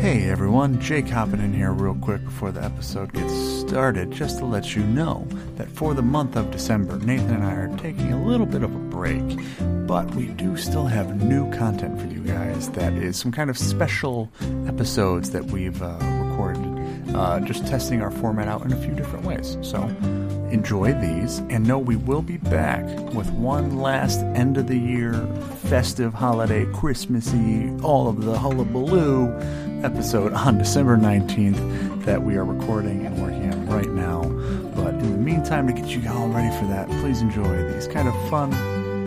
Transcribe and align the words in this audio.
Hey 0.00 0.30
everyone, 0.30 0.80
Jake 0.80 1.10
hopping 1.10 1.40
in 1.40 1.52
here 1.52 1.72
real 1.72 1.94
quick 1.94 2.24
before 2.24 2.52
the 2.52 2.64
episode 2.64 3.12
gets 3.12 3.34
started, 3.34 4.10
just 4.10 4.38
to 4.38 4.46
let 4.46 4.74
you 4.74 4.82
know 4.82 5.28
that 5.56 5.68
for 5.68 5.92
the 5.92 6.00
month 6.00 6.36
of 6.36 6.50
December, 6.50 6.98
Nathan 7.00 7.34
and 7.34 7.44
I 7.44 7.52
are 7.52 7.76
taking 7.76 8.10
a 8.10 8.24
little 8.24 8.46
bit 8.46 8.62
of 8.62 8.74
a 8.74 8.78
break, 8.78 9.22
but 9.86 10.10
we 10.14 10.28
do 10.28 10.56
still 10.56 10.86
have 10.86 11.22
new 11.22 11.52
content 11.52 12.00
for 12.00 12.06
you 12.06 12.20
guys. 12.20 12.70
That 12.70 12.94
is 12.94 13.18
some 13.18 13.30
kind 13.30 13.50
of 13.50 13.58
special 13.58 14.30
episodes 14.66 15.32
that 15.32 15.44
we've 15.44 15.82
uh, 15.82 15.98
recorded, 16.24 17.14
uh, 17.14 17.40
just 17.40 17.66
testing 17.66 18.00
our 18.00 18.10
format 18.10 18.48
out 18.48 18.64
in 18.64 18.72
a 18.72 18.82
few 18.82 18.94
different 18.94 19.26
ways. 19.26 19.58
So 19.60 19.82
enjoy 20.50 20.94
these, 20.94 21.40
and 21.50 21.66
know 21.66 21.78
we 21.78 21.96
will 21.96 22.22
be 22.22 22.38
back 22.38 22.86
with 23.12 23.30
one 23.32 23.76
last 23.76 24.20
end 24.34 24.56
of 24.56 24.66
the 24.66 24.78
year 24.78 25.12
festive 25.66 26.14
holiday, 26.14 26.64
Christmassy, 26.72 27.70
all 27.82 28.08
of 28.08 28.24
the 28.24 28.38
hullabaloo 28.38 29.28
episode 29.84 30.32
on 30.32 30.58
December 30.58 30.96
19th 30.96 32.04
that 32.04 32.22
we 32.22 32.36
are 32.36 32.44
recording 32.44 33.06
and 33.06 33.20
working 33.20 33.52
on 33.52 33.66
right 33.66 33.88
now. 33.90 34.22
But 34.74 34.94
in 34.94 35.12
the 35.12 35.18
meantime, 35.18 35.66
to 35.66 35.72
get 35.72 35.86
you 35.86 36.08
all 36.08 36.28
ready 36.28 36.54
for 36.58 36.66
that, 36.66 36.88
please 37.00 37.20
enjoy 37.20 37.68
these 37.72 37.86
kind 37.86 38.08
of 38.08 38.14
fun 38.28 38.52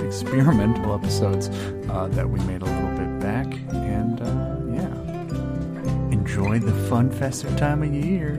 experimental 0.06 0.94
episodes 0.94 1.50
uh, 1.90 2.08
that 2.12 2.30
we 2.30 2.40
made 2.42 2.62
a 2.62 2.66
little 2.66 2.98
bit 2.98 3.20
back. 3.20 3.48
And 3.74 4.22
uh, 4.22 4.58
yeah, 4.74 6.12
enjoy 6.12 6.60
the 6.60 6.74
fun 6.90 7.12
festive 7.12 7.56
time 7.58 7.84
of 7.84 7.94
year. 7.94 8.38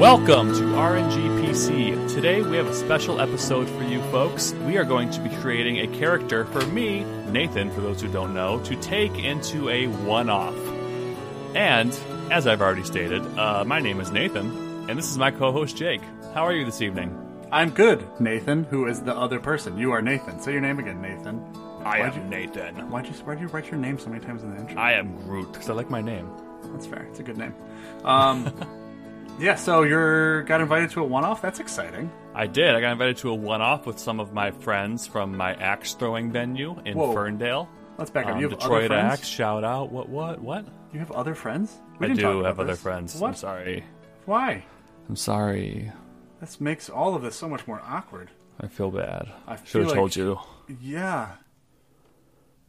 Welcome 0.00 0.54
to 0.54 0.60
RNG 0.62 1.44
PC. 1.44 2.14
Today 2.14 2.40
we 2.40 2.56
have 2.56 2.66
a 2.66 2.74
special 2.74 3.20
episode 3.20 3.68
for 3.68 3.82
you 3.84 4.00
folks. 4.04 4.52
We 4.64 4.78
are 4.78 4.84
going 4.84 5.10
to 5.10 5.20
be 5.20 5.28
creating 5.36 5.80
a 5.80 5.86
character 5.98 6.46
for 6.46 6.64
me, 6.68 7.04
Nathan, 7.30 7.70
for 7.70 7.82
those 7.82 8.00
who 8.00 8.08
don't 8.10 8.32
know, 8.32 8.60
to 8.60 8.76
take 8.76 9.18
into 9.18 9.68
a 9.68 9.88
one 9.88 10.30
off. 10.30 10.56
And, 11.54 11.92
as 12.32 12.46
I've 12.46 12.62
already 12.62 12.82
stated, 12.82 13.20
uh, 13.38 13.62
my 13.66 13.78
name 13.78 14.00
is 14.00 14.10
Nathan, 14.10 14.88
and 14.88 14.98
this 14.98 15.10
is 15.10 15.18
my 15.18 15.30
co 15.30 15.52
host 15.52 15.76
Jake. 15.76 16.00
How 16.32 16.46
are 16.46 16.54
you 16.54 16.64
this 16.64 16.80
evening? 16.80 17.14
I'm 17.52 17.68
good, 17.68 18.02
Nathan, 18.18 18.64
who 18.64 18.86
is 18.86 19.02
the 19.02 19.14
other 19.14 19.38
person. 19.38 19.76
You 19.76 19.92
are 19.92 20.00
Nathan. 20.00 20.40
Say 20.40 20.52
your 20.52 20.62
name 20.62 20.78
again, 20.78 21.02
Nathan. 21.02 21.44
I 21.84 22.00
Why'd 22.00 22.14
am 22.14 22.22
you- 22.24 22.30
Nathan. 22.30 22.90
Why'd 22.90 23.06
you, 23.06 23.12
why'd 23.12 23.38
you 23.38 23.48
write 23.48 23.70
your 23.70 23.78
name 23.78 23.98
so 23.98 24.08
many 24.08 24.24
times 24.24 24.42
in 24.42 24.54
the 24.54 24.60
intro? 24.62 24.80
I 24.80 24.92
am 24.92 25.14
Groot, 25.24 25.52
because 25.52 25.68
I 25.68 25.74
like 25.74 25.90
my 25.90 26.00
name. 26.00 26.26
That's 26.72 26.86
fair. 26.86 27.02
It's 27.10 27.20
a 27.20 27.22
good 27.22 27.36
name. 27.36 27.54
Um, 28.04 28.50
yeah, 29.40 29.54
so 29.54 29.82
you're 29.82 30.42
got 30.44 30.60
invited 30.60 30.90
to 30.90 31.00
a 31.00 31.04
one-off. 31.04 31.42
That's 31.42 31.60
exciting. 31.60 32.10
I 32.34 32.46
did. 32.46 32.74
I 32.74 32.80
got 32.80 32.92
invited 32.92 33.16
to 33.18 33.30
a 33.30 33.34
one 33.34 33.60
off 33.60 33.86
with 33.86 33.98
some 33.98 34.20
of 34.20 34.32
my 34.32 34.50
friends 34.50 35.06
from 35.06 35.36
my 35.36 35.54
axe 35.54 35.94
throwing 35.94 36.30
venue 36.30 36.80
in 36.84 36.96
Whoa. 36.96 37.12
Ferndale. 37.12 37.68
Let's 37.98 38.10
back 38.10 38.26
up. 38.26 38.32
Um, 38.32 38.40
you 38.40 38.48
have 38.48 38.58
other 38.58 38.60
Detroit 38.60 38.86
friends. 38.88 39.12
Axe, 39.12 39.28
shout 39.28 39.64
out. 39.64 39.90
What, 39.90 40.08
what, 40.08 40.40
what? 40.40 40.66
You 40.92 41.00
have 41.00 41.10
other 41.10 41.34
friends? 41.34 41.76
We 41.98 42.08
I 42.08 42.14
do 42.14 42.44
have 42.44 42.60
other 42.60 42.72
this. 42.72 42.80
friends. 42.80 43.20
I'm 43.20 43.34
sorry. 43.34 43.84
Why? 44.26 44.64
I'm 45.08 45.16
sorry. 45.16 45.90
This 46.40 46.60
makes 46.60 46.88
all 46.88 47.14
of 47.14 47.22
this 47.22 47.36
so 47.36 47.48
much 47.48 47.66
more 47.66 47.80
awkward. 47.84 48.30
I 48.60 48.68
feel 48.68 48.90
bad. 48.90 49.28
I 49.46 49.56
Should 49.56 49.66
feel 49.66 49.84
have 49.84 49.92
told 49.94 50.16
you. 50.16 50.38
Yeah. 50.80 51.32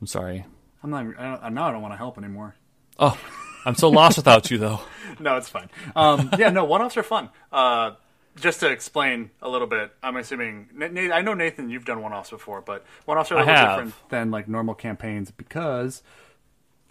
I'm 0.02 0.08
sorry. 0.08 0.45
I'm 0.83 0.89
not. 0.89 1.05
I 1.17 1.38
don't, 1.38 1.53
now 1.53 1.67
I 1.67 1.72
don't 1.72 1.81
want 1.81 1.94
to 1.94 1.97
help 1.97 2.17
anymore. 2.17 2.55
Oh, 2.99 3.17
I'm 3.66 3.76
so 3.76 3.90
lost 3.90 4.17
without 4.17 4.50
you, 4.52 4.58
though. 4.58 4.80
no, 5.20 5.38
it's 5.38 5.50
fine. 5.50 5.70
Um, 5.95 6.30
yeah, 6.38 6.50
no, 6.50 6.66
one-offs 6.66 6.98
are 6.98 7.04
fun. 7.04 7.30
Uh, 7.52 7.92
just 8.39 8.60
to 8.61 8.70
explain 8.70 9.30
a 9.42 9.49
little 9.49 9.67
bit, 9.67 9.92
I'm 10.02 10.16
assuming. 10.17 10.70
I 11.14 11.22
know 11.22 11.33
Nathan, 11.33 11.70
you've 11.70 11.86
done 11.86 12.02
one-offs 12.02 12.30
before, 12.30 12.61
but 12.61 12.86
one-offs 13.05 13.32
are 13.32 13.36
a 13.36 13.38
I 13.38 13.42
little 13.42 13.55
have. 13.55 13.70
different 13.70 14.10
than 14.10 14.32
like 14.32 14.48
normal 14.48 14.73
campaigns 14.73 15.32
because, 15.32 16.02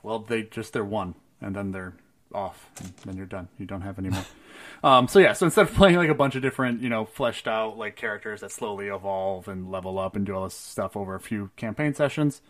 well, 0.02 0.18
they 0.18 0.42
just 0.42 0.72
they're 0.72 0.84
one 0.84 1.14
and 1.40 1.56
then 1.56 1.72
they're 1.72 1.94
off, 2.34 2.70
and 2.80 2.92
then 3.04 3.16
you're 3.16 3.26
done. 3.26 3.48
You 3.58 3.66
don't 3.66 3.80
have 3.80 3.98
any 3.98 4.10
more. 4.10 4.24
um, 4.84 5.08
so 5.08 5.18
yeah, 5.18 5.32
so 5.32 5.46
instead 5.46 5.62
of 5.62 5.74
playing 5.74 5.96
like 5.96 6.10
a 6.10 6.14
bunch 6.14 6.34
of 6.36 6.42
different, 6.42 6.82
you 6.82 6.88
know, 6.88 7.04
fleshed 7.06 7.48
out 7.48 7.78
like 7.78 7.96
characters 7.96 8.42
that 8.42 8.52
slowly 8.52 8.88
evolve 8.88 9.48
and 9.48 9.70
level 9.70 9.98
up 9.98 10.14
and 10.16 10.26
do 10.26 10.34
all 10.34 10.44
this 10.44 10.54
stuff 10.54 10.96
over 10.96 11.14
a 11.14 11.20
few 11.20 11.50
campaign 11.56 11.94
sessions, 11.94 12.42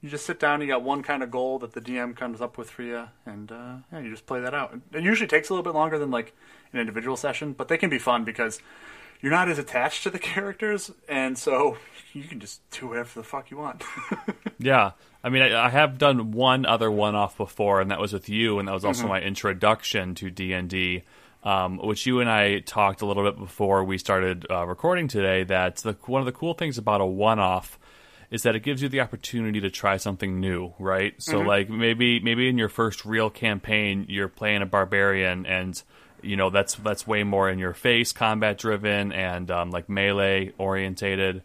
you 0.00 0.08
just 0.08 0.24
sit 0.26 0.40
down. 0.40 0.60
You 0.60 0.66
got 0.66 0.82
one 0.82 1.02
kind 1.02 1.22
of 1.22 1.30
goal 1.30 1.58
that 1.60 1.72
the 1.72 1.80
DM 1.80 2.16
comes 2.16 2.40
up 2.40 2.56
with 2.58 2.70
for 2.70 2.82
you, 2.82 3.08
and 3.26 3.50
uh, 3.52 3.74
yeah, 3.92 4.00
you 4.00 4.10
just 4.10 4.26
play 4.26 4.40
that 4.40 4.54
out. 4.54 4.78
It 4.92 5.02
usually 5.02 5.28
takes 5.28 5.48
a 5.48 5.52
little 5.52 5.64
bit 5.64 5.74
longer 5.76 5.98
than 5.98 6.10
like 6.10 6.34
an 6.72 6.80
individual 6.80 7.16
session, 7.16 7.52
but 7.52 7.68
they 7.68 7.76
can 7.76 7.90
be 7.90 7.98
fun 7.98 8.24
because 8.24 8.60
you're 9.20 9.32
not 9.32 9.48
as 9.50 9.58
attached 9.58 10.02
to 10.04 10.10
the 10.10 10.18
characters, 10.18 10.90
and 11.08 11.36
so 11.36 11.76
you 12.14 12.24
can 12.24 12.40
just 12.40 12.60
do 12.70 12.88
whatever 12.88 13.10
the 13.20 13.24
fuck 13.24 13.50
you 13.50 13.56
want. 13.58 13.82
Yeah. 14.62 14.90
I 15.24 15.30
mean, 15.30 15.40
I, 15.40 15.66
I 15.66 15.68
have 15.70 15.96
done 15.96 16.32
one 16.32 16.66
other 16.66 16.90
one-off 16.90 17.38
before, 17.38 17.80
and 17.80 17.90
that 17.90 17.98
was 17.98 18.12
with 18.12 18.28
you, 18.28 18.58
and 18.58 18.68
that 18.68 18.72
was 18.72 18.82
Mm-hmm. 18.82 18.88
also 18.88 19.08
my 19.08 19.18
introduction 19.22 20.14
to 20.16 20.30
D 20.30 20.52
and 20.52 20.68
D, 20.68 21.02
um, 21.44 21.78
which 21.78 22.04
you 22.04 22.20
and 22.20 22.28
I 22.28 22.58
talked 22.60 23.00
a 23.00 23.06
little 23.06 23.24
bit 23.24 23.38
before 23.38 23.82
we 23.84 23.96
started 23.96 24.46
uh, 24.50 24.66
recording 24.66 25.08
today. 25.08 25.44
That 25.44 25.76
the, 25.76 25.96
one 26.04 26.20
of 26.20 26.26
the 26.26 26.32
cool 26.32 26.52
things 26.52 26.76
about 26.76 27.00
a 27.00 27.06
one-off 27.06 27.78
is 28.30 28.42
that 28.44 28.54
it 28.54 28.60
gives 28.60 28.80
you 28.82 28.88
the 28.88 29.00
opportunity 29.00 29.60
to 29.60 29.70
try 29.70 29.96
something 29.96 30.38
new, 30.40 30.72
right? 30.78 31.14
So, 31.18 31.38
Mm-hmm. 31.38 31.48
like 31.48 31.68
maybe 31.70 32.20
maybe 32.20 32.48
in 32.48 32.58
your 32.58 32.68
first 32.68 33.04
real 33.04 33.30
campaign, 33.30 34.06
you're 34.08 34.28
playing 34.28 34.62
a 34.62 34.66
barbarian, 34.66 35.46
and 35.46 35.80
you 36.22 36.36
know 36.36 36.50
that's 36.50 36.74
that's 36.74 37.06
way 37.06 37.24
more 37.24 37.48
in 37.50 37.58
your 37.58 37.74
face, 37.74 38.12
combat 38.12 38.58
driven, 38.58 39.12
and 39.12 39.50
um, 39.50 39.70
like 39.70 39.88
melee 39.88 40.52
orientated 40.58 41.42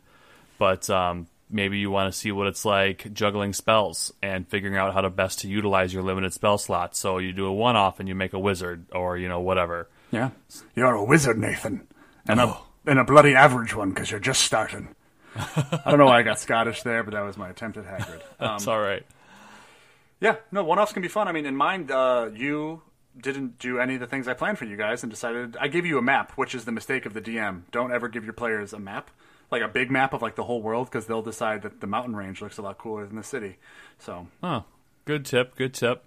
but 0.58 0.90
um, 0.90 1.28
maybe 1.50 1.78
you 1.80 1.92
want 1.92 2.12
to 2.14 2.18
see 2.18 2.32
what 2.32 2.48
it's 2.48 2.64
like 2.64 3.14
juggling 3.14 3.52
spells 3.52 4.14
and 4.22 4.48
figuring 4.48 4.78
out 4.78 4.94
how 4.94 5.02
to 5.02 5.10
best 5.10 5.40
to 5.40 5.50
utilize 5.50 5.94
your 5.94 6.02
limited 6.02 6.32
spell 6.34 6.58
slots. 6.58 6.98
So 6.98 7.18
you 7.18 7.34
do 7.34 7.46
a 7.48 7.54
one-off 7.54 8.00
and 8.00 8.08
you 8.08 8.16
make 8.16 8.32
a 8.32 8.40
wizard, 8.40 8.86
or 8.94 9.18
you 9.18 9.28
know 9.28 9.42
whatever. 9.42 9.90
yeah, 10.12 10.30
you're 10.78 10.94
a 10.94 11.04
wizard, 11.04 11.38
Nathan, 11.38 11.86
and 12.26 12.40
a 12.40 12.56
and 12.86 13.00
a 13.00 13.04
bloody 13.04 13.36
average 13.36 13.76
one 13.76 13.90
because 13.90 14.12
you're 14.12 14.20
just 14.22 14.44
starting. 14.44 14.95
I 15.36 15.82
don't 15.90 16.00
know 16.00 16.06
why 16.06 16.20
I 16.20 16.24
got 16.24 16.40
Scottish 16.40 16.84
there, 16.84 17.04
but 17.04 17.14
that 17.14 17.22
was 17.22 17.38
my 17.38 17.50
attempt 17.50 17.78
at 17.78 17.86
Hagrid. 17.86 18.22
Um, 18.40 18.56
It's 18.56 18.68
all 18.68 18.80
right. 18.80 19.06
Yeah, 20.22 20.38
no, 20.52 20.64
one 20.64 20.80
offs 20.80 20.94
can 20.94 21.02
be 21.02 21.08
fun. 21.10 21.28
I 21.28 21.32
mean, 21.34 21.46
in 21.46 21.56
mine, 21.56 21.90
uh, 21.92 22.30
you 22.34 22.82
didn't 23.22 23.60
do 23.60 23.80
any 23.80 23.96
of 23.96 24.00
the 24.00 24.08
things 24.08 24.28
I 24.28 24.34
planned 24.34 24.58
for 24.58 24.66
you 24.66 24.78
guys 24.78 25.04
and 25.04 25.12
decided 25.12 25.58
I 25.60 25.68
gave 25.68 25.86
you 25.86 25.98
a 25.98 26.02
map, 26.02 26.32
which 26.34 26.56
is 26.56 26.66
the 26.66 26.72
mistake 26.72 27.06
of 27.06 27.14
the 27.14 27.22
DM. 27.22 27.64
Don't 27.72 27.92
ever 27.92 28.08
give 28.08 28.24
your 28.24 28.34
players 28.34 28.74
a 28.74 28.80
map, 28.80 29.12
like 29.52 29.62
a 29.62 29.68
big 29.68 29.92
map 29.92 30.14
of 30.14 30.22
like 30.22 30.36
the 30.36 30.44
whole 30.44 30.62
world, 30.62 30.88
because 30.88 31.06
they'll 31.06 31.22
decide 31.22 31.62
that 31.64 31.82
the 31.82 31.88
mountain 31.88 32.16
range 32.16 32.42
looks 32.42 32.58
a 32.58 32.62
lot 32.62 32.78
cooler 32.78 33.06
than 33.06 33.16
the 33.18 33.24
city. 33.24 33.58
So, 34.00 34.28
Huh. 34.42 34.62
Good 35.06 35.26
tip. 35.26 35.56
Good 35.56 35.74
tip. 35.74 36.04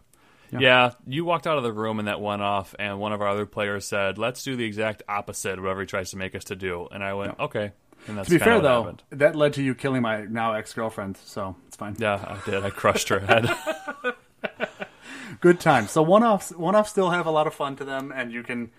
Yeah. 0.50 0.92
you 1.06 1.24
walked 1.26 1.46
out 1.46 1.58
of 1.58 1.62
the 1.62 1.72
room 1.72 1.98
in 2.00 2.06
that 2.06 2.20
one 2.20 2.40
off, 2.40 2.74
and 2.78 2.98
one 2.98 3.12
of 3.12 3.20
our 3.20 3.28
other 3.28 3.44
players 3.46 3.84
said, 3.86 4.16
"Let's 4.18 4.42
do 4.42 4.56
the 4.56 4.64
exact 4.64 5.02
opposite 5.08 5.52
of 5.58 5.60
whatever 5.64 5.82
he 5.82 5.86
tries 5.86 6.10
to 6.12 6.16
make 6.16 6.34
us 6.34 6.44
to 6.44 6.56
do." 6.56 6.88
And 6.90 7.04
I 7.04 7.12
went, 7.12 7.38
"Okay." 7.38 7.72
To 8.06 8.24
be 8.30 8.38
fair 8.38 8.60
though, 8.60 8.84
happened. 8.84 9.02
that 9.10 9.36
led 9.36 9.52
to 9.54 9.62
you 9.62 9.74
killing 9.74 10.02
my 10.02 10.22
now 10.22 10.54
ex 10.54 10.72
girlfriend, 10.72 11.18
so 11.18 11.56
it's 11.66 11.76
fine. 11.76 11.96
yeah, 11.98 12.14
I 12.26 12.50
did. 12.50 12.64
I 12.64 12.70
crushed 12.70 13.08
her 13.10 13.20
head. 13.20 13.50
Good 15.40 15.60
times. 15.60 15.90
So 15.90 16.02
one 16.02 16.24
offs, 16.24 16.50
one 16.50 16.74
offs 16.74 16.90
still 16.90 17.10
have 17.10 17.26
a 17.26 17.30
lot 17.30 17.46
of 17.46 17.54
fun 17.54 17.76
to 17.76 17.84
them, 17.84 18.12
and 18.14 18.32
you 18.32 18.42
can 18.42 18.70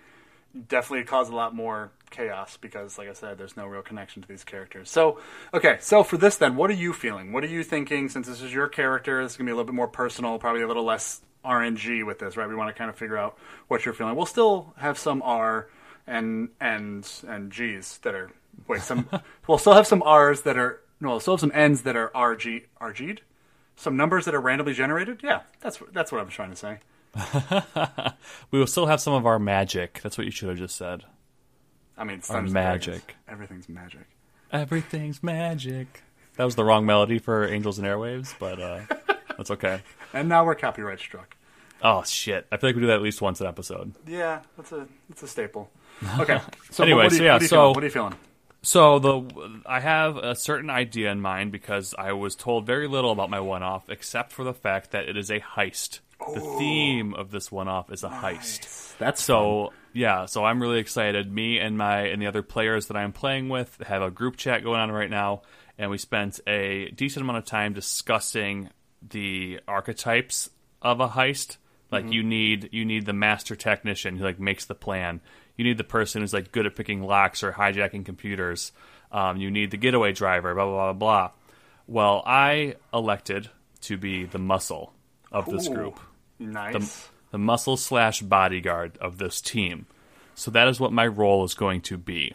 definitely 0.68 1.04
cause 1.04 1.28
a 1.28 1.34
lot 1.34 1.54
more 1.54 1.92
chaos 2.10 2.58
because, 2.60 2.98
like 2.98 3.08
I 3.08 3.12
said, 3.12 3.38
there's 3.38 3.56
no 3.56 3.66
real 3.66 3.82
connection 3.82 4.20
to 4.22 4.28
these 4.28 4.42
characters. 4.42 4.90
So, 4.90 5.20
okay, 5.54 5.78
so 5.80 6.02
for 6.02 6.16
this 6.16 6.36
then, 6.36 6.56
what 6.56 6.70
are 6.70 6.74
you 6.74 6.92
feeling? 6.92 7.32
What 7.32 7.44
are 7.44 7.48
you 7.48 7.62
thinking? 7.62 8.08
Since 8.08 8.26
this 8.26 8.42
is 8.42 8.52
your 8.52 8.68
character, 8.68 9.22
this 9.22 9.32
is 9.32 9.38
gonna 9.38 9.46
be 9.48 9.52
a 9.52 9.54
little 9.54 9.66
bit 9.66 9.76
more 9.76 9.88
personal, 9.88 10.38
probably 10.38 10.62
a 10.62 10.66
little 10.66 10.84
less 10.84 11.20
RNG 11.44 12.04
with 12.04 12.18
this, 12.18 12.36
right? 12.36 12.48
We 12.48 12.56
want 12.56 12.68
to 12.68 12.74
kind 12.74 12.90
of 12.90 12.96
figure 12.96 13.16
out 13.16 13.38
what 13.68 13.84
you're 13.84 13.94
feeling. 13.94 14.16
We'll 14.16 14.26
still 14.26 14.74
have 14.76 14.98
some 14.98 15.22
R 15.22 15.68
and 16.06 16.48
and 16.60 17.08
and 17.26 17.52
G's 17.52 17.98
that 17.98 18.14
are 18.14 18.30
wait 18.68 18.82
some. 18.82 19.08
we'll 19.46 19.58
still 19.58 19.74
have 19.74 19.86
some 19.86 20.02
R's 20.02 20.42
that 20.42 20.56
are 20.58 20.80
no. 21.00 21.10
We'll 21.10 21.20
still 21.20 21.34
have 21.34 21.40
some 21.40 21.52
N's 21.54 21.82
that 21.82 21.96
are 21.96 22.10
RG 22.14 22.64
RG'd. 22.80 23.22
Some 23.76 23.96
numbers 23.96 24.26
that 24.26 24.34
are 24.34 24.40
randomly 24.40 24.74
generated. 24.74 25.20
Yeah, 25.22 25.40
that's 25.60 25.80
that's 25.92 26.12
what 26.12 26.20
I'm 26.20 26.28
trying 26.28 26.50
to 26.50 26.56
say. 26.56 26.78
we 28.50 28.58
will 28.58 28.66
still 28.66 28.86
have 28.86 29.00
some 29.00 29.14
of 29.14 29.26
our 29.26 29.38
magic. 29.38 30.00
That's 30.02 30.16
what 30.18 30.24
you 30.26 30.30
should 30.30 30.48
have 30.48 30.58
just 30.58 30.76
said. 30.76 31.04
I 31.96 32.04
mean, 32.04 32.18
it's 32.18 32.30
Our 32.30 32.36
Dungeons 32.36 32.54
and 32.56 32.62
Dragons. 32.64 32.86
magic. 32.86 33.16
Everything's 33.28 33.68
magic. 33.68 34.06
Everything's 34.52 35.22
magic. 35.22 36.02
That 36.36 36.44
was 36.44 36.54
the 36.56 36.64
wrong 36.64 36.86
melody 36.86 37.18
for 37.18 37.46
Angels 37.46 37.78
and 37.78 37.86
Airwaves, 37.86 38.34
but 38.38 38.60
uh, 38.60 38.80
that's 39.36 39.50
okay. 39.50 39.82
And 40.12 40.28
now 40.28 40.44
we're 40.44 40.54
copyright 40.54 40.98
struck. 41.00 41.36
Oh 41.82 42.02
shit! 42.04 42.46
I 42.52 42.56
feel 42.58 42.68
like 42.68 42.76
we 42.76 42.82
do 42.82 42.86
that 42.88 42.96
at 42.96 43.02
least 43.02 43.20
once 43.22 43.40
an 43.40 43.46
episode. 43.46 43.94
Yeah, 44.06 44.40
that's 44.56 44.72
a 44.72 44.86
that's 45.08 45.22
a 45.22 45.28
staple. 45.28 45.70
Okay. 46.18 46.38
So 46.70 46.84
Anyway, 46.84 47.04
what, 47.04 47.04
what 47.04 47.12
are 47.12 47.14
you, 47.14 47.18
so 47.18 47.24
yeah, 47.24 47.32
what 47.32 47.40
are 47.40 47.44
you 47.44 47.48
so- 47.48 47.56
feeling? 47.56 47.74
what 47.74 47.82
are 47.82 47.86
you 47.86 47.90
feeling? 47.92 48.14
So 48.62 48.98
the 48.98 49.62
I 49.66 49.80
have 49.80 50.16
a 50.16 50.34
certain 50.34 50.70
idea 50.70 51.10
in 51.10 51.20
mind 51.20 51.52
because 51.52 51.94
I 51.96 52.12
was 52.12 52.34
told 52.36 52.66
very 52.66 52.88
little 52.88 53.10
about 53.10 53.30
my 53.30 53.40
one-off, 53.40 53.88
except 53.88 54.32
for 54.32 54.44
the 54.44 54.54
fact 54.54 54.90
that 54.90 55.08
it 55.08 55.16
is 55.16 55.30
a 55.30 55.40
heist 55.40 56.00
the 56.34 56.40
oh. 56.42 56.58
theme 56.58 57.14
of 57.14 57.30
this 57.30 57.50
one 57.50 57.68
off 57.68 57.90
is 57.90 58.04
a 58.04 58.08
heist. 58.08 58.96
That's 58.98 59.22
So 59.22 59.72
yeah, 59.92 60.26
so 60.26 60.44
I'm 60.44 60.60
really 60.60 60.78
excited. 60.78 61.32
Me 61.32 61.58
and 61.58 61.76
my 61.76 62.02
and 62.02 62.20
the 62.20 62.26
other 62.26 62.42
players 62.42 62.86
that 62.86 62.96
I'm 62.96 63.12
playing 63.12 63.48
with 63.48 63.76
have 63.86 64.02
a 64.02 64.10
group 64.10 64.36
chat 64.36 64.62
going 64.62 64.80
on 64.80 64.90
right 64.90 65.10
now, 65.10 65.42
and 65.78 65.90
we 65.90 65.98
spent 65.98 66.40
a 66.46 66.90
decent 66.90 67.22
amount 67.22 67.38
of 67.38 67.44
time 67.46 67.72
discussing 67.72 68.68
the 69.08 69.60
archetypes 69.66 70.50
of 70.82 71.00
a 71.00 71.08
heist. 71.08 71.56
Like 71.90 72.04
mm-hmm. 72.04 72.12
you 72.12 72.22
need 72.22 72.68
you 72.72 72.84
need 72.84 73.06
the 73.06 73.12
master 73.12 73.56
technician 73.56 74.16
who 74.16 74.24
like 74.24 74.38
makes 74.38 74.66
the 74.66 74.74
plan. 74.74 75.20
You 75.60 75.64
need 75.64 75.76
the 75.76 75.84
person 75.84 76.22
who's 76.22 76.32
like 76.32 76.52
good 76.52 76.64
at 76.64 76.74
picking 76.74 77.02
locks 77.02 77.42
or 77.42 77.52
hijacking 77.52 78.06
computers. 78.06 78.72
Um, 79.12 79.36
you 79.36 79.50
need 79.50 79.70
the 79.70 79.76
getaway 79.76 80.12
driver. 80.12 80.54
Blah 80.54 80.64
blah 80.64 80.74
blah 80.74 80.92
blah. 80.94 81.30
Well, 81.86 82.22
I 82.24 82.76
elected 82.94 83.50
to 83.82 83.98
be 83.98 84.24
the 84.24 84.38
muscle 84.38 84.94
of 85.30 85.44
this 85.44 85.68
Ooh, 85.68 85.74
group 85.74 86.00
nice. 86.38 87.10
the 87.30 87.36
muscle 87.36 87.76
slash 87.76 88.22
bodyguard 88.22 88.96
of 89.02 89.18
this 89.18 89.42
team. 89.42 89.84
So 90.34 90.50
that 90.52 90.66
is 90.66 90.80
what 90.80 90.94
my 90.94 91.06
role 91.06 91.44
is 91.44 91.52
going 91.52 91.82
to 91.82 91.98
be. 91.98 92.32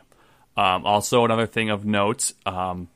Um, 0.55 0.85
also, 0.85 1.25
another 1.25 1.47
thing 1.47 1.71
of 1.71 1.83
note, 1.83 2.31
um, 2.45 2.89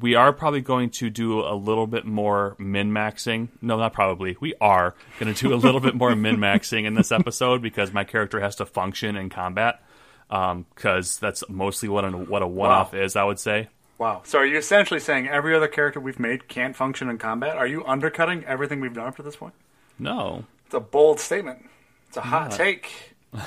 we 0.00 0.14
are 0.14 0.32
probably 0.32 0.60
going 0.62 0.90
to 0.90 1.10
do 1.10 1.40
a 1.40 1.54
little 1.54 1.86
bit 1.86 2.04
more 2.06 2.56
min 2.58 2.90
maxing. 2.92 3.48
No, 3.60 3.76
not 3.78 3.92
probably. 3.92 4.36
We 4.40 4.54
are 4.60 4.94
going 5.20 5.32
to 5.34 5.40
do 5.48 5.52
a 5.52 5.56
little 5.56 5.80
bit 5.80 5.94
more 5.94 6.14
min 6.16 6.36
maxing 6.38 6.84
in 6.86 6.94
this 6.94 7.12
episode 7.12 7.60
because 7.62 7.92
my 7.92 8.04
character 8.04 8.40
has 8.40 8.56
to 8.56 8.66
function 8.66 9.16
in 9.16 9.28
combat. 9.28 9.82
Um, 10.30 10.64
because 10.74 11.18
that's 11.18 11.44
mostly 11.50 11.90
what 11.90 12.04
a, 12.06 12.10
what 12.10 12.40
a 12.42 12.46
one 12.46 12.70
off 12.70 12.94
is, 12.94 13.16
I 13.16 13.24
would 13.24 13.38
say. 13.38 13.68
wow. 13.98 14.22
So 14.24 14.38
are 14.38 14.46
you 14.46 14.56
essentially 14.56 14.98
saying 14.98 15.28
every 15.28 15.54
other 15.54 15.68
character 15.68 16.00
we've 16.00 16.18
made 16.18 16.48
can't 16.48 16.74
function 16.74 17.10
in 17.10 17.18
combat? 17.18 17.58
Are 17.58 17.66
you 17.66 17.84
undercutting 17.84 18.42
everything 18.46 18.80
we've 18.80 18.94
done 18.94 19.08
up 19.08 19.16
to 19.16 19.22
this 19.22 19.36
point? 19.36 19.52
No, 19.98 20.44
It's 20.64 20.74
a 20.74 20.80
bold 20.80 21.20
statement. 21.20 21.68
It's 22.08 22.16
a 22.16 22.22
hot 22.22 22.52
Yeah. 22.52 22.56
take. 22.56 23.14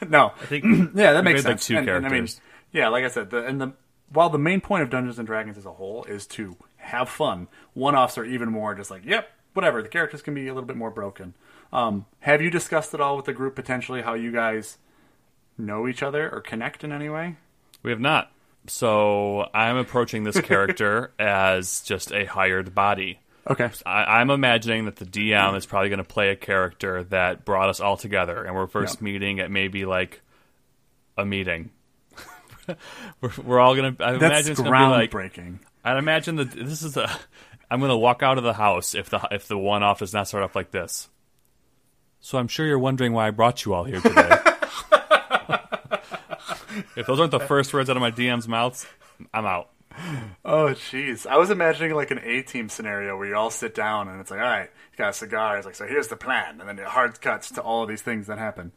no, 0.08 0.32
I 0.40 0.46
think 0.46 0.64
yeah, 0.94 1.12
that 1.12 1.24
makes 1.24 1.44
made, 1.44 1.50
like, 1.50 1.58
sense. 1.60 1.66
two 1.66 1.76
And- 1.76 1.88
and 1.88 1.98
I 2.06 2.08
mean, 2.08 2.10
characters. 2.26 2.40
yeah, 2.72 2.88
like 2.88 3.04
I 3.04 3.08
said, 3.08 3.30
the, 3.30 3.44
and 3.46 3.60
the 3.60 3.72
while 4.12 4.28
the 4.30 4.38
main 4.38 4.60
point 4.60 4.82
of 4.82 4.90
Dungeons 4.90 5.18
and 5.18 5.26
Dragons 5.26 5.56
as 5.58 5.66
a 5.66 5.72
whole 5.72 6.04
is 6.04 6.26
to 6.28 6.56
have 6.76 7.08
fun, 7.08 7.48
one-offs 7.74 8.18
are 8.18 8.24
even 8.24 8.50
more 8.50 8.74
just 8.74 8.90
like, 8.90 9.04
yep, 9.04 9.28
whatever. 9.54 9.82
The 9.82 9.88
characters 9.88 10.22
can 10.22 10.34
be 10.34 10.46
a 10.48 10.54
little 10.54 10.66
bit 10.66 10.76
more 10.76 10.90
broken. 10.90 11.34
Um, 11.72 12.06
have 12.20 12.42
you 12.42 12.50
discussed 12.50 12.92
at 12.94 13.00
all 13.00 13.16
with 13.16 13.26
the 13.26 13.32
group 13.32 13.54
potentially 13.54 14.02
how 14.02 14.14
you 14.14 14.32
guys 14.32 14.78
know 15.56 15.86
each 15.86 16.02
other 16.02 16.28
or 16.30 16.40
connect 16.40 16.82
in 16.84 16.92
any 16.92 17.08
way? 17.08 17.36
We 17.82 17.90
have 17.90 18.00
not. 18.00 18.32
So 18.66 19.48
I'm 19.54 19.76
approaching 19.76 20.24
this 20.24 20.40
character 20.40 21.12
as 21.18 21.80
just 21.80 22.12
a 22.12 22.24
hired 22.24 22.74
body. 22.74 23.20
Okay. 23.48 23.70
I, 23.86 24.20
I'm 24.20 24.30
imagining 24.30 24.84
that 24.84 24.96
the 24.96 25.06
DM 25.06 25.56
is 25.56 25.64
probably 25.64 25.88
going 25.88 25.98
to 25.98 26.04
play 26.04 26.30
a 26.30 26.36
character 26.36 27.04
that 27.04 27.44
brought 27.44 27.68
us 27.70 27.80
all 27.80 27.96
together, 27.96 28.44
and 28.44 28.54
we're 28.54 28.66
first 28.66 28.98
Yeah. 29.00 29.04
meeting 29.04 29.40
at 29.40 29.50
maybe 29.50 29.84
like 29.86 30.20
a 31.16 31.24
meeting. 31.24 31.70
we're, 33.20 33.30
we're 33.44 33.60
all 33.60 33.74
going 33.74 33.96
to. 33.96 34.04
I 34.04 34.12
That's 34.12 34.22
imagine 34.22 34.52
it's 34.52 34.60
to 34.60 34.64
be 34.64 34.70
like. 34.70 35.10
groundbreaking. 35.10 35.58
I'd 35.84 35.96
imagine 35.96 36.36
that 36.36 36.50
this 36.50 36.82
is 36.82 36.96
a. 36.96 37.10
I'm 37.70 37.78
going 37.80 37.90
to 37.90 37.96
walk 37.96 38.22
out 38.22 38.36
of 38.36 38.44
the 38.44 38.52
house 38.52 38.94
if 38.94 39.10
the 39.10 39.26
if 39.30 39.46
the 39.48 39.56
one 39.56 39.82
off 39.82 40.00
does 40.00 40.12
not 40.12 40.28
start 40.28 40.44
off 40.44 40.56
like 40.56 40.70
this. 40.70 41.08
So 42.20 42.38
I'm 42.38 42.48
sure 42.48 42.66
you're 42.66 42.78
wondering 42.78 43.12
why 43.12 43.28
I 43.28 43.30
brought 43.30 43.64
you 43.64 43.72
all 43.74 43.84
here 43.84 44.00
today. 44.00 44.28
if 46.96 47.06
those 47.06 47.18
aren't 47.18 47.30
the 47.30 47.40
first 47.40 47.72
words 47.72 47.88
out 47.88 47.96
of 47.96 48.00
my 48.00 48.10
DM's 48.10 48.46
mouths, 48.46 48.86
I'm 49.32 49.46
out. 49.46 49.70
Oh, 50.44 50.68
jeez. 50.68 51.26
I 51.26 51.36
was 51.38 51.50
imagining 51.50 51.94
like 51.94 52.10
an 52.10 52.20
A 52.22 52.42
team 52.42 52.68
scenario 52.68 53.16
where 53.16 53.26
you 53.26 53.36
all 53.36 53.50
sit 53.50 53.74
down 53.74 54.08
and 54.08 54.20
it's 54.20 54.30
like, 54.30 54.40
all 54.40 54.46
right, 54.46 54.70
you 54.92 54.98
got 54.98 55.10
a 55.10 55.12
cigar. 55.14 55.56
It's 55.56 55.66
like, 55.66 55.74
so 55.74 55.86
here's 55.86 56.08
the 56.08 56.16
plan. 56.16 56.60
And 56.60 56.68
then 56.68 56.78
it 56.78 56.84
hard 56.86 57.20
cuts 57.20 57.50
to 57.52 57.62
all 57.62 57.82
of 57.82 57.88
these 57.88 58.02
things 58.02 58.26
that 58.26 58.38
happen. 58.38 58.72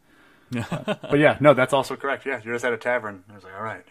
But 0.62 1.18
yeah, 1.18 1.36
no, 1.40 1.54
that's 1.54 1.72
also 1.72 1.96
correct. 1.96 2.26
Yeah, 2.26 2.40
you're 2.44 2.54
just 2.54 2.64
at 2.64 2.72
a 2.72 2.76
tavern. 2.78 3.24
I 3.30 3.34
was 3.34 3.44
like, 3.44 3.54
all 3.54 3.62
right. 3.62 3.84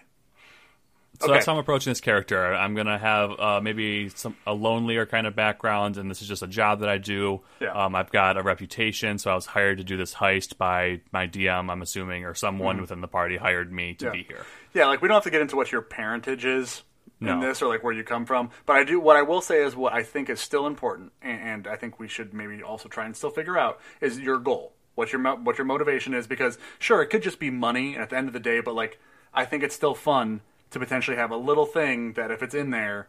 So 1.20 1.26
Okay. 1.28 1.34
that's 1.34 1.46
how 1.46 1.54
I'm 1.54 1.60
approaching 1.60 1.92
this 1.92 2.02
character. 2.02 2.54
I'm 2.54 2.74
gonna 2.74 2.98
have 2.98 3.40
uh, 3.40 3.62
maybe 3.62 4.10
some 4.10 4.36
a 4.48 4.54
lonelier 4.54 5.06
kind 5.06 5.28
of 5.28 5.36
background, 5.36 5.98
and 5.98 6.10
this 6.10 6.22
is 6.24 6.28
just 6.28 6.42
a 6.42 6.48
job 6.48 6.80
that 6.80 6.90
I 6.90 6.98
do. 6.98 7.42
Yeah. 7.62 7.70
Um, 7.70 7.96
I've 7.96 8.10
got 8.12 8.36
a 8.36 8.42
reputation, 8.42 9.20
so 9.20 9.30
I 9.32 9.36
was 9.36 9.46
hired 9.46 9.78
to 9.78 9.84
do 9.84 9.96
this 9.96 10.16
heist 10.16 10.58
by 10.58 11.02
my 11.12 11.28
DM, 11.28 11.70
I'm 11.72 11.82
assuming, 11.84 12.26
or 12.26 12.34
someone 12.34 12.82
within 12.82 13.02
the 13.02 13.08
party 13.08 13.38
hired 13.38 13.72
me 13.72 13.94
to 13.96 14.06
Mm-hmm. 14.06 14.16
Yeah. 14.16 14.22
be 14.22 14.28
here. 14.28 14.46
Yeah, 14.74 14.88
like 14.88 15.02
we 15.04 15.08
don't 15.08 15.16
have 15.16 15.24
to 15.26 15.30
get 15.30 15.42
into 15.42 15.56
what 15.56 15.72
your 15.72 15.82
parentage 15.84 16.46
is 16.46 16.82
in 17.22 17.28
No. 17.28 17.40
this 17.42 17.62
or 17.62 17.68
like 17.70 17.84
where 17.84 17.94
you 17.94 18.04
come 18.04 18.26
from. 18.26 18.50
But 18.66 18.78
I 18.78 18.84
do 18.84 19.00
what 19.00 19.16
I 19.16 19.22
will 19.22 19.42
say 19.42 19.64
is 19.64 19.76
what 19.76 19.94
I 19.94 20.02
think 20.02 20.30
is 20.32 20.40
still 20.42 20.66
important, 20.66 21.12
and, 21.22 21.40
and 21.40 21.68
I 21.68 21.76
think 21.76 22.00
we 22.00 22.08
should 22.08 22.34
maybe 22.34 22.64
also 22.64 22.90
try 22.90 23.06
and 23.06 23.16
still 23.16 23.30
figure 23.30 23.58
out 23.58 23.80
is 24.02 24.20
your 24.20 24.40
goal. 24.40 24.73
What 24.96 25.12
your 25.12 25.20
mo- 25.20 25.36
what 25.38 25.58
your 25.58 25.66
motivation 25.66 26.14
is 26.14 26.28
because 26.28 26.58
sure 26.80 27.02
it 27.02 27.08
could 27.08 27.24
just 27.24 27.40
be 27.40 27.50
money 27.50 27.98
at 27.98 28.10
the 28.12 28.18
end 28.18 28.28
of 28.28 28.34
the 28.34 28.40
day, 28.40 28.60
but 28.62 28.76
like 28.76 29.00
I 29.34 29.46
think 29.46 29.64
it's 29.64 29.74
still 29.76 29.96
fun 29.96 30.42
to 30.72 30.80
potentially 30.80 31.18
have 31.18 31.32
a 31.32 31.38
little 31.38 31.66
thing 31.66 32.14
that 32.14 32.30
if 32.32 32.44
it's 32.44 32.54
in 32.56 32.70
there 32.72 33.08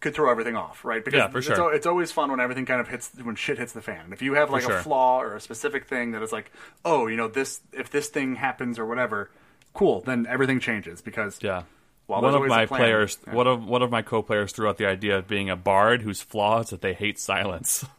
could 0.00 0.14
throw 0.14 0.30
everything 0.30 0.54
off, 0.56 0.84
right? 0.84 1.04
Because 1.04 1.18
Yeah, 1.18 1.28
for 1.28 1.38
it's, 1.38 1.46
sure. 1.46 1.72
it's 1.72 1.86
always 1.86 2.12
fun 2.12 2.30
when 2.30 2.38
everything 2.38 2.66
kind 2.66 2.80
of 2.80 2.88
hits 2.88 3.10
when 3.22 3.36
shit 3.36 3.58
hits 3.58 3.72
the 3.72 3.80
fan. 3.80 4.12
If 4.12 4.22
you 4.22 4.34
have 4.34 4.50
like 4.50 4.62
sure. 4.62 4.76
a 4.78 4.82
flaw 4.82 5.20
or 5.22 5.34
a 5.34 5.40
specific 5.40 5.86
thing 5.86 6.12
that 6.12 6.22
is 6.22 6.30
like, 6.32 6.52
oh, 6.84 7.06
you 7.06 7.16
know, 7.16 7.26
this 7.28 7.60
if 7.72 7.90
this 7.90 8.08
thing 8.08 8.36
happens 8.36 8.78
or 8.78 8.84
whatever, 8.86 9.30
cool, 9.72 10.00
then 10.02 10.26
everything 10.28 10.60
changes 10.60 11.00
because 11.00 11.38
Yeah. 11.42 11.62
While 12.06 12.20
one 12.20 12.34
of 12.34 12.46
my 12.46 12.66
plan. 12.66 12.80
players, 12.80 13.18
Yeah. 13.26 13.32
one 13.34 13.46
of 13.46 13.64
one 13.64 13.82
of 13.82 13.90
my 13.90 14.02
co-players, 14.02 14.52
threw 14.52 14.68
out 14.68 14.76
the 14.76 14.86
idea 14.86 15.16
of 15.18 15.26
being 15.26 15.48
a 15.48 15.56
bard 15.56 16.02
whose 16.02 16.20
flaw 16.20 16.60
is 16.60 16.68
that 16.70 16.82
they 16.82 16.92
hate 16.92 17.18
silence. 17.18 17.84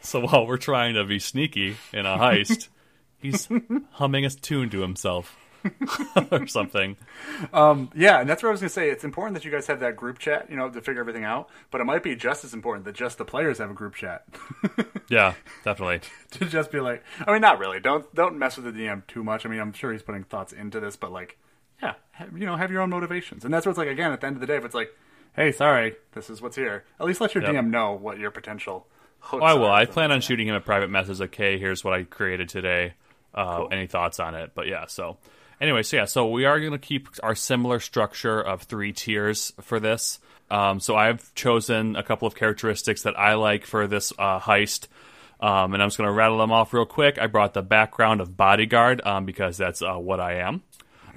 So 0.00 0.20
while 0.20 0.46
we're 0.46 0.56
trying 0.56 0.94
to 0.94 1.04
be 1.04 1.18
sneaky 1.18 1.76
in 1.92 2.06
a 2.06 2.16
heist, 2.16 2.68
he's 3.18 3.48
humming 3.92 4.24
a 4.24 4.30
tune 4.30 4.70
to 4.70 4.80
himself 4.80 5.36
or 6.32 6.46
something. 6.46 6.96
Um, 7.52 7.90
yeah, 7.94 8.20
and 8.20 8.28
that's 8.28 8.42
what 8.42 8.48
I 8.48 8.52
was 8.52 8.60
gonna 8.60 8.70
say. 8.70 8.88
It's 8.90 9.04
important 9.04 9.34
that 9.34 9.44
you 9.44 9.50
guys 9.50 9.66
have 9.66 9.80
that 9.80 9.96
group 9.96 10.18
chat, 10.18 10.48
you 10.50 10.56
know, 10.56 10.70
to 10.70 10.80
figure 10.80 11.00
everything 11.00 11.24
out. 11.24 11.50
But 11.70 11.82
it 11.82 11.84
might 11.84 12.02
be 12.02 12.16
just 12.16 12.44
as 12.44 12.54
important 12.54 12.86
that 12.86 12.94
just 12.94 13.18
the 13.18 13.24
players 13.26 13.58
have 13.58 13.70
a 13.70 13.74
group 13.74 13.94
chat 13.94 14.24
Yeah, 15.10 15.34
definitely. 15.64 16.00
to 16.32 16.46
just 16.46 16.70
be 16.72 16.80
like, 16.80 17.04
I 17.26 17.32
mean, 17.32 17.42
not 17.42 17.58
really. 17.58 17.78
Don't 17.80 18.12
don't 18.14 18.38
mess 18.38 18.56
with 18.56 18.64
the 18.74 18.80
DM 18.82 19.06
too 19.06 19.22
much. 19.22 19.44
I 19.44 19.50
mean, 19.50 19.60
I'm 19.60 19.72
sure 19.74 19.92
he's 19.92 20.02
putting 20.02 20.24
thoughts 20.24 20.52
into 20.54 20.80
this, 20.80 20.96
but 20.96 21.12
like, 21.12 21.36
yeah, 21.82 21.94
have, 22.12 22.36
you 22.38 22.46
know, 22.46 22.56
have 22.56 22.70
your 22.70 22.80
own 22.80 22.90
motivations. 22.90 23.44
And 23.44 23.52
that's 23.52 23.66
what's 23.66 23.76
like. 23.78 23.88
Again, 23.88 24.12
at 24.12 24.20
the 24.22 24.26
end 24.28 24.36
of 24.36 24.40
the 24.40 24.46
day, 24.46 24.56
if 24.56 24.64
it's 24.64 24.74
like, 24.74 24.96
hey, 25.36 25.52
sorry, 25.52 25.96
this 26.12 26.30
is 26.30 26.40
what's 26.40 26.56
here. 26.56 26.84
At 26.98 27.04
least 27.06 27.20
let 27.20 27.34
your 27.34 27.44
Yep. 27.44 27.52
DM 27.54 27.68
know 27.68 27.92
what 27.92 28.18
your 28.18 28.30
potential. 28.30 28.86
Oh, 29.32 29.40
I 29.40 29.54
will. 29.54 29.70
I 29.70 29.86
plan 29.86 30.12
on 30.12 30.20
shooting 30.20 30.48
him 30.48 30.54
a 30.54 30.60
private 30.60 30.90
message. 30.90 31.20
Like, 31.20 31.34
hey, 31.34 31.58
here's 31.58 31.84
what 31.84 31.94
I 31.94 32.04
created 32.04 32.48
today. 32.48 32.94
Uh, 33.34 33.66
Any 33.66 33.86
thoughts 33.86 34.18
on 34.18 34.34
it? 34.34 34.52
But 34.54 34.66
yeah. 34.66 34.86
So 34.86 35.18
anyway, 35.60 35.82
so 35.82 35.98
yeah, 35.98 36.04
so 36.06 36.28
we 36.28 36.44
are 36.46 36.58
going 36.58 36.72
to 36.72 36.78
keep 36.78 37.08
our 37.22 37.34
similar 37.34 37.80
structure 37.80 38.40
of 38.40 38.62
three 38.62 38.92
tiers 38.92 39.52
for 39.60 39.78
this. 39.78 40.18
Um, 40.50 40.80
so 40.80 40.96
I've 40.96 41.32
chosen 41.34 41.94
a 41.94 42.02
couple 42.02 42.26
of 42.26 42.34
characteristics 42.34 43.02
that 43.02 43.18
I 43.18 43.34
like 43.34 43.64
for 43.64 43.86
this 43.86 44.12
uh, 44.18 44.40
heist. 44.40 44.88
Um, 45.40 45.72
and 45.72 45.82
I'm 45.82 45.88
just 45.88 45.96
going 45.96 46.08
to 46.08 46.12
rattle 46.12 46.38
them 46.38 46.52
off 46.52 46.74
real 46.74 46.84
quick. 46.84 47.18
I 47.18 47.26
brought 47.26 47.54
the 47.54 47.62
background 47.62 48.20
of 48.20 48.36
bodyguard 48.36 49.00
um, 49.06 49.24
because 49.24 49.56
that's 49.56 49.80
uh, 49.80 49.94
what 49.94 50.20
I 50.20 50.40
am. 50.40 50.62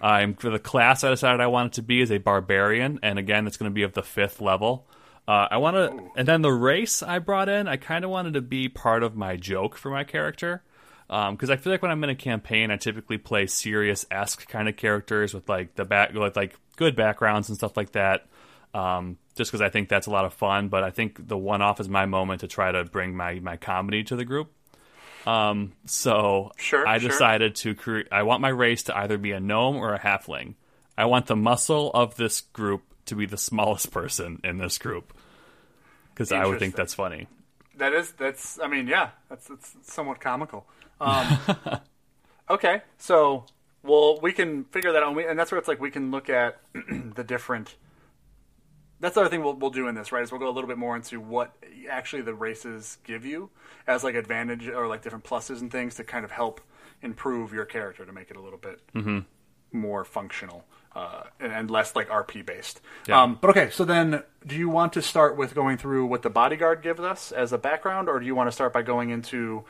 Um, 0.01 0.36
for 0.36 0.50
the 0.50 0.60
class, 0.60 1.03
I 1.03 1.10
decided 1.10 1.41
I 1.41 1.48
wanted 1.48 1.74
to 1.74 1.81
be 1.81 2.01
as 2.01 2.12
a 2.12 2.17
barbarian, 2.17 3.00
and 3.03 3.17
again, 3.17 3.48
it's 3.48 3.57
going 3.57 3.72
to 3.72 3.74
be 3.74 3.83
of 3.83 3.93
the 3.93 4.03
fifth 4.03 4.41
level. 4.41 4.86
Uh, 5.27 5.48
I 5.51 5.58
want 5.58 5.75
to, 5.75 6.10
and 6.18 6.27
then 6.27 6.42
the 6.42 6.51
race 6.51 7.01
I 7.01 7.20
brought 7.20 7.48
in, 7.48 7.68
I 7.68 7.77
kind 7.77 8.03
of 8.03 8.12
wanted 8.12 8.34
to 8.34 8.42
be 8.42 8.68
part 8.68 9.03
of 9.03 9.15
my 9.15 9.38
joke 9.38 9.77
for 9.77 9.89
my 9.89 10.03
character, 10.03 10.63
because 11.08 11.50
I 11.50 11.56
feel 11.56 11.72
like 11.72 11.82
when 11.82 11.92
I'm 11.92 12.03
in 12.03 12.10
a 12.10 12.15
campaign, 12.15 12.72
I 12.72 12.77
typically 12.77 13.18
play 13.18 13.48
serious 13.48 14.06
esque 14.12 14.48
kind 14.48 14.68
of 14.68 14.75
characters 14.75 15.34
with 15.34 15.48
like 15.48 15.75
the 15.75 15.86
back, 15.86 16.13
with 16.13 16.36
like 16.36 16.58
good 16.75 16.96
backgrounds 16.96 17.50
and 17.50 17.58
stuff 17.58 17.77
like 17.77 17.94
that. 17.94 18.25
Um, 18.74 19.18
just 19.36 19.51
because 19.51 19.62
I 19.62 19.70
think 19.70 19.88
that's 19.88 20.08
a 20.08 20.12
lot 20.12 20.25
of 20.25 20.34
fun, 20.34 20.68
but 20.70 20.84
I 20.84 20.89
think 20.89 21.27
the 21.27 21.38
one 21.38 21.62
off 21.62 21.80
is 21.80 21.88
my 21.88 22.06
moment 22.06 22.42
to 22.42 22.48
try 22.48 22.72
to 22.72 22.84
bring 22.84 23.15
my 23.15 23.39
my 23.39 23.56
comedy 23.56 24.03
to 24.06 24.15
the 24.15 24.25
group. 24.25 24.51
Um, 25.25 25.74
so 25.86 26.51
Sure, 26.58 26.86
I 26.88 26.98
sure. 26.98 27.10
decided 27.10 27.56
to 27.58 27.75
create. 27.75 28.08
I 28.12 28.24
want 28.24 28.42
my 28.42 28.50
race 28.50 28.84
to 28.84 28.98
either 28.98 29.18
be 29.18 29.32
a 29.32 29.39
gnome 29.39 29.77
or 29.77 29.94
a 29.94 30.00
halfling. 30.00 30.56
I 30.98 31.06
want 31.06 31.27
the 31.27 31.36
muscle 31.36 31.92
of 31.92 32.15
this 32.15 32.42
group 32.42 32.84
to 33.05 33.15
be 33.15 33.25
the 33.25 33.38
smallest 33.38 33.91
person 33.91 34.39
in 34.43 34.57
this 34.57 34.77
group 34.77 35.13
because 36.13 36.31
I 36.31 36.45
would 36.45 36.60
think 36.60 36.75
that's 36.75 36.93
funny. 36.93 37.27
That 37.77 37.93
is 37.93 38.12
that's. 38.13 38.60
I 38.60 38.67
mean, 38.67 38.88
yeah, 38.88 39.12
that's 39.29 39.48
that's 39.48 39.75
somewhat 39.83 40.19
comical. 40.19 40.65
Um, 41.01 41.38
okay, 42.50 42.81
so 42.98 43.45
well, 43.81 44.22
we 44.22 44.31
can 44.31 44.63
figure 44.65 44.93
that 44.93 45.03
out, 45.03 45.17
and 45.17 45.38
that's 45.38 45.51
where 45.51 45.60
it's 45.60 45.67
like 45.67 45.81
we 45.81 45.91
can 45.91 46.12
look 46.12 46.29
at 46.29 46.62
the 47.15 47.25
different. 47.25 47.75
That's 49.01 49.15
the 49.15 49.22
other 49.22 49.29
thing 49.29 49.43
we'll 49.43 49.55
we'll 49.55 49.72
do 49.72 49.89
in 49.89 49.95
this, 49.95 50.13
right? 50.13 50.24
Is 50.24 50.31
we'll 50.31 50.39
go 50.39 50.48
a 50.48 50.53
little 50.53 50.67
bit 50.69 50.77
more 50.77 50.95
into 50.95 51.19
what 51.19 51.53
actually 51.89 52.22
the 52.22 52.33
races 52.33 53.00
give 53.03 53.25
you 53.25 53.50
as 53.86 54.01
like 54.03 54.15
advantage 54.15 54.69
or 54.69 54.88
like 54.88 55.01
different 55.01 55.25
pluses 55.25 55.60
and 55.60 55.69
things 55.69 55.95
to 55.95 56.05
kind 56.05 56.24
of 56.24 56.31
help 56.31 56.62
improve 57.01 57.51
your 57.51 57.65
character 57.65 58.05
to 58.05 58.13
make 58.13 58.31
it 58.31 58.38
a 58.38 58.41
little 58.41 58.60
bit 58.60 58.79
more 59.74 60.05
functional. 60.05 60.63
Uh, 60.95 61.23
and, 61.39 61.71
less 61.71 61.95
like 61.95 62.09
RP 62.09 62.45
based. 62.45 62.81
Yeah. 63.07 63.21
Um, 63.21 63.38
but 63.41 63.50
okay, 63.50 63.69
so 63.71 63.83
then 63.83 64.23
do 64.45 64.55
you 64.55 64.69
want 64.69 64.93
to 64.93 65.01
start 65.01 65.35
with 65.35 65.55
going 65.55 65.77
through 65.77 66.05
what 66.05 66.21
the 66.21 66.29
bodyguard 66.29 66.81
gives 66.81 67.00
us 67.00 67.31
as 67.31 67.51
a 67.51 67.57
background, 67.57 68.09
or 68.09 68.19
do 68.19 68.25
you 68.25 68.35
want 68.35 68.47
to 68.47 68.51
start 68.51 68.73
by 68.73 68.81
going 68.81 69.09
into 69.09 69.63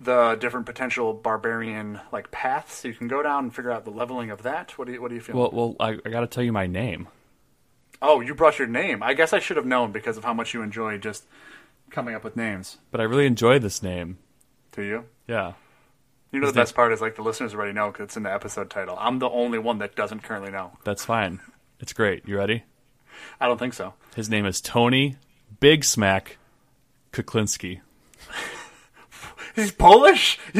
the 0.00 0.36
different 0.40 0.66
potential 0.66 1.12
barbarian 1.14 2.00
like 2.12 2.30
paths 2.30 2.84
you 2.84 2.94
can 2.94 3.08
go 3.08 3.22
down 3.22 3.44
and 3.44 3.54
figure 3.54 3.70
out 3.70 3.84
the 3.84 3.90
leveling 3.90 4.30
of 4.30 4.42
that? 4.42 4.78
What 4.78 4.86
do 4.86 4.92
you 4.92 5.02
what 5.02 5.08
do 5.08 5.14
you 5.14 5.20
feel? 5.20 5.36
Well, 5.36 5.50
well, 5.52 5.76
I, 5.80 5.98
I 6.04 6.10
got 6.10 6.20
to 6.20 6.26
tell 6.26 6.44
you 6.44 6.52
my 6.52 6.66
name. 6.66 7.08
oh, 8.00 8.20
you 8.20 8.34
brought 8.34 8.58
your 8.58 8.68
name. 8.68 9.02
I 9.02 9.14
guess 9.14 9.32
I 9.32 9.40
should 9.40 9.56
have 9.56 9.66
known 9.66 9.90
because 9.90 10.16
of 10.16 10.24
how 10.24 10.34
much 10.34 10.54
you 10.54 10.62
enjoy 10.62 10.98
just 10.98 11.24
coming 11.90 12.14
up 12.14 12.22
with 12.22 12.36
names. 12.36 12.78
But 12.90 13.00
I 13.00 13.04
really 13.04 13.26
enjoy 13.26 13.58
this 13.58 13.82
name. 13.82 14.18
Do 14.72 14.82
you? 14.82 15.04
Yeah. 15.26 15.54
You 16.32 16.40
know 16.40 16.46
His 16.46 16.52
the 16.52 16.58
name- 16.58 16.62
best 16.64 16.74
part 16.74 16.92
is 16.92 17.00
like 17.00 17.16
the 17.16 17.22
listeners 17.22 17.54
already 17.54 17.72
know 17.72 17.90
because 17.90 18.04
it's 18.04 18.16
in 18.16 18.22
the 18.22 18.32
episode 18.32 18.68
title. 18.70 18.96
I'm 19.00 19.18
the 19.18 19.28
only 19.30 19.58
one 19.58 19.78
that 19.78 19.94
doesn't 19.96 20.22
currently 20.22 20.50
know. 20.50 20.72
That's 20.84 21.04
fine. 21.04 21.40
It's 21.80 21.92
great. 21.92 22.28
You 22.28 22.36
ready? 22.36 22.64
I 23.40 23.46
don't 23.46 23.58
think 23.58 23.74
so. 23.74 23.94
His 24.14 24.28
name 24.28 24.44
is 24.46 24.60
Tony 24.60 25.16
Big 25.60 25.84
Smack 25.84 26.36
Kuklinski. 27.12 27.80
He's 29.56 29.72
Polish. 29.72 30.38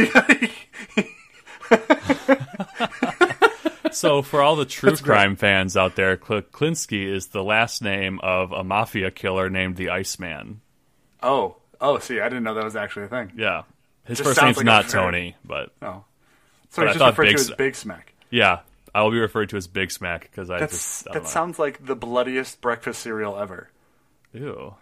So, 3.90 4.22
for 4.22 4.42
all 4.42 4.54
the 4.54 4.64
true 4.66 4.96
crime 4.96 5.34
fans 5.34 5.76
out 5.76 5.96
there, 5.96 6.16
Kuklinski 6.16 7.04
is 7.06 7.28
the 7.28 7.42
last 7.42 7.82
name 7.82 8.20
of 8.22 8.52
a 8.52 8.62
mafia 8.62 9.10
killer 9.10 9.48
named 9.48 9.76
the 9.76 9.88
Iceman. 9.88 10.60
oh, 11.22 11.56
oh. 11.80 11.98
See, 11.98 12.20
I 12.20 12.28
didn't 12.28 12.44
know 12.44 12.54
that 12.54 12.64
was 12.64 12.76
actually 12.76 13.06
a 13.06 13.08
thing. 13.08 13.32
Yeah. 13.34 13.62
His 14.08 14.18
Just 14.18 14.28
first 14.28 14.42
name's 14.42 14.56
like 14.56 14.66
not 14.66 14.88
Tony, 14.88 15.36
but 15.44 15.70
Oh, 15.80 16.02
so 16.70 16.82
But 16.82 16.88
I 16.88 16.92
just 16.94 17.04
referred 17.04 17.22
Big 17.26 17.36
to 17.36 17.40
as 17.40 17.50
Big 17.52 17.74
Smack. 17.76 18.14
yeah, 18.30 18.60
I 18.94 19.02
will 19.02 19.10
be 19.10 19.18
referred 19.20 19.50
to 19.50 19.56
as 19.56 19.66
Big 19.66 19.90
Smack 19.90 20.22
because 20.22 20.50
I 20.50 20.58
That's 20.58 20.72
just 20.72 21.08
I 21.08 21.12
that 21.12 21.18
don't 21.20 21.28
sounds 21.28 21.58
like 21.58 21.84
the 21.84 21.94
bloodiest 21.94 22.60
breakfast 22.60 23.00
cereal 23.02 23.38
ever. 23.38 23.70
know. 24.32 24.76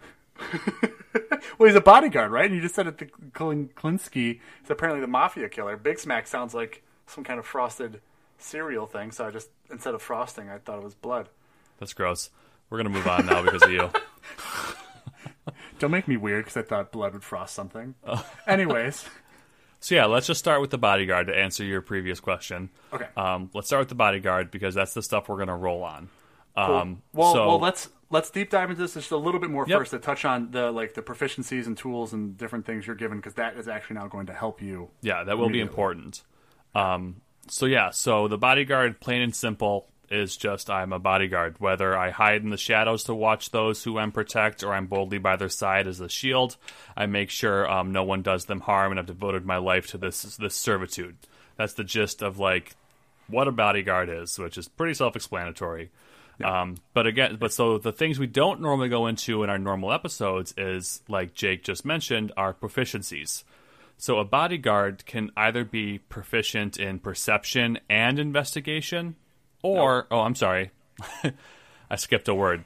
Well, 1.57 1.67
he's 1.67 1.75
a 1.75 1.81
bodyguard, 1.81 2.31
right? 2.31 2.45
And 2.45 2.55
you 2.55 2.61
just 2.61 2.75
said 2.75 2.85
it. 2.87 2.99
The 2.99 3.05
Klin- 3.33 3.73
Klinsky 3.73 4.39
is 4.63 4.69
apparently 4.69 5.01
the 5.01 5.07
mafia 5.07 5.49
killer. 5.49 5.75
Big 5.75 5.97
Smack 5.99 6.27
sounds 6.27 6.53
like 6.53 6.83
some 7.07 7.23
kind 7.23 7.39
of 7.39 7.45
frosted 7.45 8.01
cereal 8.37 8.85
thing. 8.85 9.11
So 9.11 9.25
I 9.25 9.31
just 9.31 9.49
instead 9.71 9.93
of 9.95 10.01
frosting, 10.01 10.49
I 10.49 10.59
thought 10.59 10.77
it 10.77 10.83
was 10.83 10.93
blood. 10.93 11.29
That's 11.79 11.93
gross. 11.93 12.29
We're 12.69 12.77
gonna 12.77 12.89
move 12.89 13.07
on 13.07 13.25
now 13.25 13.41
because 13.41 13.63
of 13.63 13.71
you. 13.71 13.89
Don't 15.79 15.91
make 15.91 16.07
me 16.07 16.17
weird 16.17 16.45
because 16.45 16.57
I 16.57 16.61
thought 16.63 16.91
blood 16.91 17.13
would 17.13 17.23
frost 17.23 17.53
something. 17.53 17.95
Oh. 18.05 18.25
Anyways, 18.47 19.05
So 19.79 19.93
yeah, 19.93 20.05
let's 20.05 20.25
just 20.25 20.39
start 20.39 20.59
with 20.59 20.71
the 20.71 20.77
bodyguard 20.79 21.27
to 21.27 21.37
answer 21.37 21.63
your 21.63 21.81
previous 21.81 22.19
question. 22.19 22.69
okay. 22.91 23.07
Um, 23.15 23.51
let's 23.53 23.67
start 23.67 23.81
with 23.81 23.89
the 23.89 23.95
bodyguard 23.95 24.49
because 24.49 24.73
that's 24.73 24.93
the 24.95 25.03
stuff 25.03 25.29
we're 25.29 25.37
gonna 25.37 25.55
roll 25.57 25.83
on. 25.83 26.09
Cool. 26.55 26.65
Um, 26.75 27.01
well, 27.13 27.33
so, 27.33 27.47
well, 27.47 27.59
let's 27.59 27.89
let's 28.09 28.31
deep 28.31 28.49
dive 28.49 28.71
into 28.71 28.81
this 28.81 28.95
just 28.95 29.11
a 29.11 29.17
little 29.17 29.39
bit 29.39 29.51
more 29.51 29.65
Yep. 29.67 29.77
first 29.79 29.91
to 29.91 29.99
touch 29.99 30.25
on 30.25 30.49
the 30.49 30.71
like 30.71 30.95
the 30.95 31.03
proficiencies 31.03 31.67
and 31.67 31.77
tools 31.77 32.11
and 32.13 32.35
different 32.37 32.65
things 32.65 32.87
you're 32.87 32.95
given 32.95 33.17
because 33.17 33.35
that 33.35 33.55
is 33.57 33.67
actually 33.67 33.97
now 33.97 34.07
going 34.07 34.25
to 34.25 34.33
help 34.33 34.61
you. 34.63 34.89
Yeah, 35.01 35.23
that 35.25 35.37
will 35.37 35.49
be 35.49 35.59
important. 35.61 36.23
Um, 36.73 37.17
so 37.47 37.67
yeah, 37.67 37.91
so 37.91 38.27
the 38.27 38.37
bodyguard, 38.39 38.99
plain 38.99 39.21
and 39.21 39.35
simple, 39.35 39.87
is 40.09 40.37
just 40.37 40.69
I'm 40.69 40.93
a 40.93 40.99
bodyguard. 40.99 41.59
Whether 41.59 41.97
I 41.97 42.11
hide 42.11 42.43
in 42.43 42.49
the 42.49 42.57
shadows 42.57 43.03
to 43.05 43.13
watch 43.13 43.51
those 43.51 43.83
who 43.83 43.97
I'm 43.97 44.11
protect, 44.11 44.63
or 44.63 44.73
I'm 44.73 44.87
boldly 44.87 45.17
by 45.17 45.35
their 45.35 45.49
side 45.49 45.87
as 45.87 45.99
a 45.99 46.09
shield, 46.09 46.57
I 46.95 47.05
make 47.05 47.29
sure 47.29 47.69
um, 47.69 47.91
no 47.91 48.03
one 48.03 48.21
does 48.21 48.45
them 48.45 48.61
harm, 48.61 48.91
and 48.91 48.99
I've 48.99 49.05
devoted 49.05 49.45
my 49.45 49.57
life 49.57 49.87
to 49.87 49.97
this 49.97 50.23
this 50.37 50.55
servitude. 50.55 51.17
That's 51.55 51.73
the 51.73 51.83
gist 51.83 52.21
of 52.21 52.39
like 52.39 52.75
what 53.27 53.47
a 53.47 53.51
bodyguard 53.51 54.09
is, 54.09 54.39
which 54.39 54.57
is 54.57 54.67
pretty 54.67 54.93
self-explanatory. 54.93 55.89
Um, 56.43 56.77
but 56.93 57.07
again, 57.07 57.37
but 57.37 57.51
so 57.51 57.77
the 57.77 57.91
things 57.91 58.19
we 58.19 58.27
don't 58.27 58.61
normally 58.61 58.89
go 58.89 59.07
into 59.07 59.43
in 59.43 59.49
our 59.49 59.57
normal 59.57 59.91
episodes 59.91 60.53
is 60.55 61.01
like 61.07 61.33
Jake 61.33 61.63
just 61.63 61.83
mentioned, 61.83 62.31
our 62.37 62.53
proficiencies. 62.53 63.43
So 63.97 64.19
a 64.19 64.25
bodyguard 64.25 65.05
can 65.07 65.31
either 65.35 65.65
be 65.65 65.97
proficient 65.97 66.77
in 66.77 66.99
perception 66.99 67.79
and 67.89 68.19
investigation, 68.19 69.15
or 69.63 70.07
oh, 70.11 70.19
I'm 70.19 70.35
sorry, 70.35 70.71
I 71.89 71.95
skipped 71.95 72.27
a 72.27 72.35
word. 72.35 72.65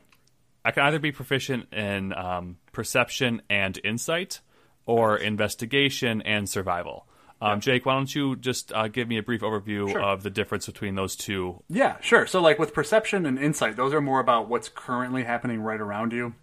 I 0.64 0.72
can 0.72 0.84
either 0.84 1.00
be 1.00 1.12
proficient 1.12 1.74
in 1.74 2.14
um, 2.14 2.58
perception 2.72 3.42
and 3.50 3.80
insight, 3.84 4.42
or 4.86 5.18
investigation 5.18 6.22
and 6.22 6.48
survival. 6.48 7.08
Um, 7.42 7.60
Jake, 7.60 7.88
why 7.88 7.96
don't 7.96 8.14
you 8.14 8.36
just 8.36 8.72
uh, 8.72 8.88
give 8.88 9.08
me 9.08 9.18
a 9.18 9.24
brief 9.24 9.42
overview 9.42 9.90
Sure. 9.90 10.00
of 10.04 10.22
the 10.22 10.30
difference 10.30 10.68
between 10.68 10.94
those 10.94 11.16
two? 11.16 11.64
Yeah, 11.70 12.00
sure. 12.00 12.28
So 12.28 12.40
like 12.40 12.60
with 12.60 12.72
perception 12.72 13.26
and 13.26 13.40
insight, 13.40 13.76
those 13.78 13.96
are 13.96 14.02
more 14.02 14.20
about 14.20 14.48
what's 14.48 14.70
currently 14.70 15.24
happening 15.24 15.60
right 15.62 15.82
around 15.82 16.14
you. 16.14 16.36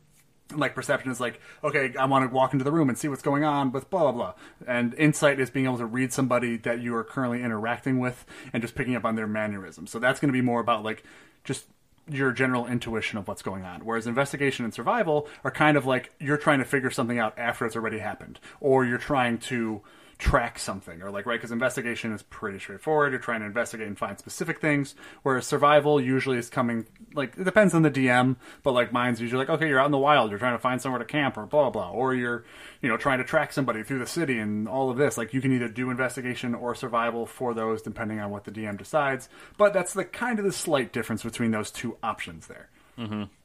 Like 0.54 0.74
perception 0.74 1.10
is 1.10 1.20
like, 1.20 1.40
okay, 1.62 1.94
I 1.98 2.06
want 2.06 2.28
to 2.28 2.34
walk 2.34 2.54
into 2.54 2.64
the 2.64 2.72
room 2.72 2.88
and 2.88 2.96
see 2.96 3.08
what's 3.08 3.22
going 3.22 3.44
on 3.44 3.70
with 3.70 3.90
blah 3.90 4.10
blah 4.10 4.12
blah. 4.12 4.34
And 4.66 4.94
insight 4.94 5.38
is 5.38 5.50
being 5.50 5.66
able 5.66 5.78
to 5.78 5.86
read 5.86 6.12
somebody 6.12 6.56
that 6.58 6.80
you 6.80 6.94
are 6.94 7.04
currently 7.04 7.42
interacting 7.42 7.98
with 7.98 8.24
and 8.52 8.62
just 8.62 8.74
picking 8.74 8.96
up 8.96 9.04
on 9.04 9.14
their 9.14 9.26
mannerisms. 9.26 9.90
So 9.90 9.98
that's 9.98 10.20
going 10.20 10.30
to 10.30 10.32
be 10.32 10.40
more 10.40 10.60
about 10.60 10.84
like 10.84 11.04
just 11.44 11.66
your 12.10 12.32
general 12.32 12.66
intuition 12.66 13.18
of 13.18 13.28
what's 13.28 13.42
going 13.42 13.64
on. 13.64 13.82
Whereas 13.82 14.06
investigation 14.06 14.64
and 14.64 14.72
survival 14.72 15.28
are 15.44 15.50
kind 15.50 15.76
of 15.76 15.84
like 15.84 16.12
you're 16.18 16.38
trying 16.38 16.58
to 16.60 16.64
figure 16.64 16.90
something 16.90 17.18
out 17.18 17.38
after 17.38 17.66
it's 17.66 17.76
already 17.76 17.98
happened, 17.98 18.40
or 18.60 18.84
you're 18.84 18.98
trying 18.98 19.38
to 19.38 19.82
track 20.18 20.58
something, 20.58 21.00
or 21.00 21.10
like 21.10 21.26
right 21.26 21.38
because 21.38 21.52
investigation 21.52 22.12
is 22.12 22.22
pretty 22.24 22.58
straightforward. 22.58 23.12
You're 23.12 23.20
trying 23.20 23.40
to 23.40 23.46
investigate 23.46 23.86
and 23.86 23.96
find 23.96 24.18
specific 24.18 24.60
things, 24.60 24.94
whereas 25.22 25.46
survival 25.46 26.00
usually 26.00 26.38
is 26.38 26.48
coming 26.48 26.86
like 27.14 27.36
it 27.38 27.44
depends 27.44 27.72
on 27.72 27.82
the 27.82 27.90
DM, 27.90 28.36
but 28.62 28.72
like 28.72 28.92
mine's 28.92 29.20
usually 29.20 29.38
like 29.38 29.50
okay, 29.50 29.68
you're 29.68 29.78
out 29.78 29.86
in 29.86 29.92
the 29.92 29.98
wild, 29.98 30.30
you're 30.30 30.38
trying 30.38 30.54
to 30.54 30.58
find 30.58 30.82
somewhere 30.82 30.98
to 30.98 31.04
camp 31.04 31.36
or 31.36 31.46
blah 31.46 31.70
blah, 31.70 31.90
or 31.90 32.14
you're 32.14 32.44
you 32.82 32.88
know 32.88 32.96
trying 32.96 33.18
to 33.18 33.24
track 33.24 33.52
somebody 33.52 33.82
through 33.82 34.00
the 34.00 34.06
city 34.06 34.38
and 34.38 34.68
all 34.68 34.90
of 34.90 34.96
this. 34.96 35.16
Like 35.16 35.32
you 35.32 35.40
can 35.40 35.52
either 35.52 35.68
do 35.68 35.90
investigation 35.90 36.54
or 36.54 36.74
survival 36.74 37.24
for 37.24 37.54
those 37.54 37.80
depending 37.82 38.18
on 38.18 38.30
what 38.30 38.44
the 38.44 38.50
DM 38.50 38.76
decides. 38.76 39.28
But 39.56 39.72
that's 39.72 39.92
the 39.94 40.04
kind 40.04 40.38
of 40.40 40.44
the 40.44 40.52
slight 40.52 40.92
difference 40.92 41.22
between 41.22 41.52
those 41.52 41.70
two 41.70 41.96
options 42.02 42.48
there. 42.48 42.68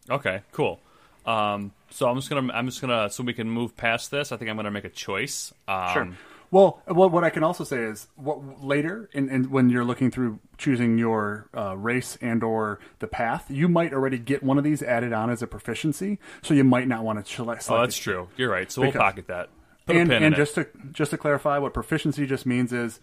Okay, 0.10 0.42
cool. 0.52 0.80
Um, 1.26 1.72
so 1.92 2.10
I'm 2.10 2.16
just 2.18 2.30
gonna 2.30 2.52
I'm 2.52 2.66
just 2.66 2.82
gonna 2.82 3.10
so 3.10 3.24
we 3.24 3.34
can 3.34 3.50
move 3.50 3.78
past 3.78 4.10
this. 4.12 4.32
I 4.32 4.38
think 4.38 4.50
I'm 4.50 4.56
gonna 4.56 4.72
make 4.72 4.84
a 4.86 4.90
choice. 4.90 5.54
Um, 5.68 5.94
Sure. 5.94 6.10
Well, 6.54 6.84
what 6.86 7.12
what 7.12 7.24
I 7.24 7.32
can 7.32 7.44
also 7.44 7.64
say 7.64 7.80
is, 7.80 8.08
what 8.16 8.64
later, 8.64 9.10
in, 9.12 9.28
in 9.28 9.50
when 9.50 9.72
you're 9.72 9.84
looking 9.84 10.12
through 10.12 10.40
choosing 10.60 11.00
your 11.00 11.50
uh, 11.58 11.76
race 11.76 12.16
and 12.22 12.44
or 12.44 12.80
the 13.00 13.08
path, 13.08 13.50
you 13.50 13.68
might 13.68 13.92
already 13.92 14.20
get 14.20 14.44
one 14.44 14.60
of 14.60 14.64
these 14.64 14.84
added 14.84 15.14
on 15.14 15.32
as 15.32 15.42
a 15.42 15.48
proficiency, 15.48 16.20
so 16.44 16.54
you 16.54 16.64
might 16.64 16.88
not 16.88 17.04
want 17.04 17.26
to 17.26 17.34
select. 17.34 17.66
Oh, 17.72 17.80
that's 17.80 17.98
true. 17.98 18.30
You're 18.38 18.52
right. 18.52 18.72
So 18.72 18.84
we'll 18.84 18.92
pocket 18.92 19.26
that. 19.30 19.50
Put 19.88 19.96
and 19.96 20.14
and 20.14 20.36
just 20.36 20.56
it. 20.60 20.72
to 20.74 20.88
just 20.92 21.10
to 21.10 21.18
clarify, 21.18 21.58
what 21.58 21.74
proficiency 21.74 22.28
just 22.28 22.46
means 22.46 22.72
is. 22.72 23.00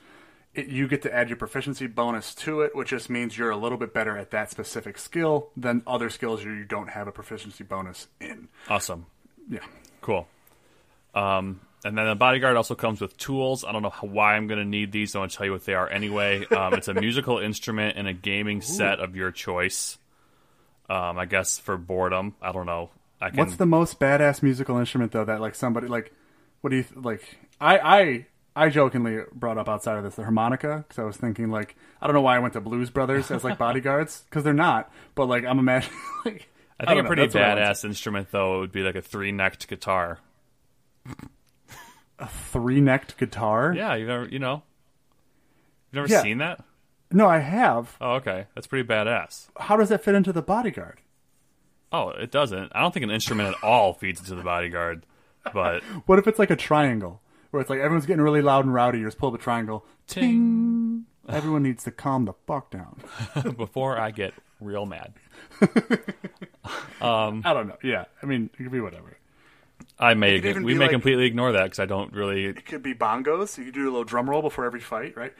It, 0.52 0.66
you 0.66 0.88
get 0.88 1.02
to 1.02 1.14
add 1.14 1.28
your 1.28 1.36
proficiency 1.36 1.86
bonus 1.86 2.34
to 2.36 2.60
it, 2.62 2.74
which 2.74 2.90
just 2.90 3.08
means 3.08 3.38
you're 3.38 3.50
a 3.50 3.56
little 3.56 3.78
bit 3.78 3.94
better 3.94 4.16
at 4.16 4.32
that 4.32 4.50
specific 4.50 4.98
skill 4.98 5.50
than 5.56 5.82
other 5.86 6.10
skills 6.10 6.42
you 6.44 6.64
don't 6.64 6.90
have 6.90 7.06
a 7.06 7.12
proficiency 7.12 7.62
bonus 7.62 8.08
in. 8.20 8.48
Awesome. 8.68 9.06
Yeah. 9.48 9.60
Cool. 10.00 10.26
Um, 11.14 11.60
and 11.84 11.96
then 11.96 12.06
the 12.06 12.14
bodyguard 12.14 12.56
also 12.56 12.74
comes 12.74 13.00
with 13.00 13.16
tools. 13.16 13.64
I 13.64 13.72
don't 13.72 13.82
know 13.82 13.90
how, 13.90 14.06
why 14.06 14.36
I'm 14.36 14.46
going 14.46 14.58
to 14.58 14.66
need 14.66 14.92
these. 14.92 15.14
I'm 15.14 15.20
going 15.20 15.30
to 15.30 15.36
tell 15.36 15.46
you 15.46 15.52
what 15.52 15.64
they 15.64 15.74
are 15.74 15.88
anyway. 15.88 16.46
Um, 16.60 16.74
it's 16.74 16.88
a 16.88 16.94
musical 16.94 17.38
instrument 17.38 17.96
and 17.96 18.06
a 18.06 18.12
gaming 18.12 18.60
set 18.60 18.98
of 18.98 19.16
your 19.16 19.30
choice. 19.30 19.96
Um, 20.90 21.18
I 21.18 21.24
guess 21.24 21.58
for 21.58 21.78
boredom. 21.78 22.34
I 22.42 22.52
don't 22.52 22.66
know. 22.66 22.90
I 23.20 23.30
can. 23.30 23.38
What's 23.38 23.56
the 23.56 23.66
most 23.66 24.00
badass 24.00 24.42
musical 24.42 24.78
instrument 24.78 25.12
though 25.12 25.24
that 25.24 25.40
like 25.40 25.54
somebody 25.54 25.86
like 25.86 26.12
what 26.60 26.70
do 26.70 26.76
you 26.76 26.82
th- 26.82 26.96
like 27.02 27.38
I 27.60 27.78
I 27.78 28.26
I 28.56 28.68
jokingly 28.68 29.20
brought 29.32 29.58
up 29.58 29.68
outside 29.68 29.96
of 29.96 30.04
this 30.04 30.16
the 30.16 30.22
harmonica 30.22 30.84
because 30.86 30.98
I 30.98 31.04
was 31.04 31.16
thinking 31.16 31.50
like 31.50 31.76
I 32.02 32.06
don't 32.06 32.14
know 32.14 32.22
why 32.22 32.36
I 32.36 32.38
went 32.40 32.54
to 32.54 32.60
Blues 32.60 32.90
Brothers 32.90 33.30
as 33.30 33.44
like 33.44 33.58
bodyguards 33.66 34.22
because 34.28 34.42
they're 34.42 34.52
not 34.52 34.92
but 35.14 35.26
like 35.26 35.44
I'm 35.44 35.58
imagining 35.58 35.98
like 36.24 36.48
I 36.78 36.86
think 36.86 36.88
don't 36.88 36.98
a 36.98 37.02
know, 37.02 37.06
pretty 37.08 37.22
that's 37.22 37.34
what 37.34 37.44
I 37.44 37.54
went 37.54 37.60
badass 37.60 37.84
instrument 37.84 38.28
though 38.32 38.60
would 38.60 38.72
be 38.72 38.82
like 38.82 38.96
a 38.96 39.02
three 39.02 39.32
necked 39.32 39.68
guitar. 39.68 40.18
To. 42.20 42.26
three 42.26 42.80
necked 42.80 43.16
guitar 43.18 43.72
Yeah, 43.74 43.94
you've 43.94 44.08
never, 44.08 44.28
you 44.28 44.38
know, 44.38 44.62
you've 45.92 45.94
never 46.02 46.08
Yeah. 46.08 46.22
seen 46.22 46.38
that. 46.38 46.64
no 47.10 47.26
I 47.28 47.38
have 47.38 47.96
Oh, 48.00 48.12
okay, 48.14 48.46
that's 48.54 48.66
pretty 48.66 48.86
badass. 48.88 49.48
how 49.58 49.76
does 49.76 49.88
that 49.90 50.02
fit 50.04 50.14
into 50.14 50.32
the 50.32 50.42
bodyguard 50.42 51.00
Oh, 51.92 52.10
it 52.10 52.30
doesn't. 52.30 52.70
I 52.72 52.80
don't 52.80 52.94
think 52.94 53.02
an 53.02 53.10
instrument 53.10 53.48
at 53.56 53.64
all 53.64 53.94
feeds 53.94 54.20
into 54.20 54.36
the 54.36 54.44
bodyguard. 54.44 55.04
But 55.52 55.82
what 56.06 56.20
if 56.20 56.28
it's 56.28 56.38
like 56.38 56.50
a 56.50 56.56
triangle 56.56 57.20
where 57.50 57.60
it's 57.60 57.68
like 57.68 57.80
everyone's 57.80 58.06
getting 58.06 58.22
really 58.22 58.42
loud 58.42 58.64
and 58.64 58.72
rowdy 58.72 58.98
you 59.00 59.06
just 59.06 59.18
pull 59.18 59.32
the 59.32 59.38
triangle 59.38 59.84
ting 60.06 61.04
everyone 61.28 61.62
needs 61.64 61.82
to 61.84 61.90
calm 61.90 62.26
the 62.26 62.32
fuck 62.46 62.70
down 62.70 63.00
before 63.56 63.98
I 63.98 64.10
get 64.12 64.34
real 64.60 64.84
mad, 64.86 65.14
um, 67.00 67.42
I 67.44 67.52
don't 67.54 67.66
know 67.68 67.76
yeah 67.82 68.04
I 68.22 68.26
mean 68.26 68.50
it 68.58 68.62
could 68.62 68.72
be 68.72 68.80
whatever. 68.80 69.16
I 69.98 70.14
may 70.14 70.40
we 70.40 70.74
may 70.74 70.84
like- 70.84 70.90
completely 70.90 71.26
ignore 71.26 71.52
that 71.52 71.64
because 71.64 71.78
I 71.78 71.86
don't 71.86 72.12
really 72.12 72.46
It 72.46 72.64
could 72.64 72.82
be 72.82 72.94
bongos. 72.94 73.58
You 73.58 73.64
could 73.64 73.74
do 73.74 73.84
a 73.84 73.90
little 73.90 74.04
drum 74.04 74.28
roll 74.28 74.42
before 74.42 74.64
every 74.64 74.80
fight, 74.80 75.16
right? 75.16 75.32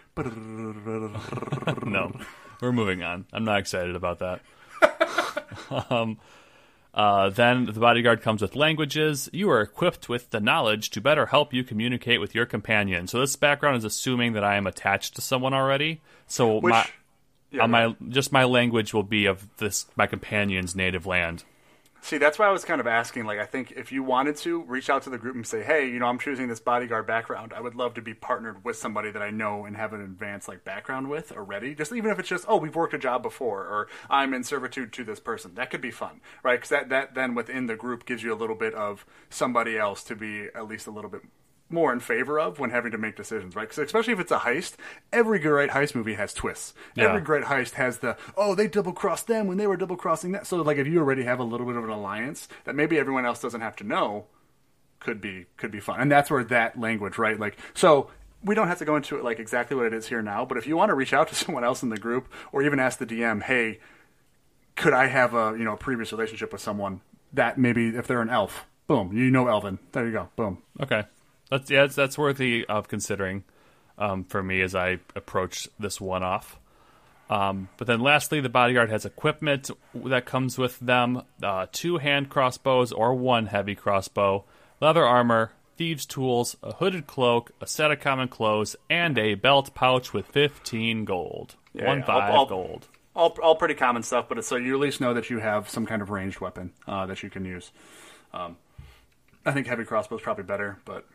know. 1.85 2.13
We're 2.61 2.73
moving 2.73 3.03
on. 3.03 3.25
I'm 3.33 3.45
not 3.45 3.59
excited 3.59 3.97
about 3.97 4.19
that. 4.19 4.41
um, 5.91 6.19
uh, 6.93 7.31
then 7.31 7.67
the 7.67 7.81
bodyguard 7.81 8.21
comes 8.21 8.43
with 8.43 8.57
languages. 8.57 9.31
You 9.33 9.51
are 9.51 9.61
equipped 9.61 10.09
with 10.09 10.31
the 10.31 10.41
knowledge 10.41 10.91
to 10.91 11.01
better 11.01 11.27
help 11.27 11.55
you 11.55 11.63
communicate 11.63 12.21
with 12.21 12.35
your 12.35 12.47
companion. 12.47 13.07
So 13.07 13.21
this 13.21 13.37
background 13.37 13.79
is 13.79 13.85
assuming 13.85 14.33
that 14.33 14.45
I 14.45 14.57
am 14.57 14.67
attached 14.67 15.15
to 15.17 15.23
someone 15.23 15.55
already. 15.55 16.01
So 16.27 16.59
Which, 16.59 16.73
my, 16.73 16.87
yeah, 17.53 17.65
uh, 17.65 17.69
my 17.69 17.97
just 18.09 18.33
my 18.33 18.45
language 18.45 18.93
will 18.93 19.05
be 19.05 19.27
of 19.27 19.49
this 19.59 19.87
my 19.97 20.07
companion's 20.07 20.75
native 20.75 21.07
land. 21.07 21.45
See, 22.03 22.19
that's 22.19 22.39
why 22.39 22.47
I 22.47 22.51
was 22.51 22.65
kind 22.65 22.81
of 22.81 22.87
asking. 22.87 23.27
Like, 23.27 23.39
I 23.39 23.45
think 23.45 23.73
if 23.73 23.93
you 23.93 24.03
wanted 24.03 24.37
to 24.39 24.63
reach 24.63 24.89
out 24.89 25.03
to 25.03 25.11
the 25.11 25.19
group 25.19 25.35
and 25.37 25.47
say, 25.47 25.63
"Hey, 25.63 25.89
you 25.89 25.99
know, 25.99 26.07
I'm 26.07 26.19
choosing 26.19 26.49
this 26.49 26.61
bodyguard 26.61 27.07
background. 27.07 27.53
I 27.55 27.61
would 27.61 27.75
love 27.75 27.95
to 27.95 28.03
be 28.03 28.15
partnered 28.15 28.65
with 28.65 28.77
somebody 28.77 29.11
that 29.11 29.23
I 29.23 29.31
know 29.31 29.65
and 29.65 29.77
have 29.77 29.93
an 29.93 30.01
advanced 30.01 30.49
like 30.49 30.65
background 30.65 31.11
with 31.11 31.31
already. 31.33 31.75
Just 31.75 31.93
even 31.93 32.11
if 32.11 32.19
it's 32.19 32.29
just, 32.29 32.47
oh, 32.49 32.57
we've 32.57 32.75
worked 32.75 32.95
a 32.95 32.99
job 32.99 33.23
before, 33.23 33.61
or 33.65 33.89
I'm 34.09 34.33
in 34.35 34.45
servitude 34.45 34.93
to 34.95 35.05
this 35.05 35.21
person. 35.21 35.55
That 35.55 35.71
could 35.71 35.81
be 35.81 35.91
fun, 35.91 36.21
right? 36.43 36.59
Because 36.59 36.71
that 36.71 36.89
that 36.89 37.15
then 37.15 37.35
within 37.35 37.67
the 37.67 37.77
group 37.77 38.07
gives 38.07 38.23
you 38.23 38.33
a 38.33 38.37
little 38.37 38.57
bit 38.57 38.75
of 38.75 39.05
somebody 39.29 39.79
else 39.79 40.03
to 40.05 40.17
be 40.17 40.49
at 40.55 40.67
least 40.67 40.87
a 40.87 40.91
little 40.91 41.11
bit 41.11 41.23
more 41.71 41.93
in 41.93 42.01
favor 42.01 42.39
of 42.39 42.59
when 42.59 42.71
having 42.71 42.93
to 42.93 42.99
make 42.99 43.17
decisions, 43.17 43.55
right? 43.55 43.69
Because 43.69 43.79
especially 43.79 44.13
if 44.13 44.21
it's 44.21 44.33
a 44.33 44.39
heist, 44.39 44.75
every 45.13 45.39
great 45.39 45.71
heist 45.71 45.95
movie 45.95 46.15
has 46.15 46.35
twists. 46.35 46.75
Yeah. 46.95 47.09
Every 47.09 47.21
great 47.21 47.45
heist 47.45 47.73
has 47.73 47.99
the 47.99 48.17
oh 48.37 48.55
they 48.55 48.69
double 48.69 48.93
crossed 48.93 49.27
them 49.27 49.47
when 49.47 49.59
they 49.59 49.67
were 49.67 49.77
double 49.77 49.97
crossing 49.97 50.33
that. 50.33 50.47
So 50.47 50.57
like 50.59 50.79
if 50.79 50.87
you 50.87 50.99
already 50.99 51.25
have 51.25 51.39
a 51.39 51.45
little 51.45 51.67
bit 51.67 51.77
of 51.77 51.85
an 51.85 51.91
alliance 51.91 52.49
that 52.65 52.75
maybe 52.75 52.99
everyone 52.99 53.27
else 53.27 53.41
doesn't 53.41 53.61
have 53.61 53.77
to 53.77 53.85
know, 53.85 54.27
could 54.99 55.21
be 55.21 55.47
could 55.57 55.71
be 55.71 55.81
fun. 55.81 56.01
And 56.01 56.11
that's 56.11 56.31
where 56.31 56.45
that 56.45 56.79
language, 56.79 57.19
right? 57.19 57.39
Like 57.39 57.57
so. 57.75 58.11
We 58.43 58.55
don't 58.55 58.69
have 58.69 58.79
to 58.79 58.87
go 58.87 58.97
into 58.97 59.19
it 59.19 59.23
like 59.23 59.39
exactly 59.39 59.77
what 59.77 59.85
it 59.85 59.93
is 59.93 60.09
here 60.09 60.23
now, 60.23 60.47
but 60.47 60.57
if 60.57 60.67
you 60.67 60.75
want 60.75 60.89
to 60.89 60.95
reach 60.95 61.13
out 61.13 61.29
to 61.29 61.35
someone 61.45 61.63
else 61.63 61.83
in 61.83 61.91
the 61.91 61.99
group 61.99 62.27
or 62.53 62.63
even 62.63 62.81
ask 62.81 62.99
the 62.99 63.05
DM, 63.05 63.43
hey, 63.43 63.81
could 64.77 64.95
I 64.95 65.09
have 65.09 65.35
a 65.35 65.55
you 65.59 65.65
know 65.65 65.75
a 65.75 65.77
previous 65.77 66.11
relationship 66.11 66.51
with 66.51 66.63
someone 66.63 67.03
that 67.35 67.59
maybe 67.59 67.89
if 67.89 68.07
they're 68.07 68.23
an 68.23 68.31
elf, 68.31 68.67
boom, 68.87 69.13
you 69.15 69.31
know 69.31 69.47
Elvin. 69.47 69.79
There 69.93 70.07
you 70.07 70.13
go, 70.13 70.29
boom. 70.37 70.63
Okay, 70.81 71.05
that's 71.51 71.71
yeah, 71.71 71.83
that's, 71.83 71.95
that's 71.97 72.17
worthy 72.19 72.65
of 72.67 72.89
considering 72.89 73.45
um, 73.99 74.25
for 74.25 74.43
me 74.43 74.61
as 74.63 74.75
I 74.75 74.99
approach 75.15 75.69
this 75.79 76.01
one 76.01 76.23
off. 76.23 76.59
Um, 77.29 77.69
but 77.77 77.87
then 77.87 78.01
lastly, 78.01 78.41
the 78.41 78.49
bodyguard 78.49 78.91
has 78.91 79.05
equipment 79.05 79.71
that 79.95 80.27
comes 80.27 80.59
with 80.59 80.79
them: 80.81 81.23
uh, 81.43 81.67
two 81.71 81.99
hand 81.99 82.29
crossbows 82.29 82.93
or 82.93 83.15
one 83.15 83.47
heavy 83.47 83.75
crossbow, 83.77 84.45
leather 84.81 85.05
armor, 85.05 85.53
thieves' 85.77 86.07
tools, 86.07 86.57
a 86.63 86.75
hooded 86.75 87.07
cloak, 87.07 87.53
a 87.61 87.67
set 87.67 87.91
of 87.93 88.01
common 88.01 88.27
clothes, 88.29 88.75
and 88.89 89.17
a 89.19 89.35
belt 89.35 89.75
pouch 89.75 90.13
with 90.13 90.27
fifteen 90.27 91.05
gold. 91.05 91.55
Yeah, 91.73 91.87
one 91.87 92.01
yeah, 92.01 92.07
5 92.07 92.17
I'll- 92.23 92.33
I'll- 92.37 92.47
gold. 92.47 92.89
all 93.15 93.37
all 93.41 93.55
pretty 93.55 93.75
common 93.75 94.03
stuff, 94.03 94.27
but 94.29 94.39
it's 94.39 94.49
so 94.49 94.57
you 94.57 94.75
at 94.75 94.81
least 94.81 95.01
know 95.01 95.15
that 95.15 95.31
you 95.31 95.39
have 95.39 95.69
some 95.69 95.87
kind 95.87 96.03
of 96.03 96.11
ranged 96.11 96.41
weapon 96.41 96.73
uh, 96.89 97.07
that 97.07 97.23
you 97.23 97.31
can 97.31 97.45
use. 97.45 97.71
Um, 98.35 98.57
I 99.47 99.53
think 99.53 99.69
heavy 99.69 99.85
crossbow 99.85 100.17
is 100.17 100.23
probably 100.23 100.45
better, 100.45 100.79
but 100.85 101.07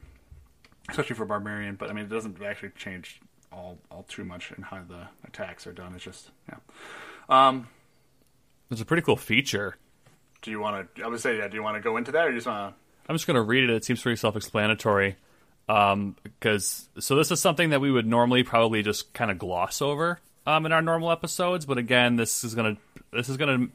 especially 0.90 1.16
for 1.16 1.26
barbarian. 1.26 1.76
But 1.76 1.90
I 1.90 1.94
mean, 1.94 2.06
it 2.06 2.10
doesn't 2.10 2.42
actually 2.44 2.72
change 2.78 3.22
all 3.52 3.78
all 3.90 4.04
too 4.04 4.26
much 4.26 4.52
in 4.56 4.64
how 4.64 4.82
the 4.88 5.08
attacks 5.28 5.66
are 5.68 5.74
done. 5.74 5.94
It's 5.96 6.04
just 6.04 6.32
yeah. 6.50 6.58
It's 8.72 8.82
a 8.82 8.86
pretty 8.86 9.04
cool 9.04 9.16
feature. 9.16 9.78
Do 10.42 10.52
you 10.52 10.60
want 10.60 10.96
to? 10.96 11.04
I 11.04 11.08
would 11.08 11.20
say, 11.20 11.38
yeah. 11.38 11.48
Do 11.48 11.56
you 11.56 11.64
want 11.64 11.76
to 11.78 11.82
go 11.82 11.98
into 11.98 12.12
that, 12.12 12.28
or 12.28 12.30
you 12.30 12.38
just 12.38 12.48
want 12.48 12.74
to? 12.76 12.82
I'm 13.08 13.16
just 13.16 13.28
going 13.28 13.36
to 13.36 13.42
read 13.42 13.64
it. 13.64 13.70
It 13.70 13.86
seems 13.86 14.02
pretty 14.02 14.16
self-explanatory. 14.16 15.16
Um, 15.68 16.16
because 16.24 16.90
so 17.00 17.16
this 17.16 17.32
is 17.32 17.40
something 17.40 17.72
that 17.72 17.82
we 17.82 17.92
would 17.92 18.06
normally 18.06 18.44
probably 18.44 18.84
just 18.84 19.14
kind 19.14 19.32
of 19.32 19.40
gloss 19.40 19.82
over 19.82 20.20
um, 20.46 20.66
in 20.66 20.72
our 20.72 20.82
normal 20.82 21.12
episodes, 21.12 21.66
but 21.66 21.78
again, 21.78 22.16
this 22.18 22.44
is 22.44 22.54
gonna 22.54 22.78
this 23.12 23.30
is 23.30 23.38
gonna 23.38 23.68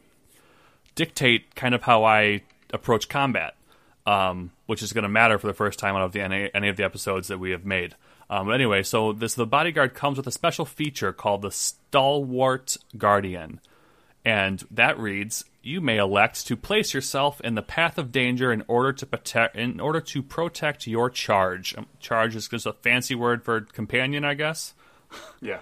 dictate 0.94 1.54
kind 1.54 1.74
of 1.74 1.82
how 1.82 2.04
I 2.04 2.42
approach 2.72 3.08
combat, 3.08 3.56
um, 4.10 4.50
which 4.66 4.82
is 4.82 4.92
going 4.92 5.04
to 5.04 5.08
matter 5.08 5.38
for 5.38 5.46
the 5.46 5.54
first 5.54 5.78
time 5.78 5.94
out 5.94 6.02
of 6.02 6.10
the 6.10 6.20
any, 6.20 6.50
any 6.52 6.68
of 6.68 6.76
the 6.76 6.84
episodes 6.84 7.28
that 7.28 7.38
we 7.38 7.52
have 7.52 7.64
made. 7.64 7.94
Um, 8.28 8.46
but 8.46 8.54
anyway, 8.54 8.82
so 8.82 9.12
this 9.12 9.34
the 9.34 9.46
bodyguard 9.46 9.94
comes 9.94 10.16
with 10.16 10.26
a 10.26 10.32
special 10.32 10.64
feature 10.64 11.12
called 11.12 11.42
the 11.42 11.52
Stalwart 11.52 12.76
Guardian, 12.98 13.60
and 14.24 14.64
that 14.68 14.98
reads: 14.98 15.44
You 15.62 15.80
may 15.80 15.98
elect 15.98 16.44
to 16.48 16.56
place 16.56 16.92
yourself 16.92 17.40
in 17.42 17.54
the 17.54 17.62
path 17.62 17.98
of 17.98 18.10
danger 18.10 18.52
in 18.52 18.64
order 18.66 18.92
to 18.94 19.06
protect 19.06 19.54
in 19.54 19.78
order 19.78 20.00
to 20.00 20.22
protect 20.24 20.88
your 20.88 21.08
charge. 21.08 21.76
Um, 21.76 21.86
charge 22.00 22.34
is 22.34 22.48
just 22.48 22.66
a 22.66 22.72
fancy 22.72 23.14
word 23.14 23.44
for 23.44 23.60
companion, 23.60 24.24
I 24.24 24.34
guess. 24.34 24.74
Yeah. 25.40 25.60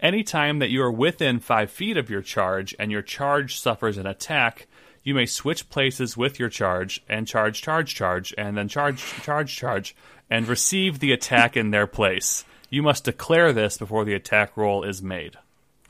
Anytime 0.00 0.60
that 0.60 0.70
you 0.70 0.82
are 0.82 0.90
within 0.90 1.40
five 1.40 1.70
feet 1.70 1.98
of 1.98 2.08
your 2.08 2.22
charge 2.22 2.74
and 2.78 2.90
your 2.90 3.02
charge 3.02 3.60
suffers 3.60 3.98
an 3.98 4.06
attack, 4.06 4.66
you 5.10 5.14
may 5.14 5.26
switch 5.26 5.68
places 5.68 6.16
with 6.16 6.38
your 6.38 6.48
charge 6.48 7.02
and 7.08 7.26
charge, 7.26 7.60
charge, 7.60 7.92
charge, 7.96 8.32
and 8.38 8.56
then 8.56 8.68
charge, 8.68 9.02
charge, 9.24 9.56
charge, 9.56 9.96
and 10.30 10.46
receive 10.46 11.00
the 11.00 11.10
attack 11.10 11.56
in 11.56 11.72
their 11.72 11.88
place. 11.88 12.44
You 12.68 12.80
must 12.80 13.02
declare 13.06 13.52
this 13.52 13.76
before 13.76 14.04
the 14.04 14.14
attack 14.14 14.56
roll 14.56 14.84
is 14.84 15.02
made. 15.02 15.36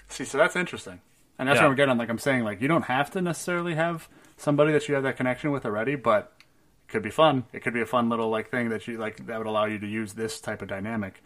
See, 0.09 0.25
so 0.25 0.39
that's 0.39 0.57
interesting, 0.57 1.03
and 1.39 1.47
that's 1.47 1.59
Yeah. 1.59 1.65
what 1.65 1.73
we're 1.73 1.75
getting. 1.75 1.99
Like 1.99 2.09
I'm 2.09 2.17
saying, 2.19 2.45
like 2.45 2.63
you 2.63 2.69
don't 2.69 2.85
have 2.87 3.11
to 3.11 3.21
necessarily 3.21 3.75
have 3.75 4.09
somebody 4.39 4.73
that 4.73 4.89
you 4.89 4.95
have 4.95 5.03
that 5.05 5.19
connection 5.19 5.51
with 5.51 5.67
already, 5.67 5.97
but 5.97 6.33
it 6.89 6.93
could 6.93 7.03
be 7.03 7.11
fun. 7.11 7.45
It 7.53 7.61
could 7.63 7.75
be 7.75 7.83
a 7.83 7.87
fun 7.87 8.09
little 8.09 8.31
like 8.31 8.51
thing 8.51 8.71
that 8.71 8.89
you 8.89 8.97
like 8.97 9.27
that 9.27 9.37
would 9.37 9.47
allow 9.47 9.67
you 9.67 9.79
to 9.81 9.87
use 9.87 10.15
this 10.15 10.41
type 10.41 10.63
of 10.63 10.69
dynamic. 10.69 11.23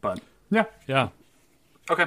But 0.00 0.20
yeah, 0.52 0.66
Yeah. 0.86 1.08
okay. 1.90 2.06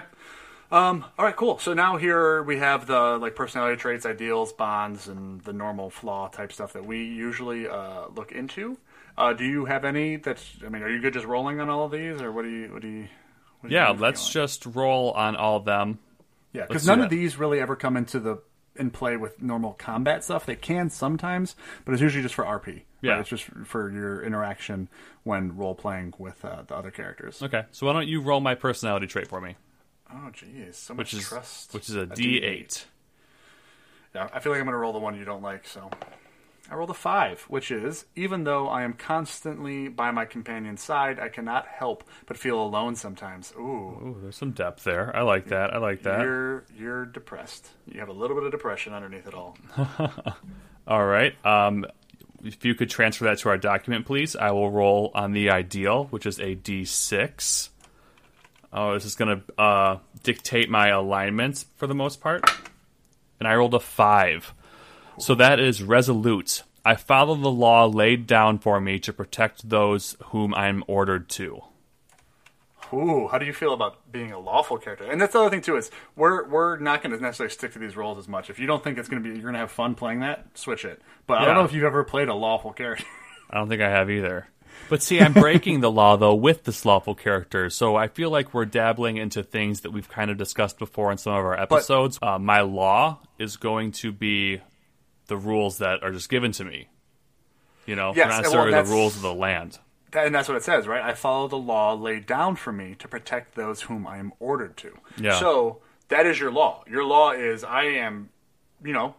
Um, 0.72 1.04
all 1.20 1.26
right, 1.26 1.36
cool. 1.36 1.60
So 1.60 1.74
now 1.74 1.98
here 1.98 2.44
we 2.44 2.58
have 2.58 2.88
the 2.88 3.18
like 3.18 3.36
personality 3.36 3.76
traits, 3.78 4.06
ideals, 4.06 4.54
bonds, 4.54 5.08
and 5.08 5.42
the 5.42 5.52
normal 5.54 5.90
flaw 5.90 6.30
type 6.30 6.54
stuff 6.54 6.74
that 6.74 6.86
we 6.86 7.04
usually 7.04 7.68
uh, 7.68 8.08
look 8.16 8.32
into. 8.32 8.78
Uh, 9.18 9.34
do 9.34 9.44
you 9.44 9.66
have 9.66 9.84
any? 9.84 10.16
That's 10.16 10.46
I 10.66 10.70
mean, 10.70 10.82
are 10.82 10.90
you 10.90 11.02
good 11.02 11.14
just 11.14 11.26
rolling 11.26 11.60
on 11.60 11.70
all 11.70 11.86
of 11.86 11.92
these, 11.92 12.22
or 12.22 12.32
what 12.32 12.44
do 12.44 12.50
you? 12.50 12.72
What 12.72 12.82
do 12.82 12.88
you? 12.88 13.08
What 13.60 13.70
do 13.70 13.76
you 13.76 13.82
Yeah, 13.82 13.90
think 13.90 14.00
let's 14.00 14.30
just 14.30 14.66
roll 14.66 15.12
on 15.12 15.36
all 15.36 15.58
of 15.58 15.66
them. 15.66 16.00
Yeah, 16.54 16.66
because 16.68 16.88
none 16.88 17.02
of 17.02 17.10
these 17.10 17.38
really 17.38 17.60
ever 17.60 17.76
come 17.76 17.98
into 17.98 18.20
the 18.20 18.42
in 18.78 18.90
play 18.92 19.18
with 19.18 19.42
normal 19.42 19.74
combat 19.74 20.24
stuff. 20.24 20.46
They 20.46 20.56
can 20.56 20.90
sometimes, 20.90 21.56
but 21.84 21.92
it's 21.94 22.02
usually 22.02 22.24
just 22.24 22.36
for 22.36 22.46
RP. 22.46 22.68
right? 22.68 22.86
Yeah. 23.02 23.20
it's 23.20 23.30
just 23.30 23.44
for 23.66 23.92
your 23.92 24.24
interaction 24.24 24.88
when 25.24 25.58
role 25.58 25.76
playing 25.76 26.14
with 26.18 26.44
uh, 26.46 26.64
the 26.66 26.76
other 26.76 26.92
characters. 26.92 27.44
Okay, 27.44 27.66
so 27.72 27.86
why 27.88 27.94
don't 27.94 28.08
you 28.08 28.22
roll 28.22 28.40
my 28.40 28.56
personality 28.56 29.08
trait 29.08 29.28
for 29.28 29.42
me, 29.42 29.56
Oh, 30.14 30.30
jeez, 30.34 30.76
so 30.76 30.94
which 30.94 31.14
much 31.14 31.22
is 31.22 31.28
trust. 31.28 31.74
which 31.74 31.90
is 31.90 31.96
a 31.96 32.06
D8. 32.06 32.44
D8. 32.44 32.86
Yeah, 34.14 34.30
I 34.34 34.40
feel 34.40 34.52
like 34.52 34.60
I'm 34.60 34.66
going 34.66 34.74
to 34.74 34.78
roll 34.78 34.94
the 34.94 35.00
one 35.00 35.18
you 35.18 35.24
don't 35.24 35.42
like. 35.42 35.66
So 35.68 35.90
I 36.70 36.76
rolled 36.76 36.90
a 36.90 36.94
five, 36.94 37.42
which 37.44 37.72
is 37.72 38.06
even 38.16 38.44
though 38.44 38.68
I 38.68 38.84
am 38.84 38.94
constantly 38.94 39.88
by 39.88 40.12
my 40.12 40.26
companion's 40.26 40.82
side, 40.82 41.20
I 41.20 41.30
cannot 41.30 41.68
help 41.68 42.04
but 42.26 42.38
feel 42.38 42.62
alone 42.62 42.96
sometimes. 42.96 43.54
Ooh. 43.58 43.62
Ooh, 43.62 44.18
there's 44.22 44.36
some 44.36 44.52
depth 44.52 44.84
there. 44.84 45.16
I 45.16 45.22
like 45.22 45.48
that. 45.48 45.74
I 45.74 45.78
like 45.78 46.04
that. 46.04 46.22
You're 46.22 46.66
you're 46.78 47.06
depressed. 47.06 47.70
You 47.88 48.00
have 48.00 48.10
a 48.10 48.14
little 48.14 48.36
bit 48.36 48.46
of 48.46 48.52
depression 48.52 48.94
underneath 48.94 49.28
it 49.28 49.34
all. 49.34 49.58
All 50.88 51.06
right. 51.06 51.34
Um, 51.46 51.86
if 52.44 52.66
you 52.66 52.74
could 52.76 52.90
transfer 52.90 53.26
that 53.26 53.38
to 53.40 53.50
our 53.50 53.58
document, 53.58 54.06
please, 54.06 54.36
I 54.36 54.52
will 54.52 54.72
roll 54.72 55.12
on 55.14 55.32
the 55.32 55.52
ideal, 55.52 56.06
which 56.06 56.26
is 56.26 56.40
a 56.40 56.56
D6. 56.56 57.70
Oh, 58.74 58.94
this 58.94 59.06
is 59.06 59.16
going 59.16 59.42
to 59.42 59.62
uh, 59.62 59.98
dictate 60.24 60.70
my 60.70 60.90
alignments 60.90 61.66
for 61.76 61.88
the 61.88 61.96
most 61.96 62.22
part. 62.22 62.50
And 63.40 63.48
I 63.48 63.56
rolled 63.56 63.74
a 63.74 63.80
5. 63.80 64.54
So 65.20 65.36
that 65.36 65.60
is 65.60 65.84
resolute. 65.84 66.64
I 66.84 66.96
follow 66.96 67.36
the 67.36 67.52
law 67.52 67.86
laid 67.86 68.26
down 68.28 68.60
for 68.60 68.80
me 68.80 68.98
to 69.00 69.14
protect 69.14 69.70
those 69.70 70.16
whom 70.28 70.54
I 70.56 70.68
am 70.68 70.84
ordered 70.88 71.30
to. 71.30 71.64
Ooh, 72.94 73.28
how 73.28 73.38
do 73.38 73.46
you 73.46 73.54
feel 73.54 73.74
about 73.74 74.12
being 74.12 74.32
a 74.32 74.40
lawful 74.40 74.78
character? 74.78 75.10
And 75.10 75.22
that's 75.22 75.34
the 75.34 75.40
other 75.40 75.50
thing 75.50 75.62
too 75.62 75.78
is 75.78 75.92
we're 76.16 76.48
we're 76.50 76.78
not 76.78 77.02
going 77.02 77.16
to 77.16 77.22
necessarily 77.22 77.54
stick 77.54 77.72
to 77.74 77.80
these 77.80 77.96
roles 77.96 78.18
as 78.18 78.28
much. 78.28 78.50
If 78.50 78.60
you 78.60 78.68
don't 78.68 78.84
think 78.84 78.98
it's 78.98 79.08
going 79.08 79.24
to 79.24 79.30
be 79.30 79.34
you're 79.34 79.44
going 79.44 79.54
to 79.54 79.60
have 79.60 79.72
fun 79.72 79.96
playing 79.96 80.20
that, 80.22 80.46
switch 80.56 80.84
it. 80.84 81.02
But 81.26 81.38
I 81.38 81.46
don't 81.46 81.56
know 81.56 81.64
if 81.64 81.74
you've 81.74 81.86
ever 81.86 82.04
played 82.04 82.28
a 82.28 82.34
lawful 82.34 82.74
character. 82.74 83.06
I 83.50 83.58
don't 83.58 83.70
think 83.70 83.82
I 83.82 83.90
have 83.90 84.10
either. 84.10 84.48
But 84.90 85.02
see, 85.02 85.20
I'm 85.22 85.34
breaking 85.34 85.80
the 85.80 85.92
law 85.92 86.18
though 86.18 86.36
with 86.36 86.64
this 86.66 86.84
lawful 86.86 87.16
character, 87.16 87.70
so 87.70 87.96
I 87.96 88.08
feel 88.08 88.30
like 88.30 88.54
we're 88.54 88.66
dabbling 88.66 89.18
into 89.18 89.42
things 89.44 89.82
that 89.82 89.92
we've 89.92 90.10
kind 90.10 90.30
of 90.30 90.38
discussed 90.38 90.78
before 90.80 91.12
in 91.12 91.18
some 91.18 91.34
of 91.34 91.40
our 91.46 91.58
episodes. 91.60 92.20
uh, 92.22 92.38
my 92.40 92.62
law 92.62 93.20
is 93.40 93.58
going 93.58 93.94
to 93.94 94.12
be 94.12 94.62
the 95.28 95.38
rules 95.38 95.78
that 95.78 96.04
are 96.04 96.12
just 96.12 96.30
given 96.30 96.52
to 96.54 96.66
me. 96.66 96.90
You 97.86 97.96
know, 97.96 98.12
Yes, 98.16 98.26
not 98.28 98.30
well, 98.30 98.42
necessarily 98.42 98.72
the 98.74 98.84
rules 98.84 99.16
of 99.16 99.22
the 99.22 99.34
land. 99.34 99.80
That- 100.12 100.26
and 100.26 100.36
that's 100.36 100.50
what 100.50 100.58
it 100.58 100.64
says, 100.64 100.88
right? 100.88 101.02
I 101.02 101.14
follow 101.14 101.48
the 101.48 101.58
law 101.58 101.94
laid 101.94 102.26
down 102.26 102.58
for 102.58 102.74
me 102.74 102.96
to 103.00 103.08
protect 103.08 103.56
those 103.56 103.84
whom 103.84 104.06
I 104.06 104.18
am 104.18 104.34
ordered 104.40 104.76
to. 104.78 104.92
Yeah. 105.18 105.40
So 105.40 105.80
that 106.10 106.26
is 106.26 106.38
your 106.38 106.52
law. 106.52 106.84
Your 106.90 107.06
law 107.06 107.32
is 107.32 107.64
I 107.64 107.84
am, 107.84 108.30
you 108.84 108.92
know, 108.92 109.16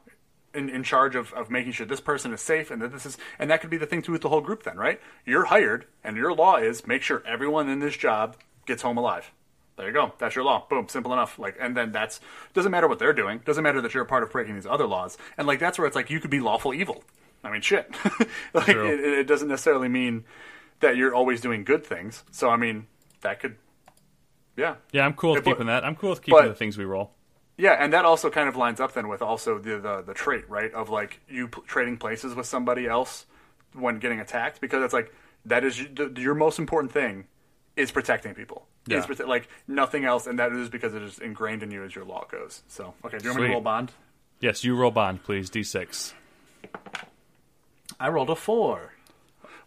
in, 0.55 0.69
in 0.69 0.83
charge 0.83 1.15
of, 1.15 1.33
of 1.33 1.51
making 1.51 1.73
sure 1.73 1.87
this 1.87 2.01
person 2.01 2.33
is 2.33 2.41
safe 2.41 2.71
and 2.71 2.81
that 2.83 2.93
this 2.93 3.07
is 3.07 3.17
and 3.39 3.51
that 3.51 3.61
could 3.61 3.71
be 3.71 3.77
the 3.79 3.87
thing 3.87 4.03
too 4.03 4.13
with 4.13 4.23
the 4.23 4.29
whole 4.29 4.41
group 4.41 4.63
then, 4.65 4.77
right? 4.77 5.01
You're 5.25 5.47
hired 5.47 5.87
and 6.05 6.17
your 6.17 6.33
law 6.35 6.57
is 6.57 6.87
make 6.87 7.03
sure 7.03 7.23
everyone 7.27 7.69
in 7.69 7.81
this 7.81 7.97
job 7.97 8.37
gets 8.67 8.83
home 8.83 8.97
alive. 8.99 9.31
There 9.77 9.87
you 9.87 9.93
go. 9.93 10.13
That's 10.19 10.35
your 10.37 10.45
law. 10.45 10.67
Boom. 10.69 10.87
Simple 10.89 11.13
enough. 11.15 11.39
Like, 11.39 11.57
and 11.59 11.75
then 11.77 11.93
that's 11.93 12.21
doesn't 12.53 12.71
matter 12.71 12.87
what 12.87 12.99
they're 12.99 13.15
doing. 13.15 13.41
Doesn't 13.45 13.65
matter 13.65 13.81
that 13.81 13.95
you're 13.95 14.03
a 14.03 14.07
part 14.07 14.23
of 14.23 14.31
breaking 14.31 14.55
these 14.55 14.67
other 14.67 14.87
laws. 14.87 15.17
And 15.39 15.47
like 15.47 15.59
that's 15.59 15.79
where 15.79 15.87
it's 15.87 15.97
like 15.97 16.11
you 16.11 16.21
could 16.21 16.31
be 16.31 16.41
lawful 16.41 16.75
evil. 16.75 17.03
I 17.43 17.51
mean, 17.51 17.63
shit. 17.63 17.91
like 18.55 18.69
it, 18.69 19.01
it 19.01 19.27
doesn't 19.27 19.49
necessarily 19.49 19.89
mean 19.89 20.25
that 20.81 20.97
you're 20.97 21.15
always 21.15 21.41
doing 21.41 21.65
good 21.65 21.85
things. 21.87 22.23
So 22.31 22.51
I 22.51 22.57
mean, 22.57 22.87
that 23.23 23.41
could, 23.41 23.57
yeah, 24.57 24.75
Yeah, 24.93 25.07
I'm 25.07 25.15
cool 25.15 25.33
with 25.33 25.45
But- 25.45 25.53
keeping 25.53 25.67
that. 25.69 25.85
I'm 25.85 25.97
cool 25.97 26.11
with 26.11 26.21
keeping 26.23 26.39
but- 26.41 26.49
the 26.49 26.55
things 26.55 26.77
we 26.77 26.85
roll. 26.85 27.13
Yeah, 27.57 27.73
and 27.73 27.93
that 27.93 28.05
also 28.05 28.31
kind 28.31 28.49
of 28.49 28.57
lines 28.57 28.81
up 28.81 28.93
then 28.95 29.09
with 29.09 29.23
also 29.23 29.59
the 29.59 29.79
the, 29.79 30.03
the 30.03 30.15
trait 30.15 30.49
right 30.49 30.73
of 30.73 30.89
like 30.91 31.21
you 31.29 31.49
p- 31.49 31.63
trading 31.67 31.97
places 31.97 32.35
with 32.35 32.47
somebody 32.47 32.87
else 32.87 33.27
when 33.75 33.99
getting 33.99 34.21
attacked 34.21 34.61
because 34.61 34.83
it's 34.85 34.93
like 34.95 35.13
that 35.47 35.65
is 35.65 35.79
y- 35.81 35.89
the, 35.95 36.21
your 36.21 36.35
most 36.35 36.59
important 36.59 36.93
thing 36.93 37.27
is 37.77 37.91
protecting 37.91 38.35
people. 38.35 38.67
Yeah. 38.87 38.99
Is 38.99 39.07
prote- 39.07 39.27
like 39.29 39.49
nothing 39.69 40.05
else, 40.05 40.27
and 40.27 40.39
that 40.39 40.53
is 40.53 40.69
because 40.69 40.93
it 40.95 41.03
is 41.03 41.19
ingrained 41.19 41.63
in 41.63 41.71
you 41.71 41.85
as 41.85 41.95
your 41.95 42.05
law 42.05 42.25
goes. 42.31 42.63
So 42.69 42.95
okay, 43.05 43.19
do 43.19 43.25
you 43.25 43.31
want 43.31 43.41
me 43.43 43.47
to 43.49 43.53
roll 43.53 43.61
bond? 43.63 43.93
Yes, 44.41 44.65
you 44.65 44.75
roll 44.77 44.91
bond, 44.91 45.23
please. 45.23 45.49
D6. 45.51 46.13
I 48.01 48.09
rolled 48.09 48.31
a 48.31 48.35
four, 48.35 48.95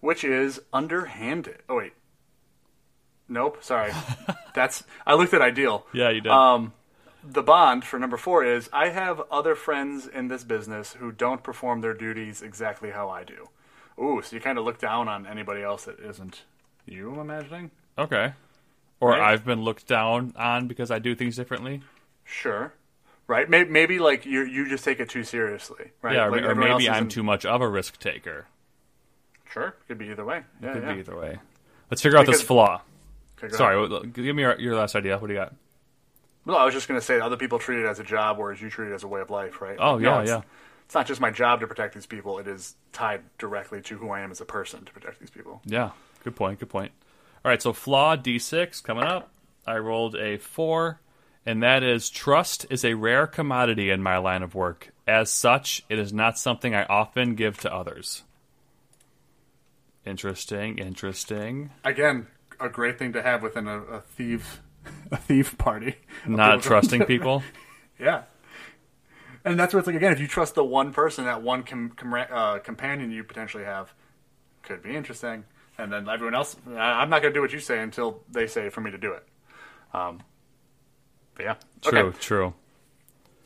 which 0.01 0.23
is 0.25 0.59
underhanded. 0.73 1.59
Oh 1.69 1.77
wait, 1.77 1.93
nope, 3.29 3.57
sorry. 3.63 3.91
That's 4.53 4.83
I 5.05 5.13
looked 5.15 5.33
at 5.33 5.41
ideal. 5.41 5.85
Yeah, 5.93 6.09
you 6.09 6.21
did. 6.21 6.31
Um, 6.31 6.73
the 7.27 7.43
bond 7.43 7.83
for 7.85 7.99
number 7.99 8.17
four 8.17 8.43
is 8.45 8.69
I 8.71 8.89
have 8.89 9.21
other 9.31 9.55
friends 9.55 10.07
in 10.07 10.27
this 10.27 10.43
business 10.43 10.93
who 10.93 11.11
don't 11.11 11.43
perform 11.43 11.81
their 11.81 11.93
duties 11.93 12.41
exactly 12.41 12.91
how 12.91 13.09
I 13.09 13.23
do. 13.23 13.49
Ooh, 14.01 14.21
so 14.21 14.35
you 14.35 14.41
kind 14.41 14.57
of 14.57 14.65
look 14.65 14.77
down 14.79 15.07
on 15.07 15.25
anybody 15.25 15.61
else 15.63 15.85
that 15.85 15.99
isn't 15.99 16.43
you. 16.85 17.11
I'm 17.13 17.19
imagining. 17.19 17.71
okay. 17.97 18.33
Or 19.01 19.09
Right. 19.11 19.21
I've 19.21 19.43
been 19.45 19.61
looked 19.61 19.87
down 19.87 20.33
on 20.37 20.67
because 20.67 20.89
I 20.89 20.99
do 20.99 21.15
things 21.15 21.35
differently. 21.35 21.81
Sure. 22.23 22.73
Right? 23.27 23.49
Maybe, 23.49 23.69
maybe 23.69 23.99
like 23.99 24.25
you 24.25 24.43
you 24.43 24.69
just 24.69 24.83
take 24.85 24.99
it 24.99 25.09
too 25.09 25.23
seriously. 25.23 25.91
Right? 26.01 26.15
Yeah, 26.15 26.25
or, 26.27 26.31
Like 26.31 26.43
or 26.43 26.55
maybe 26.55 26.89
I'm 26.89 27.09
too 27.09 27.23
much 27.23 27.45
of 27.45 27.61
a 27.61 27.67
risk 27.67 27.99
taker. 27.99 28.45
Sure. 29.51 29.75
Could 29.87 29.97
be 29.97 30.09
either 30.09 30.23
way. 30.25 30.43
Yeah, 30.61 30.73
Could 30.73 30.83
yeah. 30.83 30.93
be 30.93 30.99
either 30.99 31.15
way. 31.17 31.39
Let's 31.91 32.01
figure 32.01 32.17
out 32.17 32.25
this 32.25 32.41
flaw. 32.41 32.81
Okay, 33.43 33.53
Sorry, 33.55 33.75
ahead. 33.83 34.13
give 34.13 34.35
me 34.35 34.41
your, 34.43 34.59
your 34.59 34.75
last 34.75 34.95
idea. 34.95 35.17
What 35.17 35.27
do 35.27 35.33
you 35.33 35.39
got? 35.39 35.53
Well, 36.45 36.57
I 36.57 36.65
was 36.65 36.73
just 36.73 36.87
going 36.87 36.99
to 36.99 37.05
say 37.05 37.19
other 37.19 37.37
people 37.37 37.57
treat 37.57 37.79
it 37.79 37.87
as 37.87 37.99
a 37.99 38.03
job, 38.03 38.37
whereas 38.37 38.61
you 38.61 38.69
treat 38.69 38.91
it 38.91 38.93
as 38.93 39.03
a 39.03 39.07
way 39.07 39.21
of 39.21 39.29
life, 39.29 39.61
right? 39.61 39.77
Oh, 39.79 39.93
Like, 39.93 40.01
no, 40.01 40.15
yeah, 40.15 40.21
it's, 40.21 40.29
yeah. 40.29 40.41
It's 40.85 40.93
not 40.93 41.07
just 41.07 41.19
my 41.19 41.31
job 41.31 41.61
to 41.61 41.67
protect 41.67 41.95
these 41.95 42.05
people; 42.05 42.37
it 42.37 42.47
is 42.47 42.75
tied 42.93 43.21
directly 43.39 43.81
to 43.81 43.97
who 43.97 44.11
I 44.11 44.21
am 44.21 44.29
as 44.31 44.39
a 44.41 44.45
person 44.45 44.85
to 44.85 44.93
protect 44.93 45.19
these 45.19 45.31
people. 45.31 45.61
Yeah, 45.65 45.91
good 46.23 46.35
point. 46.35 46.59
Good 46.59 46.69
point. 46.69 46.91
All 47.43 47.49
right, 47.49 47.61
so 47.61 47.73
flaw 47.73 48.15
D6 48.15 48.83
coming 48.83 49.03
up. 49.03 49.31
I 49.65 49.77
rolled 49.77 50.15
a 50.15 50.37
four, 50.37 50.99
and 51.45 51.63
that 51.63 51.81
is 51.81 52.11
trust 52.11 52.67
is 52.69 52.85
a 52.85 52.93
rare 52.93 53.25
commodity 53.25 53.89
in 53.89 54.03
my 54.03 54.17
line 54.17 54.43
of 54.43 54.53
work. 54.53 54.91
As 55.07 55.31
such, 55.31 55.83
it 55.89 55.97
is 55.97 56.13
not 56.13 56.37
something 56.37 56.75
I 56.75 56.85
often 56.85 57.33
give 57.33 57.59
to 57.61 57.73
others. 57.73 58.23
Interesting, 60.05 60.77
interesting. 60.77 61.71
Again, 61.83 62.27
a 62.59 62.69
great 62.69 62.99
thing 62.99 63.13
to 63.13 63.21
have 63.23 63.41
within 63.41 63.67
a, 63.67 63.79
a 63.81 64.01
thief, 64.01 64.61
a 65.11 65.17
thief 65.17 65.57
party. 65.57 65.95
Not 66.25 66.49
people- 66.57 66.61
trusting 66.61 67.05
people. 67.05 67.43
yeah. 67.99 68.23
And 69.43 69.59
that's 69.59 69.73
where 69.73 69.79
it's 69.79 69.87
like 69.87 69.95
again, 69.95 70.11
if 70.11 70.19
you 70.19 70.27
trust 70.27 70.55
the 70.55 70.63
one 70.63 70.91
person, 70.91 71.25
that 71.25 71.41
one 71.43 71.63
com- 71.63 71.91
comra- 71.95 72.31
uh, 72.31 72.59
companion 72.59 73.11
you 73.11 73.23
potentially 73.23 73.63
have, 73.63 73.93
could 74.63 74.81
be 74.81 74.95
interesting. 74.95 75.43
And 75.77 75.91
then 75.91 76.07
everyone 76.09 76.33
else, 76.35 76.55
I'm 76.67 77.09
not 77.09 77.21
going 77.21 77.33
to 77.33 77.37
do 77.37 77.41
what 77.41 77.51
you 77.53 77.59
say 77.59 77.79
until 77.79 78.23
they 78.31 78.47
say 78.47 78.69
for 78.69 78.81
me 78.81 78.91
to 78.91 78.97
do 78.97 79.11
it. 79.11 79.27
Um, 79.93 80.21
but 81.35 81.43
yeah, 81.43 81.55
True, 81.81 81.99
Okay. 81.99 82.17
true. 82.19 82.53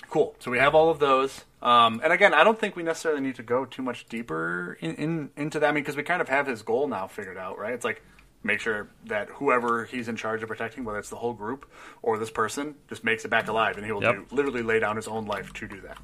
Cool. 0.09 0.35
So 0.39 0.49
we 0.51 0.57
have 0.59 0.73
all 0.75 0.89
of 0.89 0.99
those. 0.99 1.43
Um, 1.61 1.99
and 2.03 2.13
again, 2.13 2.33
I 2.33 2.43
don't 2.43 2.57
think 2.57 2.75
we 2.75 2.83
necessarily 2.83 3.21
need 3.21 3.35
to 3.35 3.43
go 3.43 3.65
too 3.65 3.81
much 3.81 4.07
deeper 4.07 4.77
in, 4.79 4.95
in 4.95 5.29
into 5.35 5.59
that. 5.59 5.69
I 5.69 5.71
mean, 5.71 5.83
because 5.83 5.95
we 5.97 6.03
kind 6.03 6.21
of 6.21 6.29
have 6.29 6.47
his 6.47 6.61
goal 6.61 6.87
now 6.87 7.07
figured 7.07 7.37
out, 7.37 7.57
right? 7.59 7.73
It's 7.73 7.83
like 7.85 8.01
make 8.43 8.59
sure 8.59 8.89
that 9.05 9.29
whoever 9.29 9.85
he's 9.85 10.07
in 10.07 10.15
charge 10.15 10.41
of 10.41 10.47
protecting, 10.47 10.83
whether 10.85 10.99
it's 10.99 11.09
the 11.09 11.15
whole 11.17 11.33
group 11.33 11.69
or 12.01 12.17
this 12.17 12.31
person, 12.31 12.75
just 12.87 13.03
makes 13.03 13.25
it 13.25 13.29
back 13.29 13.47
alive, 13.47 13.75
and 13.77 13.85
he 13.85 13.91
will 13.91 14.01
Yep. 14.01 14.15
do, 14.29 14.35
literally 14.35 14.61
lay 14.61 14.79
down 14.79 14.95
his 14.95 15.07
own 15.07 15.25
life 15.25 15.51
to 15.53 15.67
do 15.67 15.81
that. 15.81 15.97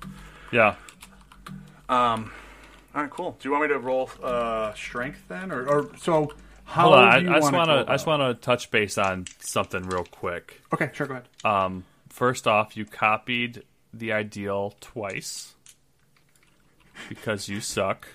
Yeah. 0.51 0.75
All 1.87 3.01
right, 3.01 3.09
cool. 3.09 3.35
Do 3.39 3.47
you 3.49 3.51
want 3.51 3.63
me 3.63 3.67
to 3.69 3.79
roll 3.79 4.09
uh, 4.23 4.73
strength 4.73 5.23
then, 5.27 5.51
or, 5.51 5.67
or 5.67 5.89
so? 5.97 6.31
How 6.63 6.83
Hold 6.83 6.95
on. 6.95 7.03
I, 7.03 7.15
I 7.17 7.21
just 7.39 7.51
want 7.53 7.55
want 7.55 7.69
to. 7.87 7.91
I 7.91 7.93
just 7.95 8.07
want 8.07 8.21
to 8.21 8.33
touch 8.45 8.71
base 8.71 8.97
on 8.97 9.25
something 9.39 9.83
real 9.83 10.05
quick. 10.05 10.61
Okay, 10.73 10.89
sure. 10.93 11.05
Go 11.05 11.13
ahead. 11.15 11.27
Um, 11.43 11.83
first 12.09 12.47
off, 12.47 12.75
you 12.75 12.85
copied 12.85 13.63
the 13.93 14.11
ideal 14.13 14.75
twice 14.81 15.53
because 17.09 17.47
you 17.49 17.59
suck. 17.61 18.07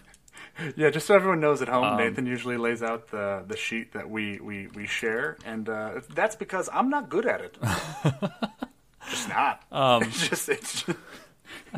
Yeah, 0.77 0.91
just 0.91 1.07
so 1.07 1.15
everyone 1.15 1.41
knows 1.41 1.63
at 1.63 1.69
home, 1.69 1.85
Um, 1.85 1.97
Nathan 1.97 2.27
usually 2.27 2.57
lays 2.57 2.83
out 2.83 3.11
the 3.11 3.45
the 3.47 3.57
sheet 3.57 3.93
that 3.93 4.09
we 4.11 4.39
we, 4.41 4.69
we 4.75 4.87
share, 4.87 5.37
and 5.45 5.69
uh, 5.69 6.01
that's 6.15 6.37
because 6.37 6.69
I'm 6.73 6.89
not 6.91 7.09
good 7.09 7.27
at 7.27 7.41
it. 7.41 7.57
just 9.11 9.29
not. 9.29 9.63
Um, 9.73 10.03
it's 10.03 10.29
just 10.31 10.49
it's. 10.49 10.83
Just, 10.83 10.99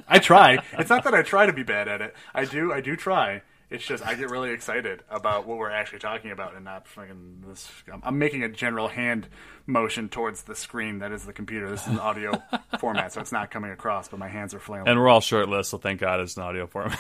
I 0.09 0.18
try. 0.18 0.59
It's 0.79 0.90
not 0.90 1.05
that 1.05 1.14
I 1.14 1.23
try 1.23 1.47
to 1.47 1.53
be 1.53 1.62
bad 1.62 1.88
at 1.88 2.01
it. 2.01 2.14
I 2.35 2.45
do. 2.45 2.73
I 2.73 2.81
do 2.81 2.97
try. 2.97 3.42
It's 3.71 3.87
just 3.87 4.05
I 4.05 4.14
get 4.14 4.29
really 4.29 4.51
excited 4.51 5.03
about 5.11 5.47
what 5.47 5.57
we're 5.57 5.71
actually 5.71 6.01
talking 6.01 6.31
about, 6.31 6.55
and 6.55 6.62
not 6.64 6.87
fucking 6.87 7.42
this. 7.47 7.71
I'm, 8.03 8.18
making 8.18 8.42
a 8.42 8.51
general 8.51 8.88
hand 8.88 9.29
motion 9.66 10.11
towards 10.11 10.42
the 10.42 10.55
screen 10.55 10.99
that 10.99 11.11
is 11.11 11.25
the 11.25 11.33
computer. 11.33 11.71
This 11.71 11.81
is 11.83 11.88
an 11.88 11.99
audio 11.99 12.42
format, 12.79 13.14
so 13.14 13.23
it's 13.23 13.33
not 13.33 13.51
coming 13.51 13.71
across, 13.71 14.09
but 14.09 14.18
my 14.18 14.29
hands 14.29 14.53
are 14.53 14.61
flailing. 14.61 14.88
And 14.88 15.01
we're 15.01 15.09
all 15.09 15.23
shirtless, 15.23 15.71
so 15.71 15.79
thank 15.79 16.01
God 16.01 16.21
it's 16.21 16.37
an 16.37 16.42
audio 16.42 16.66
format. 16.66 16.99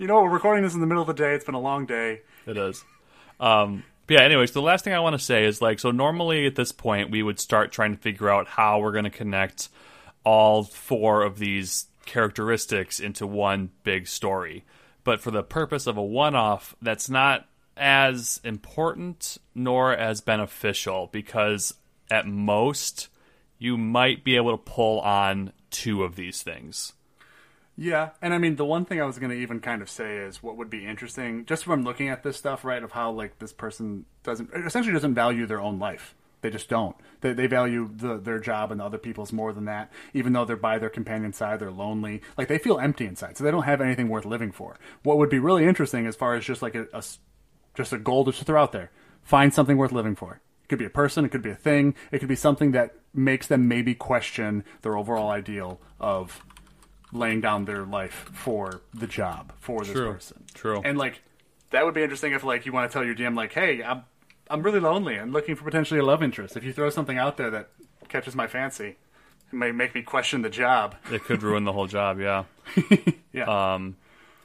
You 0.00 0.06
know, 0.06 0.22
we're 0.22 0.30
recording 0.30 0.64
this 0.64 0.72
in 0.72 0.80
the 0.80 0.86
middle 0.86 1.02
of 1.02 1.06
the 1.06 1.12
day. 1.12 1.34
It's 1.34 1.44
been 1.44 1.54
a 1.54 1.60
long 1.60 1.84
day. 1.84 2.22
it 2.46 2.56
is. 2.56 2.82
Um, 3.38 3.84
but 4.06 4.14
yeah, 4.14 4.22
anyways, 4.22 4.52
the 4.52 4.62
last 4.62 4.82
thing 4.82 4.94
I 4.94 5.00
want 5.00 5.12
to 5.12 5.22
say 5.22 5.44
is 5.44 5.60
like, 5.60 5.78
so 5.78 5.90
normally 5.90 6.46
at 6.46 6.56
this 6.56 6.72
point, 6.72 7.10
we 7.10 7.22
would 7.22 7.38
start 7.38 7.70
trying 7.70 7.94
to 7.94 8.00
figure 8.00 8.30
out 8.30 8.48
how 8.48 8.80
we're 8.80 8.92
going 8.92 9.04
to 9.04 9.10
connect 9.10 9.68
all 10.24 10.64
four 10.64 11.22
of 11.22 11.38
these 11.38 11.86
characteristics 12.06 12.98
into 12.98 13.26
one 13.26 13.70
big 13.84 14.08
story. 14.08 14.64
But 15.04 15.20
for 15.20 15.30
the 15.30 15.42
purpose 15.42 15.86
of 15.86 15.98
a 15.98 16.02
one 16.02 16.34
off, 16.34 16.74
that's 16.80 17.10
not 17.10 17.46
as 17.76 18.40
important 18.42 19.36
nor 19.54 19.92
as 19.92 20.22
beneficial 20.22 21.10
because 21.12 21.74
at 22.10 22.26
most, 22.26 23.08
you 23.58 23.76
might 23.76 24.24
be 24.24 24.36
able 24.36 24.52
to 24.52 24.62
pull 24.64 25.00
on 25.00 25.52
two 25.70 26.04
of 26.04 26.16
these 26.16 26.42
things. 26.42 26.94
Yeah, 27.82 28.10
and 28.20 28.34
I 28.34 28.38
mean 28.38 28.56
the 28.56 28.64
one 28.66 28.84
thing 28.84 29.00
I 29.00 29.06
was 29.06 29.18
going 29.18 29.30
to 29.30 29.36
even 29.38 29.60
kind 29.60 29.80
of 29.80 29.88
say 29.88 30.18
is 30.18 30.42
what 30.42 30.58
would 30.58 30.68
be 30.68 30.86
interesting, 30.86 31.46
just 31.46 31.64
from 31.64 31.82
looking 31.82 32.10
at 32.10 32.22
this 32.22 32.36
stuff, 32.36 32.62
right? 32.62 32.82
Of 32.82 32.92
how 32.92 33.10
like 33.10 33.38
this 33.38 33.54
person 33.54 34.04
doesn't 34.22 34.50
essentially 34.54 34.92
doesn't 34.92 35.14
value 35.14 35.46
their 35.46 35.62
own 35.62 35.78
life. 35.78 36.14
They 36.42 36.50
just 36.50 36.68
don't. 36.68 36.94
They, 37.22 37.32
they 37.32 37.46
value 37.46 37.90
the, 37.90 38.18
their 38.18 38.38
job 38.38 38.70
and 38.70 38.80
the 38.80 38.84
other 38.84 38.98
people's 38.98 39.32
more 39.32 39.54
than 39.54 39.64
that. 39.64 39.90
Even 40.12 40.34
though 40.34 40.44
they're 40.44 40.56
by 40.56 40.78
their 40.78 40.90
companion's 40.90 41.38
side, 41.38 41.58
they're 41.58 41.70
lonely. 41.70 42.20
Like 42.36 42.48
they 42.48 42.58
feel 42.58 42.78
empty 42.78 43.06
inside, 43.06 43.38
so 43.38 43.44
they 43.44 43.50
don't 43.50 43.62
have 43.62 43.80
anything 43.80 44.10
worth 44.10 44.26
living 44.26 44.52
for. 44.52 44.76
What 45.02 45.16
would 45.16 45.30
be 45.30 45.38
really 45.38 45.64
interesting, 45.64 46.06
as 46.06 46.16
far 46.16 46.34
as 46.34 46.44
just 46.44 46.60
like 46.60 46.74
a 46.74 47.02
just 47.74 47.94
a 47.94 47.98
goal 47.98 48.26
to 48.26 48.32
throw 48.32 48.62
out 48.62 48.72
there, 48.72 48.90
find 49.22 49.54
something 49.54 49.78
worth 49.78 49.92
living 49.92 50.16
for. 50.16 50.42
It 50.64 50.68
could 50.68 50.78
be 50.78 50.84
a 50.84 50.90
person, 50.90 51.24
it 51.24 51.30
could 51.30 51.40
be 51.40 51.50
a 51.50 51.54
thing, 51.54 51.94
it 52.12 52.18
could 52.18 52.28
be 52.28 52.36
something 52.36 52.72
that 52.72 52.94
makes 53.14 53.46
them 53.46 53.68
maybe 53.68 53.94
question 53.94 54.64
their 54.82 54.98
overall 54.98 55.30
ideal 55.30 55.80
of 55.98 56.44
laying 57.12 57.40
down 57.40 57.64
their 57.64 57.84
life 57.84 58.30
for 58.32 58.80
the 58.94 59.06
job 59.06 59.52
for 59.58 59.80
this 59.84 59.92
True. 59.92 60.12
person. 60.12 60.44
True. 60.54 60.82
And 60.84 60.96
like 60.98 61.22
that 61.70 61.84
would 61.84 61.94
be 61.94 62.02
interesting 62.02 62.32
if 62.32 62.44
like 62.44 62.66
you 62.66 62.72
want 62.72 62.90
to 62.90 62.92
tell 62.92 63.04
your 63.04 63.14
DM 63.14 63.36
like, 63.36 63.52
"Hey, 63.52 63.82
I'm 63.82 64.02
I'm 64.48 64.62
really 64.62 64.80
lonely 64.80 65.16
and 65.16 65.32
looking 65.32 65.56
for 65.56 65.64
potentially 65.64 66.00
a 66.00 66.04
love 66.04 66.22
interest." 66.22 66.56
If 66.56 66.64
you 66.64 66.72
throw 66.72 66.90
something 66.90 67.18
out 67.18 67.36
there 67.36 67.50
that 67.50 67.70
catches 68.08 68.34
my 68.34 68.46
fancy, 68.46 68.96
it 69.52 69.52
may 69.52 69.72
make 69.72 69.94
me 69.94 70.02
question 70.02 70.42
the 70.42 70.50
job. 70.50 70.96
It 71.10 71.24
could 71.24 71.42
ruin 71.42 71.64
the 71.64 71.72
whole 71.72 71.86
job, 71.86 72.18
yeah. 72.20 72.44
Yeah. 73.32 73.74
Um, 73.74 73.96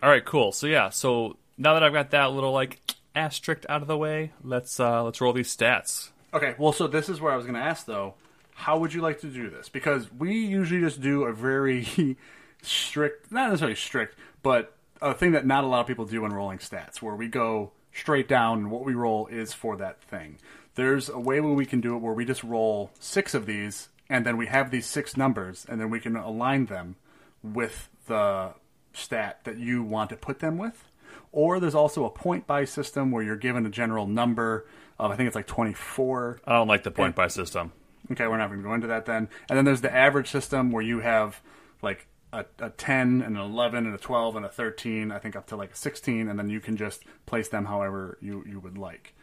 all 0.03 0.09
right, 0.09 0.23
cool. 0.23 0.51
So 0.51 0.67
yeah, 0.67 0.89
so 0.89 1.37
now 1.57 1.73
that 1.73 1.83
I've 1.83 1.93
got 1.93 2.11
that 2.11 2.31
little 2.31 2.51
like 2.51 2.79
asterisk 3.15 3.65
out 3.67 3.81
of 3.81 3.87
the 3.87 3.97
way, 3.97 4.31
let's 4.43 4.79
uh 4.79 5.03
let's 5.03 5.21
roll 5.21 5.33
these 5.33 5.55
stats. 5.55 6.09
Okay, 6.33 6.53
well, 6.59 6.73
so 6.73 6.85
this 6.85 7.09
is 7.09 7.19
where 7.21 7.31
I 7.33 7.37
was 7.37 7.45
going 7.45 7.55
to 7.55 7.61
ask 7.65 7.85
though. 7.85 8.13
How 8.53 8.77
would 8.77 8.93
you 8.93 9.01
like 9.01 9.21
to 9.21 9.27
do 9.27 9.49
this? 9.49 9.69
Because 9.69 10.11
we 10.11 10.37
usually 10.45 10.81
just 10.81 11.01
do 11.01 11.23
a 11.23 11.33
very 11.33 11.87
strict, 12.65 13.31
not 13.31 13.49
necessarily 13.49 13.75
strict, 13.75 14.17
but 14.43 14.75
a 15.01 15.13
thing 15.13 15.31
that 15.31 15.45
not 15.45 15.63
a 15.63 15.67
lot 15.67 15.81
of 15.81 15.87
people 15.87 16.05
do 16.05 16.21
when 16.21 16.33
rolling 16.33 16.59
stats, 16.59 17.01
where 17.01 17.15
we 17.15 17.27
go 17.27 17.71
straight 17.93 18.27
down 18.27 18.59
and 18.59 18.71
what 18.71 18.83
we 18.83 18.93
roll 18.93 19.27
is 19.27 19.53
for 19.53 19.77
that 19.77 20.01
thing. 20.01 20.37
There's 20.75 21.09
a 21.09 21.19
way 21.19 21.39
where 21.39 21.53
we 21.53 21.65
can 21.65 21.79
do 21.79 21.95
it 21.95 21.99
where 21.99 22.13
we 22.13 22.25
just 22.25 22.43
roll 22.43 22.91
six 22.99 23.33
of 23.33 23.45
these, 23.45 23.89
and 24.09 24.25
then 24.25 24.37
we 24.37 24.47
have 24.47 24.71
these 24.71 24.85
six 24.85 25.15
numbers, 25.15 25.65
and 25.69 25.79
then 25.79 25.89
we 25.89 25.99
can 25.99 26.15
align 26.15 26.65
them 26.65 26.95
with 27.41 27.89
the 28.07 28.53
stat 28.93 29.39
that 29.43 29.57
you 29.57 29.83
want 29.83 30.09
to 30.09 30.15
put 30.15 30.39
them 30.39 30.57
with. 30.57 30.85
Or 31.31 31.59
there's 31.59 31.75
also 31.75 32.05
a 32.05 32.09
point 32.09 32.47
buy 32.47 32.65
system 32.65 33.11
where 33.11 33.23
you're 33.23 33.35
given 33.35 33.65
a 33.65 33.69
general 33.69 34.07
number 34.07 34.65
of, 34.97 35.11
I 35.11 35.15
think 35.15 35.27
it's 35.27 35.35
like 35.35 35.47
24. 35.47 36.39
I 36.45 36.53
don't 36.53 36.67
like 36.67 36.83
the 36.83 36.91
point 36.91 37.15
buy 37.15 37.27
system. 37.27 37.71
Okay, 38.11 38.27
we're 38.27 38.37
not 38.37 38.49
going 38.49 38.61
to 38.61 38.67
go 38.67 38.73
into 38.73 38.87
that 38.87 39.05
then. 39.05 39.29
And 39.49 39.57
then 39.57 39.65
there's 39.65 39.81
the 39.81 39.93
average 39.93 40.29
system 40.29 40.71
where 40.71 40.83
you 40.83 40.99
have 40.99 41.41
like 41.81 42.07
a, 42.35 42.45
a 42.59 42.69
10 42.69 43.21
and 43.21 43.35
an 43.37 43.41
11 43.41 43.85
and 43.85 43.95
a 43.95 43.97
12 43.97 44.35
and 44.35 44.45
a 44.45 44.49
13, 44.49 45.11
I 45.11 45.19
think 45.19 45.35
up 45.35 45.47
to 45.47 45.55
like 45.55 45.71
a 45.71 45.75
16, 45.75 46.27
and 46.29 46.37
then 46.37 46.49
you 46.49 46.59
can 46.59 46.77
just 46.77 47.03
place 47.25 47.47
them 47.49 47.65
however 47.65 48.17
you, 48.21 48.43
you 48.47 48.59
would 48.59 48.77
like. 48.77 49.13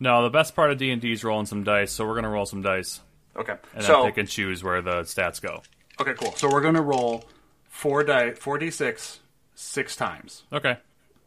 No, 0.00 0.22
the 0.22 0.30
best 0.30 0.54
part 0.54 0.70
of 0.70 0.78
D 0.78 0.90
and 0.90 1.00
D 1.02 1.12
is 1.12 1.24
rolling 1.24 1.46
some 1.46 1.64
dice, 1.64 1.90
so 1.92 2.06
we're 2.06 2.14
gonna 2.14 2.28
roll 2.30 2.46
some 2.46 2.62
dice 2.62 3.00
Okay. 3.36 3.56
and 3.74 3.84
so, 3.84 4.02
then 4.02 4.04
pick 4.12 4.18
and 4.18 4.28
choose 4.28 4.62
where 4.62 4.80
the 4.82 5.00
stats 5.02 5.40
go. 5.40 5.62
okay, 6.00 6.14
cool. 6.14 6.32
So 6.36 6.48
we're 6.50 6.60
going 6.60 6.74
to 6.74 6.82
roll 6.82 7.24
four 7.68 8.02
die, 8.04 8.30
4d6 8.30 9.18
six 9.54 9.96
times 9.96 10.42
Okay. 10.52 10.76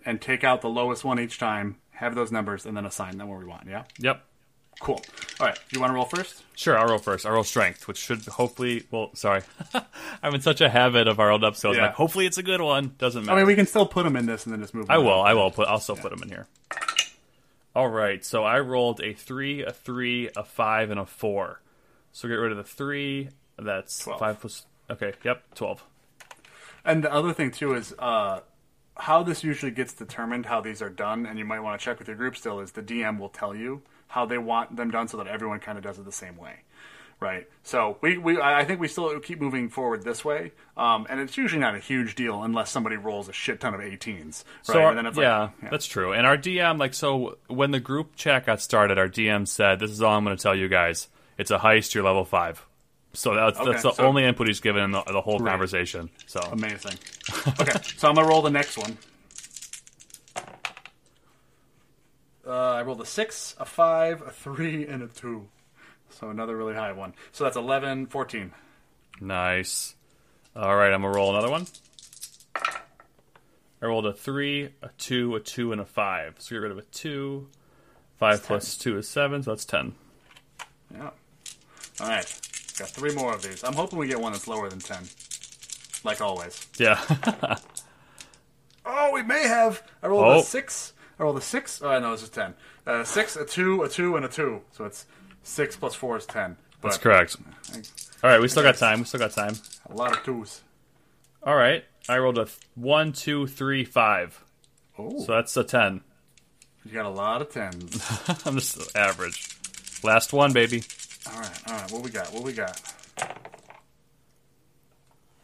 and 0.06 0.20
take 0.22 0.44
out 0.44 0.62
the 0.62 0.70
lowest 0.70 1.04
one 1.06 1.20
each 1.20 1.38
time, 1.40 1.78
have 1.92 2.16
those 2.16 2.32
numbers, 2.32 2.66
and 2.66 2.76
then 2.76 2.86
assign 2.86 3.18
them 3.18 3.28
where 3.30 3.40
we 3.40 3.46
want. 3.46 3.68
Yeah? 3.68 3.84
Yep. 4.00 4.24
Cool. 4.82 5.00
All 5.40 5.46
right. 5.46 5.58
You 5.72 5.80
want 5.80 5.92
to 5.92 5.96
roll 5.96 6.06
first? 6.06 6.44
Sure, 6.56 6.76
I'll 6.78 6.88
roll 6.88 6.98
first. 6.98 7.26
I'll 7.26 7.34
roll 7.34 7.44
strength, 7.44 7.88
which 7.88 7.98
should 7.98 8.26
hopefully. 8.26 8.84
Well, 8.90 9.12
sorry, 9.14 9.44
I'm 10.24 10.34
in 10.34 10.42
such 10.42 10.60
a 10.60 10.70
habit 10.70 11.08
of 11.08 11.20
our 11.20 11.30
old 11.32 11.44
episodes. 11.44 11.78
Yeah. 11.78 11.86
Like, 11.86 11.94
hopefully, 11.94 12.26
it's 12.26 12.40
a 12.40 12.44
good 12.44 12.62
one. 12.62 12.96
Doesn't 12.98 13.24
matter. 13.26 13.36
I 13.36 13.42
mean, 13.42 13.48
we 13.48 13.56
can 13.56 13.68
still 13.68 13.86
put 13.86 14.04
them 14.04 14.16
in 14.16 14.26
this 14.26 14.46
and 14.46 14.54
then 14.54 14.60
just 14.62 14.74
move 14.74 14.90
I 14.90 14.96
on. 14.96 15.06
will. 15.06 15.22
I 15.22 15.34
will 15.34 15.52
put. 15.52 15.68
I'll 15.68 15.80
still 15.80 15.96
put 15.96 16.10
them 16.12 16.24
in 16.24 16.30
here. 16.30 16.48
All 17.76 17.90
right. 17.90 18.26
So 18.26 18.44
I 18.44 18.60
rolled 18.60 19.02
a 19.02 19.14
three, 19.14 19.64
a 19.64 19.72
three, 19.72 20.30
a 20.36 20.44
five, 20.44 20.90
and 20.90 21.00
a 21.00 21.06
four. 21.06 21.62
So 22.12 22.28
get 22.28 22.34
rid 22.36 22.52
of 22.52 22.58
the 22.58 22.64
three. 22.64 23.30
That's 23.60 24.00
Twelve. 24.00 24.20
five 24.20 24.40
plus. 24.42 24.66
Okay. 24.90 25.14
Yep. 25.24 25.44
Twelve. 25.56 25.84
And 26.84 27.04
the 27.04 27.14
other 27.14 27.34
thing 27.34 27.52
too 27.52 27.76
is 27.76 27.94
uh, 28.00 28.40
how 28.98 29.22
this 29.22 29.44
usually 29.44 29.72
gets 29.72 29.94
determined, 29.94 30.48
how 30.48 30.60
these 30.62 30.82
are 30.82 30.90
done, 30.90 31.28
and 31.28 31.38
you 31.38 31.46
might 31.46 31.60
want 31.60 31.80
to 31.80 31.86
check 31.86 32.00
with 32.00 32.08
your 32.08 32.18
group 32.18 32.36
still. 32.36 32.60
Is 32.60 32.72
the 32.72 32.82
DM 32.82 33.20
will 33.20 33.30
tell 33.30 33.56
you 33.56 33.84
how 34.12 34.26
they 34.26 34.38
want 34.38 34.76
them 34.76 34.92
done, 34.92 35.08
so 35.08 35.18
that 35.18 35.28
everyone 35.28 35.60
kind 35.60 35.78
of 35.78 35.84
does 35.84 35.98
it 35.98 36.06
the 36.06 36.12
same 36.12 36.38
way, 36.38 36.54
right? 37.20 37.48
So 37.64 37.98
we, 38.02 38.18
we 38.18 38.40
I 38.42 38.66
think 38.66 38.80
we 38.80 38.88
still 38.88 39.20
keep 39.20 39.40
moving 39.42 39.70
forward 39.70 40.04
this 40.04 40.24
way, 40.26 40.52
um, 40.78 41.08
and 41.10 41.20
it's 41.20 41.38
usually 41.38 41.62
not 41.62 41.76
a 41.76 41.80
huge 41.80 42.16
deal 42.16 42.44
unless 42.44 42.70
somebody 42.70 42.98
rolls 42.98 43.30
a 43.30 43.34
shit 43.34 43.60
ton 43.60 43.74
of 43.74 43.80
18s, 43.80 44.18
right? 44.20 44.44
So 44.64 44.82
our- 44.82 44.90
and 44.90 44.98
then 44.98 45.06
it's 45.06 45.18
yeah, 45.18 45.40
like, 45.40 45.52
yeah, 45.64 45.70
that's 45.70 45.86
true. 45.86 46.14
And 46.14 46.28
our 46.28 46.38
DM, 46.38 46.78
like, 46.78 46.94
so 46.94 47.38
when 47.48 47.72
the 47.72 47.80
group 47.80 48.16
chat 48.16 48.46
got 48.46 48.62
started, 48.62 48.98
our 48.98 49.08
DM 49.10 49.48
said, 49.48 49.80
"This 49.80 49.92
is 49.92 50.02
all 50.02 50.16
I'm 50.18 50.24
going 50.26 50.36
to 50.38 50.42
tell 50.44 50.56
you 50.56 50.68
guys. 50.68 51.08
It's 51.38 51.50
a 51.52 51.58
heist. 51.58 51.94
You're 51.96 52.04
level 52.04 52.26
five. 52.26 52.66
So 53.14 53.34
that's 53.36 53.60
Okay, 53.60 53.72
that's 53.72 53.84
the 53.84 53.92
so- 53.94 54.06
only 54.06 54.24
input 54.24 54.48
he's 54.48 54.60
given 54.62 54.84
in 54.84 54.92
the, 54.92 55.02
the 55.04 55.20
whole 55.22 55.40
conversation. 55.40 56.10
So 56.28 56.40
amazing. 56.40 56.94
okay, 57.60 57.74
so 57.98 58.08
I'm 58.10 58.16
gonna 58.16 58.28
roll 58.28 58.42
the 58.42 58.50
next 58.52 58.78
one. 58.78 58.98
Uh, 62.46 62.72
I 62.74 62.82
rolled 62.82 63.02
a 63.02 63.06
six, 63.06 63.56
a 63.60 63.66
five, 63.66 64.22
a 64.22 64.32
three, 64.32 64.86
and 64.88 65.04
a 65.04 65.08
two. 65.08 65.48
So 66.10 66.30
another 66.30 66.58
really 66.58 66.74
high 66.74 66.92
one. 66.92 67.14
So 67.32 67.44
that's 67.44 67.56
11, 67.56 68.08
14. 68.08 68.52
nice. 69.22 69.96
All 70.56 70.76
right, 70.76 70.92
I'm 70.94 71.02
gonna 71.02 71.16
roll 71.16 71.30
another 71.36 71.50
one. 71.50 71.66
I 72.56 73.86
rolled 73.86 74.06
a 74.06 74.14
three, 74.14 74.70
a 74.82 74.90
two, 74.98 75.36
a 75.36 75.40
two, 75.40 75.72
and 75.72 75.80
a 75.80 75.86
five. 75.86 76.36
So 76.40 76.56
get 76.56 76.58
rid 76.64 76.72
of 76.72 76.78
a 76.78 76.82
two. 76.84 77.48
Five 78.18 78.36
That's 78.38 78.48
plus 78.48 78.78
two 78.78 78.98
is 78.98 79.08
seven, 79.08 79.42
so 79.44 79.52
that's 79.52 79.64
ten. 79.66 79.94
Yeah. 80.94 81.10
All 82.02 82.08
right. 82.08 82.26
Got 82.78 82.90
three 82.90 83.14
more 83.16 83.34
of 83.34 83.42
these. 83.42 83.64
I'm 83.64 83.74
hoping 83.74 83.98
we 83.98 84.08
get 84.08 84.20
one 84.20 84.34
that's 84.34 84.48
lower 84.48 84.70
than 84.70 84.80
10. 84.80 85.04
Like 86.04 86.20
always. 86.22 86.68
Yeah. 86.78 87.00
Oh, 88.84 89.12
we 89.14 89.22
may 89.22 89.44
have. 89.48 89.84
I 90.02 90.08
rolled 90.08 90.26
Oh. 90.26 90.40
a 90.40 90.44
six. 90.44 90.94
Rolled 91.22 91.38
a 91.38 91.42
six. 91.42 91.82
Oh, 91.82 92.00
no, 92.00 92.14
it's 92.14 92.22
just 92.24 92.34
10. 92.34 92.54
Uh, 92.86 93.04
six, 93.04 93.36
a 93.36 93.46
two, 93.46 93.84
a 93.84 93.90
two, 93.90 94.16
and 94.16 94.26
a 94.26 94.28
two. 94.28 94.62
So 94.72 94.86
it's 94.86 95.06
six 95.44 95.76
plus 95.76 95.94
four 95.94 96.18
is 96.18 96.26
10. 96.26 96.58
But 96.82 96.90
that's 96.90 96.98
correct. 96.98 97.36
All 98.24 98.30
right, 98.32 98.42
we 98.42 98.48
still 98.48 98.64
got 98.64 98.76
time. 98.76 99.00
We 99.00 99.06
still 99.06 99.20
got 99.20 99.32
time. 99.32 99.54
A 99.90 99.94
lot 99.94 100.12
of 100.18 100.24
twos. 100.24 100.62
All 101.44 101.56
right, 101.56 101.86
I 102.10 102.18
rolled 102.18 102.38
a 102.40 102.46
th- 102.46 102.58
one, 102.76 103.14
two, 103.14 103.46
three, 103.48 103.84
five. 103.86 104.44
Oh, 104.98 105.20
So 105.26 105.34
that's 105.34 105.56
a 105.58 105.64
ten. 105.64 106.02
you 106.86 106.92
got 106.92 107.06
a 107.06 107.10
lot 107.10 107.42
of 107.42 107.50
tens. 107.52 108.02
I'm 108.46 108.56
just 108.56 108.96
average. 108.96 109.48
Last 110.04 110.34
one, 110.34 110.54
baby. 110.54 110.84
all 111.32 111.40
right, 111.40 111.62
all 111.68 111.74
right. 111.76 111.92
What 111.92 112.02
we 112.04 112.10
got? 112.10 112.34
What 112.34 112.44
we 112.44 112.54
got? 112.54 112.82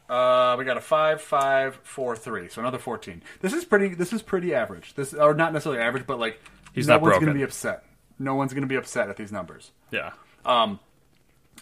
Uh, 0.09 0.55
we 0.57 0.65
got 0.65 0.77
a 0.77 0.81
five, 0.81 1.21
five, 1.21 1.79
four, 1.83 2.15
three. 2.15 2.47
So 2.49 2.61
another 2.61 2.77
fourteen. 2.77 3.23
This 3.41 3.53
is 3.53 3.65
pretty. 3.65 3.93
This 3.93 4.13
is 4.13 4.21
pretty 4.21 4.53
average. 4.53 4.93
This 4.93 5.13
or 5.13 5.33
not 5.33 5.53
necessarily 5.53 5.81
average, 5.81 6.07
but 6.07 6.19
like 6.19 6.39
He's 6.73 6.87
no 6.87 6.93
not 6.93 7.01
one's 7.01 7.11
broken. 7.11 7.27
gonna 7.27 7.39
be 7.39 7.43
upset. 7.43 7.83
No 8.19 8.35
one's 8.35 8.53
gonna 8.53 8.67
be 8.67 8.75
upset 8.75 9.09
at 9.09 9.17
these 9.17 9.31
numbers. 9.31 9.71
Yeah. 9.91 10.11
Um. 10.45 10.79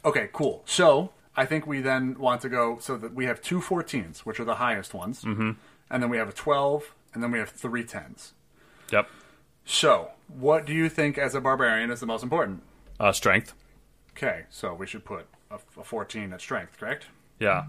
Okay, 0.03 0.29
cool. 0.33 0.61
So 0.65 1.11
I 1.35 1.45
think 1.45 1.67
we 1.67 1.81
then 1.81 2.17
want 2.19 2.41
to 2.41 2.49
go 2.49 2.77
so 2.79 2.97
that 2.97 3.13
we 3.13 3.25
have 3.25 3.41
two 3.41 3.59
14s, 3.59 4.19
which 4.19 4.39
are 4.39 4.45
the 4.45 4.55
highest 4.55 4.93
ones, 4.93 5.23
mm-hmm. 5.23 5.51
and 5.89 6.03
then 6.03 6.09
we 6.09 6.17
have 6.17 6.29
a 6.29 6.33
12, 6.33 6.93
and 7.13 7.21
then 7.21 7.31
we 7.31 7.39
have 7.39 7.49
three 7.49 7.83
10s. 7.83 8.31
Yep. 8.91 9.09
So, 9.65 10.11
what 10.27 10.65
do 10.65 10.73
you 10.73 10.89
think 10.89 11.17
as 11.17 11.35
a 11.35 11.41
barbarian 11.41 11.91
is 11.91 11.99
the 11.99 12.05
most 12.05 12.23
important? 12.23 12.63
Uh, 12.99 13.11
strength. 13.11 13.53
Okay, 14.11 14.43
so 14.49 14.73
we 14.73 14.87
should 14.87 15.03
put 15.03 15.25
a, 15.51 15.55
a 15.77 15.83
14 15.83 16.31
at 16.31 16.39
strength, 16.39 16.77
correct? 16.79 17.07
Yeah. 17.39 17.65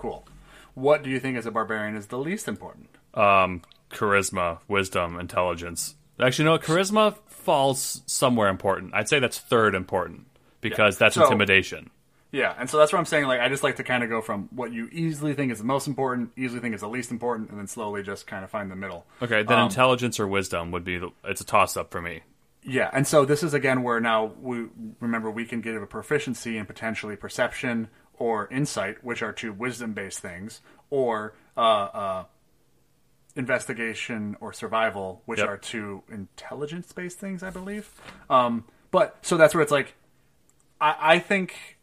Cool. 0.00 0.26
What 0.74 1.02
do 1.02 1.10
you 1.10 1.20
think 1.20 1.36
as 1.36 1.46
a 1.46 1.50
barbarian 1.50 1.94
is 1.96 2.06
the 2.06 2.18
least 2.18 2.48
important? 2.48 2.88
Um, 3.14 3.62
charisma, 3.90 4.58
wisdom, 4.66 5.20
intelligence. 5.20 5.94
Actually, 6.18 6.46
no. 6.46 6.58
Charisma 6.58 7.16
falls 7.28 8.02
somewhere 8.06 8.48
important. 8.48 8.94
I'd 8.94 9.08
say 9.08 9.18
that's 9.20 9.38
third 9.38 9.74
important 9.74 10.26
because 10.60 10.96
that's 10.98 11.14
So- 11.16 11.24
intimidation. 11.24 11.90
Yeah, 12.32 12.54
and 12.56 12.70
so 12.70 12.78
that's 12.78 12.92
what 12.92 13.00
I'm 13.00 13.06
saying. 13.06 13.24
Like, 13.26 13.40
I 13.40 13.48
just 13.48 13.64
like 13.64 13.74
to 13.76 13.82
kind 13.82 14.04
of 14.04 14.08
go 14.08 14.20
from 14.20 14.48
what 14.52 14.72
you 14.72 14.88
easily 14.92 15.34
think 15.34 15.50
is 15.50 15.58
the 15.58 15.64
most 15.64 15.88
important, 15.88 16.30
easily 16.36 16.60
think 16.60 16.76
is 16.76 16.80
the 16.80 16.88
least 16.88 17.10
important, 17.10 17.50
and 17.50 17.58
then 17.58 17.66
slowly 17.66 18.04
just 18.04 18.28
kind 18.28 18.44
of 18.44 18.50
find 18.50 18.70
the 18.70 18.76
middle. 18.76 19.04
Okay, 19.20 19.42
then 19.42 19.58
Um, 19.58 19.64
intelligence 19.64 20.20
or 20.20 20.28
wisdom 20.28 20.70
would 20.70 20.84
be 20.84 20.96
the. 20.96 21.10
It's 21.24 21.40
a 21.40 21.44
toss 21.44 21.76
up 21.76 21.90
for 21.90 22.00
me. 22.00 22.20
Yeah, 22.62 22.88
and 22.92 23.04
so 23.04 23.24
this 23.24 23.42
is 23.42 23.52
again 23.52 23.82
where 23.82 23.98
now 23.98 24.32
we 24.40 24.66
remember 25.00 25.28
we 25.28 25.44
can 25.44 25.60
give 25.60 25.82
a 25.82 25.86
proficiency 25.86 26.56
in 26.56 26.66
potentially 26.66 27.16
perception 27.16 27.88
or 28.20 28.46
insight, 28.52 29.02
which 29.02 29.22
are 29.22 29.32
two 29.32 29.50
wisdom-based 29.52 30.20
things, 30.20 30.60
or 30.90 31.34
uh, 31.56 31.60
uh, 31.60 32.24
investigation 33.34 34.36
or 34.40 34.52
survival, 34.52 35.22
which 35.24 35.38
Yep. 35.40 35.48
are 35.48 35.56
two 35.56 36.02
intelligence-based 36.10 37.18
things, 37.18 37.42
I 37.42 37.50
believe. 37.50 37.90
Um, 38.28 38.64
but 38.90 39.16
so 39.22 39.36
that's 39.36 39.54
where 39.54 39.62
it's 39.62 39.72
like, 39.72 39.94
I, 40.80 40.94
I 41.14 41.18
think. 41.18 41.78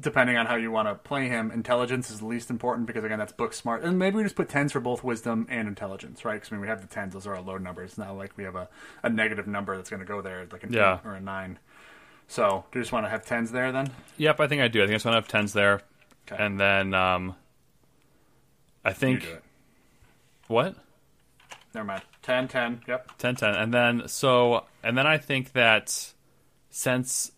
Depending 0.00 0.38
on 0.38 0.46
how 0.46 0.54
you 0.56 0.70
want 0.72 0.88
to 0.88 0.94
play 0.94 1.28
him, 1.28 1.50
intelligence 1.50 2.10
is 2.10 2.20
the 2.20 2.26
least 2.26 2.48
important 2.48 2.86
because 2.86 3.04
again, 3.04 3.18
that's 3.18 3.30
book 3.32 3.52
smart, 3.52 3.84
and 3.84 3.98
maybe 3.98 4.16
we 4.16 4.22
just 4.22 4.34
put 4.34 4.48
tens 4.48 4.72
for 4.72 4.80
both 4.80 5.04
wisdom 5.04 5.46
and 5.50 5.68
intelligence, 5.68 6.24
right? 6.24 6.34
Because 6.36 6.50
I 6.50 6.54
mean, 6.54 6.62
we 6.62 6.68
have 6.68 6.80
the 6.80 6.86
tens; 6.88 7.12
those 7.12 7.26
are 7.26 7.36
our 7.36 7.42
low 7.42 7.58
numbers. 7.58 7.90
It's 7.90 7.98
not 7.98 8.16
like 8.16 8.32
we 8.38 8.44
have 8.44 8.56
a, 8.56 8.68
a 9.02 9.10
negative 9.10 9.46
number 9.46 9.76
that's 9.76 9.90
going 9.90 10.00
to 10.00 10.06
go 10.06 10.22
there, 10.22 10.46
like 10.50 10.64
a 10.64 10.68
Yeah. 10.70 10.98
or 11.04 11.12
a 11.14 11.20
nine. 11.20 11.58
So, 12.32 12.64
do 12.72 12.78
you 12.78 12.82
just 12.82 12.92
want 12.92 13.04
to 13.04 13.10
have 13.10 13.26
tens 13.26 13.52
there 13.52 13.72
then? 13.72 13.90
Yep, 14.16 14.40
I 14.40 14.46
think 14.46 14.62
I 14.62 14.68
do. 14.68 14.80
I 14.80 14.86
think 14.86 14.92
I 14.92 14.94
just 14.94 15.04
want 15.04 15.12
to 15.16 15.20
have 15.20 15.28
tens 15.28 15.52
there, 15.52 15.82
Okay. 16.26 16.42
and 16.42 16.58
then 16.58 16.94
um, 16.94 17.34
I 18.82 18.94
think 18.94 19.28
what 20.48 20.74
Never 21.74 21.86
mind. 21.86 22.02
10, 22.22 22.48
10. 22.48 22.80
Yep. 22.88 23.18
10 23.18 23.36
10 23.36 23.54
and 23.54 23.74
then 23.74 24.02
so 24.06 24.64
and 24.82 24.96
then 24.96 25.06
i 25.06 25.18
think 25.18 25.52
that 25.52 26.12
since 26.70 27.32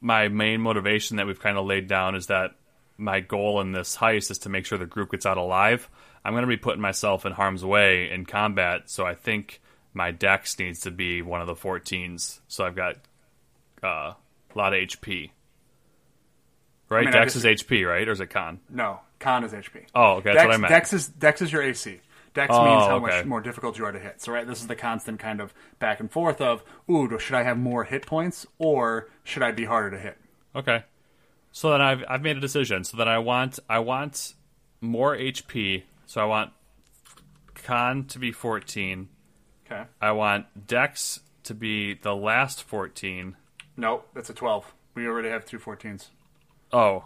my 0.00 0.28
main 0.28 0.60
motivation 0.60 1.16
that 1.16 1.26
we've 1.26 1.40
kind 1.40 1.56
of 1.56 1.64
laid 1.66 1.88
down 1.88 2.14
is 2.14 2.26
that 2.26 2.50
my 2.98 3.20
goal 3.20 3.60
in 3.60 3.72
this 3.72 3.96
heist 3.96 4.30
is 4.30 4.38
to 4.38 4.48
make 4.48 4.66
sure 4.66 4.76
the 4.78 4.86
group 4.86 5.10
gets 5.12 5.24
out 5.24 5.38
alive 5.38 5.88
i'm 6.24 6.32
going 6.34 6.42
to 6.42 6.48
be 6.48 6.56
putting 6.56 6.82
myself 6.82 7.24
in 7.24 7.32
harm's 7.32 7.64
way 7.64 8.10
in 8.10 8.26
combat 8.26 8.82
so 8.90 9.06
i 9.06 9.14
think 9.14 9.60
my 9.94 10.10
dex 10.10 10.58
needs 10.58 10.80
to 10.80 10.90
be 10.90 11.22
one 11.22 11.40
of 11.40 11.46
the 11.46 11.54
14s 11.54 12.40
so 12.48 12.64
i've 12.66 12.76
got 12.76 12.96
uh, 13.82 14.12
a 14.56 14.58
lot 14.58 14.72
of 14.74 14.80
hp 14.80 15.30
right 16.88 17.04
mean, 17.04 17.12
dex 17.12 17.34
just- 17.34 17.44
is 17.44 17.62
hp 17.62 17.86
right 17.86 18.08
or 18.08 18.12
is 18.12 18.20
it 18.20 18.30
con 18.30 18.58
No, 18.70 19.00
con 19.18 19.44
is 19.44 19.52
HP. 19.52 19.84
oh 19.94 20.14
okay 20.16 20.30
that's 20.32 20.36
Dex, 20.36 20.46
what 20.46 20.54
i 20.54 20.56
meant 20.58 20.70
Dex 20.70 20.92
is 20.92 21.08
Dex 21.08 21.42
is 21.42 21.52
your 21.52 21.62
AC. 21.62 22.00
Dex 22.34 22.50
Oh, 22.54 22.64
means 22.66 22.86
how 22.86 22.96
okay. 22.96 23.16
much 23.16 23.24
more 23.24 23.40
difficult 23.40 23.78
you 23.78 23.86
are 23.86 23.92
to 23.92 23.98
hit. 23.98 24.20
So 24.20 24.30
right, 24.30 24.46
this 24.46 24.60
is 24.60 24.66
the 24.66 24.76
constant 24.76 25.18
kind 25.18 25.40
of 25.40 25.54
back 25.78 26.00
and 26.00 26.10
forth 26.12 26.42
of, 26.42 26.62
ooh, 26.90 27.18
should 27.18 27.34
I 27.34 27.42
have 27.44 27.56
more 27.56 27.84
hit 27.84 28.04
points 28.04 28.46
or 28.58 29.08
should 29.24 29.42
I 29.42 29.52
be 29.52 29.64
harder 29.64 29.92
to 29.92 29.98
hit? 29.98 30.18
Okay. 30.54 30.84
So 31.50 31.70
then 31.70 31.80
I've 31.80 32.04
I've 32.06 32.20
made 32.20 32.36
a 32.36 32.40
decision. 32.40 32.84
So 32.84 32.98
then 32.98 33.08
I 33.08 33.18
want 33.20 33.58
I 33.70 33.78
want 33.78 34.34
more 34.82 35.16
HP. 35.16 35.84
So 36.04 36.20
I 36.20 36.26
want 36.26 36.52
con 37.54 38.04
to 38.04 38.18
be 38.18 38.32
14. 38.32 39.08
Okay. 39.64 39.84
I 40.02 40.12
want 40.12 40.66
dex 40.66 41.20
to 41.44 41.54
be 41.54 41.94
the 41.94 42.14
last 42.14 42.62
14. 42.62 43.34
Nope, 43.76 44.08
that's 44.14 44.30
a 44.30 44.34
12. 44.34 44.72
We 44.94 45.06
already 45.06 45.28
have 45.28 45.44
two 45.44 45.58
14s. 45.58 46.06
Oh. 46.72 47.04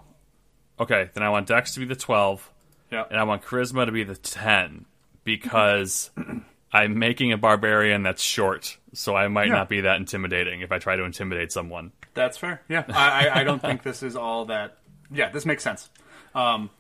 Okay, 0.78 1.11
then 1.14 1.22
I 1.22 1.28
want 1.28 1.46
dex 1.48 1.74
to 1.74 1.80
be 1.80 1.87
the 1.87 1.96
12 1.96 2.50
Yep. 2.90 3.09
and 3.11 3.20
I 3.20 3.24
want 3.24 3.42
charisma 3.42 3.87
to 3.87 3.92
be 3.92 4.02
the 4.04 4.16
10 4.16 4.87
because 5.24 6.11
I'm 6.72 6.98
making 6.98 7.33
a 7.33 7.37
barbarian 7.38 8.02
that's 8.02 8.22
short, 8.22 8.78
so 8.94 9.14
I 9.14 9.28
might 9.28 9.48
Yeah. 9.48 9.54
not 9.54 9.68
be 9.68 9.83
that 9.83 9.96
intimidating 9.96 10.61
if 10.62 10.72
I 10.72 10.78
try 10.78 10.96
to 10.96 11.04
intimidate 11.04 11.52
someone. 11.52 11.92
That's 12.14 12.38
fair. 12.38 12.62
Yeah, 12.68 12.85
I, 12.88 13.28
I, 13.28 13.40
I 13.40 13.44
don't 13.44 13.61
think 13.62 13.83
this 13.83 14.02
is 14.02 14.16
all 14.16 14.46
that. 14.46 14.78
Yeah, 15.12 15.30
this 15.30 15.44
makes 15.46 15.62
sense, 15.62 15.90
um, 16.35 16.70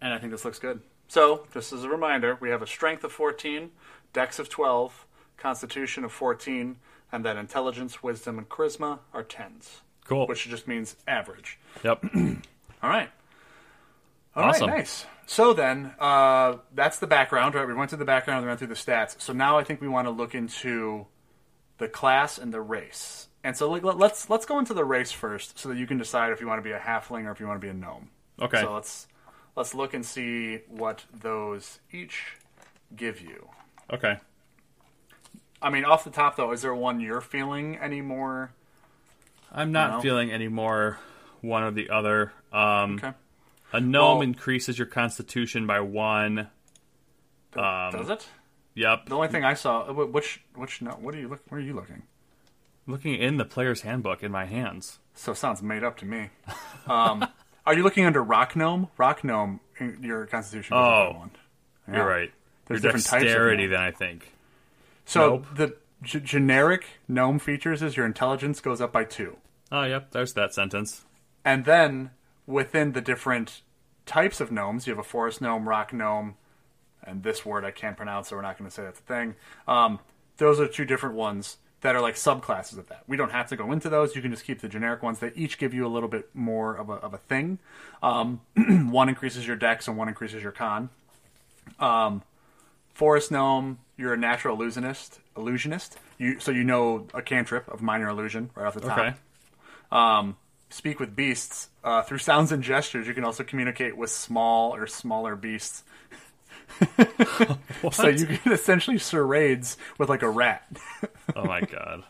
and 0.00 0.12
I 0.12 0.18
think 0.18 0.32
this 0.32 0.44
looks 0.44 0.58
good. 0.58 0.80
So, 1.08 1.46
just 1.52 1.72
as 1.72 1.84
a 1.84 1.88
reminder, 1.88 2.38
we 2.40 2.50
have 2.50 2.62
a 2.62 2.66
strength 2.66 3.04
of 3.04 3.12
fourteen, 3.12 3.70
dex 4.12 4.38
of 4.38 4.48
twelve, 4.48 5.06
constitution 5.36 6.04
of 6.04 6.10
fourteen, 6.12 6.76
and 7.12 7.24
then 7.24 7.36
intelligence, 7.36 8.02
wisdom, 8.02 8.38
and 8.38 8.48
charisma 8.48 8.98
are 9.12 9.22
tens, 9.22 9.82
Cool. 10.04 10.26
which 10.26 10.48
just 10.48 10.66
means 10.66 10.96
average. 11.06 11.58
Yep. 11.84 12.04
All 12.82 12.90
right. 12.90 13.10
All 14.34 14.42
right, 14.44 14.54
Awesome. 14.54 14.70
nice. 14.70 15.04
So 15.26 15.52
then, 15.52 15.94
uh, 16.00 16.56
that's 16.74 16.98
the 16.98 17.06
background, 17.06 17.54
right? 17.54 17.66
We 17.68 17.74
went 17.74 17.90
through 17.90 17.98
the 17.98 18.04
background, 18.04 18.42
we 18.42 18.48
went 18.48 18.58
through 18.58 18.68
the 18.68 18.74
stats. 18.74 19.20
So 19.20 19.32
now 19.32 19.58
I 19.58 19.64
think 19.64 19.80
we 19.80 19.88
want 19.88 20.06
to 20.06 20.10
look 20.10 20.34
into 20.34 21.06
the 21.78 21.86
class 21.88 22.38
and 22.38 22.52
the 22.52 22.60
race. 22.60 23.28
And 23.44 23.56
so 23.56 23.68
like, 23.70 23.82
let- 23.82 23.98
let's 23.98 24.30
let's 24.30 24.46
go 24.46 24.58
into 24.58 24.72
the 24.74 24.84
race 24.84 25.10
first, 25.12 25.58
so 25.58 25.68
that 25.68 25.76
you 25.76 25.86
can 25.86 25.98
decide 25.98 26.32
if 26.32 26.40
you 26.40 26.46
want 26.46 26.58
to 26.58 26.62
be 26.62 26.70
a 26.72 26.78
halfling 26.78 27.26
or 27.26 27.32
if 27.32 27.40
you 27.40 27.46
want 27.46 27.60
to 27.60 27.64
be 27.64 27.70
a 27.70 27.74
gnome. 27.74 28.08
Okay. 28.40 28.60
So 28.60 28.72
let's 28.72 29.06
let's 29.56 29.74
look 29.74 29.92
and 29.94 30.04
see 30.06 30.58
what 30.68 31.04
those 31.12 31.80
each 31.92 32.36
give 32.96 33.20
you. 33.20 33.48
okay. 33.92 34.18
I 35.62 35.70
mean, 35.70 35.84
off 35.84 36.04
the 36.04 36.10
top 36.10 36.36
though, 36.36 36.52
is 36.52 36.62
there 36.62 36.74
one 36.74 37.00
you're 37.00 37.20
feeling 37.20 37.76
any 37.76 38.00
more? 38.00 38.52
I'm 39.52 39.72
not 39.72 40.02
feeling 40.02 40.30
any 40.32 40.48
more 40.48 40.98
one 41.40 41.62
or 41.62 41.70
the 41.70 41.90
other. 41.90 42.32
Um, 42.52 42.96
Okay. 42.96 43.12
A 43.74 43.80
gnome 43.80 44.18
Well- 44.18 44.22
increases 44.22 44.78
your 44.78 44.86
constitution 44.86 45.66
by 45.66 45.80
one. 45.80 46.50
Um, 47.56 47.90
Does 47.92 48.10
it? 48.10 48.28
Yep. 48.74 49.06
The 49.06 49.14
only 49.14 49.28
thing 49.28 49.44
I 49.44 49.54
saw, 49.54 49.82
uh, 49.88 49.92
which 49.92 50.40
which 50.54 50.80
no, 50.82 50.92
what 50.92 51.14
are 51.14 51.18
you 51.18 51.28
look? 51.28 51.40
Where 51.48 51.60
are 51.60 51.64
you 51.64 51.74
looking? 51.74 52.02
Looking 52.86 53.14
in 53.14 53.36
the 53.36 53.44
player's 53.44 53.82
handbook 53.82 54.22
in 54.22 54.32
my 54.32 54.46
hands. 54.46 54.98
So 55.14 55.32
it 55.32 55.36
sounds 55.36 55.62
made 55.62 55.84
up 55.84 55.96
to 55.98 56.06
me. 56.06 56.30
Um, 56.86 57.26
are 57.66 57.74
you 57.74 57.82
looking 57.82 58.06
under 58.06 58.22
Rock 58.22 58.56
Gnome? 58.56 58.88
Rock 58.96 59.22
Gnome, 59.24 59.60
your 60.00 60.26
Constitution. 60.26 60.74
Oh. 60.76 61.12
one. 61.16 61.30
You're 61.92 62.06
right. 62.06 62.32
There's 62.66 62.82
your 62.82 62.88
different 62.92 63.06
types 63.06 63.22
of 63.22 63.28
dexterity, 63.28 63.66
then 63.66 63.80
I 63.80 63.90
think. 63.90 64.31
So 65.04 65.28
Nope. 65.28 65.46
the 65.56 65.76
g- 66.02 66.20
generic 66.20 66.84
gnome 67.08 67.38
features 67.38 67.82
is 67.82 67.96
your 67.96 68.06
intelligence 68.06 68.60
goes 68.60 68.80
up 68.80 68.92
by 68.92 69.04
two. 69.04 69.36
Oh, 69.70 69.84
yep. 69.84 70.10
There's 70.12 70.34
that 70.34 70.52
sentence. 70.54 71.04
and 71.44 71.64
then 71.64 72.10
within 72.46 72.92
the 72.92 73.00
different 73.00 73.62
types 74.06 74.40
of 74.40 74.50
gnomes, 74.52 74.86
you 74.86 74.92
have 74.92 74.98
a 74.98 75.02
forest 75.08 75.40
gnome, 75.40 75.68
rock 75.68 75.92
gnome, 75.92 76.34
and 77.04 77.22
this 77.22 77.44
word 77.46 77.64
I 77.64 77.70
can't 77.70 77.96
pronounce, 77.96 78.28
so 78.28 78.36
we're 78.36 78.42
not 78.42 78.58
going 78.58 78.68
to 78.68 78.74
say 78.74 78.82
that's 78.82 79.00
a 79.00 79.02
thing. 79.02 79.34
Um, 79.66 79.98
those 80.38 80.60
are 80.60 80.66
two 80.68 80.84
different 80.84 81.14
ones 81.14 81.56
that 81.80 81.96
are 81.96 82.00
like 82.00 82.14
subclasses 82.16 82.78
of 82.78 82.88
that. 82.88 83.02
We 83.08 83.16
don't 83.16 83.32
have 83.32 83.48
to 83.48 83.56
go 83.56 83.72
into 83.72 83.88
those. 83.88 84.14
You 84.14 84.22
can 84.22 84.30
just 84.30 84.44
keep 84.44 84.60
the 84.60 84.68
generic 84.68 85.02
ones. 85.02 85.18
They 85.18 85.32
each 85.34 85.58
give 85.58 85.72
you 85.74 85.84
a 85.86 85.88
little 85.88 86.08
bit 86.08 86.28
more 86.34 86.74
of 86.76 86.88
a, 86.90 86.94
of 86.94 87.14
a 87.14 87.18
thing. 87.18 87.58
Um, 88.02 88.40
one 88.90 89.08
increases 89.08 89.46
your 89.46 89.56
dex 89.56 89.88
and 89.88 89.96
one 89.96 90.08
increases 90.08 90.42
your 90.42 90.52
con. 90.52 90.90
Um, 91.80 92.22
forest 93.02 93.32
gnome, 93.32 93.80
you're 93.96 94.12
a 94.12 94.16
natural 94.16 94.54
illusionist. 94.54 95.18
Illusionist. 95.36 95.98
You 96.18 96.38
so 96.38 96.52
you 96.52 96.62
know 96.62 97.08
a 97.12 97.20
cantrip 97.20 97.66
of 97.66 97.82
minor 97.82 98.08
illusion 98.08 98.50
right 98.54 98.64
off 98.64 98.74
the 98.74 98.80
top. 98.80 98.96
Okay. 98.96 99.14
Um, 99.90 100.36
speak 100.70 101.00
with 101.00 101.16
beasts 101.16 101.68
uh, 101.82 102.02
through 102.02 102.18
sounds 102.18 102.52
and 102.52 102.62
gestures. 102.62 103.08
You 103.08 103.12
can 103.12 103.24
also 103.24 103.42
communicate 103.42 103.96
with 103.96 104.08
small 104.08 104.72
or 104.72 104.86
smaller 104.86 105.34
beasts. 105.34 105.82
so 107.90 108.06
you 108.06 108.24
can 108.24 108.52
essentially 108.52 108.98
charades 108.98 109.76
with 109.98 110.08
like 110.08 110.22
a 110.22 110.30
rat. 110.30 110.64
Oh 111.34 111.44
my 111.44 111.60
god. 111.60 112.04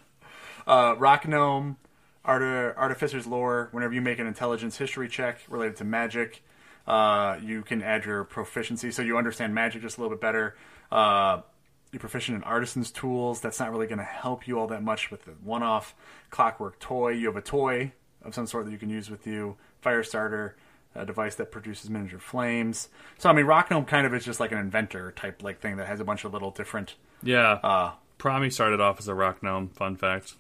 Uh, 0.67 0.95
rock 0.99 1.29
gnome, 1.29 1.77
Arti- 2.25 2.77
artificer's 2.77 3.27
lore. 3.27 3.69
Whenever 3.71 3.95
you 3.95 4.01
make 4.01 4.19
an 4.19 4.27
intelligence 4.27 4.77
history 4.77 5.09
check 5.09 5.39
related 5.49 5.77
to 5.77 5.85
magic, 5.85 6.43
uh, 6.87 7.37
you 7.43 7.63
can 7.63 7.83
add 7.83 8.05
your 8.05 8.25
proficiency, 8.25 8.91
so 8.91 9.01
you 9.03 9.17
understand 9.17 9.55
magic 9.55 9.83
just 9.83 9.97
a 9.97 10.01
little 10.01 10.15
bit 10.15 10.21
better. 10.21 10.57
Uh, 10.93 11.43
you're 11.91 12.01
proficient 12.01 12.37
in 12.37 12.45
artisan's 12.45 12.91
tools. 12.91 13.41
That's 13.41 13.59
not 13.61 13.71
really 13.71 13.87
going 13.87 13.99
to 13.99 14.05
help 14.05 14.47
you 14.49 14.59
all 14.59 14.67
that 14.69 14.83
much 14.83 15.11
with 15.11 15.25
the 15.25 15.33
one-off 15.43 15.95
clockwork 16.31 16.79
toy. 16.79 17.11
You 17.11 17.27
have 17.27 17.37
a 17.37 17.43
toy 17.43 17.93
of 18.23 18.35
some 18.35 18.47
sort 18.47 18.65
that 18.67 18.71
you 18.73 18.79
can 18.79 18.89
use 18.91 19.11
with 19.11 19.27
you. 19.27 19.57
Fire 19.81 20.03
starter, 20.03 20.57
a 20.95 21.05
device 21.05 21.35
that 21.35 21.51
produces 21.51 21.91
miniature 21.91 22.19
flames. 22.19 22.89
So 23.19 23.29
I 23.29 23.33
mean, 23.33 23.45
rock 23.47 23.71
gnome 23.71 23.85
kind 23.85 24.07
of 24.07 24.15
is 24.15 24.25
just 24.25 24.41
like 24.41 24.53
an 24.53 24.59
inventor 24.59 25.13
type 25.13 25.43
like 25.43 25.61
thing 25.61 25.77
that 25.77 25.87
has 25.87 26.01
a 26.01 26.05
bunch 26.05 26.25
of 26.25 26.33
little 26.33 26.51
different. 26.51 26.95
Yeah. 27.23 27.53
Uh, 27.63 27.93
Promi 28.19 28.53
started 28.53 28.81
off 28.81 28.99
as 29.01 29.09
a 29.09 29.15
rock 29.15 29.43
gnome. 29.43 29.69
Fun 29.71 29.97
fact. 29.97 30.35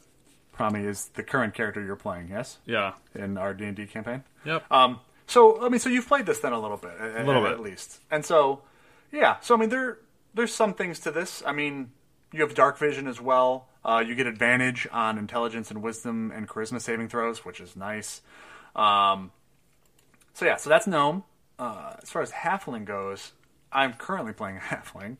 Promi 0.56 0.86
is 0.86 1.06
the 1.14 1.22
current 1.22 1.54
character 1.54 1.82
you're 1.84 1.96
playing, 1.96 2.28
yes, 2.30 2.58
Yeah. 2.66 2.92
in 3.14 3.36
our 3.38 3.52
D 3.54 3.64
and 3.64 3.76
D 3.76 3.86
campaign. 3.86 4.22
Yep. 4.44 4.70
Um, 4.70 5.00
so 5.26 5.64
I 5.64 5.68
mean, 5.68 5.80
so 5.80 5.88
you've 5.90 6.06
played 6.06 6.26
this 6.26 6.38
then 6.40 6.52
a 6.52 6.60
little 6.60 6.76
bit, 6.76 6.92
a 7.00 7.24
little 7.24 7.42
bit. 7.42 7.52
at 7.52 7.60
least, 7.60 8.00
and 8.10 8.24
so 8.24 8.62
yeah. 9.10 9.36
So 9.40 9.54
I 9.54 9.58
mean, 9.58 9.68
there 9.70 9.98
there's 10.34 10.54
some 10.54 10.74
things 10.74 10.98
to 11.00 11.10
this. 11.10 11.42
I 11.46 11.52
mean, 11.52 11.92
you 12.32 12.40
have 12.42 12.54
dark 12.54 12.78
vision 12.78 13.06
as 13.06 13.20
well. 13.20 13.68
Uh, 13.84 14.02
you 14.06 14.14
get 14.14 14.26
advantage 14.26 14.86
on 14.92 15.18
intelligence 15.18 15.70
and 15.70 15.82
wisdom 15.82 16.30
and 16.34 16.48
charisma 16.48 16.80
saving 16.80 17.08
throws, 17.08 17.44
which 17.44 17.60
is 17.60 17.74
nice. 17.76 18.22
Um, 18.76 19.32
so 20.34 20.44
yeah, 20.46 20.56
so 20.56 20.70
that's 20.70 20.86
gnome. 20.86 21.24
Uh, 21.58 21.94
as 22.02 22.10
far 22.10 22.22
as 22.22 22.30
halfling 22.30 22.84
goes, 22.84 23.32
I'm 23.72 23.92
currently 23.94 24.32
playing 24.32 24.56
a 24.56 24.60
halfling. 24.60 25.16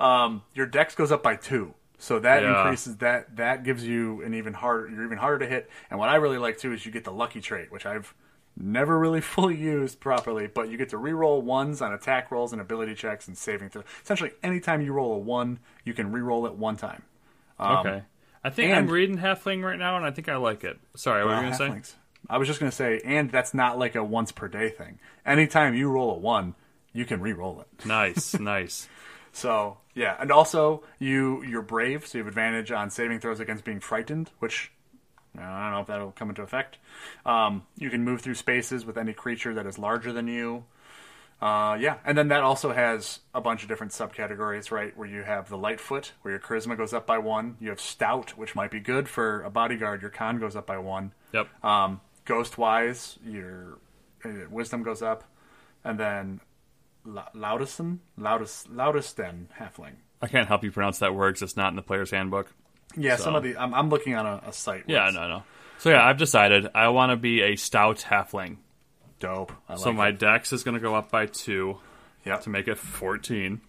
Um, 0.00 0.42
your 0.54 0.66
dex 0.66 0.94
goes 0.94 1.12
up 1.12 1.22
by 1.22 1.36
two, 1.36 1.74
so 1.98 2.18
that 2.20 2.42
Yeah. 2.42 2.58
increases 2.58 2.96
that. 2.98 3.36
That 3.36 3.62
gives 3.64 3.84
you 3.86 4.22
an 4.22 4.34
even 4.34 4.54
harder. 4.54 4.88
You're 4.88 5.04
even 5.04 5.18
harder 5.18 5.40
to 5.44 5.46
hit. 5.46 5.70
And 5.90 5.98
what 5.98 6.08
I 6.08 6.16
really 6.16 6.38
like 6.38 6.58
too 6.58 6.72
is 6.72 6.84
you 6.84 6.92
get 6.92 7.04
the 7.04 7.12
lucky 7.12 7.40
trait, 7.40 7.70
which 7.70 7.86
I've 7.86 8.14
never 8.56 8.98
really 8.98 9.20
fully 9.34 9.56
used 9.56 10.00
properly, 10.00 10.46
but 10.46 10.68
you 10.70 10.76
get 10.78 10.88
to 10.90 10.98
re-roll 10.98 11.42
ones 11.42 11.80
on 11.82 11.92
attack 11.92 12.30
rolls 12.30 12.52
and 12.52 12.60
ability 12.60 12.94
checks 12.94 13.28
and 13.28 13.36
saving 13.36 13.68
throws. 13.70 13.84
Essentially, 14.02 14.32
anytime 14.42 14.80
you 14.80 14.92
roll 14.92 15.14
a 15.14 15.18
one, 15.18 15.58
you 15.84 15.92
can 15.94 16.12
re-roll 16.12 16.46
it 16.46 16.54
one 16.54 16.76
time. 16.76 17.02
okay. 17.60 18.02
I 18.44 18.50
think 18.50 18.70
and- 18.70 18.78
I'm 18.78 18.86
reading 18.88 19.18
halfling 19.18 19.62
right 19.64 19.78
now, 19.78 19.96
and 19.96 20.06
I 20.06 20.10
think 20.12 20.28
I 20.28 20.36
like 20.36 20.62
it. 20.62 20.78
Sorry, 20.94 21.24
what 21.24 21.30
were 21.36 21.42
you 21.42 21.52
Uh, 21.52 21.58
gonna 21.58 21.82
say? 21.84 21.94
I 22.30 22.38
was 22.38 22.48
just 22.48 22.58
going 22.60 22.70
to 22.70 22.76
say, 22.76 23.00
and 23.04 23.30
that's 23.30 23.54
not 23.54 23.78
like 23.78 23.94
a 23.94 24.02
once 24.02 24.32
per 24.32 24.48
day 24.48 24.68
thing. 24.68 24.98
Anytime 25.24 25.74
you 25.74 25.88
roll 25.90 26.10
a 26.12 26.18
one, 26.18 26.54
you 26.92 27.04
can 27.04 27.20
re-roll 27.20 27.60
it. 27.60 27.68
Nice, 27.86 28.38
nice. 28.38 28.88
So 29.32 29.78
yeah, 29.94 30.16
and 30.18 30.30
also 30.32 30.82
you 30.98 31.42
you're 31.44 31.62
brave, 31.62 32.06
so 32.06 32.18
you 32.18 32.24
have 32.24 32.28
advantage 32.28 32.72
on 32.72 32.90
saving 32.90 33.20
throws 33.20 33.38
against 33.40 33.64
being 33.64 33.80
frightened, 33.80 34.30
which 34.38 34.72
uh, 34.72 34.75
I 35.38 35.62
don't 35.64 35.72
know 35.72 35.80
if 35.80 35.86
that'll 35.86 36.12
come 36.12 36.28
into 36.30 36.42
effect. 36.42 36.78
Um, 37.24 37.66
you 37.78 37.90
can 37.90 38.04
move 38.04 38.20
through 38.22 38.34
spaces 38.34 38.84
with 38.86 38.96
any 38.96 39.12
creature 39.12 39.54
that 39.54 39.66
is 39.66 39.78
larger 39.78 40.12
than 40.12 40.28
you. 40.28 40.64
Uh, 41.40 41.76
yeah, 41.78 41.98
and 42.06 42.16
then 42.16 42.28
that 42.28 42.40
also 42.42 42.72
has 42.72 43.20
a 43.34 43.40
bunch 43.42 43.62
of 43.62 43.68
different 43.68 43.92
subcategories, 43.92 44.70
right? 44.70 44.96
Where 44.96 45.06
you 45.06 45.22
have 45.22 45.50
the 45.50 45.58
Lightfoot, 45.58 46.12
where 46.22 46.32
your 46.32 46.40
charisma 46.40 46.76
goes 46.78 46.94
up 46.94 47.06
by 47.06 47.18
one. 47.18 47.56
You 47.60 47.68
have 47.68 47.80
Stout, 47.80 48.30
which 48.38 48.54
might 48.54 48.70
be 48.70 48.80
good 48.80 49.06
for 49.08 49.42
a 49.42 49.50
bodyguard. 49.50 50.00
Your 50.00 50.10
con 50.10 50.38
goes 50.38 50.56
up 50.56 50.66
by 50.66 50.78
one. 50.78 51.12
Yep. 51.34 51.48
Um, 51.62 52.00
Ghostwise, 52.24 53.18
your 53.24 53.78
uh, 54.24 54.48
wisdom 54.50 54.82
goes 54.82 55.02
up, 55.02 55.24
and 55.84 56.00
then 56.00 56.40
La- 57.04 57.28
Loudison, 57.34 57.98
Loudest, 58.18 58.70
Loudeston 58.74 59.46
halfling. 59.60 59.96
I 60.22 60.28
can't 60.28 60.48
help 60.48 60.64
you 60.64 60.72
pronounce 60.72 60.98
that 61.00 61.14
word 61.14 61.34
'cause 61.34 61.42
it's 61.42 61.56
not 61.56 61.68
in 61.68 61.76
the 61.76 61.82
player's 61.82 62.10
handbook. 62.12 62.52
Yeah, 62.96 63.16
some 63.16 63.34
of 63.34 63.42
the 63.42 63.56
I'm, 63.56 63.74
I'm 63.74 63.88
looking 63.90 64.14
on 64.14 64.26
a, 64.26 64.42
a 64.48 64.52
site. 64.52 64.84
Yeah, 64.86 65.10
no, 65.12 65.28
no. 65.28 65.42
So 65.78 65.90
yeah, 65.90 66.04
I've 66.04 66.16
decided 66.18 66.68
I 66.74 66.88
want 66.88 67.10
to 67.10 67.16
be 67.16 67.42
a 67.42 67.56
stout 67.56 67.98
halfling. 68.08 68.56
dope. 69.20 69.52
I 69.68 69.74
like 69.74 69.82
So 69.82 69.92
my 69.92 70.08
it. 70.08 70.18
dex 70.18 70.52
is 70.52 70.64
going 70.64 70.74
to 70.74 70.80
go 70.80 70.94
up 70.94 71.10
by 71.10 71.26
two 71.26 71.78
Yep. 72.24 72.40
to 72.42 72.50
make 72.50 72.66
it 72.68 72.76
fourteen, 72.78 73.60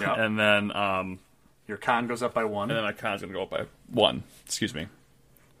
Yep. 0.00 0.16
and 0.18 0.38
then 0.38 0.74
um, 0.74 1.18
your 1.68 1.76
con 1.76 2.06
goes 2.08 2.22
up 2.22 2.34
by 2.34 2.44
one. 2.44 2.70
and 2.70 2.76
then 2.76 2.84
my 2.84 2.92
con 2.92 3.14
is 3.14 3.20
going 3.22 3.32
to 3.32 3.38
go 3.38 3.42
up 3.44 3.50
by 3.50 3.66
one. 3.88 4.24
Excuse 4.46 4.74
me. 4.74 4.86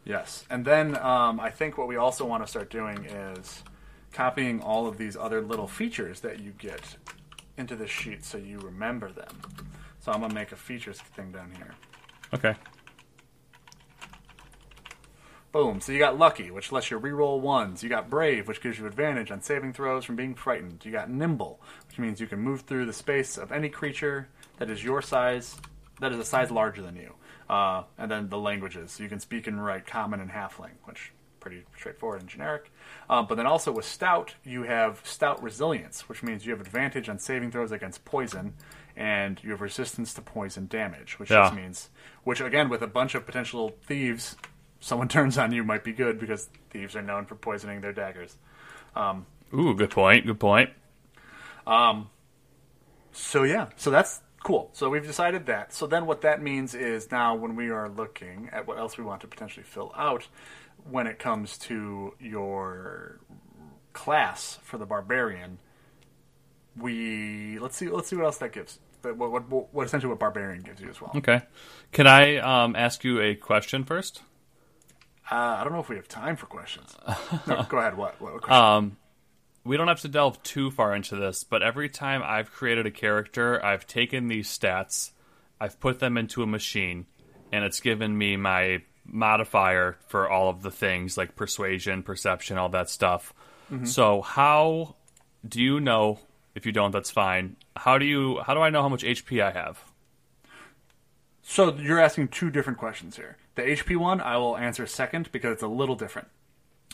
Yes, 0.04 0.44
and 0.50 0.64
then 0.64 0.96
um, 0.96 1.38
I 1.38 1.50
think 1.50 1.78
what 1.78 1.86
we 1.86 1.96
also 1.96 2.24
want 2.24 2.42
to 2.42 2.48
start 2.48 2.70
doing 2.70 3.04
is 3.04 3.62
copying 4.12 4.60
all 4.60 4.86
of 4.88 4.98
these 4.98 5.16
other 5.16 5.40
little 5.40 5.68
features 5.68 6.20
that 6.20 6.40
you 6.40 6.50
get 6.58 6.80
into 7.56 7.76
the 7.76 7.86
sheet 7.86 8.24
so 8.24 8.36
you 8.36 8.58
remember 8.58 9.12
them. 9.12 9.40
So 10.02 10.10
I'm 10.10 10.20
gonna 10.20 10.34
make 10.34 10.50
a 10.50 10.56
features 10.56 11.00
thing 11.00 11.30
down 11.30 11.52
here. 11.56 11.74
Okay. 12.34 12.56
Boom. 15.52 15.80
So 15.80 15.92
you 15.92 16.00
got 16.00 16.18
lucky, 16.18 16.50
which 16.50 16.72
lets 16.72 16.90
you 16.90 16.98
reroll 16.98 17.38
ones. 17.38 17.84
You 17.84 17.88
got 17.88 18.10
brave, 18.10 18.48
which 18.48 18.60
gives 18.60 18.80
you 18.80 18.86
advantage 18.86 19.30
on 19.30 19.42
saving 19.42 19.74
throws 19.74 20.04
from 20.04 20.16
being 20.16 20.34
frightened. 20.34 20.84
You 20.84 20.90
got 20.90 21.08
nimble, 21.08 21.60
which 21.86 22.00
means 22.00 22.20
you 22.20 22.26
can 22.26 22.40
move 22.40 22.62
through 22.62 22.86
the 22.86 22.92
space 22.92 23.38
of 23.38 23.52
any 23.52 23.68
creature 23.68 24.28
that 24.56 24.68
is 24.70 24.82
your 24.82 25.02
size, 25.02 25.56
that 26.00 26.10
is 26.10 26.18
a 26.18 26.24
size 26.24 26.50
larger 26.50 26.82
than 26.82 26.96
you. 26.96 27.14
Uh, 27.48 27.84
and 27.96 28.10
then 28.10 28.28
the 28.28 28.38
languages. 28.38 28.92
So 28.92 29.04
you 29.04 29.08
can 29.08 29.20
speak 29.20 29.46
and 29.46 29.64
write 29.64 29.86
common 29.86 30.20
and 30.20 30.30
halfling, 30.30 30.72
which 30.84 31.12
pretty 31.42 31.64
straightforward 31.76 32.20
and 32.20 32.30
generic. 32.30 32.72
Um, 33.10 33.26
but 33.26 33.34
then 33.34 33.46
also 33.46 33.72
with 33.72 33.84
stout, 33.84 34.34
you 34.44 34.62
have 34.62 35.00
stout 35.04 35.42
resilience, 35.42 36.08
which 36.08 36.22
means 36.22 36.46
you 36.46 36.52
have 36.52 36.60
advantage 36.60 37.08
on 37.08 37.18
saving 37.18 37.50
throws 37.50 37.72
against 37.72 38.04
poison, 38.04 38.54
and 39.02 39.42
you 39.42 39.50
have 39.50 39.60
resistance 39.60 40.14
to 40.14 40.22
poison 40.22 40.68
damage, 40.68 41.18
which 41.18 41.28
Yeah. 41.30 41.42
just 41.46 41.54
means, 41.54 41.90
which 42.22 42.40
again 42.40 42.68
with 42.68 42.82
a 42.82 42.86
bunch 42.86 43.16
of 43.16 43.26
potential 43.26 43.74
thieves, 43.84 44.36
someone 44.78 45.08
turns 45.16 45.36
on 45.36 45.50
you 45.52 45.64
might 45.64 45.82
be 45.82 45.92
good 45.92 46.20
because 46.20 46.48
thieves 46.70 46.94
are 46.94 47.02
known 47.02 47.26
for 47.26 47.34
poisoning 47.34 47.80
their 47.80 47.92
daggers. 47.92 48.36
Ooh, 49.54 49.74
good 49.74 49.90
point. 49.90 50.24
Good 50.26 50.38
point. 50.38 50.70
Um, 51.66 52.10
So 53.10 53.42
yeah, 53.42 53.70
so 53.76 53.90
that's 53.90 54.20
cool. 54.44 54.70
So 54.72 54.88
we've 54.88 55.06
decided 55.06 55.46
that. 55.46 55.72
So 55.74 55.86
then 55.88 56.06
what 56.06 56.20
that 56.22 56.40
means 56.40 56.74
is 56.74 57.10
now 57.10 57.34
when 57.34 57.56
we 57.56 57.70
are 57.70 57.88
looking 57.88 58.48
at 58.52 58.66
what 58.68 58.78
else 58.78 58.96
we 58.96 59.02
want 59.04 59.20
to 59.22 59.26
potentially 59.26 59.64
fill 59.64 59.92
out 59.96 60.28
when 60.88 61.06
it 61.08 61.18
comes 61.18 61.58
to 61.58 62.14
your 62.20 63.18
class 63.92 64.58
for 64.62 64.78
the 64.78 64.86
barbarian, 64.86 65.58
we 66.76 67.58
let's 67.58 67.76
see 67.76 67.88
let's 67.88 68.08
see 68.08 68.16
what 68.16 68.24
else 68.26 68.38
that 68.38 68.52
gives. 68.52 68.78
But 69.02 69.16
What, 69.16 69.48
what, 69.48 69.74
what 69.74 69.86
essentially 69.86 70.10
what 70.10 70.18
barbarian 70.18 70.62
gives 70.62 70.80
you 70.80 70.88
as 70.88 71.00
well. 71.00 71.12
Okay. 71.16 71.42
Can 71.92 72.06
I 72.06 72.36
um, 72.36 72.76
ask 72.76 73.04
you 73.04 73.20
a 73.20 73.34
question 73.34 73.84
first? 73.84 74.22
Uh, 75.30 75.56
I 75.58 75.64
don't 75.64 75.72
know 75.72 75.80
if 75.80 75.88
we 75.88 75.96
have 75.96 76.08
time 76.08 76.36
for 76.36 76.46
questions. 76.46 76.94
No, 77.46 77.64
go 77.68 77.78
ahead. 77.78 77.96
What? 77.96 78.20
what? 78.20 78.50
Um, 78.50 78.96
we 79.64 79.76
don't 79.76 79.88
have 79.88 80.00
to 80.00 80.08
delve 80.08 80.42
too 80.42 80.70
far 80.70 80.94
into 80.94 81.16
this, 81.16 81.44
but 81.44 81.62
every 81.62 81.88
time 81.88 82.22
I've 82.24 82.52
created 82.52 82.86
a 82.86 82.90
character, 82.90 83.64
I've 83.64 83.86
taken 83.86 84.28
these 84.28 84.48
stats, 84.48 85.12
I've 85.60 85.78
put 85.80 85.98
them 86.00 86.16
into 86.16 86.42
a 86.42 86.46
machine, 86.46 87.06
and 87.52 87.64
it's 87.64 87.80
given 87.80 88.16
me 88.16 88.36
my 88.36 88.82
modifier 89.04 89.96
for 90.08 90.28
all 90.28 90.48
of 90.48 90.62
the 90.62 90.70
things 90.70 91.16
like 91.16 91.36
persuasion, 91.36 92.02
perception, 92.02 92.58
all 92.58 92.68
that 92.70 92.90
stuff. 92.90 93.32
So 93.84 94.20
how 94.20 94.96
do 95.48 95.62
you 95.62 95.80
know? 95.80 96.18
If 96.54 96.66
you 96.66 96.72
don't, 96.72 96.90
that's 96.90 97.10
fine. 97.10 97.56
How 97.76 97.98
do 97.98 98.04
you? 98.04 98.40
How 98.40 98.54
do 98.54 98.60
I 98.60 98.70
know 98.70 98.82
how 98.82 98.88
much 98.88 99.02
HP 99.02 99.42
I 99.42 99.52
have? 99.52 99.84
So 101.42 101.74
you're 101.74 102.00
asking 102.00 102.28
two 102.28 102.50
different 102.50 102.78
questions 102.78 103.16
here. 103.16 103.36
The 103.54 103.62
HP 103.62 103.96
one 103.96 104.20
I 104.20 104.36
will 104.36 104.56
answer 104.56 104.86
second 104.86 105.30
because 105.32 105.54
it's 105.54 105.62
a 105.62 105.68
little 105.68 105.96
different. 105.96 106.28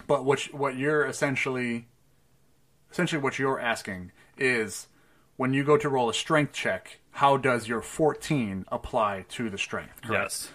But 0.07 0.25
what 0.25 0.41
what 0.55 0.77
you're 0.77 1.05
essentially 1.05 1.87
essentially 2.91 3.21
what 3.21 3.39
you're 3.39 3.61
asking 3.61 4.13
is 4.37 4.89
when 5.37 5.53
you 5.53 5.65
go 5.65 5.77
to 5.77 5.89
roll 5.89 6.09
a 6.09 6.15
strength 6.15 6.53
check, 6.53 6.99
how 7.13 7.37
does 7.37 7.69
your 7.69 7.83
14 7.83 8.65
apply 8.69 9.25
to 9.31 9.51
the 9.51 9.59
strength? 9.59 10.03
Correct? 10.03 10.25
Yes. 10.25 10.51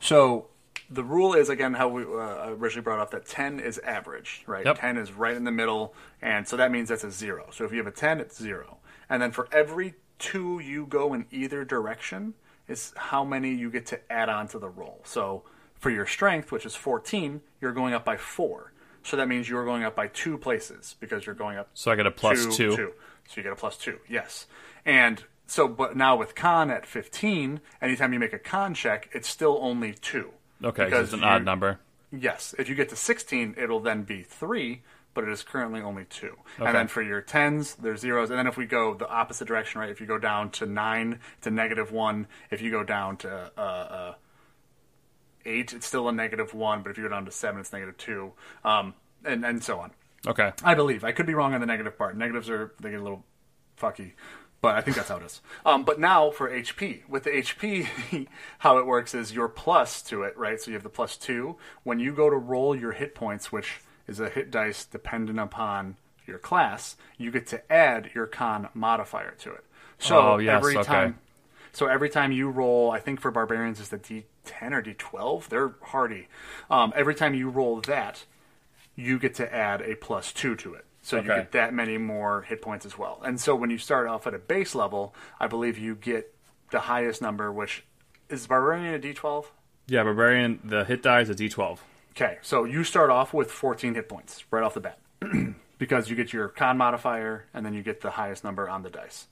So 0.00 0.48
the 0.90 1.04
rule 1.04 1.34
is 1.34 1.48
again 1.48 1.74
how 1.74 1.88
we 1.88 2.02
uh, 2.02 2.50
originally 2.50 2.82
brought 2.82 2.98
up 2.98 3.10
that 3.10 3.26
10 3.26 3.60
is 3.60 3.78
average, 3.78 4.42
right? 4.46 4.64
Yep. 4.64 4.80
10 4.80 4.96
is 4.96 5.12
right 5.12 5.36
in 5.36 5.44
the 5.44 5.52
middle, 5.52 5.94
and 6.22 6.46
so 6.46 6.56
that 6.56 6.70
means 6.70 6.88
that's 6.88 7.04
a 7.04 7.10
zero. 7.10 7.48
So 7.52 7.64
if 7.64 7.72
you 7.72 7.78
have 7.78 7.86
a 7.86 7.92
10, 7.92 8.20
it's 8.20 8.40
zero. 8.40 8.78
And 9.10 9.22
then 9.22 9.32
for 9.32 9.48
every 9.52 9.94
two 10.18 10.58
you 10.60 10.86
go 10.86 11.14
in 11.14 11.26
either 11.30 11.64
direction 11.64 12.34
is 12.66 12.92
how 12.96 13.24
many 13.24 13.54
you 13.54 13.70
get 13.70 13.86
to 13.86 14.12
add 14.12 14.28
on 14.28 14.48
to 14.48 14.58
the 14.58 14.68
roll. 14.68 15.00
So 15.04 15.44
for 15.78 15.90
your 15.90 16.06
strength, 16.06 16.52
which 16.52 16.66
is 16.66 16.74
14, 16.74 17.40
you're 17.60 17.72
going 17.72 17.94
up 17.94 18.04
by 18.04 18.16
four. 18.16 18.72
So 19.02 19.16
that 19.16 19.28
means 19.28 19.48
you're 19.48 19.64
going 19.64 19.84
up 19.84 19.94
by 19.94 20.08
two 20.08 20.36
places 20.36 20.96
because 21.00 21.24
you're 21.24 21.34
going 21.34 21.56
up 21.56 21.70
So 21.72 21.90
I 21.90 21.96
get 21.96 22.06
a 22.06 22.10
plus 22.10 22.44
two. 22.56 22.72
So 22.76 22.92
you 23.36 23.42
get 23.42 23.52
a 23.52 23.56
plus 23.56 23.76
two, 23.76 23.98
yes. 24.08 24.46
And 24.84 25.22
so, 25.46 25.68
but 25.68 25.96
now 25.96 26.16
with 26.16 26.34
con 26.34 26.70
at 26.70 26.84
15, 26.84 27.60
anytime 27.80 28.12
you 28.12 28.18
make 28.18 28.32
a 28.32 28.38
con 28.38 28.74
check, 28.74 29.08
it's 29.12 29.28
still 29.28 29.58
only 29.62 29.94
two. 29.94 30.32
Okay, 30.62 30.84
'cause 30.84 30.90
Because 30.90 31.04
it's 31.04 31.12
an 31.14 31.20
you- 31.20 31.26
odd 31.26 31.44
number. 31.44 31.80
Yes. 32.10 32.54
If 32.58 32.68
you 32.68 32.74
get 32.74 32.88
to 32.88 32.96
16, 32.96 33.54
it'll 33.58 33.80
then 33.80 34.02
be 34.02 34.22
three, 34.22 34.82
but 35.14 35.24
it 35.24 35.30
is 35.30 35.42
currently 35.42 35.80
only 35.82 36.04
two. 36.04 36.36
Okay. 36.56 36.66
And 36.66 36.74
then 36.74 36.88
for 36.88 37.02
your 37.02 37.20
tens, 37.20 37.74
there's 37.74 38.00
zeros. 38.00 38.30
And 38.30 38.38
then 38.38 38.46
if 38.46 38.56
we 38.56 38.64
go 38.66 38.94
the 38.94 39.08
opposite 39.08 39.46
direction, 39.46 39.80
right? 39.80 39.90
If 39.90 40.00
you 40.00 40.06
go 40.06 40.18
down 40.18 40.50
to 40.52 40.66
nine, 40.66 41.20
to 41.42 41.50
negative 41.50 41.92
one. 41.92 42.26
If 42.50 42.62
you 42.62 42.70
go 42.70 42.82
down 42.82 43.18
to 43.18 43.52
uh, 43.56 43.60
uh, 43.60 44.14
eight, 45.44 45.72
it's 45.72 45.86
still 45.86 46.08
a 46.08 46.12
negative 46.12 46.54
one. 46.54 46.82
But 46.82 46.90
if 46.90 46.96
you 46.98 47.04
go 47.04 47.10
down 47.10 47.24
to 47.26 47.30
seven, 47.30 47.60
it's 47.60 47.72
negative 47.72 47.96
two. 47.98 48.32
Um, 48.64 48.94
and, 49.24 49.44
and 49.44 49.62
so 49.62 49.78
on. 49.80 49.92
Okay. 50.26 50.52
I 50.64 50.74
believe. 50.74 51.04
I 51.04 51.12
could 51.12 51.26
be 51.26 51.34
wrong 51.34 51.54
on 51.54 51.60
the 51.60 51.66
negative 51.66 51.96
part. 51.98 52.16
Negatives 52.16 52.48
are 52.50 52.72
they 52.80 52.90
get 52.90 53.00
a 53.00 53.02
little 53.02 53.24
fucky, 53.80 54.12
but 54.60 54.74
I 54.74 54.80
think 54.80 54.96
that's 54.96 55.08
how 55.08 55.16
it 55.18 55.22
is. 55.24 55.40
Um, 55.64 55.84
but 55.84 56.00
now 56.00 56.30
for 56.30 56.50
HP, 56.50 57.08
with 57.08 57.24
the 57.24 57.30
HP, 57.30 58.26
how 58.58 58.78
it 58.78 58.86
works 58.86 59.14
is 59.14 59.32
your 59.32 59.48
plus 59.48 60.02
to 60.02 60.22
it, 60.22 60.36
right? 60.36 60.60
So 60.60 60.70
you 60.70 60.74
have 60.74 60.82
the 60.82 60.88
plus 60.88 61.16
two. 61.16 61.56
When 61.84 62.00
you 62.00 62.12
go 62.12 62.28
to 62.28 62.36
roll 62.36 62.74
your 62.74 62.92
hit 62.92 63.14
points, 63.14 63.52
which 63.52 63.80
is 64.06 64.20
a 64.20 64.28
hit 64.28 64.50
dice 64.50 64.84
dependent 64.84 65.38
upon 65.38 65.96
your 66.26 66.38
class, 66.38 66.96
you 67.16 67.30
get 67.30 67.46
to 67.48 67.72
add 67.72 68.10
your 68.14 68.26
con 68.26 68.68
modifier 68.74 69.34
to 69.40 69.52
it. 69.52 69.64
So 69.98 70.18
Oh, 70.18 70.38
yes, 70.38 70.56
every 70.56 70.76
okay. 70.76 70.84
time. 70.84 71.18
So 71.72 71.86
every 71.86 72.08
time 72.08 72.32
you 72.32 72.50
roll, 72.50 72.90
I 72.90 72.98
think 72.98 73.20
for 73.20 73.30
barbarians 73.30 73.78
is 73.78 73.90
the 73.90 73.98
D10 73.98 74.72
or 74.72 74.82
D12. 74.82 75.48
They're 75.48 75.74
hardy. 75.82 76.26
Um, 76.70 76.92
every 76.96 77.14
time 77.14 77.34
you 77.34 77.48
roll 77.50 77.80
that, 77.82 78.24
you 78.96 79.18
get 79.18 79.34
to 79.36 79.54
add 79.54 79.82
a 79.82 79.94
plus 79.94 80.32
two 80.32 80.56
to 80.56 80.74
it. 80.74 80.84
So 81.08 81.16
you 81.16 81.22
get 81.22 81.52
that 81.52 81.72
many 81.72 81.96
more 81.96 82.42
hit 82.42 82.60
points 82.60 82.84
as 82.84 82.98
well. 82.98 83.22
And 83.24 83.40
so 83.40 83.54
when 83.54 83.70
you 83.70 83.78
start 83.78 84.06
off 84.08 84.26
at 84.26 84.34
a 84.34 84.38
base 84.38 84.74
level, 84.74 85.14
I 85.40 85.46
believe 85.46 85.78
you 85.78 85.94
get 85.94 86.34
the 86.70 86.80
highest 86.80 87.22
number, 87.22 87.50
which 87.50 87.82
is 88.28 88.46
Barbarian 88.46 88.92
a 88.92 88.98
D12? 88.98 89.46
Yeah, 89.86 90.02
barbarian. 90.02 90.60
The 90.62 90.84
hit 90.84 91.02
die 91.02 91.22
is 91.22 91.30
a 91.30 91.34
D12. 91.34 91.78
Okay, 92.10 92.36
so 92.42 92.64
you 92.64 92.84
start 92.84 93.08
off 93.08 93.32
with 93.32 93.50
14 93.50 93.94
hit 93.94 94.06
points 94.06 94.44
right 94.50 94.62
off 94.62 94.74
the 94.74 94.80
bat 94.80 94.98
because 95.78 96.10
you 96.10 96.14
get 96.14 96.34
your 96.34 96.48
con 96.48 96.76
modifier 96.76 97.46
and 97.54 97.64
then 97.64 97.72
you 97.72 97.82
get 97.82 98.02
the 98.02 98.10
highest 98.10 98.44
number 98.44 98.68
on 98.68 98.82
the 98.82 98.90
dice. 98.90 99.28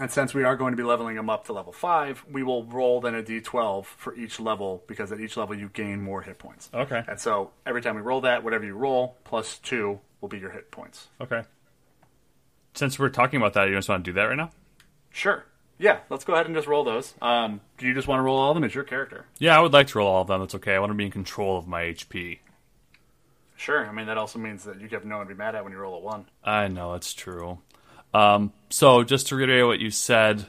And 0.00 0.10
since 0.10 0.34
we 0.34 0.42
are 0.42 0.56
going 0.56 0.72
to 0.72 0.76
be 0.76 0.82
leveling 0.82 1.14
them 1.14 1.30
up 1.30 1.46
to 1.46 1.52
level 1.52 1.72
5, 1.72 2.24
we 2.32 2.42
will 2.42 2.64
roll 2.64 3.00
then 3.00 3.14
a 3.14 3.22
d12 3.22 3.84
for 3.84 4.12
each 4.16 4.40
level 4.40 4.82
because 4.88 5.12
at 5.12 5.20
each 5.20 5.36
level 5.36 5.54
you 5.54 5.70
gain 5.72 6.02
more 6.02 6.20
hit 6.20 6.38
points. 6.38 6.68
Okay. 6.74 7.04
And 7.06 7.20
so 7.20 7.52
every 7.64 7.80
time 7.80 7.94
we 7.94 8.02
roll 8.02 8.22
that, 8.22 8.42
whatever 8.42 8.64
you 8.64 8.74
roll, 8.74 9.16
plus 9.24 9.58
2 9.58 10.00
will 10.20 10.28
be 10.28 10.38
your 10.38 10.50
hit 10.50 10.70
points. 10.70 11.08
Okay. 11.20 11.42
Since 12.74 12.98
we're 12.98 13.08
talking 13.08 13.38
about 13.40 13.54
that, 13.54 13.68
you 13.68 13.74
just 13.74 13.88
want 13.88 14.04
to 14.04 14.10
do 14.10 14.14
that 14.14 14.24
right 14.24 14.36
now? 14.36 14.50
Sure. 15.10 15.44
Yeah, 15.78 16.00
let's 16.10 16.24
go 16.24 16.34
ahead 16.34 16.46
and 16.46 16.54
just 16.54 16.66
roll 16.66 16.82
those. 16.84 17.14
Um, 17.22 17.60
do 17.78 17.86
you 17.86 17.94
just 17.94 18.08
want 18.08 18.18
to 18.18 18.22
roll 18.22 18.36
all 18.36 18.50
of 18.50 18.56
them? 18.56 18.64
It's 18.64 18.74
your 18.74 18.84
character. 18.84 19.26
Yeah, 19.38 19.56
I 19.56 19.60
would 19.60 19.72
like 19.72 19.86
to 19.88 19.98
roll 19.98 20.08
all 20.08 20.22
of 20.22 20.26
them. 20.28 20.40
That's 20.40 20.54
okay. 20.56 20.74
I 20.74 20.78
want 20.80 20.90
to 20.90 20.94
be 20.96 21.04
in 21.04 21.10
control 21.12 21.56
of 21.56 21.68
my 21.68 21.82
HP. 21.82 22.38
Sure. 23.56 23.86
I 23.86 23.92
mean, 23.92 24.06
that 24.06 24.18
also 24.18 24.38
means 24.38 24.64
that 24.64 24.80
you 24.80 24.88
have 24.90 25.04
no 25.04 25.18
one 25.18 25.26
to 25.28 25.34
be 25.34 25.38
mad 25.38 25.54
at 25.54 25.62
when 25.64 25.72
you 25.72 25.78
roll 25.78 25.96
a 25.96 26.00
1. 26.00 26.26
I 26.44 26.68
know 26.68 26.94
it's 26.94 27.12
true. 27.14 27.58
Um, 28.14 28.52
so 28.70 29.02
just 29.04 29.28
to 29.28 29.36
reiterate 29.36 29.66
what 29.66 29.80
you 29.80 29.90
said, 29.90 30.46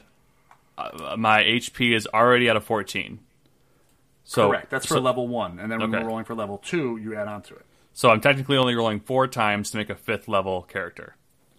uh, 0.78 1.16
my 1.16 1.42
HP 1.42 1.94
is 1.94 2.06
already 2.12 2.48
at 2.48 2.56
a 2.56 2.60
14. 2.60 3.20
So 4.24 4.48
Correct. 4.48 4.70
That's 4.70 4.86
for 4.86 4.94
so, 4.94 5.00
level 5.00 5.26
1. 5.28 5.58
And 5.58 5.70
then 5.70 5.80
when 5.80 5.90
Okay. 5.94 6.02
we're 6.02 6.08
rolling 6.08 6.24
for 6.24 6.34
level 6.34 6.58
2, 6.58 6.98
you 6.98 7.16
add 7.16 7.26
on 7.28 7.42
to 7.42 7.54
it. 7.54 7.66
So 7.92 8.10
I'm 8.10 8.20
technically 8.20 8.56
only 8.56 8.74
rolling 8.74 9.00
four 9.00 9.26
times 9.26 9.70
to 9.70 9.76
make 9.76 9.90
a 9.90 9.94
fifth 9.94 10.28
level 10.28 10.62
character. 10.62 11.16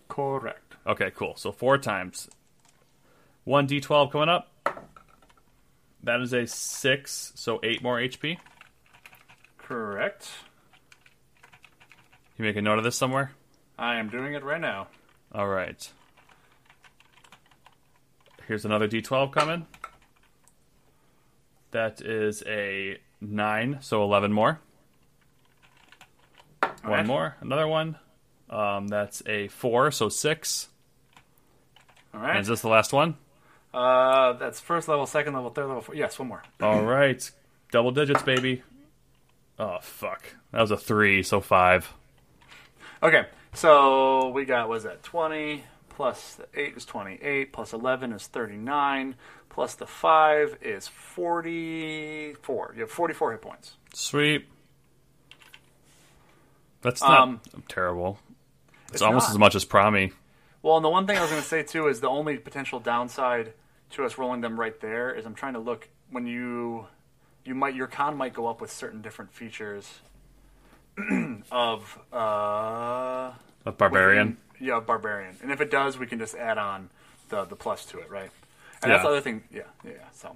Correct. 0.08 0.76
Okay, 0.86 1.12
cool. 1.16 1.36
So 1.36 1.52
four 1.52 1.78
times. 1.78 2.30
One 3.44 3.68
D12 3.68 4.12
coming 4.12 4.30
up. 4.30 4.48
That 6.04 6.22
is 6.22 6.34
a 6.34 6.48
six, 6.48 7.32
so 7.36 7.60
eight 7.64 7.84
more 7.84 8.00
HP. 8.00 8.38
Correct. 9.58 10.30
You 12.38 12.46
make 12.46 12.56
a 12.56 12.62
note 12.62 12.78
of 12.80 12.84
this 12.84 12.96
somewhere. 12.96 13.32
I 13.78 13.96
am 13.96 14.10
doing 14.10 14.34
it 14.34 14.44
right 14.44 14.60
now. 14.60 14.88
All 15.32 15.48
right. 15.48 15.92
Here's 18.48 18.66
another 18.66 18.88
D12 18.88 19.32
coming. 19.32 19.66
That 21.72 22.02
is 22.02 22.44
a 22.46 22.98
9, 23.22 23.78
so 23.82 24.04
11 24.04 24.34
more. 24.34 24.60
One 26.84 26.92
right. 26.92 27.06
more, 27.06 27.36
another 27.42 27.68
one. 27.68 27.98
Um, 28.50 28.88
that's 28.88 29.24
a 29.26 29.48
4, 29.50 29.92
so 29.92 30.10
6. 30.10 30.68
All 32.14 32.22
And 32.22 32.40
is 32.40 32.48
this 32.48 32.62
the 32.62 32.68
last 32.68 32.92
one? 32.92 33.16
Uh, 33.74 34.34
that's 34.34 34.60
first 34.60 34.88
level, 34.88 35.06
second 35.06 35.34
level, 35.34 35.50
third 35.50 35.68
level. 35.68 35.82
Four. 35.82 35.96
Yes, 35.96 36.20
one 36.20 36.28
more. 36.28 36.44
All 36.60 36.82
right. 36.86 37.30
Double 37.72 37.92
digits, 37.92 38.22
baby. 38.24 38.64
Oh, 39.58 39.78
fuck. 39.82 40.24
That 40.52 40.60
was 40.62 40.72
a 40.72 40.78
3, 40.78 41.24
so 41.24 41.40
5. 41.40 41.94
Okay, 43.04 43.26
so 43.54 44.30
we 44.30 44.46
got 44.46 44.70
was 44.70 44.84
that 44.84 45.02
twenty 45.02 45.64
plus 45.90 46.36
the 46.36 46.46
eight 46.54 46.78
is 46.78 46.86
twenty 46.86 47.18
eight 47.24 47.52
plus 47.52 47.74
eleven 47.74 48.14
is 48.14 48.28
thirty 48.28 48.58
nine 48.58 49.16
plus 49.50 49.74
the 49.74 49.88
five 49.88 50.56
is 50.62 50.88
forty 50.88 52.34
four. 52.44 52.74
You 52.76 52.82
have 52.82 52.92
forty 52.92 53.16
four 53.16 53.32
hit 53.32 53.42
points. 53.42 53.74
Sweet. 53.96 54.48
That's 56.82 57.02
not 57.02 57.20
Um, 57.22 57.42
terrible. 57.68 58.18
It's, 58.86 58.94
it's 58.94 59.02
almost 59.02 59.28
not. 59.30 59.32
as 59.32 59.38
much 59.40 59.56
as 59.56 59.66
Promi. 59.66 60.12
Well, 60.64 60.76
and 60.78 60.86
the 60.86 60.90
one 60.90 61.08
thing 61.08 61.18
I 61.18 61.22
was 61.22 61.30
going 61.30 61.42
to 61.42 61.48
say 61.48 61.64
too 61.64 61.88
is 61.88 62.02
the 62.02 62.10
only 62.10 62.38
potential 62.38 62.80
downside 62.80 63.54
to 63.92 64.06
us 64.06 64.18
rolling 64.18 64.42
them 64.42 64.60
right 64.60 64.80
there 64.80 65.14
is 65.14 65.26
I'm 65.26 65.34
trying 65.36 65.54
to 65.54 65.60
look 65.60 65.90
when 66.12 66.28
you 66.28 66.88
you 67.44 67.56
might 67.56 67.74
your 67.76 67.88
con 67.88 68.16
might 68.18 68.34
go 68.34 68.48
up 68.48 68.62
with 68.62 68.72
certain 68.72 69.02
different 69.02 69.34
features 69.34 70.00
of 71.52 72.00
uh, 72.14 73.32
A 73.66 73.72
barbarian. 73.76 74.38
yeah, 74.60 74.80
barbarian. 74.80 75.38
And 75.42 75.52
if 75.52 75.62
it 75.62 75.72
does, 75.72 75.98
we 75.98 76.06
can 76.08 76.20
just 76.20 76.36
add 76.36 76.58
on 76.58 76.90
the 77.30 77.46
the 77.46 77.56
plus 77.56 77.86
to 77.88 78.00
it, 78.00 78.10
right? 78.10 78.30
And 78.84 78.92
that's 78.92 79.04
the 79.04 79.10
other 79.10 79.22
thing. 79.22 79.44
Yeah, 79.54 79.62
yeah. 79.86 79.92
yeah, 79.92 79.98
So, 80.12 80.36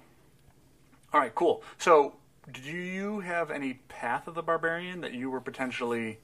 all 1.14 1.20
right, 1.20 1.34
cool. 1.34 1.64
So, 1.80 2.14
do 2.52 2.62
you 2.72 3.20
have 3.22 3.50
any 3.50 3.74
path 3.90 4.28
of 4.28 4.36
the 4.36 4.44
barbarian 4.44 5.02
that 5.02 5.14
you 5.14 5.32
were 5.32 5.42
potentially 5.42 6.20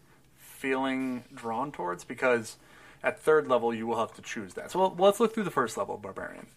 feeling 0.62 1.24
drawn 1.34 1.72
towards? 1.72 2.04
Because 2.04 2.58
at 3.04 3.20
third 3.20 3.48
level, 3.48 3.74
you 3.74 3.88
will 3.88 3.98
have 3.98 4.14
to 4.14 4.22
choose 4.22 4.54
that. 4.54 4.70
So, 4.72 4.80
well, 4.80 4.96
let's 4.98 5.20
look 5.20 5.34
through 5.34 5.44
the 5.46 5.52
first 5.52 5.76
level 5.76 5.98
barbarian. 5.98 6.48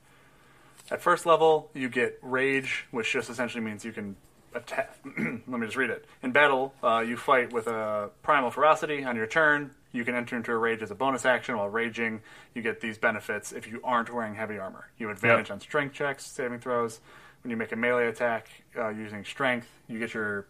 At 0.90 1.00
first 1.00 1.24
level, 1.24 1.70
you 1.72 1.88
get 1.88 2.18
rage, 2.20 2.84
which 2.90 3.10
just 3.10 3.30
essentially 3.30 3.64
means 3.64 3.84
you 3.84 3.92
can 3.92 4.16
attack. 4.54 4.94
Let 5.16 5.48
me 5.48 5.64
just 5.66 5.76
read 5.78 5.88
it. 5.88 6.04
In 6.22 6.30
battle, 6.32 6.74
uh, 6.82 7.00
you 7.00 7.16
fight 7.16 7.52
with 7.54 7.66
a 7.66 8.10
primal 8.22 8.50
ferocity. 8.50 9.02
On 9.04 9.16
your 9.16 9.26
turn, 9.26 9.70
you 9.92 10.04
can 10.04 10.14
enter 10.14 10.36
into 10.36 10.52
a 10.52 10.56
rage 10.58 10.82
as 10.82 10.90
a 10.90 10.94
bonus 10.94 11.24
action. 11.24 11.56
While 11.56 11.70
raging, 11.70 12.20
you 12.52 12.60
get 12.60 12.82
these 12.82 12.98
benefits 12.98 13.52
if 13.52 13.66
you 13.66 13.80
aren't 13.82 14.12
wearing 14.12 14.34
heavy 14.34 14.58
armor. 14.58 14.90
You 14.98 15.08
have 15.08 15.16
advantage 15.16 15.48
Yep. 15.48 15.54
on 15.54 15.60
strength 15.60 15.94
checks, 15.94 16.26
saving 16.26 16.58
throws. 16.60 17.00
When 17.42 17.50
you 17.50 17.56
make 17.56 17.72
a 17.72 17.76
melee 17.76 18.06
attack 18.08 18.48
uh, 18.78 18.88
using 18.90 19.24
strength, 19.24 19.68
you 19.88 19.98
get 19.98 20.12
your 20.12 20.46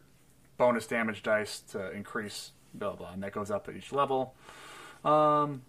bonus 0.59 0.87
damage 0.89 1.23
dice 1.23 1.61
to 1.73 1.93
increase. 1.93 2.51
Blah 2.75 2.97
blah, 2.97 3.13
and 3.13 3.23
that 3.23 3.33
goes 3.33 3.51
up 3.51 3.69
at 3.69 3.77
each 3.77 3.93
level. 3.93 4.35
Um, 5.05 5.63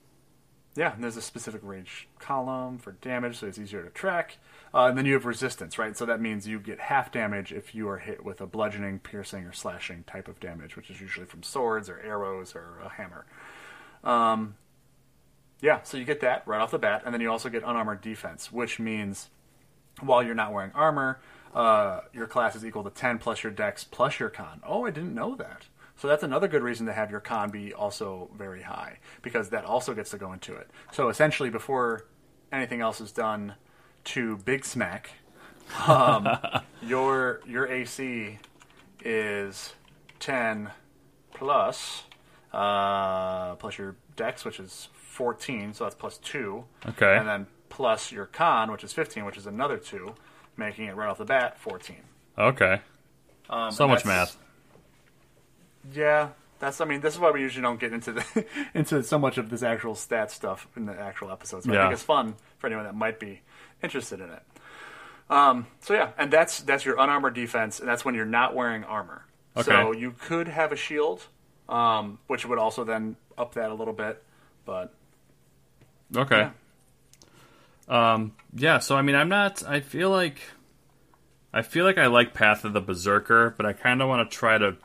yeah, 0.75 0.93
and 0.93 1.03
there's 1.03 1.15
a 1.15 1.21
specific 1.21 1.61
range 1.63 2.09
column 2.19 2.79
for 2.79 2.93
damage, 2.93 3.37
so 3.37 3.47
it's 3.47 3.57
easier 3.57 3.81
to 3.81 3.89
track. 3.89 4.37
Uh, 4.73 4.87
and 4.87 4.97
then 4.97 5.05
you 5.05 5.13
have 5.13 5.25
resistance, 5.25 5.77
right? 5.79 5.95
So 5.95 6.05
that 6.05 6.19
means 6.19 6.47
you 6.47 6.59
get 6.59 6.81
half 6.81 7.13
damage 7.13 7.53
if 7.53 7.73
you 7.73 7.87
are 7.87 7.99
hit 7.99 8.25
with 8.25 8.41
a 8.41 8.45
bludgeoning, 8.45 8.99
piercing, 8.99 9.45
or 9.45 9.53
slashing 9.53 10.03
type 10.03 10.27
of 10.27 10.39
damage, 10.41 10.75
which 10.75 10.89
is 10.89 10.99
usually 10.99 11.25
from 11.25 11.43
swords 11.43 11.89
or 11.89 12.01
arrows 12.01 12.55
or 12.55 12.79
a 12.83 12.89
hammer. 12.89 13.25
Um, 14.03 14.55
yeah, 15.61 15.81
so 15.83 15.97
you 15.97 16.03
get 16.03 16.19
that 16.19 16.45
right 16.45 16.59
off 16.59 16.71
the 16.71 16.79
bat, 16.79 17.03
and 17.05 17.13
then 17.13 17.21
you 17.21 17.31
also 17.31 17.47
get 17.47 17.63
unarmored 17.63 18.01
defense, 18.01 18.51
which 18.51 18.77
means 18.77 19.29
while 20.01 20.21
you're 20.21 20.35
not 20.35 20.51
wearing 20.51 20.71
armor, 20.75 21.19
uh, 21.53 22.01
your 22.13 22.27
class 22.27 22.53
is 22.53 22.65
equal 22.65 22.83
to 22.83 22.89
10 22.89 23.17
plus 23.17 23.43
your 23.43 23.51
dex 23.51 23.85
plus 23.85 24.19
your 24.19 24.29
con. 24.29 24.61
Oh, 24.67 24.85
I 24.85 24.91
didn't 24.91 25.15
know 25.15 25.35
that. 25.35 25.67
So 25.97 26.07
that's 26.07 26.23
another 26.23 26.47
good 26.47 26.61
reason 26.61 26.85
to 26.87 26.93
have 26.93 27.09
your 27.09 27.19
con 27.21 27.49
be 27.51 27.73
also 27.73 28.29
very 28.37 28.61
high, 28.61 28.99
because 29.21 29.49
that 29.49 29.63
also 29.65 29.93
gets 29.93 30.11
to 30.11 30.17
go 30.17 30.33
into 30.33 30.53
it. 30.55 30.69
So 30.91 31.09
essentially, 31.09 31.49
before 31.49 32.05
anything 32.51 32.81
else 32.81 32.99
is 32.99 33.11
done 33.11 33.55
to 34.05 34.37
Big 34.37 34.65
Smack, 34.65 35.11
um, 35.87 36.27
your 36.81 37.41
your 37.47 37.67
AC 37.67 38.39
is 39.03 39.73
10 40.19 40.71
plus 41.33 42.03
uh, 42.53 43.55
plus 43.55 43.77
your 43.77 43.95
dex, 44.15 44.45
which 44.45 44.59
is 44.59 44.87
14, 44.93 45.73
so 45.73 45.83
that's 45.83 45.95
plus 45.95 46.17
2. 46.19 46.63
Okay. 46.89 47.17
And 47.17 47.27
then 47.27 47.47
plus 47.69 48.11
your 48.11 48.25
con, 48.25 48.71
which 48.71 48.83
is 48.83 48.93
15, 48.93 49.25
which 49.25 49.37
is 49.37 49.45
another 49.45 49.77
2, 49.77 50.15
making 50.57 50.85
it 50.85 50.95
right 50.95 51.09
off 51.09 51.17
the 51.17 51.25
bat 51.25 51.59
14. 51.59 51.97
Okay. 52.37 52.81
Um, 53.49 53.71
So 53.71 53.87
much 53.87 54.05
math. 54.05 54.37
Yeah, 55.93 56.29
that's. 56.59 56.81
I 56.81 56.85
mean, 56.85 57.01
this 57.01 57.13
is 57.13 57.19
why 57.19 57.31
we 57.31 57.41
usually 57.41 57.61
don't 57.61 57.79
get 57.79 57.93
into 57.93 58.13
the 58.13 58.45
into 58.73 59.03
so 59.03 59.19
much 59.19 59.37
of 59.37 59.49
this 59.49 59.63
actual 59.63 59.95
stat 59.95 60.31
stuff 60.31 60.67
in 60.75 60.85
the 60.85 60.99
actual 60.99 61.31
episodes. 61.31 61.65
But 61.65 61.77
I 61.77 61.83
think 61.83 61.93
it's 61.93 62.03
fun 62.03 62.35
for 62.57 62.67
anyone 62.67 62.85
that 62.85 62.95
might 62.95 63.19
be 63.19 63.41
interested 63.83 64.19
in 64.19 64.29
it. 64.29 64.43
Um, 65.29 65.67
so 65.79 65.93
yeah, 65.93 66.11
and 66.17 66.31
that's 66.31 66.61
that's 66.61 66.85
your 66.85 66.99
unarmored 66.99 67.33
defense, 67.33 67.79
and 67.79 67.87
that's 67.87 68.05
when 68.05 68.15
you're 68.15 68.25
not 68.25 68.55
wearing 68.55 68.83
armor. 68.83 69.25
Okay. 69.57 69.63
So 69.71 69.91
you 69.91 70.11
could 70.11 70.47
have 70.47 70.71
a 70.71 70.75
shield, 70.75 71.27
um, 71.69 72.19
which 72.27 72.45
would 72.45 72.59
also 72.59 72.83
then 72.83 73.15
up 73.37 73.55
that 73.55 73.71
a 73.71 73.73
little 73.73 73.93
bit. 73.93 74.23
But 74.65 74.93
Okay. 76.15 76.49
Um. 77.87 78.33
Yeah. 78.53 78.79
So 78.79 78.95
I 78.95 79.01
mean, 79.01 79.15
I'm 79.15 79.29
not. 79.29 79.63
I 79.67 79.79
feel 79.79 80.09
like. 80.09 80.41
I 81.53 81.61
feel 81.61 81.85
like 81.85 81.97
I 81.97 82.07
like 82.07 82.33
Path 82.33 82.65
of 82.65 82.73
the 82.73 82.81
Berserker, 82.81 83.53
but 83.55 83.65
I 83.65 83.71
kind 83.71 84.01
of 84.01 84.09
want 84.09 84.29
to 84.29 84.37
try 84.37 84.57
to 84.57 84.75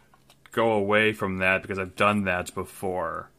go 0.52 0.72
away 0.72 1.12
from 1.12 1.38
that 1.38 1.62
because 1.62 1.78
I've 1.78 1.96
done 1.96 2.24
that 2.24 2.54
before. 2.54 3.30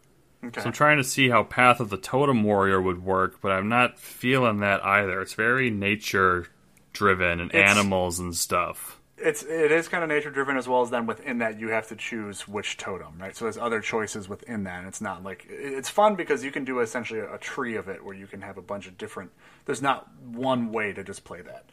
okay, 0.43 0.61
So 0.61 0.67
I'm 0.67 0.73
trying 0.73 0.97
to 0.97 1.03
see 1.03 1.29
how 1.29 1.43
Path 1.43 1.79
of 1.79 1.89
the 1.89 1.97
Totem 1.97 2.43
Warrior 2.43 2.81
would 2.81 3.03
work, 3.03 3.39
but 3.41 3.51
I'm 3.51 3.69
not 3.69 3.99
feeling 3.99 4.59
that 4.59 4.83
either. 4.85 5.21
It's 5.21 5.33
very 5.33 5.69
nature 5.69 6.47
driven 6.93 7.39
and 7.39 7.53
It's- 7.53 7.69
animals 7.69 8.19
and 8.19 8.35
stuff. 8.35 8.97
it's 9.17 9.43
it 9.43 9.71
is 9.71 9.87
kind 9.87 10.03
of 10.03 10.09
nature 10.09 10.31
driven 10.31 10.57
as 10.57 10.67
well 10.67 10.81
as 10.81 10.89
then 10.89 11.05
within 11.05 11.37
that 11.37 11.59
you 11.59 11.67
have 11.69 11.87
to 11.87 11.95
choose 11.95 12.47
which 12.47 12.75
totem 12.77 13.13
right 13.19 13.35
so 13.35 13.45
there's 13.45 13.57
other 13.57 13.79
choices 13.79 14.27
within 14.27 14.63
that 14.63 14.79
and 14.79 14.87
it's 14.87 14.99
not 14.99 15.21
like 15.23 15.45
it's 15.47 15.89
fun 15.89 16.15
because 16.15 16.43
you 16.43 16.49
can 16.51 16.65
do 16.65 16.79
essentially 16.79 17.19
a, 17.19 17.35
a 17.35 17.37
tree 17.37 17.75
of 17.75 17.87
it 17.87 18.03
where 18.03 18.15
you 18.15 18.25
can 18.25 18.41
have 18.41 18.57
a 18.57 18.63
bunch 18.63 18.87
of 18.87 18.97
different 18.97 19.29
there's 19.65 19.81
not 19.81 20.09
one 20.25 20.71
way 20.71 20.91
to 20.91 21.03
just 21.03 21.23
play 21.23 21.39
that 21.41 21.65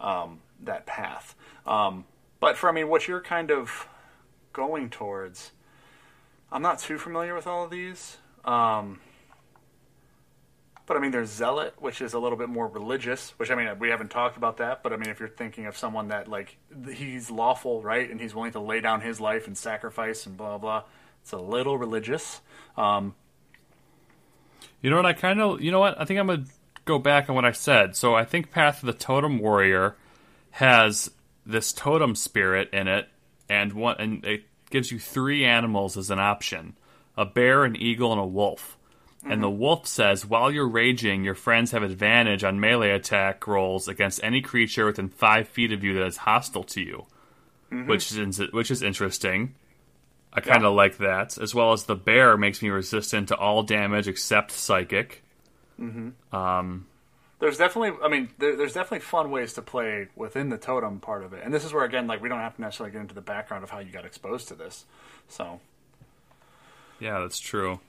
um, 0.00 0.38
that 0.62 0.86
path 0.86 1.34
um, 1.66 2.04
but 2.38 2.56
for 2.56 2.68
i 2.68 2.72
mean 2.72 2.86
what 2.88 3.08
you're 3.08 3.20
kind 3.20 3.50
of 3.50 3.88
going 4.52 4.90
towards 4.90 5.52
i'm 6.50 6.62
not 6.62 6.78
too 6.78 6.98
familiar 6.98 7.34
with 7.34 7.46
all 7.46 7.64
of 7.64 7.70
these 7.70 8.16
um, 8.44 8.98
but 10.86 10.96
I 10.96 11.00
mean, 11.00 11.12
there's 11.12 11.30
zealot, 11.30 11.74
which 11.78 12.02
is 12.02 12.12
a 12.12 12.18
little 12.18 12.36
bit 12.36 12.48
more 12.48 12.66
religious. 12.66 13.30
Which 13.38 13.50
I 13.50 13.54
mean, 13.54 13.78
we 13.78 13.90
haven't 13.90 14.10
talked 14.10 14.36
about 14.36 14.56
that. 14.56 14.82
But 14.82 14.92
I 14.92 14.96
mean, 14.96 15.10
if 15.10 15.20
you're 15.20 15.28
thinking 15.28 15.66
of 15.66 15.76
someone 15.76 16.08
that 16.08 16.28
like 16.28 16.56
he's 16.92 17.30
lawful, 17.30 17.82
right, 17.82 18.10
and 18.10 18.20
he's 18.20 18.34
willing 18.34 18.52
to 18.52 18.60
lay 18.60 18.80
down 18.80 19.00
his 19.00 19.20
life 19.20 19.46
and 19.46 19.56
sacrifice 19.56 20.26
and 20.26 20.36
blah 20.36 20.58
blah, 20.58 20.82
it's 21.22 21.32
a 21.32 21.38
little 21.38 21.78
religious. 21.78 22.40
Um, 22.76 23.14
You 24.80 24.90
know 24.90 24.96
what? 24.96 25.06
I 25.06 25.12
kind 25.12 25.40
of. 25.40 25.60
You 25.60 25.70
know 25.70 25.80
what? 25.80 26.00
I 26.00 26.04
think 26.04 26.18
I'm 26.18 26.26
gonna 26.26 26.44
go 26.84 26.98
back 26.98 27.28
on 27.30 27.36
what 27.36 27.44
I 27.44 27.52
said. 27.52 27.94
So 27.94 28.14
I 28.14 28.24
think 28.24 28.50
Path 28.50 28.82
of 28.82 28.86
the 28.86 28.92
Totem 28.92 29.38
Warrior 29.38 29.94
has 30.52 31.10
this 31.46 31.72
totem 31.72 32.14
spirit 32.14 32.68
in 32.72 32.88
it, 32.88 33.08
and 33.52 33.72
one, 33.74 33.96
and 33.98 34.24
it 34.24 34.44
gives 34.70 34.90
you 34.90 34.98
three 34.98 35.44
animals 35.44 35.96
as 35.96 36.10
an 36.10 36.18
option: 36.18 36.76
a 37.16 37.26
bear, 37.26 37.64
an 37.64 37.76
eagle, 37.76 38.12
and 38.12 38.20
a 38.20 38.26
wolf. 38.26 38.78
And 39.24 39.40
the 39.40 39.48
mhm. 39.48 39.58
wolf 39.58 39.86
says, 39.86 40.26
while 40.26 40.50
you're 40.50 40.68
raging, 40.68 41.22
your 41.22 41.36
friends 41.36 41.70
have 41.70 41.84
advantage 41.84 42.42
on 42.42 42.58
melee 42.58 42.90
attack 42.90 43.46
rolls 43.46 43.86
against 43.86 44.18
any 44.20 44.40
creature 44.40 44.86
within 44.86 45.08
five 45.08 45.46
feet 45.46 45.70
of 45.70 45.84
you 45.84 45.94
that 45.94 46.06
is 46.06 46.16
hostile 46.16 46.64
to 46.64 46.80
you, 46.80 47.06
mm-hmm. 47.70 47.88
which 47.88 48.10
is 48.10 48.40
which 48.52 48.72
is 48.72 48.82
interesting. 48.82 49.54
I 50.32 50.40
kind 50.40 50.64
of 50.64 50.74
like 50.74 50.96
that, 50.96 51.38
as 51.38 51.54
well 51.54 51.72
as 51.72 51.84
the 51.84 51.94
bear 51.94 52.36
makes 52.36 52.62
me 52.62 52.70
resistant 52.70 53.28
to 53.28 53.36
all 53.36 53.62
damage 53.62 54.08
except 54.08 54.50
psychic. 54.50 55.22
Mm-hmm. 55.78 56.34
Um, 56.34 56.86
there's 57.42 57.58
definitely, 57.58 57.98
I 58.04 58.08
mean, 58.08 58.28
there, 58.38 58.54
there's 58.54 58.72
definitely 58.72 59.00
fun 59.00 59.32
ways 59.32 59.54
to 59.54 59.62
play 59.62 60.06
within 60.14 60.48
the 60.48 60.56
totem 60.56 61.00
part 61.00 61.24
of 61.24 61.32
it. 61.32 61.42
And 61.44 61.52
this 61.52 61.64
is 61.64 61.72
where 61.72 61.82
again, 61.82 62.06
like 62.06 62.22
we 62.22 62.28
don't 62.28 62.38
have 62.38 62.54
to 62.54 62.60
necessarily 62.60 62.92
get 62.92 63.00
into 63.00 63.16
the 63.16 63.20
background 63.20 63.64
of 63.64 63.70
how 63.70 63.80
you 63.80 63.90
got 63.90 64.04
exposed 64.04 64.46
to 64.48 64.54
this. 64.54 64.84
So, 65.26 65.58
Yeah, 67.00 67.18
that's 67.18 67.40
true. 67.40 67.80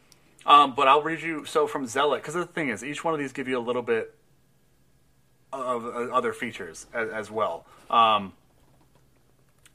Um, 0.47 0.73
but 0.73 0.87
I'll 0.87 1.03
read 1.03 1.21
you 1.21 1.45
so 1.45 1.67
from 1.67 1.85
Zealot 1.85 2.23
because 2.23 2.33
the 2.33 2.47
thing 2.47 2.69
is, 2.69 2.83
each 2.83 3.03
one 3.03 3.13
of 3.13 3.19
these 3.19 3.31
give 3.31 3.47
you 3.47 3.59
a 3.59 3.61
little 3.61 3.83
bit 3.83 4.15
of 5.53 5.85
uh, 5.85 6.11
other 6.11 6.33
features 6.33 6.87
as, 6.91 7.11
as 7.11 7.29
well. 7.29 7.67
Um, 7.91 8.33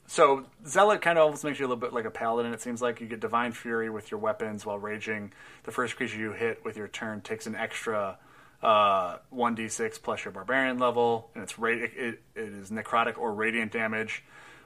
so 0.07 0.43
Zealot 0.67 1.01
kind 1.01 1.17
of 1.17 1.23
almost 1.23 1.45
makes 1.45 1.57
you 1.57 1.65
a 1.65 1.69
little 1.69 1.79
bit 1.79 1.93
like 1.93 2.03
a 2.03 2.11
paladin. 2.11 2.51
It 2.51 2.59
seems 2.59 2.81
like 2.81 2.99
you 2.99 3.07
get 3.07 3.21
divine 3.21 3.53
fury 3.53 3.89
with 3.89 4.11
your 4.11 4.19
weapons 4.19 4.65
while 4.65 4.77
raging. 4.77 5.31
The 5.63 5.71
first 5.71 5.95
creature 5.95 6.17
you 6.17 6.33
hit 6.33 6.65
with 6.65 6.75
your 6.75 6.89
turn 6.89 7.21
takes 7.21 7.47
an 7.47 7.55
extra 7.55 8.17
one 8.61 9.55
d 9.55 9.67
six 9.67 9.97
plus 9.97 10.25
your 10.25 10.31
barbarian 10.31 10.79
level, 10.79 11.29
and 11.33 11.43
it's 11.43 11.57
ra- 11.57 11.71
it, 11.71 11.91
it, 11.95 12.21
it 12.35 12.53
is 12.53 12.69
necrotic 12.69 13.17
or 13.17 13.33
radiant 13.33 13.71
damage. 13.71 14.23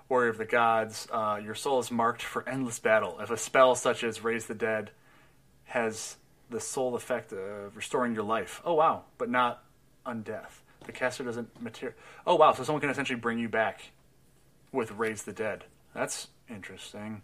Warrior 0.09 0.29
of 0.29 0.37
the 0.37 0.45
Gods, 0.45 1.07
uh, 1.11 1.39
your 1.43 1.55
soul 1.55 1.79
is 1.79 1.89
marked 1.89 2.21
for 2.21 2.47
endless 2.47 2.77
battle. 2.77 3.17
If 3.19 3.31
a 3.31 3.37
spell 3.37 3.73
such 3.75 4.03
as 4.03 4.23
Raise 4.23 4.45
the 4.47 4.53
Dead 4.53 4.91
has 5.65 6.17
the 6.49 6.59
sole 6.59 6.95
effect 6.95 7.31
of 7.31 7.75
restoring 7.75 8.13
your 8.13 8.23
life. 8.23 8.61
Oh 8.65 8.73
wow, 8.73 9.03
but 9.17 9.29
not 9.29 9.63
undeath. 10.05 10.61
The 10.85 10.91
caster 10.91 11.23
doesn't 11.23 11.61
material. 11.61 11.97
Oh 12.27 12.35
wow, 12.35 12.51
so 12.51 12.63
someone 12.63 12.81
can 12.81 12.89
essentially 12.89 13.19
bring 13.19 13.39
you 13.39 13.49
back 13.49 13.91
with 14.71 14.91
raise 14.91 15.23
the 15.23 15.33
dead. 15.33 15.63
That's 15.93 16.27
interesting. 16.49 17.23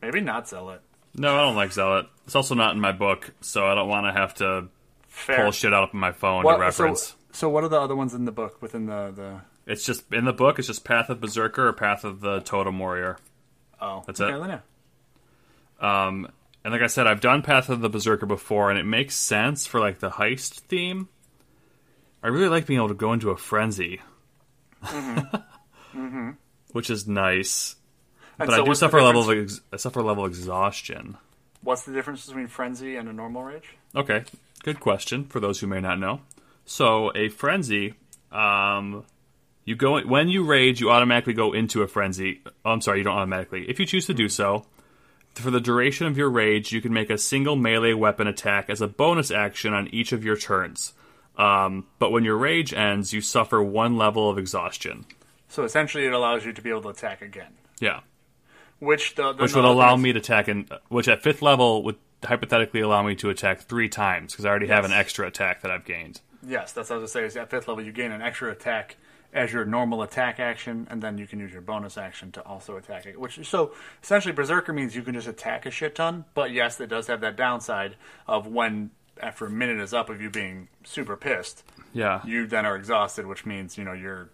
Maybe 0.00 0.20
not 0.20 0.48
zealot. 0.48 0.80
No, 1.16 1.36
I 1.36 1.42
don't 1.42 1.54
like 1.54 1.72
Zealot. 1.72 2.06
It's 2.26 2.34
also 2.34 2.54
not 2.54 2.74
in 2.74 2.80
my 2.80 2.90
book, 2.90 3.32
so 3.40 3.66
I 3.66 3.74
don't 3.74 3.88
want 3.88 4.06
to 4.06 4.12
have 4.12 4.34
to 4.34 4.68
Fair. 5.14 5.42
pull 5.42 5.52
shit 5.52 5.72
out 5.72 5.84
of 5.88 5.94
my 5.94 6.12
phone 6.12 6.42
What- 6.44 6.54
to 6.56 6.60
reference. 6.60 7.02
So, 7.02 7.14
so 7.32 7.48
what 7.48 7.64
are 7.64 7.68
the 7.68 7.80
other 7.80 7.96
ones 7.96 8.14
in 8.14 8.24
the 8.24 8.32
book 8.32 8.60
within 8.60 8.86
the 8.86 9.12
the? 9.14 9.40
It's 9.70 9.84
just 9.86 10.12
in 10.12 10.24
the 10.24 10.32
book. 10.32 10.58
It's 10.58 10.68
just 10.68 10.84
Path 10.84 11.08
of 11.08 11.20
Berserker 11.20 11.68
or 11.68 11.72
Path 11.72 12.04
of 12.04 12.20
the 12.20 12.40
Totem 12.40 12.78
Warrior. 12.78 13.16
Oh, 13.80 14.02
That's 14.06 14.20
okay, 14.20 14.34
it. 14.34 14.60
Yeah. 15.80 16.06
Um, 16.06 16.28
and 16.64 16.72
like 16.72 16.82
I 16.82 16.86
said, 16.86 17.06
I've 17.06 17.20
done 17.20 17.42
Path 17.42 17.68
of 17.70 17.80
the 17.80 17.88
Berserker 17.88 18.26
before, 18.26 18.70
and 18.70 18.78
it 18.78 18.84
makes 18.84 19.14
sense 19.14 19.66
for 19.66 19.80
like 19.80 20.00
the 20.00 20.10
heist 20.10 20.60
theme. 20.60 21.08
I 22.22 22.28
really 22.28 22.48
like 22.48 22.66
being 22.66 22.78
able 22.78 22.88
to 22.88 22.94
go 22.94 23.12
into 23.12 23.30
a 23.30 23.36
frenzy, 23.36 24.00
Mm-hmm. 24.84 26.30
which 26.72 26.90
is 26.90 27.06
nice. 27.06 27.76
And 28.38 28.48
but 28.48 28.56
so 28.56 28.62
I 28.62 28.64
do 28.66 28.74
suffer 28.74 28.98
a 28.98 29.04
level 29.04 29.30
of 29.30 29.38
ex- 29.38 29.60
I 29.72 29.76
suffer 29.76 30.00
a 30.00 30.02
level 30.02 30.24
of 30.24 30.30
exhaustion. 30.30 31.16
What's 31.62 31.84
the 31.84 31.92
difference 31.92 32.26
between 32.26 32.48
frenzy 32.48 32.96
and 32.96 33.08
a 33.08 33.12
normal 33.12 33.42
rage? 33.44 33.68
Okay, 33.94 34.24
good 34.64 34.80
question 34.80 35.26
for 35.26 35.38
those 35.38 35.60
who 35.60 35.68
may 35.68 35.80
not 35.80 36.00
know. 36.00 36.22
So 36.64 37.12
a 37.14 37.28
frenzy, 37.28 37.94
um, 38.32 39.04
you 39.64 39.76
go 39.76 40.00
when 40.00 40.28
you 40.28 40.44
rage, 40.44 40.80
you 40.80 40.90
automatically 40.90 41.34
go 41.34 41.52
into 41.52 41.82
a 41.82 41.86
frenzy. 41.86 42.40
Oh, 42.64 42.70
I'm 42.70 42.80
sorry, 42.80 42.98
you 42.98 43.04
don't 43.04 43.16
automatically. 43.16 43.68
If 43.68 43.78
you 43.78 43.86
choose 43.86 44.06
to 44.06 44.14
do 44.14 44.28
so, 44.28 44.66
for 45.34 45.50
the 45.50 45.60
duration 45.60 46.06
of 46.06 46.16
your 46.16 46.30
rage, 46.30 46.72
you 46.72 46.80
can 46.80 46.92
make 46.92 47.10
a 47.10 47.18
single 47.18 47.56
melee 47.56 47.92
weapon 47.92 48.26
attack 48.26 48.70
as 48.70 48.80
a 48.80 48.88
bonus 48.88 49.30
action 49.30 49.74
on 49.74 49.88
each 49.88 50.12
of 50.12 50.24
your 50.24 50.36
turns. 50.36 50.94
Um, 51.36 51.86
but 51.98 52.10
when 52.12 52.24
your 52.24 52.36
rage 52.36 52.72
ends, 52.72 53.12
you 53.12 53.20
suffer 53.20 53.62
one 53.62 53.96
level 53.96 54.30
of 54.30 54.38
exhaustion. 54.38 55.04
So 55.48 55.64
essentially, 55.64 56.06
it 56.06 56.12
allows 56.12 56.44
you 56.44 56.52
to 56.52 56.62
be 56.62 56.70
able 56.70 56.82
to 56.82 56.88
attack 56.88 57.22
again, 57.22 57.52
Yeah, 57.80 58.00
which 58.78 59.14
the, 59.16 59.32
the 59.32 59.42
which 59.42 59.54
would 59.54 59.64
allow 59.64 59.96
me 59.96 60.12
to 60.12 60.18
attack, 60.18 60.48
and 60.48 60.70
which 60.88 61.08
at 61.08 61.22
fifth 61.22 61.42
level 61.42 61.82
would 61.82 61.96
hypothetically 62.26 62.80
allow 62.80 63.02
me 63.02 63.14
to 63.16 63.30
attack 63.30 63.60
three 63.60 63.88
times 63.88 64.32
because 64.32 64.44
I 64.44 64.48
already 64.48 64.68
have 64.68 64.84
an 64.84 64.92
extra 64.92 65.26
attack 65.26 65.62
that 65.62 65.70
I've 65.70 65.84
gained. 65.84 66.20
Yes, 66.46 66.72
that's 66.72 66.90
what 66.90 66.96
I 66.96 66.98
was 67.02 67.12
gonna 67.12 67.24
say. 67.24 67.26
Is 67.26 67.36
at 67.36 67.50
fifth 67.50 67.68
level, 67.68 67.84
you 67.84 67.92
gain 67.92 68.12
an 68.12 68.22
extra 68.22 68.50
attack 68.50 68.96
as 69.32 69.52
your 69.52 69.64
normal 69.64 70.02
attack 70.02 70.38
action, 70.38 70.86
and 70.90 71.02
then 71.02 71.18
you 71.18 71.26
can 71.26 71.40
use 71.40 71.52
your 71.52 71.62
bonus 71.62 71.98
action 71.98 72.30
to 72.32 72.42
also 72.42 72.76
attack 72.76 73.06
it. 73.06 73.18
Which 73.18 73.46
so 73.46 73.72
essentially, 74.02 74.32
berserker 74.32 74.72
means 74.72 74.94
you 74.94 75.02
can 75.02 75.14
just 75.14 75.26
attack 75.26 75.66
a 75.66 75.70
shit 75.70 75.94
ton. 75.94 76.24
But 76.34 76.52
yes, 76.52 76.80
it 76.80 76.86
does 76.88 77.06
have 77.08 77.20
that 77.22 77.36
downside 77.36 77.96
of 78.26 78.46
when 78.46 78.90
after 79.20 79.46
a 79.46 79.50
minute 79.50 79.80
is 79.80 79.92
up 79.94 80.08
of 80.10 80.20
you 80.20 80.30
being 80.30 80.68
super 80.84 81.16
pissed, 81.16 81.64
Yeah, 81.92 82.20
you 82.24 82.46
then 82.46 82.66
are 82.66 82.76
exhausted, 82.76 83.26
which 83.26 83.44
means 83.46 83.78
you 83.78 83.84
know 83.84 83.92
you're 83.92 84.30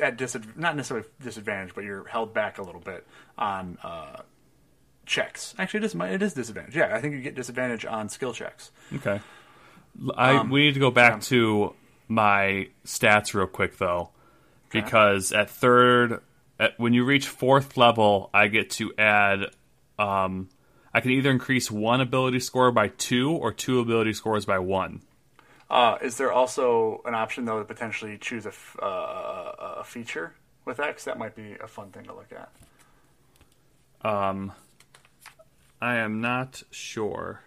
at 0.00 0.16
disadvantage, 0.16 0.58
not 0.60 0.76
necessarily 0.76 1.06
disadvantage, 1.20 1.74
but 1.74 1.84
you're 1.84 2.04
held 2.06 2.32
back 2.34 2.58
a 2.58 2.62
little 2.62 2.80
bit 2.80 3.06
on 3.38 3.78
uh, 3.82 4.22
checks. 5.06 5.54
Actually, 5.58 5.78
it 5.78 5.84
is 5.84 5.94
it 5.94 6.22
is 6.22 6.34
disadvantage. 6.34 6.76
Yeah, 6.76 6.94
I 6.94 7.00
think 7.00 7.14
you 7.14 7.20
get 7.20 7.34
disadvantage 7.34 7.84
on 7.84 8.08
skill 8.08 8.32
checks. 8.32 8.70
Okay. 8.94 9.20
I 10.16 10.36
Um, 10.36 10.50
we 10.50 10.62
need 10.62 10.74
to 10.74 10.80
go 10.80 10.90
back 10.90 11.20
to 11.22 11.74
my 12.08 12.68
stats 12.86 13.34
real 13.34 13.46
quick 13.46 13.78
though, 13.78 14.10
because 14.70 15.32
at 15.32 15.50
third, 15.50 16.20
at, 16.58 16.78
when 16.78 16.92
you 16.94 17.04
reach 17.04 17.28
fourth 17.28 17.76
level, 17.76 18.30
I 18.32 18.48
get 18.48 18.70
to 18.72 18.92
add. 18.96 19.46
Um, 19.98 20.48
I 20.94 21.00
can 21.00 21.10
either 21.10 21.30
increase 21.30 21.70
one 21.70 22.00
ability 22.00 22.40
score 22.40 22.70
by 22.70 22.88
two 22.88 23.30
or 23.32 23.52
two 23.52 23.80
ability 23.80 24.12
scores 24.14 24.44
by 24.44 24.58
one. 24.58 25.00
Uh, 25.70 25.96
is 26.02 26.18
there 26.18 26.30
also 26.32 27.00
an 27.06 27.14
option 27.14 27.44
though 27.46 27.58
to 27.60 27.64
potentially 27.64 28.18
choose 28.18 28.44
a, 28.44 28.50
f- 28.50 28.76
uh, 28.82 29.52
a 29.78 29.84
feature 29.84 30.34
with 30.66 30.76
that? 30.76 30.94
'Cause 30.94 31.04
that 31.04 31.18
might 31.18 31.34
be 31.34 31.54
a 31.62 31.66
fun 31.66 31.90
thing 31.92 32.04
to 32.04 32.12
look 32.14 32.30
at. 32.32 32.50
I 35.82 35.96
am 35.96 36.20
not 36.20 36.62
sure. 36.70 37.42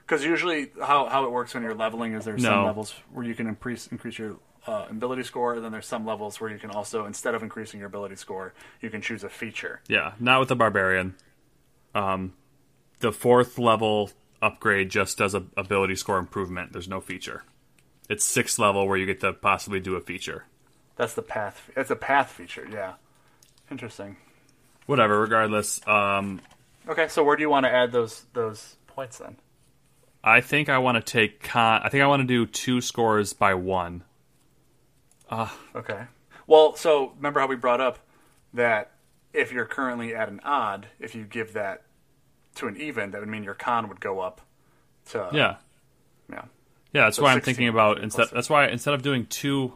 Because 0.00 0.22
usually, 0.22 0.70
how, 0.78 1.06
how 1.06 1.24
it 1.24 1.32
works 1.32 1.54
when 1.54 1.62
you're 1.62 1.74
leveling 1.74 2.12
is 2.12 2.26
there's 2.26 2.42
some 2.42 2.66
levels 2.66 2.94
where 3.10 3.24
you 3.24 3.34
can 3.34 3.46
increase 3.46 3.86
increase 3.86 4.18
your 4.18 4.36
uh, 4.66 4.84
ability 4.90 5.22
score, 5.22 5.54
and 5.54 5.64
then 5.64 5.72
there's 5.72 5.86
some 5.86 6.04
levels 6.04 6.38
where 6.42 6.50
you 6.50 6.58
can 6.58 6.70
also, 6.70 7.06
instead 7.06 7.34
of 7.34 7.42
increasing 7.42 7.80
your 7.80 7.86
ability 7.86 8.16
score, 8.16 8.52
you 8.82 8.90
can 8.90 9.00
choose 9.00 9.24
a 9.24 9.30
feature. 9.30 9.80
Yeah, 9.88 10.12
not 10.20 10.40
with 10.40 10.50
the 10.50 10.56
barbarian. 10.56 11.14
Um, 11.94 12.34
the 13.00 13.12
fourth 13.12 13.58
level 13.58 14.10
upgrade 14.42 14.90
just 14.90 15.16
does 15.16 15.34
a 15.34 15.44
ability 15.56 15.96
score 15.96 16.18
improvement. 16.18 16.74
There's 16.74 16.88
no 16.88 17.00
feature. 17.00 17.44
It's 18.10 18.26
sixth 18.26 18.58
level 18.58 18.86
where 18.86 18.98
you 18.98 19.06
get 19.06 19.20
to 19.20 19.32
possibly 19.32 19.80
do 19.80 19.96
a 19.96 20.02
feature. 20.02 20.44
That's 20.96 21.14
the 21.14 21.22
path. 21.22 21.70
It's 21.74 21.90
a 21.90 21.96
path 21.96 22.30
feature. 22.30 22.68
Yeah. 22.70 22.94
Interesting. 23.70 24.18
Whatever. 24.84 25.18
Regardless, 25.18 25.80
um, 25.88 26.42
Okay, 26.88 27.08
so 27.08 27.24
where 27.24 27.36
do 27.36 27.42
you 27.42 27.50
want 27.50 27.64
to 27.66 27.70
add 27.72 27.92
those 27.92 28.26
those 28.32 28.76
points 28.86 29.18
then? 29.18 29.36
I 30.22 30.40
think 30.40 30.68
I 30.68 30.78
want 30.78 30.96
to 30.96 31.12
take 31.12 31.42
con. 31.42 31.80
I 31.82 31.88
think 31.88 32.02
I 32.02 32.06
want 32.06 32.20
to 32.22 32.26
do 32.26 32.46
two 32.46 32.80
scores 32.80 33.32
by 33.32 33.54
one. 33.54 34.04
Ah, 35.30 35.56
Okay. 35.74 36.04
Well, 36.46 36.76
so 36.76 37.12
remember 37.16 37.40
how 37.40 37.46
we 37.46 37.56
brought 37.56 37.80
up 37.80 37.98
that 38.52 38.90
if 39.32 39.50
you're 39.50 39.64
currently 39.64 40.14
at 40.14 40.28
an 40.28 40.40
odd, 40.44 40.86
if 41.00 41.14
you 41.14 41.24
give 41.24 41.54
that 41.54 41.82
to 42.56 42.66
an 42.68 42.76
even, 42.76 43.10
that 43.12 43.20
would 43.20 43.28
mean 43.28 43.42
your 43.44 43.54
con 43.54 43.88
would 43.88 44.00
go 44.00 44.20
up 44.20 44.42
to 45.10 45.28
Yeah, 45.32 45.56
yeah. 46.30 46.44
yeah. 46.92 47.04
That's 47.04 47.16
So 47.16 47.22
why 47.22 47.32
I'm 47.32 47.40
thinking 47.40 47.68
about 47.68 47.98
instead. 48.00 48.28
That's 48.32 48.50
why 48.50 48.68
instead 48.68 48.92
of 48.94 49.02
doing 49.02 49.26
two. 49.26 49.72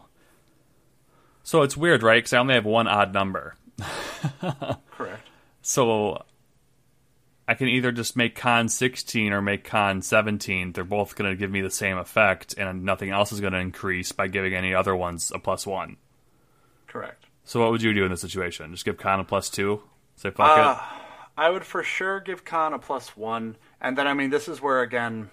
So 1.43 1.63
it's 1.63 1.75
weird, 1.75 2.03
right? 2.03 2.17
Because 2.17 2.33
I 2.33 2.37
only 2.37 2.53
have 2.53 2.65
one 2.65 2.87
odd 2.87 3.13
number. 3.13 3.55
Correct. 4.91 5.27
So 5.63 6.23
I 7.49 7.55
can 7.55 7.67
either 7.67 7.91
just 7.91 8.15
make 8.15 8.35
con 8.35 8.69
16 8.69 9.33
or 9.33 9.41
make 9.41 9.63
con 9.63 10.03
17. 10.03 10.73
They're 10.73 10.83
both 10.83 11.15
going 11.15 11.31
to 11.31 11.35
give 11.35 11.49
me 11.49 11.61
the 11.61 11.71
same 11.71 11.97
effect, 11.97 12.53
and 12.59 12.83
nothing 12.83 13.09
else 13.09 13.31
is 13.31 13.41
going 13.41 13.53
to 13.53 13.59
increase 13.59 14.11
by 14.11 14.27
giving 14.27 14.53
any 14.53 14.75
other 14.75 14.95
ones 14.95 15.31
a 15.33 15.39
plus 15.39 15.65
one. 15.65 15.97
Correct. 16.85 17.25
So 17.45 17.59
what 17.59 17.71
would 17.71 17.81
you 17.81 17.91
do 17.91 18.05
in 18.05 18.11
this 18.11 18.21
situation? 18.21 18.69
Just 18.69 18.85
give 18.85 18.97
con 18.97 19.19
a 19.19 19.23
plus 19.23 19.49
two? 19.49 19.81
Say 20.15 20.29
fuck 20.29 20.47
Uh, 20.47 20.77
it? 20.79 21.01
I 21.39 21.49
would 21.49 21.65
for 21.65 21.81
sure 21.81 22.19
give 22.19 22.45
con 22.45 22.71
a 22.73 22.77
plus 22.77 23.17
one, 23.17 23.55
and 23.81 23.97
then 23.97 24.05
I 24.05 24.13
mean 24.13 24.29
this 24.29 24.47
is 24.47 24.61
where 24.61 24.81
again, 24.83 25.31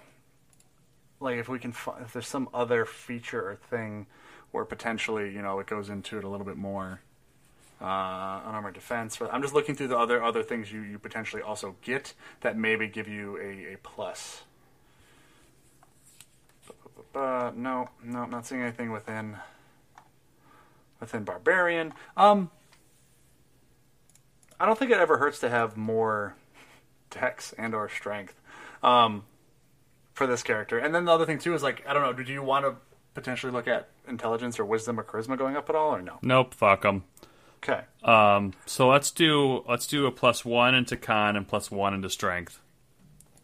like 1.19 1.37
if 1.37 1.47
we 1.47 1.59
can, 1.59 1.75
if 2.01 2.13
there's 2.13 2.27
some 2.27 2.49
other 2.51 2.85
feature 2.85 3.47
or 3.51 3.55
thing 3.69 4.07
where 4.49 4.65
potentially 4.65 5.31
you 5.31 5.43
know 5.43 5.59
it 5.59 5.67
goes 5.67 5.87
into 5.87 6.17
it 6.17 6.23
a 6.23 6.27
little 6.27 6.47
bit 6.47 6.57
more. 6.57 7.01
Uh, 7.79 8.41
unarmored 8.47 8.73
defense. 8.73 9.19
I'm 9.31 9.43
just 9.43 9.53
looking 9.53 9.75
through 9.75 9.89
the 9.89 9.97
other 9.97 10.23
other 10.23 10.41
things 10.41 10.71
you, 10.71 10.81
you 10.81 10.97
potentially 10.97 11.43
also 11.43 11.75
get 11.83 12.15
that 12.41 12.57
maybe 12.57 12.87
give 12.87 13.07
you 13.07 13.37
a, 13.37 13.73
a 13.73 13.77
plus. 13.83 14.41
Uh, 17.13 17.51
no, 17.55 17.89
no, 18.03 18.25
not 18.25 18.47
seeing 18.47 18.61
anything 18.61 18.91
within 18.91 19.37
within 20.99 21.23
barbarian. 21.23 21.93
Um, 22.15 22.49
I 24.59 24.65
don't 24.65 24.77
think 24.77 24.91
it 24.91 24.97
ever 24.97 25.17
hurts 25.19 25.39
to 25.39 25.49
have 25.49 25.77
more 25.77 26.35
dex 27.11 27.53
and 27.57 27.75
or 27.75 27.89
strength 27.89 28.39
um, 28.81 29.23
for 30.13 30.25
this 30.25 30.41
character. 30.43 30.79
And 30.79 30.93
then 30.93 31.05
the 31.05 31.11
other 31.11 31.25
thing 31.25 31.39
too 31.39 31.53
is 31.53 31.61
like 31.61 31.85
I 31.87 31.93
don't 31.93 32.01
know. 32.01 32.23
Do 32.23 32.31
you 32.31 32.41
want 32.41 32.65
to 32.65 32.75
potentially 33.13 33.51
look 33.51 33.67
at 33.67 33.89
intelligence 34.07 34.59
or 34.59 34.65
wisdom 34.65 34.99
or 34.99 35.03
charisma 35.03 35.37
going 35.37 35.55
up 35.55 35.69
at 35.69 35.75
all 35.75 35.95
or 35.95 36.01
no? 36.01 36.17
Nope, 36.21 36.53
fuck 36.53 36.81
them. 36.81 37.03
Okay. 37.57 37.81
Um, 38.03 38.53
so 38.65 38.87
let's 38.89 39.11
do 39.11 39.63
let's 39.67 39.87
do 39.87 40.05
a 40.05 40.11
plus 40.11 40.45
one 40.45 40.75
into 40.75 40.95
con 40.95 41.35
and 41.35 41.47
plus 41.47 41.69
one 41.71 41.93
into 41.93 42.09
strength. 42.09 42.59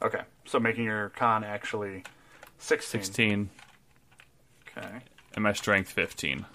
Okay. 0.01 0.21
So 0.45 0.59
making 0.59 0.83
your 0.85 1.09
con 1.09 1.43
actually 1.43 2.03
16. 2.59 3.01
16 3.01 3.49
Okay. 4.77 4.99
and 5.33 5.43
my 5.43 5.53
strength 5.53 5.89
15. 5.91 6.45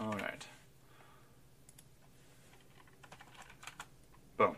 All 0.00 0.12
right. 0.12 0.46
Boom. 4.36 4.56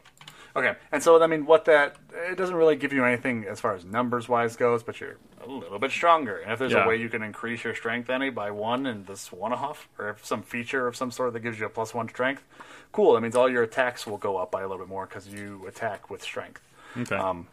Okay, 0.55 0.75
and 0.91 1.03
so 1.03 1.23
I 1.23 1.27
mean, 1.27 1.47
what 1.47 1.65
that 1.65 1.97
it 2.31 2.37
doesn't 2.37 2.55
really 2.55 2.77
give 2.77 2.93
you 2.93 3.05
anything 3.05 3.45
as 3.49 3.59
far 3.61 3.75
as 3.75 3.85
numbers 3.85 4.29
wise 4.29 4.55
goes, 4.57 4.83
but 4.83 5.01
you're 5.01 5.17
a 5.43 5.49
little 5.49 5.79
bit 5.79 5.91
stronger. 5.91 6.37
And 6.39 6.53
if 6.53 6.59
there's 6.59 6.73
Yeah. 6.73 6.85
a 6.85 6.89
way 6.89 6.97
you 6.97 7.09
can 7.09 7.23
increase 7.23 7.65
your 7.65 7.75
strength 7.75 8.11
any 8.11 8.29
by 8.31 8.51
one 8.51 8.85
in 8.87 9.05
this 9.05 9.33
one 9.33 9.53
off, 9.53 9.89
or 9.99 10.11
if 10.11 10.25
some 10.27 10.43
feature 10.43 10.87
of 10.87 10.95
some 10.95 11.11
sort 11.11 11.33
that 11.33 11.41
gives 11.41 11.59
you 11.59 11.65
a 11.67 11.71
plus 11.71 11.95
one 11.95 12.09
strength, 12.09 12.45
cool. 12.93 13.15
That 13.15 13.23
means 13.23 13.35
all 13.35 13.49
your 13.49 13.63
attacks 13.63 14.07
will 14.07 14.19
go 14.19 14.37
up 14.37 14.51
by 14.51 14.61
a 14.61 14.69
little 14.69 14.79
bit 14.85 14.89
more 14.89 15.07
because 15.07 15.27
you 15.29 15.65
attack 15.67 16.11
with 16.11 16.23
strength. 16.23 16.61
Okay. 16.99 17.17
Um, 17.17 17.49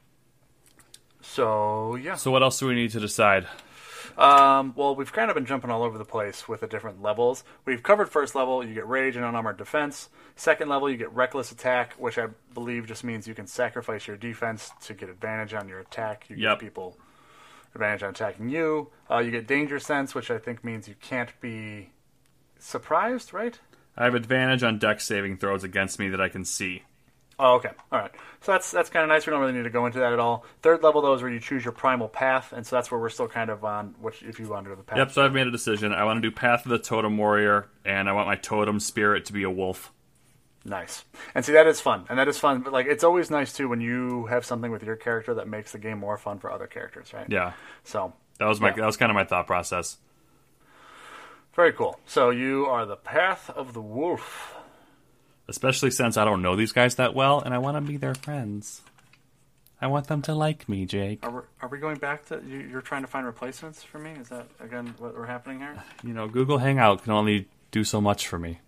So 1.22 1.96
yeah. 1.96 2.16
so 2.16 2.32
what 2.32 2.44
else 2.44 2.60
do 2.60 2.68
we 2.68 2.76
need 2.76 2.92
to 2.92 3.00
decide? 3.00 3.48
Um, 4.20 4.74
well, 4.76 4.96
we've 4.98 5.14
kind 5.14 5.32
of 5.32 5.36
been 5.36 5.46
jumping 5.46 5.70
all 5.72 5.82
over 5.82 5.98
the 5.98 6.04
place 6.04 6.46
with 6.48 6.60
the 6.60 6.68
different 6.68 7.02
levels. 7.02 7.46
We've 7.64 7.82
covered 7.82 8.10
first 8.10 8.36
level, 8.36 8.66
you 8.66 8.74
get 8.74 8.86
rage 8.86 9.16
and 9.16 9.24
unarmored 9.24 9.56
defense. 9.56 10.10
Second 10.36 10.68
level, 10.68 10.90
you 10.90 10.98
get 10.98 11.12
reckless 11.14 11.54
attack, 11.54 11.94
which 11.94 12.18
I 12.18 12.28
believe 12.54 12.86
just 12.86 13.06
means 13.06 13.30
you 13.30 13.34
can 13.34 13.48
sacrifice 13.48 14.08
your 14.08 14.18
defense 14.18 14.72
to 14.84 14.94
get 14.94 15.08
advantage 15.10 15.54
on 15.54 15.70
your 15.70 15.80
attack. 15.80 16.30
You 16.30 16.36
Yep. 16.36 16.60
give 16.60 16.68
people 16.68 16.98
advantage 17.74 18.04
on 18.04 18.10
attacking 18.10 18.50
you. 18.50 18.90
Uh, 19.10 19.20
you 19.20 19.32
get 19.32 19.48
danger 19.48 19.80
sense, 19.80 20.14
which 20.14 20.30
I 20.30 20.38
think 20.38 20.66
means 20.66 20.90
you 20.90 20.96
can't 21.00 21.32
be 21.40 21.92
surprised, 22.58 23.34
right? 23.34 23.58
I 23.96 24.04
have 24.04 24.16
advantage 24.16 24.64
on 24.64 24.80
deck 24.80 25.00
saving 25.00 25.38
throws 25.38 25.64
against 25.64 25.98
me 25.98 26.10
that 26.10 26.20
I 26.20 26.28
can 26.28 26.44
see. 26.44 26.84
Oh, 27.42 27.56
okay. 27.56 27.70
All 27.92 28.00
right. 28.00 28.12
So 28.42 28.52
that's 28.52 28.70
that's 28.70 28.90
kind 28.90 29.04
of 29.04 29.10
nice. 29.10 29.26
We 29.26 29.32
don't 29.32 29.40
really 29.40 29.54
need 29.54 29.64
to 29.64 29.70
go 29.70 29.86
into 29.86 30.00
that 30.00 30.12
at 30.12 30.20
all. 30.20 30.46
Third 30.62 30.84
level, 30.84 31.02
though, 31.02 31.14
is 31.14 31.22
where 31.22 31.32
you 31.32 31.40
choose 31.40 31.64
your 31.64 31.72
primal 31.72 32.10
path, 32.10 32.52
and 32.52 32.68
so 32.68 32.76
that's 32.76 32.92
where 32.92 33.00
we're 33.00 33.10
still 33.10 33.30
kind 33.30 33.50
of 33.50 33.64
on. 33.64 33.96
Which, 34.02 34.22
if 34.24 34.40
you 34.40 34.46
do 34.48 34.76
the 34.76 34.84
path, 34.84 34.98
Yep, 34.98 35.12
so 35.12 35.24
I've 35.26 35.34
made 35.34 35.48
a 35.48 35.52
decision. 35.52 35.94
I 35.94 36.04
want 36.04 36.18
to 36.22 36.30
do 36.30 36.36
Path 36.36 36.66
of 36.66 36.70
the 36.72 36.80
Totem 36.80 37.18
Warrior, 37.18 37.70
and 37.86 38.10
I 38.10 38.12
want 38.12 38.28
my 38.28 38.36
totem 38.36 38.80
spirit 38.82 39.26
to 39.26 39.34
be 39.34 39.44
a 39.44 39.50
wolf. 39.50 39.94
Nice. 40.66 41.06
And 41.34 41.46
see, 41.46 41.54
that 41.54 41.68
is 41.68 41.80
fun. 41.80 42.06
And 42.10 42.20
that 42.20 42.28
is 42.28 42.38
fun. 42.38 42.60
But, 42.62 42.74
like, 42.74 42.86
it's 42.88 43.06
always 43.06 43.32
nice, 43.32 43.54
too, 43.54 43.70
when 43.70 43.80
you 43.80 44.26
have 44.26 44.46
something 44.46 44.72
with 44.72 44.84
your 44.84 44.98
character 44.98 45.34
that 45.36 45.48
makes 45.48 45.72
the 45.72 45.78
game 45.80 45.98
more 46.00 46.18
fun 46.18 46.40
for 46.40 46.52
other 46.52 46.68
characters, 46.68 47.14
right? 47.14 47.26
Yeah. 47.30 47.54
So, 47.86 48.12
That 48.40 48.46
was 48.48 48.60
my 48.60 48.70
Yeah. 48.70 48.76
that 48.76 48.86
was 48.86 48.98
kind 48.98 49.10
of 49.10 49.16
my 49.16 49.24
thought 49.24 49.48
process. 49.48 49.98
very 51.56 51.72
cool. 51.74 52.00
So, 52.06 52.30
you 52.30 52.66
are 52.66 52.86
the 52.86 52.96
Path 52.98 53.50
of 53.50 53.74
the 53.74 53.82
Wolf. 53.82 54.56
Especially 55.50 55.92
since 55.92 56.16
I 56.16 56.24
don't 56.24 56.42
know 56.42 56.56
these 56.56 56.72
guys 56.72 56.96
that 56.96 57.14
well, 57.14 57.42
and 57.42 57.54
I 57.54 57.58
want 57.58 57.76
to 57.76 57.82
be 57.82 57.98
their 57.98 58.16
friends. 58.16 58.82
I 59.82 59.88
want 59.88 60.08
them 60.08 60.22
to 60.24 60.36
like 60.36 60.68
me, 60.68 60.86
Jake. 60.86 61.26
Are 61.26 61.32
we, 61.32 61.42
are 61.62 61.70
we 61.70 61.78
going 61.80 61.98
back 61.98 62.26
to 62.28 62.42
you, 62.46 62.60
you're 62.60 62.82
trying 62.82 63.02
to 63.02 63.08
find 63.08 63.26
replacements 63.26 63.82
for 63.82 63.98
me? 63.98 64.12
Is 64.12 64.30
that 64.30 64.48
again 64.60 64.94
what 64.98 65.16
we're 65.16 65.26
happening 65.26 65.60
here? 65.60 65.82
You 66.04 66.14
know, 66.14 66.28
Google 66.28 66.58
Hangout 66.58 67.04
can 67.04 67.14
only 67.14 67.48
do 67.72 67.84
so 67.84 68.02
much 68.02 68.28
for 68.28 68.38
me. 68.38 68.60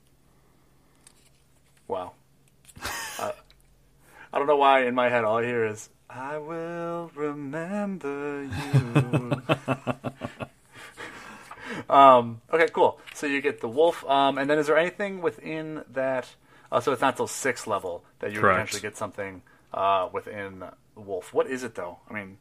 Wow. 1.87 2.13
uh, 3.19 3.31
I 4.31 4.37
don't 4.37 4.47
know 4.47 4.55
why 4.55 4.85
in 4.85 4.95
my 4.95 5.09
head 5.09 5.25
all 5.25 5.39
I 5.39 5.43
hear 5.43 5.65
is 5.65 5.89
I 6.09 6.37
will 6.37 7.11
remember 7.13 8.43
you. 8.43 9.41
um, 11.89 12.41
okay, 12.53 12.67
cool. 12.71 12.99
So 13.13 13.27
you 13.27 13.41
get 13.41 13.59
the 13.59 13.67
wolf, 13.67 14.05
um, 14.05 14.37
and 14.37 14.49
then 14.49 14.57
is 14.59 14.67
there 14.67 14.77
anything 14.77 15.21
within 15.21 15.83
that? 15.91 16.27
Uh, 16.71 16.79
so 16.79 16.91
it's 16.91 17.01
not 17.01 17.17
till 17.17 17.27
sixth 17.27 17.67
level 17.67 18.03
that 18.19 18.31
you 18.31 18.41
would 18.41 18.49
potentially 18.49 18.81
get 18.81 18.97
something 18.97 19.41
uh, 19.73 20.09
within 20.13 20.63
wolf. 20.95 21.33
What 21.33 21.47
is 21.47 21.63
it 21.63 21.75
though? 21.75 21.99
I 22.09 22.13
mean, 22.13 22.37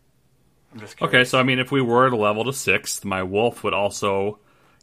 I'm 0.73 0.81
just 0.81 0.97
curious. 0.97 1.15
Okay, 1.15 1.25
so 1.25 1.39
I 1.39 1.43
mean, 1.43 1.59
if 1.59 1.73
we 1.73 1.81
were 1.83 2.09
to 2.11 2.17
level 2.17 2.45
to 2.45 2.53
sixth, 2.53 3.05
my 3.05 3.23
wolf 3.23 3.65
would 3.65 3.75
also 3.75 4.39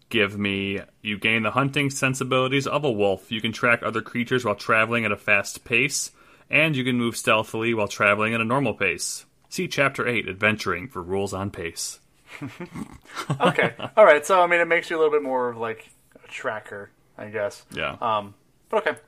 give 0.10 0.38
me. 0.38 0.82
You 1.02 1.18
gain 1.18 1.44
the 1.44 1.52
hunting 1.52 1.90
sensibilities 1.90 2.68
of 2.68 2.84
a 2.84 2.92
wolf. 2.92 3.32
You 3.32 3.42
can 3.42 3.54
track 3.54 3.84
other 3.84 4.02
creatures 4.02 4.44
while 4.44 4.56
traveling 4.56 5.06
at 5.06 5.12
a 5.12 5.18
fast 5.18 5.64
pace, 5.64 6.12
and 6.50 6.76
you 6.76 6.84
can 6.84 6.98
move 6.98 7.16
stealthily 7.16 7.74
while 7.74 7.88
traveling 7.88 8.34
at 8.34 8.42
a 8.42 8.46
normal 8.46 8.74
pace. 8.74 9.26
See 9.50 9.70
Chapter 9.70 10.06
8, 10.06 10.28
Adventuring, 10.28 10.90
for 10.90 11.02
rules 11.02 11.34
on 11.34 11.52
pace. 11.52 12.02
okay, 13.40 13.74
all 13.96 14.04
right. 14.04 14.26
So 14.26 14.42
I 14.42 14.48
mean, 14.48 14.60
it 14.60 14.68
makes 14.68 14.90
you 14.90 14.98
a 14.98 15.00
little 15.00 15.14
bit 15.14 15.24
more 15.24 15.50
of 15.50 15.58
like 15.58 15.90
a 16.22 16.28
tracker, 16.28 16.92
I 17.18 17.28
guess. 17.28 17.64
Yeah. 17.72 17.96
Um, 18.02 18.34
but 18.70 18.86
okay. 18.86 19.00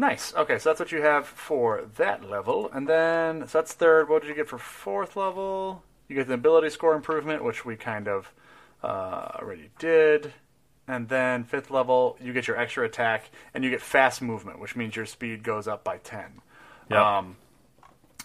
Nice. 0.00 0.32
Okay, 0.34 0.58
so 0.58 0.70
that's 0.70 0.78
what 0.78 0.92
you 0.92 1.02
have 1.02 1.26
for 1.26 1.84
that 1.96 2.30
level. 2.30 2.70
And 2.72 2.88
then, 2.88 3.48
so 3.48 3.58
that's 3.58 3.72
third. 3.72 4.08
What 4.08 4.22
did 4.22 4.28
you 4.28 4.34
get 4.36 4.48
for 4.48 4.56
fourth 4.56 5.16
level? 5.16 5.82
You 6.06 6.14
get 6.14 6.28
the 6.28 6.34
ability 6.34 6.70
score 6.70 6.94
improvement, 6.94 7.42
which 7.42 7.64
we 7.64 7.74
kind 7.74 8.06
of 8.06 8.32
uh, 8.82 9.32
already 9.40 9.70
did. 9.80 10.32
And 10.86 11.08
then 11.08 11.42
fifth 11.42 11.70
level, 11.70 12.16
you 12.22 12.32
get 12.32 12.46
your 12.46 12.56
extra 12.56 12.86
attack, 12.86 13.28
and 13.52 13.64
you 13.64 13.70
get 13.70 13.82
fast 13.82 14.22
movement, 14.22 14.60
which 14.60 14.76
means 14.76 14.94
your 14.94 15.04
speed 15.04 15.42
goes 15.42 15.66
up 15.66 15.82
by 15.82 15.98
10. 15.98 16.40
Yep. 16.90 16.98
Um, 16.98 17.36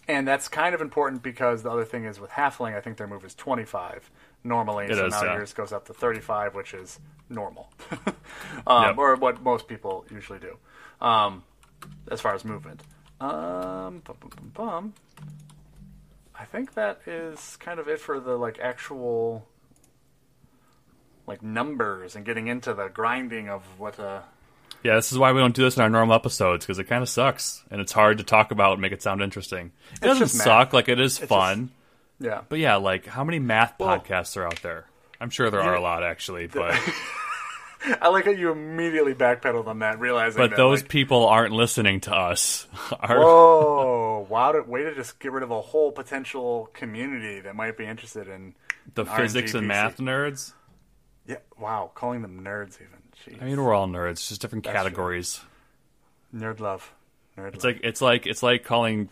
and 0.07 0.28
that's 0.28 0.47
kind 0.47 0.76
of 0.76 0.82
important 0.82 1.24
because 1.24 1.63
the 1.63 1.71
other 1.71 1.86
thing 1.86 2.05
is 2.05 2.19
with 2.19 2.30
Halfling, 2.30 2.78
I 2.78 2.82
think 2.82 2.97
their 2.97 3.07
move 3.07 3.26
is 3.26 3.34
25 3.36 4.11
normally. 4.43 4.86
It 4.86 4.95
so 4.95 5.07
is, 5.07 5.11
now 5.11 5.24
yeah. 5.24 5.34
yours 5.34 5.53
goes 5.53 5.74
up 5.74 5.86
to 5.88 5.93
35, 5.93 6.55
which 6.55 6.74
is 6.74 6.99
normal. 7.30 7.69
um, 8.67 8.84
Yep. 8.84 8.97
Or 8.97 9.15
what 9.15 9.41
most 9.41 9.67
people 9.67 10.05
usually 10.11 10.39
do 10.39 10.57
um, 11.03 11.43
as 12.11 12.21
far 12.21 12.34
as 12.34 12.43
movement. 12.45 12.81
Um, 13.21 14.01
bum, 14.03 14.17
bum, 14.19 14.51
bum. 14.53 14.93
I 16.38 16.45
think 16.45 16.73
that 16.73 17.01
is 17.05 17.57
kind 17.57 17.79
of 17.79 17.88
it 17.88 17.99
for 17.99 18.19
the 18.19 18.36
like 18.38 18.59
actual 18.59 19.47
like 21.25 21.41
numbers 21.41 22.15
and 22.15 22.25
getting 22.25 22.47
into 22.47 22.73
the 22.73 22.88
grinding 22.89 23.49
of 23.49 23.63
what 23.79 23.99
uh 23.99 24.21
Yeah, 24.84 24.95
this 24.95 25.11
is 25.11 25.17
why 25.17 25.31
we 25.31 25.39
don't 25.39 25.55
do 25.55 25.63
this 25.63 25.77
in 25.77 25.81
our 25.84 25.89
normal 25.89 26.15
episodes 26.15 26.65
because 26.65 26.79
it 26.79 26.86
kind 26.86 27.01
of 27.01 27.07
sucks 27.09 27.63
and 27.71 27.79
it's 27.79 27.91
hard 27.93 28.17
to 28.17 28.23
talk 28.23 28.51
about 28.51 28.73
and 28.73 28.81
make 28.81 28.91
it 28.91 29.01
sound 29.01 29.21
interesting. 29.21 29.71
It 29.93 30.01
doesn't 30.01 30.27
suck, 30.29 30.73
like 30.73 30.89
it 30.89 30.99
is 30.99 31.19
It's 31.19 31.27
fun, 31.29 31.71
yeah 32.19 32.41
but 32.49 32.59
yeah, 32.59 32.75
like 32.75 33.05
how 33.05 33.23
many 33.23 33.39
math 33.39 33.75
Well- 33.79 33.97
podcasts 33.99 34.36
are 34.36 34.45
out 34.45 34.61
there? 34.63 34.86
I'm 35.21 35.29
sure 35.29 35.49
there 35.49 35.61
are 35.61 35.75
a 35.75 35.81
lot 35.81 36.03
actually, 36.03 36.47
but 36.47 36.77
I 38.01 38.09
like 38.09 38.25
how 38.25 38.31
you 38.31 38.51
immediately 38.51 39.13
backpedaled 39.13 39.67
on 39.67 39.79
that, 39.79 39.99
realizing 39.99 40.41
but 40.41 40.51
that, 40.51 40.57
those 40.57 40.81
like, 40.81 40.89
people 40.89 41.25
aren't 41.27 41.53
listening 41.53 41.99
to 42.01 42.13
us. 42.15 42.67
Our- 42.99 43.19
Whoa! 43.19 44.27
Wow! 44.29 44.51
To, 44.53 44.61
way 44.63 44.84
to 44.84 44.95
just 44.95 45.19
get 45.19 45.31
rid 45.31 45.43
of 45.43 45.51
a 45.51 45.61
whole 45.61 45.91
potential 45.91 46.69
community 46.73 47.41
that 47.41 47.55
might 47.55 47.77
be 47.77 47.86
interested 47.86 48.27
in 48.27 48.55
the 48.95 49.03
an 49.05 49.17
physics 49.17 49.53
and 49.53 49.63
RNG 49.65 49.67
math 49.67 49.97
nerds. 49.97 50.53
Yeah. 51.27 51.38
Wow. 51.59 51.91
Calling 51.93 52.21
them 52.21 52.41
nerds 52.43 52.75
even. 52.75 52.99
Jeez. 53.38 53.41
I 53.41 53.45
mean, 53.45 53.61
we're 53.61 53.73
all 53.73 53.88
nerds, 53.88 54.27
just 54.27 54.41
different 54.41 54.63
true. 54.65 54.73
categories. 54.73 55.39
nerd 56.36 56.59
love. 56.59 56.93
Nerd 57.38 57.55
It's 57.55 57.63
love. 57.63 57.73
like 57.75 57.84
it's 57.84 58.01
like 58.01 58.25
it's 58.27 58.43
like 58.43 58.63
calling 58.63 59.09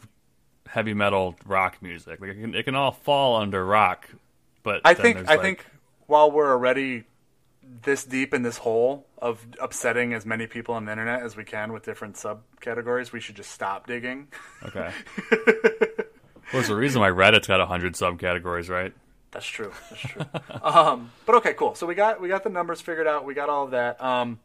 heavy 0.67 0.93
metal 0.93 1.35
rock 1.45 1.81
music. 1.81 2.19
Like 2.21 2.31
it 2.31 2.41
can, 2.41 2.55
it 2.55 2.63
can 2.63 2.75
all 2.75 2.91
fall 2.91 3.37
under 3.37 3.65
rock, 3.65 4.09
but 4.63 4.81
I 4.85 4.93
think. 4.93 5.17
I 5.17 5.21
like- 5.35 5.41
think 5.41 5.65
while 6.07 6.31
we're 6.31 6.51
already 6.51 7.03
this 7.83 8.03
deep 8.03 8.33
in 8.33 8.43
this 8.43 8.57
hole 8.57 9.07
of 9.19 9.45
upsetting 9.59 10.13
as 10.13 10.25
many 10.25 10.47
people 10.47 10.75
on 10.75 10.85
the 10.85 10.91
internet 10.91 11.21
as 11.21 11.35
we 11.35 11.43
can 11.43 11.71
with 11.71 11.83
different 11.83 12.15
subcategories, 12.15 13.11
we 13.11 13.19
should 13.19 13.35
just 13.35 13.51
stop 13.51 13.87
digging. 13.87 14.27
Okay. 14.63 14.91
well, 15.31 15.41
there's 16.51 16.69
a 16.69 16.75
reason 16.75 17.01
why 17.01 17.09
Reddit's 17.09 17.47
got 17.47 17.65
hundred 17.67 17.93
subcategories, 17.93 18.69
right? 18.69 18.93
That's 19.31 19.45
true. 19.45 19.71
That's 19.89 20.01
true. 20.01 20.25
um, 20.61 21.11
but 21.25 21.35
okay, 21.35 21.53
cool. 21.53 21.75
So 21.75 21.87
we 21.87 21.95
got 21.95 22.19
we 22.19 22.27
got 22.27 22.43
the 22.43 22.49
numbers 22.49 22.81
figured 22.81 23.07
out. 23.07 23.25
We 23.25 23.33
got 23.33 23.49
all 23.49 23.65
of 23.65 23.71
that. 23.71 24.01
Um, 24.03 24.39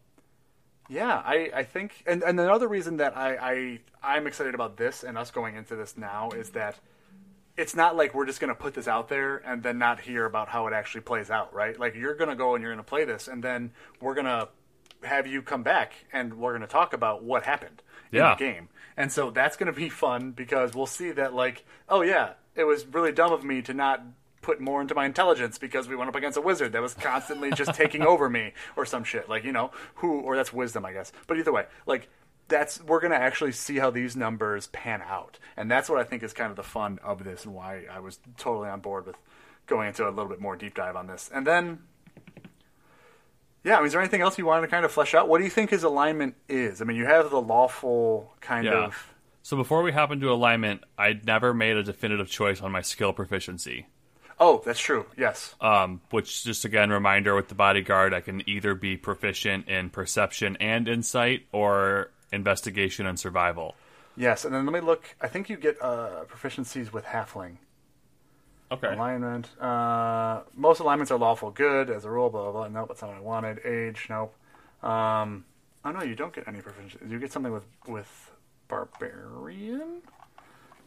yeah, 0.88 1.20
I, 1.24 1.50
I 1.52 1.62
think, 1.64 2.04
and, 2.06 2.22
and 2.22 2.38
another 2.38 2.68
reason 2.68 2.98
that 2.98 3.16
I, 3.16 3.36
I 3.36 3.78
I'm 4.02 4.26
excited 4.28 4.54
about 4.54 4.76
this 4.76 5.02
and 5.02 5.18
us 5.18 5.32
going 5.32 5.56
into 5.56 5.74
this 5.74 5.96
now 5.96 6.30
is 6.30 6.50
that 6.50 6.78
it's 7.56 7.74
not 7.74 7.96
like 7.96 8.14
we're 8.14 8.26
just 8.26 8.40
going 8.40 8.48
to 8.48 8.54
put 8.54 8.74
this 8.74 8.86
out 8.88 9.08
there 9.08 9.38
and 9.46 9.62
then 9.62 9.78
not 9.78 10.00
hear 10.00 10.26
about 10.26 10.48
how 10.48 10.66
it 10.66 10.72
actually 10.72 11.00
plays 11.00 11.30
out, 11.30 11.54
right? 11.54 11.78
Like 11.78 11.94
you're 11.94 12.14
going 12.14 12.30
to 12.30 12.36
go 12.36 12.54
and 12.54 12.62
you're 12.62 12.72
going 12.72 12.84
to 12.84 12.88
play 12.88 13.04
this, 13.04 13.28
and 13.28 13.42
then 13.42 13.72
we're 14.00 14.14
going 14.14 14.26
to 14.26 14.48
have 15.02 15.26
you 15.26 15.42
come 15.42 15.62
back 15.62 15.92
and 16.12 16.34
we're 16.34 16.52
going 16.52 16.62
to 16.62 16.66
talk 16.66 16.92
about 16.92 17.22
what 17.22 17.44
happened 17.44 17.82
Yeah. 18.10 18.32
in 18.32 18.38
the 18.38 18.44
game. 18.52 18.68
And 18.96 19.12
so 19.12 19.30
that's 19.30 19.56
going 19.56 19.72
to 19.72 19.78
be 19.78 19.88
fun 19.88 20.32
because 20.32 20.74
we'll 20.74 20.86
see 20.86 21.10
that, 21.12 21.34
like, 21.34 21.64
oh 21.88 22.00
yeah, 22.02 22.32
it 22.54 22.64
was 22.64 22.86
really 22.86 23.12
dumb 23.12 23.32
of 23.32 23.44
me 23.44 23.60
to 23.62 23.74
not 23.74 24.02
put 24.40 24.60
more 24.60 24.80
into 24.80 24.94
my 24.94 25.04
intelligence 25.04 25.58
because 25.58 25.88
we 25.88 25.96
went 25.96 26.08
up 26.08 26.14
against 26.14 26.38
a 26.38 26.40
wizard 26.40 26.72
that 26.72 26.80
was 26.80 26.94
constantly 26.94 27.50
just 27.50 27.74
taking 27.74 28.02
over 28.06 28.30
me 28.30 28.52
or 28.76 28.86
some 28.86 29.04
shit. 29.04 29.28
Like, 29.28 29.44
you 29.44 29.52
know, 29.52 29.70
who, 29.96 30.20
or 30.20 30.36
that's 30.36 30.52
wisdom, 30.52 30.84
I 30.86 30.92
guess. 30.92 31.12
But 31.26 31.38
either 31.38 31.52
way, 31.52 31.66
like, 31.84 32.08
that's 32.48 32.82
we're 32.82 33.00
gonna 33.00 33.14
actually 33.16 33.52
see 33.52 33.76
how 33.78 33.90
these 33.90 34.16
numbers 34.16 34.66
pan 34.68 35.02
out, 35.02 35.38
and 35.56 35.70
that's 35.70 35.88
what 35.88 35.98
I 35.98 36.04
think 36.04 36.22
is 36.22 36.32
kind 36.32 36.50
of 36.50 36.56
the 36.56 36.62
fun 36.62 36.98
of 37.02 37.24
this, 37.24 37.44
and 37.44 37.54
why 37.54 37.84
I 37.90 38.00
was 38.00 38.18
totally 38.36 38.68
on 38.68 38.80
board 38.80 39.06
with 39.06 39.16
going 39.66 39.88
into 39.88 40.06
a 40.08 40.10
little 40.10 40.28
bit 40.28 40.40
more 40.40 40.54
deep 40.56 40.74
dive 40.74 40.94
on 40.96 41.06
this. 41.08 41.28
And 41.34 41.46
then, 41.46 41.80
yeah, 43.64 43.74
I 43.74 43.78
mean, 43.78 43.86
is 43.86 43.92
there 43.92 44.00
anything 44.00 44.20
else 44.20 44.38
you 44.38 44.46
wanted 44.46 44.62
to 44.62 44.68
kind 44.68 44.84
of 44.84 44.92
flesh 44.92 45.12
out? 45.14 45.28
What 45.28 45.38
do 45.38 45.44
you 45.44 45.50
think 45.50 45.70
his 45.70 45.82
alignment 45.82 46.36
is? 46.48 46.80
I 46.80 46.84
mean, 46.84 46.96
you 46.96 47.06
have 47.06 47.30
the 47.30 47.40
lawful 47.42 48.32
kind 48.40 48.64
Yeah. 48.66 48.84
of. 48.86 49.12
So 49.42 49.56
before 49.56 49.82
we 49.82 49.92
hop 49.92 50.10
into 50.12 50.30
alignment, 50.30 50.82
I 50.98 51.20
never 51.24 51.52
made 51.54 51.76
a 51.76 51.82
definitive 51.82 52.28
choice 52.28 52.60
on 52.60 52.70
my 52.72 52.82
skill 52.82 53.12
proficiency. 53.12 53.86
Oh, 54.38 54.60
that's 54.64 54.78
true. 54.80 55.06
Yes. 55.16 55.54
Um, 55.60 56.00
which 56.10 56.44
just 56.44 56.64
again 56.64 56.90
reminder 56.90 57.34
with 57.34 57.48
the 57.48 57.54
bodyguard, 57.54 58.12
I 58.12 58.20
can 58.20 58.48
either 58.48 58.74
be 58.74 58.96
proficient 58.96 59.68
in 59.68 59.90
perception 59.90 60.56
and 60.60 60.86
insight, 60.88 61.46
or 61.52 62.10
investigation 62.32 63.06
and 63.06 63.18
survival. 63.18 63.74
Yes, 64.16 64.44
and 64.44 64.54
then 64.54 64.64
let 64.64 64.72
me 64.72 64.80
look. 64.80 65.04
I 65.20 65.28
think 65.28 65.48
you 65.48 65.56
get 65.56 65.76
uh, 65.82 66.24
proficiencies 66.28 66.92
with 66.92 67.04
halfling. 67.04 67.58
Okay. 68.72 68.92
Alignment. 68.94 69.48
Uh, 69.60 70.40
most 70.54 70.80
alignments 70.80 71.12
are 71.12 71.18
lawful 71.18 71.50
good 71.50 71.90
as 71.90 72.04
a 72.04 72.10
rule. 72.10 72.30
Blah 72.30 72.50
blah. 72.50 72.52
blah. 72.52 72.68
Nope, 72.68 72.88
that's 72.88 73.02
not 73.02 73.08
what 73.10 73.18
I 73.18 73.20
wanted. 73.20 73.64
Age. 73.64 74.06
Nope. 74.08 74.34
Um, 74.82 75.44
oh 75.84 75.92
no, 75.92 76.02
you 76.02 76.14
don't 76.14 76.34
get 76.34 76.48
any 76.48 76.60
proficiency. 76.60 76.98
You 77.08 77.18
get 77.18 77.32
something 77.32 77.52
with 77.52 77.64
with 77.86 78.30
barbarian. 78.68 80.02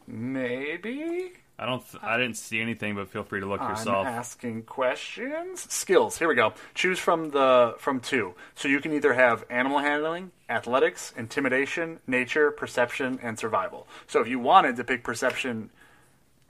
Maybe. 0.06 1.32
I 1.58 1.66
don't. 1.66 1.88
Th- 1.90 2.02
I 2.02 2.16
didn't 2.16 2.36
see 2.36 2.60
anything, 2.60 2.94
but 2.94 3.08
feel 3.08 3.22
free 3.22 3.40
to 3.40 3.46
look 3.46 3.60
I'm 3.60 3.70
yourself. 3.70 4.06
asking 4.06 4.62
questions. 4.62 5.70
Skills. 5.72 6.18
Here 6.18 6.26
we 6.26 6.34
go. 6.34 6.54
Choose 6.74 6.98
from 6.98 7.30
the 7.30 7.74
from 7.78 8.00
two. 8.00 8.34
So 8.54 8.66
you 8.66 8.80
can 8.80 8.92
either 8.92 9.12
have 9.12 9.44
animal 9.50 9.78
handling, 9.78 10.32
athletics, 10.50 11.14
intimidation, 11.16 12.00
nature, 12.06 12.50
perception, 12.50 13.18
and 13.22 13.38
survival. 13.38 13.86
So 14.06 14.20
if 14.20 14.28
you 14.28 14.38
wanted 14.38 14.76
to 14.76 14.84
pick 14.84 15.04
perception 15.04 15.70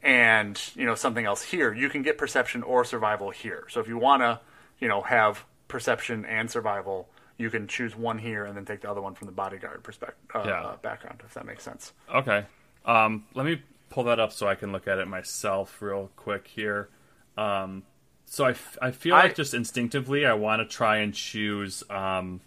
and 0.03 0.61
you 0.75 0.87
know 0.87 0.95
something 0.95 1.25
else 1.27 1.43
here, 1.43 1.73
you 1.73 1.89
can 1.91 2.03
get 2.03 2.17
perception 2.19 2.63
or 2.63 2.85
survival 2.85 3.31
here. 3.31 3.67
So 3.69 3.81
if 3.81 3.89
you 3.89 3.99
want 3.99 4.23
to, 4.23 4.41
you 4.79 4.89
know, 4.89 5.03
have 5.03 5.45
perception 5.69 6.25
and 6.25 6.51
survival, 6.51 7.09
you 7.37 7.51
can 7.51 7.69
choose 7.69 7.95
one 7.95 8.19
here 8.19 8.45
and 8.47 8.57
then 8.57 8.65
take 8.65 8.81
the 8.81 8.91
other 8.91 9.01
one 9.03 9.15
from 9.15 9.27
the 9.27 9.33
bodyguard 9.33 9.83
perspective 9.83 10.17
uh, 10.35 10.43
Yeah. 10.47 10.73
background. 10.83 11.21
If 11.25 11.35
that 11.35 11.45
makes 11.47 11.63
sense. 11.63 11.93
Okay. 12.13 12.45
Um, 12.87 13.27
let 13.35 13.45
me 13.45 13.63
pull 13.91 14.05
that 14.05 14.19
up 14.19 14.33
so 14.33 14.49
I 14.49 14.55
can 14.55 14.73
look 14.73 14.89
at 14.89 14.99
it 14.99 15.07
myself 15.09 15.81
real 15.83 16.11
quick 16.17 16.47
here. 16.47 16.89
Um, 17.37 17.83
so 18.25 18.45
I, 18.45 18.51
f- 18.51 18.79
I 18.81 18.91
feel 18.91 19.15
I- 19.15 19.25
like 19.25 19.35
just 19.35 19.53
instinctively 19.55 20.25
I 20.25 20.33
want 20.33 20.61
to 20.61 20.67
try 20.77 20.99
and 20.99 21.13
choose 21.13 21.83
um, 21.91 22.41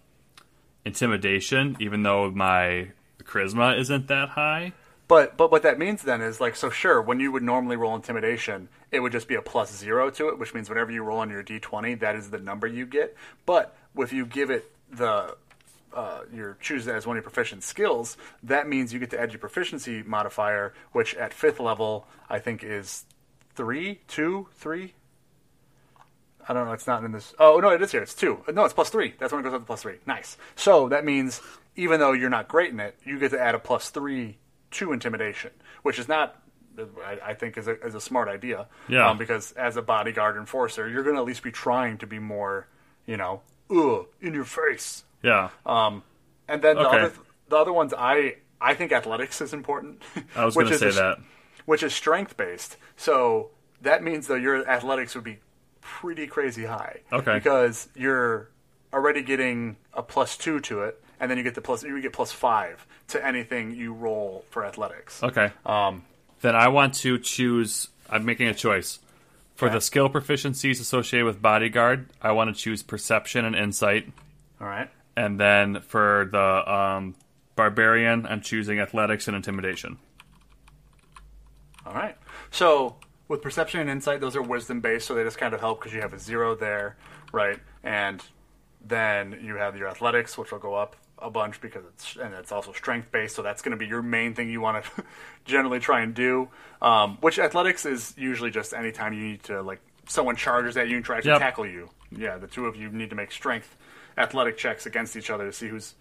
intimidation, 0.86 1.78
even 1.80 2.04
though 2.04 2.32
my 2.32 2.90
charisma 3.24 3.80
isn't 3.80 4.08
that 4.08 4.30
high. 4.30 4.74
But 5.08 5.38
but 5.38 5.52
what 5.52 5.64
that 5.64 5.78
means 5.78 6.02
then 6.04 6.22
is 6.22 6.40
like 6.40 6.56
so 6.56 6.70
sure 6.70 7.02
when 7.02 7.20
you 7.20 7.32
would 7.32 7.44
normally 7.44 7.76
roll 7.76 7.96
intimidation 7.96 8.70
it 8.90 9.00
would 9.00 9.12
just 9.12 9.28
be 9.28 9.36
a 9.36 9.42
plus 9.42 9.76
zero 9.76 10.10
to 10.12 10.30
it 10.30 10.40
which 10.40 10.54
means 10.54 10.70
whenever 10.70 10.92
you 10.92 11.04
roll 11.04 11.20
on 11.20 11.30
your 11.30 11.44
d20 11.44 12.00
that 12.00 12.16
is 12.16 12.30
the 12.30 12.40
number 12.40 12.68
you 12.68 12.86
get 12.86 13.16
but 13.46 13.76
if 13.98 14.14
you 14.14 14.26
give 14.26 14.50
it 14.50 14.72
the 14.92 15.36
uh, 15.94 16.22
you're 16.34 16.58
choose 16.60 16.88
it 16.88 16.96
as 16.96 17.06
one 17.06 17.18
of 17.18 17.24
your 17.24 17.30
proficient 17.30 17.64
skills, 17.64 18.18
that 18.42 18.68
means 18.68 18.94
you 18.94 19.00
get 19.00 19.12
to 19.12 19.20
add 19.20 19.32
your 19.32 19.40
proficiency 19.40 20.04
modifier, 20.04 20.74
which 20.92 21.16
at 21.16 21.34
fifth 21.34 21.60
level 21.60 22.08
I 22.30 22.40
think 22.40 22.64
is 22.64 23.06
three, 23.56 24.02
two, 24.08 24.48
three. 24.56 24.94
I 26.48 26.54
don't 26.54 26.66
know. 26.66 26.74
It's 26.74 26.88
not 26.88 27.04
in 27.04 27.12
this. 27.12 27.34
Oh 27.39 27.60
no, 27.60 27.70
it 27.70 27.82
is 27.82 27.91
here. 27.91 28.02
It's 28.02 28.14
two. 28.14 28.44
No, 28.54 28.66
it's 28.66 28.74
plus 28.74 28.89
three. 28.89 29.14
That's 29.20 29.32
when 29.32 29.39
it 29.41 29.44
goes 29.44 29.54
up 29.54 29.62
to 29.62 29.66
plus 29.66 29.82
three. 29.82 29.98
Nice. 30.06 30.38
So 30.56 30.89
that 30.89 31.06
means 31.06 31.41
even 31.76 32.00
though 32.00 32.12
you're 32.12 32.30
not 32.30 32.48
great 32.48 32.72
in 32.72 32.80
it, 32.80 32.98
you 33.04 33.20
get 33.20 33.32
to 33.32 33.39
add 33.41 33.56
a 33.56 33.60
plus 33.60 33.89
three 33.89 34.38
to 34.72 34.91
intimidation, 34.94 35.52
which 35.84 36.00
is 36.00 36.08
not. 36.08 36.39
I, 37.06 37.20
I 37.30 37.34
think 37.36 37.56
is 37.60 37.68
a, 37.68 37.80
is 37.86 37.94
a 37.94 38.02
smart 38.02 38.28
idea. 38.28 38.68
Yeah. 38.88 39.10
Um, 39.12 39.20
because 39.20 39.52
as 39.52 39.78
a 39.78 39.82
bodyguard 39.84 40.38
enforcer, 40.38 40.89
you're 40.89 41.04
going 41.04 41.16
to 41.16 41.22
at 41.22 41.28
least 41.28 41.44
be 41.44 41.52
trying 41.52 42.00
to 42.00 42.08
be 42.08 42.18
more, 42.18 42.68
you 43.06 43.16
know, 43.16 43.41
ugh, 43.70 44.08
in 44.22 44.34
your 44.34 44.44
face. 44.44 45.04
Yeah. 45.22 45.50
Um, 45.68 46.02
and 46.48 46.64
then 46.64 46.78
the 46.78 46.88
Okay. 46.88 46.98
other 47.00 47.14
the 47.50 47.58
other 47.58 47.72
ones, 47.74 47.94
I 47.96 48.38
I 48.60 48.74
think 48.74 48.91
athletics 48.91 49.39
is 49.39 49.54
important. 49.54 50.02
I 50.36 50.46
was 50.46 50.56
going 50.56 50.66
to 50.70 50.78
say 50.80 50.89
a- 50.89 50.91
that. 50.94 51.18
which 51.66 51.84
is 51.84 51.94
strength 51.94 52.36
based. 52.38 52.78
So 52.98 53.52
that 53.82 54.02
means 54.02 54.26
though 54.26 54.34
your 54.34 54.68
athletics 54.68 55.14
would 55.14 55.24
be 55.24 55.38
pretty 55.84 56.28
crazy 56.28 56.66
high. 56.66 57.00
Okay. 57.12 57.36
Because 57.36 57.88
you're 57.96 58.50
already 58.92 59.22
getting 59.22 59.76
a 59.94 60.02
plus 60.04 60.38
two 60.38 60.60
to 60.62 60.82
it, 60.84 61.04
and 61.20 61.30
then 61.30 61.38
you 61.38 61.44
get 61.44 61.56
the 61.56 61.62
plus 61.62 61.84
you 61.84 62.02
get 62.02 62.14
plus 62.14 62.32
five 62.32 62.86
to 63.10 63.26
anything 63.26 63.76
you 63.76 63.94
roll 63.94 64.46
for 64.50 64.66
athletics. 64.66 65.22
Okay. 65.24 65.52
Um, 65.66 66.04
then 66.42 66.56
I 66.56 66.68
want 66.70 66.94
to 66.96 67.18
choose. 67.20 67.90
I'm 68.10 68.26
making 68.26 68.48
a 68.48 68.54
choice. 68.54 69.00
For 69.56 69.66
Okay. 69.68 69.76
the 69.76 69.82
skill 69.82 70.10
proficiencies 70.10 70.82
associated 70.82 71.26
with 71.26 71.42
bodyguard, 71.42 72.10
I 72.22 72.32
want 72.32 72.56
to 72.56 72.60
choose 72.60 72.82
perception 72.82 73.46
and 73.46 73.56
insight. 73.56 74.12
all 74.60 74.68
right. 74.68 74.90
And 75.16 75.40
then 75.40 75.82
for 75.82 76.28
the 76.32 76.72
um, 76.74 77.14
barbarian, 77.56 78.26
I'm 78.26 78.42
choosing 78.42 78.80
athletics 78.80 79.28
and 79.28 79.36
intimidation. 79.38 80.00
All 81.86 81.94
right. 81.94 82.18
So 82.52 82.96
with 83.28 83.42
perception 83.42 83.80
and 83.80 83.90
insight, 83.90 84.20
those 84.22 84.36
are 84.36 84.42
wisdom 84.42 84.82
based, 84.82 85.08
so 85.08 85.16
they 85.16 85.24
just 85.24 85.38
kind 85.38 85.54
of 85.54 85.60
help 85.60 85.80
because 85.80 85.94
you 85.94 86.02
have 86.02 86.14
a 86.14 86.20
zero 86.20 86.56
there, 86.56 86.98
right? 87.32 87.60
And 87.84 88.24
then 88.86 89.40
you 89.42 89.56
have 89.56 89.78
your 89.78 89.88
athletics, 89.88 90.38
which 90.38 90.52
will 90.52 90.60
go 90.60 90.74
up 90.76 90.96
a 91.20 91.30
bunch 91.30 91.62
because 91.62 91.86
it's 91.86 92.18
and 92.18 92.34
it's 92.34 92.52
also 92.52 92.74
strength 92.74 93.12
based, 93.12 93.36
so 93.36 93.42
that's 93.42 93.62
going 93.62 93.72
to 93.72 93.78
be 93.78 93.86
your 93.88 94.02
main 94.02 94.34
thing 94.34 94.50
you 94.50 94.60
want 94.60 94.84
to 94.84 95.04
generally 95.46 95.80
try 95.80 96.02
and 96.02 96.14
do. 96.14 96.50
Um, 96.82 97.18
which 97.22 97.40
athletics 97.40 97.86
is 97.86 98.14
usually 98.18 98.52
just 98.52 98.74
anytime 98.74 99.14
you 99.14 99.24
need 99.24 99.44
to 99.44 99.62
like 99.62 99.80
someone 100.08 100.36
charges 100.36 100.76
at 100.76 100.90
you 100.90 100.98
and 100.98 101.06
tries 101.06 101.24
Yep. 101.24 101.36
to 101.36 101.40
tackle 101.40 101.66
you. 101.66 101.90
Yeah, 102.12 102.38
the 102.38 102.48
two 102.48 102.66
of 102.66 102.76
you 102.76 102.90
need 102.90 103.10
to 103.12 103.16
make 103.16 103.32
strength 103.32 103.78
athletic 104.18 104.58
checks 104.58 104.86
against 104.86 105.16
each 105.16 105.30
other 105.30 105.46
to 105.46 105.54
see 105.54 105.70
who's 105.70 105.96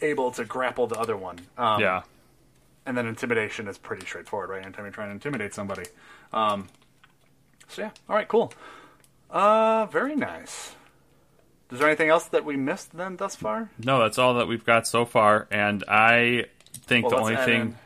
able 0.00 0.30
to 0.32 0.44
grapple 0.46 0.86
the 0.86 0.98
other 0.98 1.16
one. 1.16 1.38
Um, 1.58 1.80
yeah. 1.80 2.02
and 2.86 2.96
then 2.96 3.06
intimidation 3.06 3.68
is 3.68 3.76
pretty 3.78 4.04
straightforward, 4.06 4.48
right? 4.50 4.62
Anytime 4.64 4.86
you're 4.86 4.92
trying 4.92 5.08
to 5.08 5.12
intimidate 5.12 5.52
somebody. 5.54 5.84
Um, 6.32 6.68
so 7.68 7.82
yeah, 7.82 7.90
all 8.08 8.16
right, 8.16 8.28
cool. 8.28 8.52
Uh, 9.30 9.86
very 9.86 10.14
nice. 10.16 10.74
Is 11.70 11.78
there 11.78 11.88
anything 11.88 12.10
else 12.10 12.26
that 12.26 12.44
we 12.44 12.56
missed 12.56 12.94
then 12.96 13.16
thus 13.16 13.34
far? 13.34 13.70
No, 13.82 14.00
that's 14.00 14.18
all 14.18 14.34
that 14.34 14.46
we've 14.46 14.64
got 14.64 14.86
so 14.86 15.04
far. 15.06 15.46
And 15.50 15.82
I 15.88 16.46
think 16.72 17.06
Well, 17.10 17.16
the 17.24 17.32
only 17.32 17.36
thing. 17.36 17.60
in- 17.62 17.76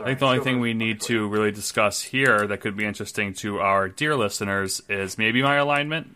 I 0.00 0.04
think 0.04 0.18
the 0.20 0.26
only 0.26 0.40
thing 0.44 0.60
we 0.60 0.74
need 0.74 1.00
to 1.02 1.26
really 1.26 1.50
discuss 1.50 2.02
here 2.02 2.46
that 2.46 2.60
could 2.60 2.76
be 2.76 2.84
interesting 2.84 3.34
to 3.34 3.58
our 3.58 3.88
dear 3.88 4.14
listeners 4.14 4.80
is 4.88 5.18
maybe 5.18 5.42
my 5.42 5.56
alignment. 5.56 6.14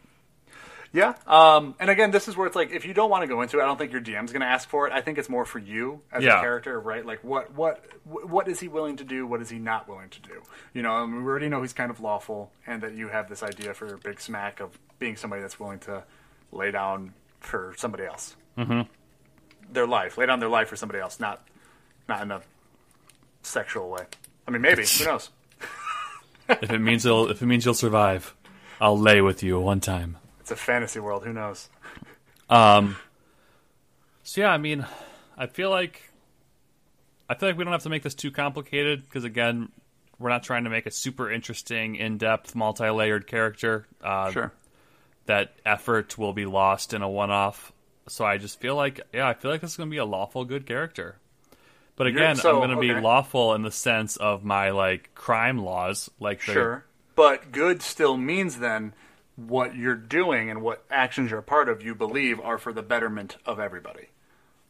Yeah. 0.95 1.15
Um, 1.27 1.75
and 1.81 1.89
again, 1.89 2.11
this 2.11 2.29
is 2.29 2.37
where 2.37 2.47
it's 2.47 2.55
like 2.57 2.71
if 2.71 2.85
you 2.85 2.93
don't 2.93 3.09
want 3.09 3.23
to 3.23 3.27
go 3.27 3.41
into 3.41 3.59
it, 3.59 3.63
I 3.63 3.67
don't 3.67 3.79
think 3.79 3.93
your 3.93 4.01
DM's 4.03 4.31
going 4.31 4.43
to 4.43 4.47
ask 4.47 4.69
for 4.69 4.87
it. 4.87 4.93
I 4.93 5.01
think 5.01 5.17
it's 5.17 5.29
more 5.31 5.45
for 5.47 5.59
you 5.59 6.03
as 6.13 6.23
Yeah. 6.23 6.39
a 6.39 6.43
character, 6.43 6.79
right? 6.79 7.05
Like 7.05 7.25
what 7.25 7.55
what 7.55 7.83
what 8.05 8.47
is 8.47 8.61
he 8.61 8.69
willing 8.69 8.97
to 8.97 9.05
do? 9.05 9.27
What 9.27 9.41
is 9.41 9.49
he 9.49 9.59
not 9.59 9.89
willing 9.89 10.11
to 10.11 10.21
do? 10.21 10.43
You 10.75 10.83
know, 10.83 11.03
and 11.03 11.17
we 11.17 11.31
already 11.31 11.49
know 11.49 11.63
he's 11.63 11.73
kind 11.73 11.91
of 11.91 12.01
lawful, 12.01 12.53
and 12.67 12.83
that 12.83 12.93
you 12.95 13.09
have 13.09 13.29
this 13.31 13.43
idea 13.43 13.73
for 13.75 13.97
Big 13.99 14.21
Smack 14.21 14.61
of 14.61 14.79
being 14.99 15.17
somebody 15.17 15.41
that's 15.41 15.59
willing 15.59 15.79
to 15.81 16.05
lay 16.51 16.71
down 16.71 17.15
for 17.41 17.75
somebody 17.79 18.05
else. 18.05 18.37
Mm-hmm. 18.59 18.83
Their 19.73 19.87
life, 19.87 20.19
lay 20.19 20.27
down 20.27 20.41
their 20.41 20.51
life 20.51 20.69
for 20.69 20.77
somebody 20.77 21.01
else, 21.01 21.19
not 21.19 21.47
not 22.07 22.21
in 22.21 22.31
a 22.31 22.43
sexual 23.43 23.89
way. 23.89 24.05
I 24.47 24.51
mean, 24.51 24.61
maybe 24.61 24.85
who 24.85 25.05
knows? 25.07 25.31
if 26.51 26.71
it 26.71 26.81
means 26.81 27.05
you'll, 27.07 27.31
if 27.31 27.41
it 27.41 27.47
means 27.47 27.65
you'll 27.65 27.73
survive, 27.73 28.35
I'll 28.81 28.99
lay 28.99 29.23
with 29.23 29.43
you 29.43 29.59
one 29.59 29.81
time. 29.81 30.19
It's 30.43 30.51
a 30.51 30.57
fantasy 30.57 30.99
world. 30.99 31.25
Who 31.25 31.33
knows? 31.33 31.69
Um. 32.51 32.97
So 34.25 34.41
yeah, 34.41 34.51
I 34.51 34.59
mean, 34.59 34.85
I 35.39 35.47
feel 35.47 35.71
like 35.71 36.11
I 37.29 37.35
feel 37.35 37.49
like 37.49 37.57
we 37.57 37.63
don't 37.63 37.73
have 37.73 37.85
to 37.85 37.89
make 37.89 38.03
this 38.03 38.17
too 38.17 38.33
complicated 38.33 39.05
because 39.05 39.23
again, 39.23 39.71
we're 40.19 40.31
not 40.31 40.43
trying 40.43 40.65
to 40.65 40.71
make 40.71 40.87
a 40.87 40.91
super 40.91 41.31
interesting, 41.31 41.95
in-depth, 41.95 42.57
multi-layered 42.57 43.27
character. 43.27 43.87
Uh, 44.03 44.31
Sure. 44.33 44.53
That 45.27 45.55
effort 45.65 46.19
will 46.19 46.33
be 46.33 46.47
lost 46.47 46.93
in 46.93 47.03
a 47.03 47.09
one-off. 47.09 47.73
So 48.09 48.25
I 48.25 48.39
just 48.39 48.59
feel 48.59 48.75
like, 48.75 49.01
yeah, 49.15 49.29
I 49.29 49.35
feel 49.35 49.53
like 49.53 49.61
this 49.61 49.71
is 49.71 49.77
going 49.77 49.89
to 49.89 49.95
be 49.95 49.99
a 49.99 50.05
lawful, 50.05 50.45
good 50.45 50.67
character. 50.67 51.17
But 51.95 52.09
again, 52.09 52.35
so, 52.35 52.51
I'm 52.51 52.57
going 52.57 52.71
to 52.71 52.95
be 52.95 53.01
lawful 53.01 53.55
in 53.55 53.63
the 53.63 53.71
sense 53.71 54.17
of 54.17 54.45
my 54.45 54.71
like 54.71 55.15
crime 55.15 55.59
laws, 55.59 56.11
like 56.19 56.41
Sure. 56.41 56.85
But 57.15 57.53
good 57.53 57.83
still 57.83 58.17
means 58.17 58.59
then 58.59 58.95
what 59.37 59.75
you're 59.75 59.95
doing 59.95 60.51
and 60.51 60.63
what 60.63 60.85
actions 60.91 61.31
you're 61.31 61.41
a 61.41 61.45
part 61.45 61.69
of, 61.69 61.83
you 61.83 61.95
believe 61.95 62.41
are 62.41 62.59
for 62.59 62.73
the 62.73 62.83
betterment 62.83 63.37
of 63.47 63.59
everybody. 63.59 64.09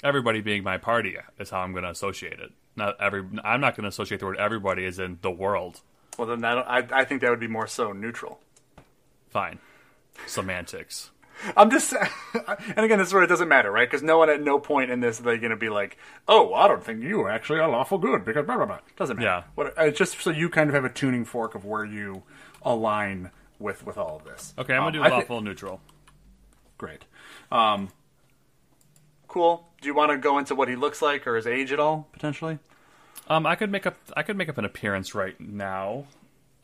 everybody 0.02 0.40
being 0.40 0.62
my 0.62 0.78
party 0.78 1.16
is 1.38 1.50
how 1.50 1.60
I'm 1.60 1.72
going 1.72 1.84
to 1.84 1.90
associate 1.90 2.40
it. 2.40 2.52
Not 2.76 3.00
every. 3.00 3.24
I'm 3.44 3.60
not 3.60 3.76
going 3.76 3.82
to 3.82 3.88
associate 3.88 4.18
the 4.20 4.26
word 4.26 4.38
everybody 4.38 4.84
as 4.86 4.98
in 4.98 5.18
the 5.22 5.30
world. 5.30 5.80
Well, 6.18 6.28
then 6.28 6.40
that, 6.40 6.58
I, 6.58 6.86
I 6.92 7.04
think 7.04 7.20
that 7.20 7.30
would 7.30 7.40
be 7.40 7.48
more 7.48 7.66
so 7.66 7.92
neutral. 7.92 8.40
Fine. 9.30 9.58
Semantics. 10.26 11.10
I'm 11.56 11.70
just, 11.70 11.92
and 12.34 12.78
again, 12.78 12.98
this 12.98 13.08
is 13.08 13.14
where 13.14 13.22
it 13.22 13.28
doesn't 13.28 13.48
matter, 13.48 13.70
right? 13.70 13.88
Because 13.88 14.02
no 14.02 14.18
one 14.18 14.30
at 14.30 14.42
no 14.42 14.58
point 14.58 14.90
in 14.90 15.00
this 15.00 15.20
are 15.20 15.24
they 15.24 15.38
going 15.38 15.50
to 15.50 15.56
be 15.56 15.68
like, 15.70 15.96
"Oh, 16.28 16.54
I 16.54 16.68
don't 16.68 16.84
think 16.84 17.02
you 17.02 17.28
actually 17.28 17.58
are 17.58 17.68
lawful 17.68 17.98
good," 17.98 18.24
because 18.24 18.46
blah 18.46 18.56
blah 18.56 18.66
blah. 18.66 18.78
Doesn't 18.96 19.16
matter. 19.16 19.26
Yeah. 19.26 19.42
What, 19.54 19.74
it's 19.76 19.98
just 19.98 20.20
so 20.20 20.30
you 20.30 20.48
kind 20.48 20.70
of 20.70 20.74
have 20.74 20.84
a 20.84 20.90
tuning 20.90 21.24
fork 21.24 21.54
of 21.54 21.64
where 21.64 21.84
you 21.84 22.22
align 22.62 23.30
with 23.62 23.84
with 23.86 23.96
all 23.98 24.16
of 24.16 24.24
this. 24.24 24.52
Okay, 24.58 24.74
I'm 24.74 24.80
Um, 24.82 24.86
gonna 24.92 24.98
do 24.98 25.02
I 25.04 25.08
thi- 25.08 25.14
lawful 25.16 25.40
neutral. 25.40 25.80
Great. 26.78 27.04
Um, 27.50 27.88
cool. 29.28 29.68
Do 29.80 29.88
you 29.88 29.94
want 29.94 30.10
to 30.12 30.18
go 30.18 30.38
into 30.38 30.54
what 30.54 30.68
he 30.68 30.76
looks 30.76 31.00
like 31.02 31.26
or 31.26 31.36
his 31.36 31.46
age 31.46 31.72
at 31.72 31.80
all, 31.80 32.08
potentially? 32.12 32.58
Um, 33.28 33.46
I 33.46 33.54
could 33.54 33.70
make 33.70 33.86
up. 33.86 33.96
I 34.16 34.22
could 34.22 34.36
make 34.36 34.48
up 34.48 34.58
an 34.58 34.64
appearance 34.64 35.14
right 35.14 35.38
now. 35.40 36.04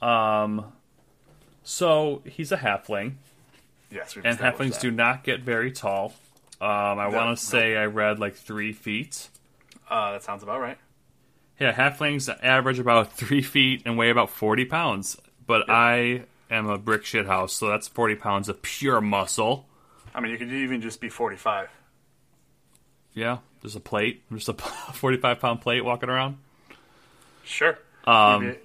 Um, 0.03 0.73
so 1.63 2.23
he's 2.25 2.53
a 2.53 2.57
halfling, 2.57 3.15
Yes, 3.91 4.15
we've 4.17 4.25
and 4.25 4.39
halflings 4.39 4.75
that. 4.75 4.81
do 4.81 4.91
not 4.91 5.25
get 5.25 5.41
very 5.41 5.73
tall. 5.73 6.15
Um, 6.61 6.69
I 6.99 7.09
No, 7.11 7.17
want 7.17 7.39
to 7.39 7.45
say 7.45 7.77
I 7.77 7.87
read 7.87 8.19
like 8.19 8.35
three 8.35 8.73
feet. 8.73 9.29
Uh, 9.89 10.13
that 10.13 10.23
sounds 10.23 10.43
about 10.43 10.61
right. 10.61 10.79
Yeah, 11.61 11.73
halflings 11.73 12.29
average 12.43 12.79
about 12.79 13.13
three 13.13 13.43
feet 13.43 13.83
and 13.87 13.97
weigh 13.99 14.11
about 14.11 14.31
forty 14.31 14.65
pounds. 14.65 15.17
But 15.47 15.69
I 15.71 16.25
am 16.51 16.69
a 16.69 16.79
brick 16.79 17.05
shit 17.05 17.27
house, 17.27 17.53
so 17.55 17.69
that's 17.69 17.89
forty 17.89 18.15
pounds 18.15 18.49
of 18.49 18.63
pure 18.63 19.01
muscle. 19.01 19.67
I 20.15 20.21
mean, 20.21 20.33
you 20.33 20.39
could 20.39 20.53
even 20.53 20.81
just 20.81 21.01
be 21.01 21.09
45. 21.11 21.69
Yeah, 23.13 23.39
there's 23.63 23.77
a 23.77 23.81
plate, 23.81 24.23
just 24.33 24.49
a 24.49 24.53
forty-five 24.93 25.41
pound 25.41 25.61
plate 25.61 25.85
walking 25.85 26.09
around. 26.09 26.39
Sure. 27.45 27.79
Um, 28.07 28.57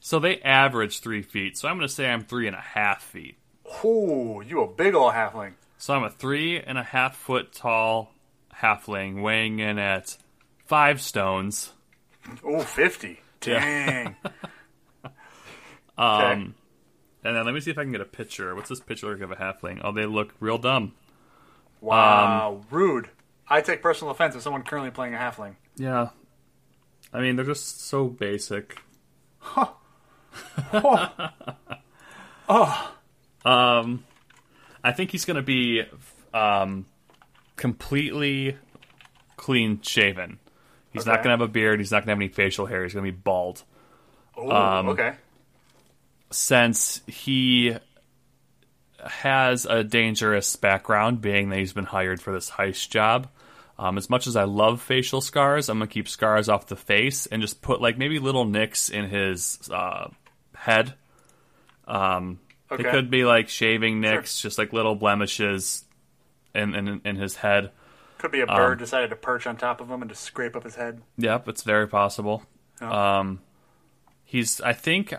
So 0.00 0.18
they 0.18 0.40
average 0.40 1.00
three 1.00 1.22
feet. 1.22 1.56
So 1.56 1.68
I'm 1.68 1.76
going 1.76 1.86
to 1.86 1.92
say 1.92 2.08
I'm 2.10 2.24
three 2.24 2.46
and 2.46 2.56
a 2.56 2.60
half 2.60 3.02
feet. 3.02 3.36
Ooh, 3.84 4.42
you 4.44 4.62
a 4.62 4.66
big 4.66 4.94
old 4.94 5.12
halfling. 5.12 5.52
So 5.78 5.94
I'm 5.94 6.02
a 6.04 6.10
three 6.10 6.60
and 6.60 6.76
a 6.78 6.82
half 6.82 7.16
foot 7.16 7.52
tall 7.52 8.12
halfling 8.54 9.22
weighing 9.22 9.60
in 9.60 9.78
at 9.78 10.16
five 10.66 11.00
stones. 11.00 11.72
Ooh, 12.44 12.60
50. 12.60 13.20
Dang. 13.40 14.16
Um, 15.98 16.54
And 17.24 17.36
then 17.36 17.44
let 17.44 17.54
me 17.54 17.60
see 17.60 17.70
if 17.70 17.78
I 17.78 17.82
can 17.82 17.92
get 17.92 18.00
a 18.00 18.04
picture. 18.06 18.54
What's 18.54 18.68
this 18.68 18.80
picture 18.80 19.06
look 19.08 19.20
of 19.20 19.30
a 19.30 19.36
halfling? 19.36 19.80
Oh, 19.84 19.92
they 19.92 20.06
look 20.06 20.34
real 20.40 20.58
dumb. 20.58 20.94
Wow, 21.80 22.56
um, 22.60 22.66
rude. 22.70 23.08
I 23.48 23.60
take 23.60 23.82
personal 23.82 24.10
offense 24.12 24.34
if 24.34 24.42
someone 24.42 24.62
currently 24.62 24.90
playing 24.90 25.14
a 25.14 25.18
halfling. 25.18 25.56
Yeah. 25.76 26.08
I 27.12 27.20
mean, 27.20 27.36
they're 27.36 27.44
just 27.44 27.82
so 27.82 28.06
basic. 28.08 28.78
Oh. 29.56 29.76
Um, 33.44 34.04
I 34.84 34.92
think 34.92 35.10
he's 35.10 35.24
going 35.24 35.36
to 35.36 35.42
be 35.42 35.82
um, 36.32 36.86
completely 37.56 38.56
clean 39.36 39.80
shaven. 39.82 40.38
He's 40.92 41.06
not 41.06 41.16
going 41.16 41.24
to 41.24 41.30
have 41.30 41.40
a 41.40 41.48
beard. 41.48 41.80
He's 41.80 41.90
not 41.90 41.98
going 41.98 42.06
to 42.06 42.10
have 42.12 42.18
any 42.18 42.28
facial 42.28 42.66
hair. 42.66 42.84
He's 42.84 42.92
going 42.94 43.04
to 43.06 43.10
be 43.10 43.16
bald. 43.18 43.64
Ooh, 44.38 44.50
Um, 44.50 44.90
okay. 44.90 45.14
Since 46.32 47.02
he 47.06 47.76
has 49.04 49.66
a 49.66 49.82
dangerous 49.84 50.56
background, 50.56 51.20
being 51.20 51.50
that 51.50 51.58
he's 51.58 51.72
been 51.72 51.84
hired 51.84 52.20
for 52.20 52.32
this 52.32 52.50
heist 52.50 52.88
job. 52.90 53.28
Um, 53.78 53.98
as 53.98 54.08
much 54.08 54.26
as 54.26 54.36
I 54.36 54.44
love 54.44 54.80
facial 54.80 55.20
scars, 55.20 55.68
I'm 55.68 55.78
gonna 55.78 55.88
keep 55.88 56.08
scars 56.08 56.48
off 56.48 56.66
the 56.66 56.76
face 56.76 57.26
and 57.26 57.42
just 57.42 57.62
put 57.62 57.80
like 57.80 57.98
maybe 57.98 58.18
little 58.18 58.44
nicks 58.44 58.88
in 58.90 59.08
his 59.08 59.58
uh, 59.72 60.08
head. 60.54 60.94
Um, 61.86 62.38
Okay. 62.70 62.84
They 62.84 62.90
could 62.90 63.10
be 63.10 63.26
like 63.26 63.50
shaving 63.50 64.00
nicks, 64.00 64.40
just 64.40 64.56
like 64.56 64.72
little 64.72 64.94
blemishes 64.94 65.84
in 66.54 66.74
in, 66.74 67.02
in 67.04 67.16
his 67.16 67.36
head. 67.36 67.70
Could 68.16 68.30
be 68.32 68.40
a 68.40 68.46
Um, 68.46 68.56
bird 68.56 68.78
decided 68.78 69.10
to 69.10 69.16
perch 69.16 69.46
on 69.46 69.58
top 69.58 69.82
of 69.82 69.90
him 69.90 70.00
and 70.00 70.10
just 70.10 70.22
scrape 70.22 70.56
up 70.56 70.64
his 70.64 70.74
head. 70.74 71.02
Yep, 71.18 71.48
it's 71.48 71.64
very 71.64 71.86
possible. 71.86 72.44
Um, 72.80 73.40
he's. 74.24 74.58
I 74.62 74.72
think 74.72 75.12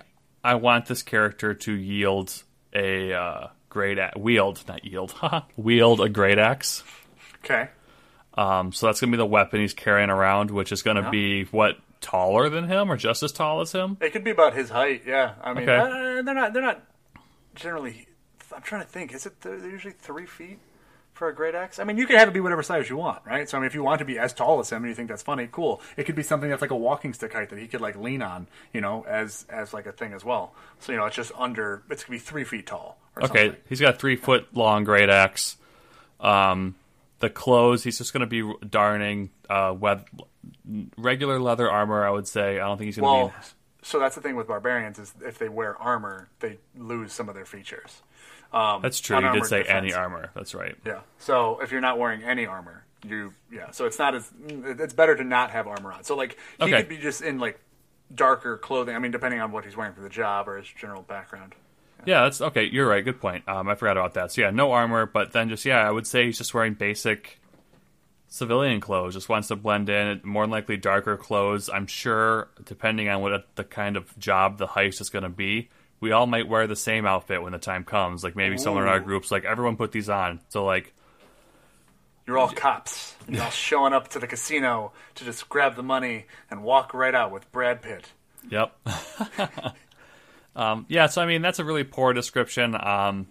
I 0.43 0.55
want 0.55 0.87
this 0.87 1.01
character 1.03 1.53
to 1.53 1.71
yield 1.73 2.43
a 2.73 3.13
uh, 3.13 3.47
great 3.69 3.97
a- 3.97 4.11
wield, 4.17 4.63
not 4.67 4.83
yield, 4.85 5.13
wield 5.57 6.01
a 6.01 6.09
great 6.09 6.37
axe. 6.39 6.83
Okay. 7.43 7.69
Um, 8.35 8.71
so 8.73 8.87
that's 8.87 8.99
gonna 8.99 9.11
be 9.11 9.17
the 9.17 9.25
weapon 9.25 9.59
he's 9.61 9.73
carrying 9.73 10.09
around, 10.09 10.49
which 10.51 10.71
is 10.71 10.81
gonna 10.81 11.01
Yeah. 11.03 11.09
be 11.09 11.43
what 11.45 11.77
taller 12.01 12.49
than 12.49 12.67
him 12.67 12.91
or 12.91 12.97
just 12.97 13.23
as 13.23 13.31
tall 13.31 13.61
as 13.61 13.71
him. 13.71 13.97
It 14.01 14.11
could 14.11 14.23
be 14.23 14.31
about 14.31 14.53
his 14.55 14.69
height. 14.69 15.03
Yeah. 15.05 15.35
I 15.41 15.53
mean, 15.53 15.69
Okay. 15.69 15.77
uh, 15.77 16.21
they're 16.23 16.33
not. 16.33 16.53
They're 16.53 16.61
not 16.63 16.81
generally. 17.55 18.07
I'm 18.55 18.61
trying 18.61 18.81
to 18.83 18.87
think. 18.87 19.13
Is 19.13 19.25
it 19.25 19.39
they're 19.41 19.57
usually 19.57 19.93
three 19.93 20.25
feet 20.25 20.59
for 21.23 21.29
a 21.29 21.33
great 21.33 21.55
axe? 21.55 21.79
I 21.79 21.85
mean, 21.85 21.95
you 21.97 22.05
can 22.05 22.17
have 22.17 22.27
it 22.27 22.33
be 22.33 22.41
whatever 22.41 22.61
size 22.61 22.89
you 22.89 22.97
want, 22.97 23.21
right? 23.25 23.47
So 23.49 23.57
I 23.57 23.61
mean, 23.61 23.67
if 23.67 23.73
you 23.73 23.81
want 23.81 23.99
to 23.99 24.05
be 24.05 24.19
as 24.19 24.33
tall 24.33 24.59
as 24.59 24.69
him 24.69 24.83
and 24.83 24.89
you 24.89 24.93
think 24.95 25.07
that's 25.07 25.23
funny, 25.23 25.47
cool. 25.49 25.79
It 25.95 26.03
could 26.03 26.15
be 26.15 26.23
something 26.23 26.49
that's 26.49 26.61
like 26.61 26.71
a 26.71 26.75
walking 26.75 27.13
stick 27.13 27.31
height 27.31 27.49
that 27.51 27.59
he 27.59 27.67
could 27.67 27.79
like 27.79 27.95
lean 27.95 28.21
on, 28.21 28.47
you 28.73 28.81
know, 28.81 29.05
as 29.07 29.45
as 29.49 29.73
like 29.73 29.85
a 29.85 29.93
thing 29.93 30.11
as 30.11 30.25
well. 30.25 30.53
So 30.81 30.91
you 30.91 30.97
know, 30.97 31.05
it's 31.05 31.15
just 31.15 31.31
under. 31.37 31.81
It's 31.89 32.03
gonna 32.03 32.17
be 32.17 32.19
three 32.19 32.43
feet 32.43 32.67
tall. 32.67 32.97
Or 33.15 33.23
Okay, 33.23 33.45
Something. 33.45 33.61
he's 33.69 33.79
got 33.79 33.95
a 33.95 33.97
three 33.97 34.17
foot 34.17 34.47
long 34.53 34.83
great 34.83 35.09
axe. 35.09 35.55
Um, 36.19 36.75
the 37.19 37.29
clothes 37.29 37.83
he's 37.85 37.97
just 37.99 38.11
gonna 38.11 38.27
be 38.27 38.43
darning 38.69 39.29
uh, 39.49 39.73
web- 39.79 40.05
regular 40.97 41.39
leather 41.39 41.71
armor. 41.71 42.05
I 42.05 42.09
would 42.09 42.27
say. 42.27 42.59
I 42.59 42.67
don't 42.67 42.77
think 42.77 42.87
he's 42.87 42.97
gonna 42.97 43.07
Well, 43.07 43.27
be. 43.29 43.33
so 43.83 43.97
that's 43.97 44.15
the 44.15 44.21
thing 44.21 44.35
with 44.35 44.47
barbarians 44.47 44.99
is 44.99 45.13
if 45.25 45.37
they 45.37 45.47
wear 45.47 45.77
armor, 45.77 46.27
they 46.41 46.57
lose 46.77 47.13
some 47.13 47.29
of 47.29 47.35
their 47.35 47.45
features. 47.45 48.01
Um, 48.53 48.81
That's 48.81 48.99
true. 48.99 49.19
You 49.19 49.31
did 49.33 49.45
say 49.45 49.59
defense. 49.63 49.77
any 49.77 49.93
armor. 49.93 50.29
That's 50.35 50.53
right. 50.53 50.75
Yeah. 50.85 50.99
So 51.17 51.59
if 51.61 51.71
you're 51.71 51.81
not 51.81 51.97
wearing 51.97 52.23
any 52.23 52.45
armor, 52.45 52.85
you 53.03 53.33
yeah. 53.51 53.71
So 53.71 53.85
it's 53.85 53.97
not 53.99 54.13
as 54.15 54.29
it's 54.47 54.93
better 54.93 55.15
to 55.15 55.23
not 55.23 55.51
have 55.51 55.67
armor 55.67 55.91
on. 55.91 56.03
So 56.03 56.15
like 56.15 56.37
he 56.59 56.65
Okay. 56.65 56.77
could 56.77 56.89
be 56.89 56.97
just 56.97 57.21
in 57.21 57.39
like 57.39 57.59
darker 58.13 58.57
clothing. 58.57 58.95
I 58.95 58.99
mean, 58.99 59.11
depending 59.11 59.39
on 59.41 59.51
what 59.51 59.65
he's 59.65 59.75
wearing 59.75 59.93
for 59.93 60.01
the 60.01 60.09
job 60.09 60.47
or 60.47 60.57
his 60.57 60.67
general 60.67 61.01
background. 61.01 61.55
Yeah, 62.05 62.23
that's 62.23 62.41
okay. 62.41 62.65
You're 62.65 62.87
right. 62.87 63.03
Good 63.03 63.19
point. 63.21 63.47
Um, 63.47 63.69
I 63.69 63.75
forgot 63.75 63.97
about 63.97 64.13
that. 64.15 64.31
So 64.33 64.41
yeah, 64.41 64.51
no 64.51 64.71
armor, 64.73 65.05
but 65.05 65.31
then 65.31 65.49
just 65.49 65.65
yeah, 65.65 65.79
I 65.79 65.89
would 65.89 66.05
say 66.05 66.25
he's 66.25 66.37
just 66.37 66.53
wearing 66.53 66.73
basic 66.73 67.39
civilian 68.27 68.79
clothes. 68.81 69.13
Just 69.13 69.29
wants 69.29 69.47
to 69.49 69.55
blend 69.55 69.89
in. 69.89 70.21
More 70.23 70.43
than 70.43 70.51
likely 70.51 70.77
darker 70.77 71.17
clothes. 71.17 71.69
I'm 71.69 71.87
sure, 71.87 72.49
depending 72.65 73.09
on 73.09 73.21
what 73.21 73.47
the 73.55 73.63
kind 73.63 73.95
of 73.97 74.17
job 74.19 74.57
the 74.57 74.67
heist 74.67 75.01
is 75.01 75.09
going 75.09 75.23
to 75.23 75.29
be, 75.29 75.69
we 76.03 76.11
all 76.11 76.27
might 76.27 76.49
wear 76.49 76.67
the 76.67 76.75
same 76.75 77.05
outfit 77.05 77.41
when 77.41 77.53
the 77.53 77.57
time 77.57 77.85
comes. 77.85 78.25
Like 78.25 78.35
maybe 78.35 78.57
someone 78.57 78.83
in 78.83 78.89
our 78.89 78.99
groups 78.99 79.31
like 79.31 79.45
everyone 79.45 79.77
put 79.77 79.93
these 79.93 80.09
on. 80.09 80.41
So 80.49 80.65
like 80.65 80.93
You're 82.27 82.37
all 82.37 82.49
cops. 82.49 83.15
You're 83.29 83.41
all 83.41 83.49
showing 83.49 83.93
up 83.93 84.09
to 84.09 84.19
the 84.19 84.27
casino 84.27 84.91
to 85.15 85.23
just 85.23 85.47
grab 85.47 85.77
the 85.77 85.81
money 85.83 86.25
and 86.51 86.61
walk 86.61 86.93
right 86.93 87.15
out 87.15 87.31
with 87.31 87.49
Brad 87.53 87.81
Pitt. 87.81 88.11
Yep. 88.49 88.75
um, 90.57 90.85
yeah, 90.89 91.07
so 91.07 91.21
I 91.21 91.25
mean 91.25 91.41
that's 91.41 91.59
a 91.59 91.63
really 91.63 91.85
poor 91.85 92.11
description. 92.11 92.75
Um, 92.75 93.27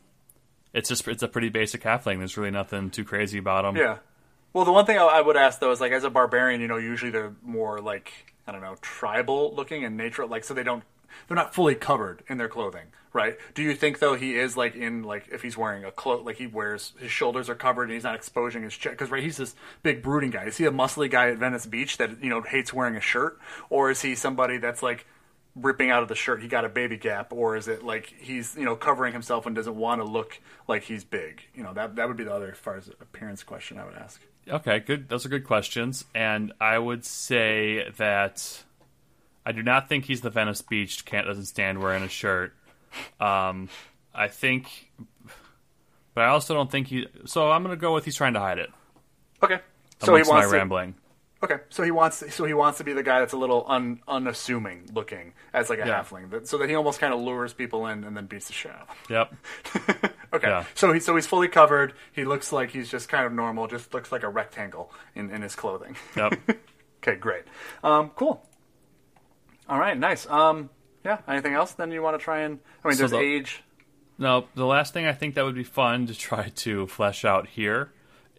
it's 0.73 0.89
just 0.89 1.07
it's 1.07 1.23
a 1.23 1.29
pretty 1.29 1.51
basic 1.51 1.83
halfling. 1.83 2.19
There's 2.19 2.39
really 2.39 2.51
nothing 2.51 2.89
too 2.89 3.05
crazy 3.05 3.37
about 3.39 3.67
him. 3.67 3.77
Yeah. 3.77 3.99
Well, 4.55 4.65
the 4.65 4.73
one 4.73 4.87
thing 4.87 4.97
I, 4.97 5.03
I 5.03 5.21
would 5.21 5.37
ask 5.37 5.61
though 5.61 5.73
is 5.73 5.81
like, 5.81 5.93
as 5.93 6.05
a 6.05 6.11
barbarian, 6.11 6.63
you 6.63 6.69
know, 6.69 6.79
usually 6.79 7.11
they're 7.11 7.35
more 7.43 7.83
like 7.83 8.13
I 8.47 8.53
don't 8.53 8.63
know, 8.63 8.77
tribal 8.81 9.55
looking 9.55 9.85
and 9.85 9.99
nature, 9.99 10.25
like 10.25 10.45
so 10.45 10.55
they 10.55 10.65
don't, 10.65 10.83
they're 11.27 11.37
not 11.37 11.55
fully 11.55 11.75
covered 11.75 12.23
in 12.29 12.39
their 12.39 12.49
clothing, 12.49 12.87
right? 13.13 13.37
Do 13.55 13.63
you 13.63 13.75
think 13.75 13.99
though 13.99 14.15
he 14.15 14.37
is 14.37 14.57
like 14.57 14.75
in 14.75 15.03
like 15.03 15.29
if 15.31 15.43
he's 15.43 15.57
wearing 15.57 15.85
a 15.85 15.91
cloak, 15.91 16.25
like 16.25 16.37
he 16.37 16.47
wears 16.47 16.93
his 16.99 17.11
shoulders 17.11 17.49
are 17.49 17.55
covered 17.55 17.85
and 17.85 17.93
he's 17.93 18.05
not 18.05 18.15
exposing 18.15 18.63
his 18.63 18.77
chest? 18.77 18.93
Because 18.93 19.11
right, 19.11 19.23
he's 19.23 19.37
this 19.37 19.55
big 19.83 20.03
brooding 20.03 20.31
guy. 20.31 20.45
Is 20.45 20.57
he 20.57 20.65
a 20.65 20.71
muscly 20.71 21.11
guy 21.11 21.31
at 21.31 21.39
Venice 21.39 21.67
Beach 21.67 21.97
that 21.99 22.23
you 22.23 22.31
know 22.31 22.43
hates 22.43 22.73
wearing 22.73 22.97
a 22.97 23.01
shirt, 23.01 23.39
or 23.71 23.91
is 23.91 24.03
he 24.03 24.15
somebody 24.15 24.59
that's 24.59 24.83
like 24.83 25.07
ripping 25.55 25.91
out 25.91 26.03
of 26.03 26.09
the 26.09 26.15
shirt? 26.15 26.43
He 26.43 26.49
got 26.49 26.65
a 26.65 26.69
baby 26.69 26.97
gap, 26.97 27.33
or 27.33 27.57
is 27.57 27.69
it 27.69 27.83
like 27.85 28.15
he's 28.19 28.57
you 28.57 28.65
know 28.65 28.77
covering 28.77 29.13
himself 29.13 29.47
and 29.47 29.55
doesn't 29.55 29.77
want 29.77 30.01
to 30.01 30.05
look 30.05 30.41
like 30.69 30.83
he's 30.85 31.05
big? 31.05 31.43
You 31.55 31.63
know 31.63 31.73
that 31.75 31.97
that 31.97 32.09
would 32.09 32.17
be 32.17 32.25
the 32.25 32.33
other 32.33 32.53
as 32.53 32.59
far 32.59 32.77
as 32.77 32.89
appearance 32.89 33.43
question 33.43 33.79
I 33.79 33.85
would 33.85 33.97
ask. 33.97 34.21
Okay, 34.49 34.81
good. 34.81 35.09
Those 35.09 35.25
are 35.25 35.29
good 35.29 35.47
questions, 35.47 36.05
and 36.15 36.53
I 36.61 36.79
would 36.79 37.05
say 37.05 37.89
that 37.97 38.65
I 39.45 39.53
do 39.53 39.63
not 39.63 39.89
think 39.89 40.05
he's 40.05 40.21
the 40.21 40.31
Venice 40.31 40.63
Beach. 40.63 41.05
Can't 41.05 41.27
doesn't 41.27 41.47
stand 41.47 41.81
wearing 41.83 42.03
a 42.03 42.09
shirt. 42.09 42.55
Um, 43.21 43.69
I 44.15 44.29
think, 44.29 44.91
but 46.15 46.25
I 46.25 46.29
also 46.29 46.55
don't 46.55 46.71
think 46.71 46.89
he. 46.89 47.07
So 47.27 47.51
I'm 47.51 47.63
going 47.63 47.75
to 47.77 47.81
go 47.81 47.95
with 47.95 48.05
he's 48.05 48.17
trying 48.17 48.35
to 48.35 48.41
hide 48.41 48.59
it. 48.59 48.71
Okay. 49.43 49.59
So 50.01 50.07
he 50.15 50.21
amongst 50.23 50.31
my 50.31 50.37
wants 50.37 50.51
to, 50.51 50.57
rambling. 50.57 50.95
Okay, 51.45 51.57
so 51.71 51.83
he 51.83 51.91
wants 51.91 52.23
so 52.33 52.45
he 52.45 52.55
wants 52.55 52.79
to 52.79 52.85
be 52.85 52.93
the 52.93 53.03
guy 53.03 53.19
that's 53.19 53.33
a 53.33 53.37
little 53.37 53.65
un, 53.67 53.99
unassuming 54.07 54.89
looking 54.95 55.33
as 55.53 55.69
like 55.69 55.81
a 55.81 55.87
Yeah. 55.87 56.01
halfling, 56.05 56.31
that, 56.31 56.47
so 56.47 56.57
that 56.59 56.69
he 56.69 56.77
almost 56.77 57.01
kind 57.01 57.13
of 57.13 57.19
lures 57.19 57.53
people 57.53 57.89
in 57.89 58.05
and 58.05 58.17
then 58.17 58.27
beats 58.27 58.47
the 58.47 58.53
shit 58.53 58.71
out. 58.71 58.89
Yep. 59.11 59.35
okay, 60.35 60.49
Yeah. 60.49 60.65
so 60.77 60.93
he 60.93 61.01
so 61.01 61.17
he's 61.17 61.27
fully 61.27 61.49
covered. 61.49 61.95
He 62.13 62.25
looks 62.25 62.53
like 62.53 62.71
he's 62.71 62.89
just 62.89 63.09
kind 63.09 63.27
of 63.27 63.33
normal. 63.33 63.67
Just 63.67 63.93
looks 63.93 64.13
like 64.13 64.23
a 64.23 64.29
rectangle 64.29 64.93
in, 65.17 65.31
in 65.31 65.43
his 65.43 65.57
clothing. 65.57 65.97
Yep. 66.17 66.35
okay, 67.03 67.17
great. 67.17 67.43
Um, 67.83 68.11
cool. 68.15 68.47
All 69.69 69.79
right, 69.79 69.97
nice. 69.99 70.27
Um, 70.29 70.71
yeah. 71.05 71.19
Anything 71.29 71.55
else? 71.55 71.73
Then 71.73 71.91
you 71.93 72.03
want 72.03 72.19
to 72.19 72.23
try 72.25 72.41
and 72.41 72.59
I 72.85 72.89
mean, 72.89 72.97
So 72.97 73.01
there's 73.03 73.11
the- 73.13 73.19
age. 73.19 73.63
No, 74.19 74.47
the 74.55 74.67
last 74.67 74.93
thing 74.93 75.07
I 75.07 75.13
think 75.15 75.35
that 75.35 75.45
would 75.45 75.55
be 75.55 75.65
fun 75.65 76.07
to 76.07 76.15
try 76.15 76.51
to 76.57 76.87
flesh 76.87 77.25
out 77.25 77.49
here 77.49 77.91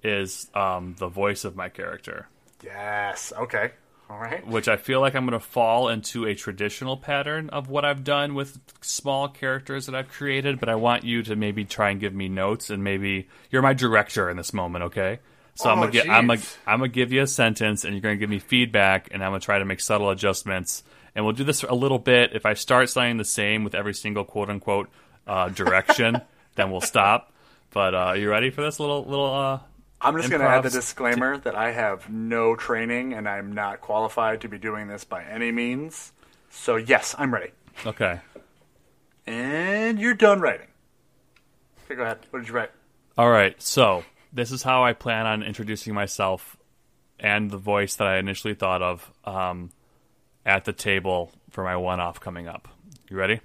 is 0.04 0.50
um, 0.54 0.96
the 1.00 1.08
voice 1.08 1.44
of 1.46 1.56
my 1.56 1.68
character, 1.70 2.28
Yes. 2.64 3.34
Okay. 3.38 3.72
All 4.10 4.20
right. 4.20 4.46
which 4.46 4.68
I 4.68 4.76
feel 4.78 5.02
like 5.02 5.16
I'm 5.16 5.26
going 5.26 5.40
to 5.40 5.46
fall 5.46 5.90
into 5.90 6.26
a 6.26 6.36
traditional 6.36 6.96
pattern 6.98 7.50
of 7.50 7.68
what 7.70 7.84
I've 7.86 8.04
done 8.04 8.36
with 8.36 8.60
small 8.82 9.28
characters 9.28 9.88
that 9.88 9.96
I've 9.96 10.10
created. 10.10 10.60
But 10.60 10.70
I 10.70 10.76
want 10.76 11.04
you 11.04 11.24
to 11.24 11.36
maybe 11.36 11.66
try 11.66 11.90
and 11.90 12.00
give 12.00 12.14
me 12.14 12.30
notes, 12.30 12.70
and 12.70 12.84
maybe 12.84 13.28
you're 13.50 13.62
my 13.64 13.74
director 13.74 14.30
in 14.30 14.38
this 14.38 14.54
moment, 14.54 14.84
okay? 14.86 15.20
So 15.56 15.70
I'm 15.70 15.80
Oh, 15.80 15.88
gonna 15.88 16.12
I'm 16.14 16.28
gonna. 16.28 16.42
I'm 16.68 16.80
gonna 16.80 16.90
give 16.90 17.12
you 17.12 17.22
a 17.22 17.28
sentence, 17.28 17.84
and 17.86 17.94
you're 17.94 18.02
gonna 18.02 18.18
give 18.18 18.30
me 18.30 18.40
feedback, 18.40 19.08
and 19.12 19.24
I'm 19.24 19.32
gonna 19.32 19.40
try 19.40 19.58
to 19.60 19.66
make 19.66 19.80
subtle 19.80 20.10
adjustments. 20.10 20.84
And 21.16 21.26
we'll 21.26 21.34
do 21.34 21.44
this 21.44 21.64
a 21.64 21.74
little 21.74 22.00
bit. 22.00 22.32
If 22.34 22.46
I 22.46 22.54
start 22.54 22.90
saying 22.90 23.18
the 23.18 23.26
same 23.26 23.64
with 23.64 23.76
every 23.76 23.94
single 23.94 24.26
quote 24.26 24.50
unquote 24.50 24.90
uh, 25.28 25.50
direction, 25.50 26.22
then 26.56 26.72
we'll 26.72 26.82
stop. 26.82 27.32
But 27.72 27.94
uh, 27.94 27.98
are 27.98 28.18
you 28.18 28.30
ready 28.30 28.50
for 28.50 28.62
this 28.62 28.80
little 28.80 29.04
little? 29.06 29.34
Uh, 29.34 29.60
I'm 30.02 30.18
just 30.18 30.30
going 30.30 30.42
to 30.42 30.48
add 30.48 30.64
the 30.64 30.70
disclaimer 30.70 31.38
that 31.38 31.56
I 31.56 31.72
have 31.72 32.10
no 32.10 32.56
training 32.56 33.14
and 33.14 33.28
I'm 33.28 33.54
not 33.54 33.80
qualified 33.80 34.42
to 34.42 34.50
be 34.50 34.58
doing 34.58 34.88
this 34.88 35.06
by 35.06 35.24
any 35.24 35.52
means. 35.52 36.12
So, 36.50 36.76
yes, 36.76 37.16
I'm 37.18 37.34
ready. 37.34 37.52
okay. 37.86 38.20
And 39.26 40.00
you're 40.00 40.14
done 40.14 40.42
writing. 40.42 40.68
Okay, 41.86 41.96
go 41.96 42.04
ahead. 42.04 42.20
What 42.32 42.40
did 42.40 42.50
you 42.50 42.56
write? 42.56 42.72
All 43.18 43.30
right. 43.30 43.60
So 43.62 44.04
this 44.34 44.52
is 44.52 44.62
how 44.62 44.84
I 44.84 44.94
plan 44.94 45.26
on 45.26 45.42
introducing 45.44 45.94
myself 45.94 46.58
and 47.20 47.50
the 47.50 47.58
voice 47.58 47.96
that 47.96 48.08
I 48.08 48.18
initially 48.18 48.56
thought 48.56 48.82
of 48.82 49.12
um, 49.24 49.70
at 50.46 50.66
the 50.66 50.74
table 50.74 51.32
for 51.50 51.64
my 51.64 51.76
one-off 51.76 52.20
coming 52.20 52.48
up. 52.48 52.68
You 53.10 53.18
ready? 53.18 53.40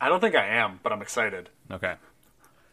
I 0.00 0.08
don't 0.08 0.20
think 0.20 0.34
I 0.34 0.46
am, 0.46 0.80
but 0.82 0.92
I'm 0.92 1.02
excited. 1.02 1.50
Okay. 1.70 1.94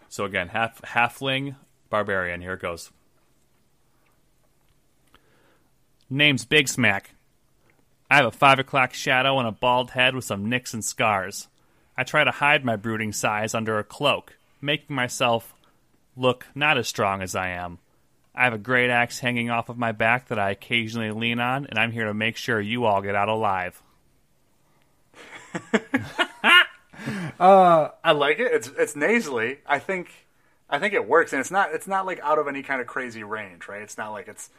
So 0.09 0.25
again, 0.25 0.49
half 0.49 0.81
halfling 0.81 1.55
barbarian. 1.89 2.41
Here 2.41 2.53
it 2.53 2.61
goes. 2.61 2.91
Name's 6.09 6.45
Big 6.45 6.67
Smack. 6.67 7.15
I 8.09 8.17
have 8.17 8.25
a 8.25 8.31
five 8.31 8.59
o'clock 8.59 8.93
shadow 8.93 9.39
and 9.39 9.47
a 9.47 9.51
bald 9.51 9.91
head 9.91 10.13
with 10.13 10.25
some 10.25 10.47
nicks 10.47 10.73
and 10.73 10.85
scars. 10.85 11.47
I 11.97 12.03
try 12.03 12.23
to 12.23 12.31
hide 12.31 12.63
my 12.63 12.75
brooding 12.75 13.11
size 13.11 13.55
under 13.55 13.79
a 13.79 13.83
cloak, 13.83 14.37
making 14.61 14.95
myself 14.95 15.55
look 16.15 16.45
not 16.53 16.77
as 16.77 16.87
strong 16.87 17.21
as 17.21 17.35
I 17.35 17.49
am. 17.49 17.79
I 18.35 18.45
have 18.45 18.53
a 18.53 18.57
great 18.57 18.89
axe 18.89 19.19
hanging 19.19 19.49
off 19.49 19.69
of 19.69 19.77
my 19.77 19.91
back 19.91 20.29
that 20.29 20.39
I 20.39 20.51
occasionally 20.51 21.11
lean 21.11 21.39
on, 21.39 21.67
and 21.67 21.77
I'm 21.77 21.91
here 21.91 22.05
to 22.05 22.13
make 22.13 22.35
sure 22.35 22.59
you 22.59 22.85
all 22.85 23.01
get 23.01 23.15
out 23.15 23.29
alive. 23.29 23.81
I 27.39 28.11
like 28.13 28.39
it. 28.39 28.51
It's 28.51 28.67
it's 28.77 28.95
nasally. 28.95 29.59
I 29.65 29.79
think 29.79 30.09
I 30.69 30.79
think 30.79 30.93
it 30.93 31.07
works 31.07 31.33
and 31.33 31.39
it's 31.39 31.51
not 31.51 31.73
it's 31.73 31.87
not 31.87 32.05
like 32.05 32.19
out 32.21 32.39
of 32.39 32.47
any 32.47 32.63
kind 32.63 32.81
of 32.81 32.87
crazy 32.87 33.23
range, 33.23 33.67
right? 33.67 33.81
It's 33.81 33.97
not 33.97 34.11
like 34.11 34.27
it's 34.27 34.49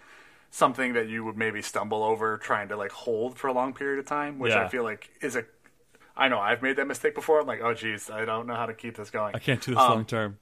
something 0.50 0.92
that 0.92 1.08
you 1.08 1.24
would 1.24 1.36
maybe 1.36 1.62
stumble 1.62 2.04
over 2.04 2.38
trying 2.38 2.68
to 2.68 2.76
like 2.76 2.92
hold 2.92 3.38
for 3.38 3.48
a 3.48 3.52
long 3.52 3.72
period 3.74 3.98
of 3.98 4.06
time, 4.06 4.38
which 4.38 4.52
I 4.52 4.68
feel 4.68 4.84
like 4.84 5.10
is 5.20 5.36
a 5.36 5.44
I 6.16 6.28
know 6.28 6.38
I've 6.38 6.62
made 6.62 6.76
that 6.76 6.86
mistake 6.86 7.14
before. 7.14 7.40
I'm 7.40 7.46
like, 7.46 7.60
oh 7.60 7.74
geez, 7.74 8.08
I 8.10 8.24
don't 8.24 8.46
know 8.46 8.54
how 8.54 8.66
to 8.66 8.74
keep 8.74 8.96
this 8.96 9.10
going. 9.10 9.34
I 9.34 9.38
can't 9.38 9.60
do 9.60 9.72
this 9.72 9.80
Um, 9.82 9.90
long 9.90 10.04
term. 10.04 10.38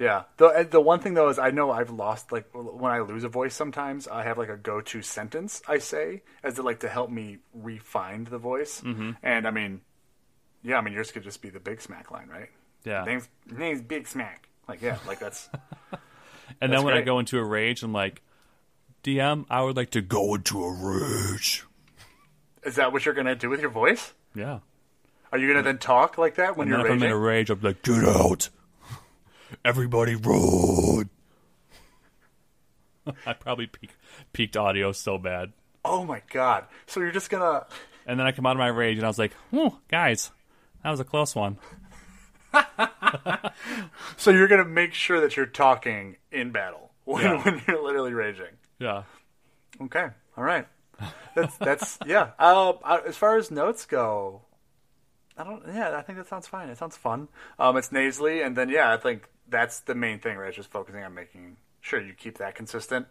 Yeah. 0.00 0.22
The 0.38 0.66
the 0.68 0.80
one 0.80 0.98
thing 1.00 1.14
though 1.14 1.28
is 1.28 1.38
I 1.38 1.50
know 1.50 1.70
I've 1.70 1.90
lost 1.90 2.32
like 2.32 2.48
when 2.52 2.90
I 2.90 3.00
lose 3.00 3.22
a 3.22 3.28
voice 3.28 3.54
sometimes 3.54 4.08
I 4.08 4.24
have 4.24 4.38
like 4.38 4.48
a 4.48 4.56
go 4.56 4.80
to 4.80 5.02
sentence 5.02 5.62
I 5.68 5.78
say 5.78 6.22
as 6.42 6.54
to 6.54 6.62
like 6.62 6.80
to 6.80 6.88
help 6.88 7.10
me 7.10 7.38
refine 7.54 8.24
the 8.24 8.38
voice. 8.38 8.80
Mm-hmm. 8.80 9.12
And 9.22 9.46
I 9.46 9.50
mean, 9.50 9.82
yeah, 10.62 10.78
I 10.78 10.80
mean 10.80 10.94
yours 10.94 11.12
could 11.12 11.22
just 11.22 11.42
be 11.42 11.50
the 11.50 11.60
Big 11.60 11.82
Smack 11.82 12.10
line, 12.10 12.28
right? 12.28 12.48
Yeah. 12.84 13.04
Name's 13.04 13.28
name's 13.46 13.82
Big 13.82 14.08
Smack. 14.08 14.48
Like 14.66 14.80
yeah, 14.80 14.96
like 15.06 15.18
that's 15.18 15.50
And 16.60 16.72
That's 16.72 16.80
then 16.80 16.84
when 16.84 16.94
I 16.94 17.02
go 17.02 17.18
into 17.18 17.38
a 17.38 17.44
rage, 17.44 17.82
I'm 17.82 17.92
like, 17.92 18.22
DM, 19.04 19.46
I 19.48 19.62
would 19.62 19.76
like 19.76 19.90
to 19.90 20.00
go 20.00 20.34
into 20.34 20.62
a 20.64 20.72
rage. 20.72 21.64
is 22.64 22.76
that 22.76 22.92
what 22.92 23.04
you're 23.04 23.14
gonna 23.14 23.34
do 23.34 23.50
with 23.50 23.60
your 23.60 23.70
voice? 23.70 24.12
Yeah. 24.34 24.60
Are 25.32 25.38
you 25.38 25.48
gonna 25.48 25.62
then 25.62 25.78
talk 25.78 26.18
like 26.18 26.36
that 26.36 26.56
when 26.56 26.68
And 26.68 26.76
you're 26.76 26.86
if 26.86 26.92
I'm 26.92 27.02
in 27.02 27.10
a 27.10 27.16
rage, 27.16 27.50
I'm 27.50 27.60
like, 27.60 27.82
get 27.82 28.04
out. 28.04 28.48
Everybody 29.64 30.14
run. 30.16 31.10
I 33.26 33.32
probably 33.32 33.66
peak, 33.66 33.90
peaked 34.32 34.56
audio 34.56 34.92
so 34.92 35.18
bad. 35.18 35.52
oh 35.84 36.04
my 36.04 36.22
god! 36.32 36.64
So 36.86 37.00
you're 37.00 37.10
just 37.12 37.30
gonna 37.30 37.66
And 38.06 38.18
then 38.20 38.26
I 38.26 38.32
come 38.32 38.46
out 38.46 38.52
of 38.52 38.58
my 38.58 38.68
rage 38.68 38.96
and 38.98 39.04
I 39.04 39.08
was 39.08 39.18
like, 39.18 39.32
whew, 39.50 39.76
guys, 39.88 40.30
that 40.84 40.90
was 40.90 41.00
a 41.00 41.04
close 41.04 41.34
one. 41.34 41.58
so 44.16 44.30
you're 44.30 44.48
gonna 44.48 44.64
make 44.64 44.92
sure 44.94 45.20
that 45.20 45.36
you're 45.36 45.46
talking 45.46 46.16
in 46.30 46.50
battle 46.52 46.90
when, 47.04 47.22
Yeah. 47.24 47.42
when 47.42 47.62
you're 47.66 47.82
literally 47.82 48.12
raging. 48.12 48.54
Yeah. 48.78 49.04
Okay, 49.82 50.06
all 50.36 50.44
right. 50.44 50.66
That's 51.34 51.56
that's 51.56 51.98
yeah. 52.06 52.30
Uh, 52.38 52.72
as 53.06 53.16
far 53.16 53.36
as 53.38 53.50
notes 53.50 53.86
go, 53.86 54.42
I 55.40 55.44
don't. 55.44 55.62
Yeah, 55.66 55.96
I 55.96 56.02
think 56.02 56.18
that 56.18 56.28
sounds 56.28 56.46
fine. 56.46 56.68
It 56.68 56.76
sounds 56.76 56.96
fun. 56.96 57.28
Um, 57.58 57.76
it's 57.76 57.90
nasally, 57.90 58.42
and 58.42 58.56
then 58.56 58.68
yeah, 58.68 58.92
I 58.92 58.98
think 58.98 59.28
that's 59.48 59.80
the 59.80 59.94
main 59.94 60.18
thing. 60.18 60.36
Right, 60.36 60.52
just 60.52 60.70
focusing 60.70 61.02
on 61.02 61.14
making 61.14 61.56
sure 61.80 62.00
you 62.00 62.12
keep 62.12 62.38
that 62.38 62.54
consistent, 62.54 63.06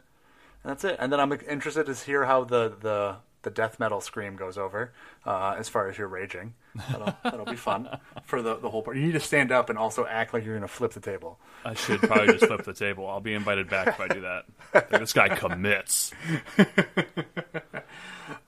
and 0.63 0.71
that's 0.71 0.83
it. 0.83 0.97
And 0.99 1.11
then 1.11 1.19
I'm 1.19 1.31
interested 1.49 1.87
to 1.87 1.93
hear 1.93 2.25
how 2.25 2.43
the 2.43 2.75
the 2.79 3.15
the 3.41 3.49
death 3.49 3.79
metal 3.79 4.01
scream 4.01 4.35
goes 4.35 4.57
over 4.57 4.91
uh, 5.25 5.55
as 5.57 5.69
far 5.69 5.87
as 5.89 5.97
you're 5.97 6.07
raging. 6.07 6.53
That'll, 6.91 7.17
that'll 7.23 7.45
be 7.45 7.55
fun 7.55 7.89
for 8.25 8.41
the 8.43 8.57
the 8.57 8.69
whole 8.69 8.83
part. 8.83 8.97
You 8.97 9.03
need 9.03 9.13
to 9.13 9.19
stand 9.19 9.51
up 9.51 9.69
and 9.69 9.79
also 9.79 10.05
act 10.05 10.31
like 10.33 10.45
you're 10.45 10.55
going 10.55 10.67
to 10.67 10.73
flip 10.73 10.91
the 10.91 10.99
table. 10.99 11.39
I 11.65 11.73
should 11.73 11.99
probably 12.01 12.33
just 12.33 12.45
flip 12.45 12.63
the 12.63 12.73
table. 12.73 13.07
I'll 13.07 13.21
be 13.21 13.33
invited 13.33 13.69
back 13.69 13.87
if 13.87 13.99
I 13.99 14.07
do 14.07 14.21
that. 14.21 14.45
Like, 14.73 14.89
this 14.89 15.13
guy 15.13 15.29
commits. 15.29 16.11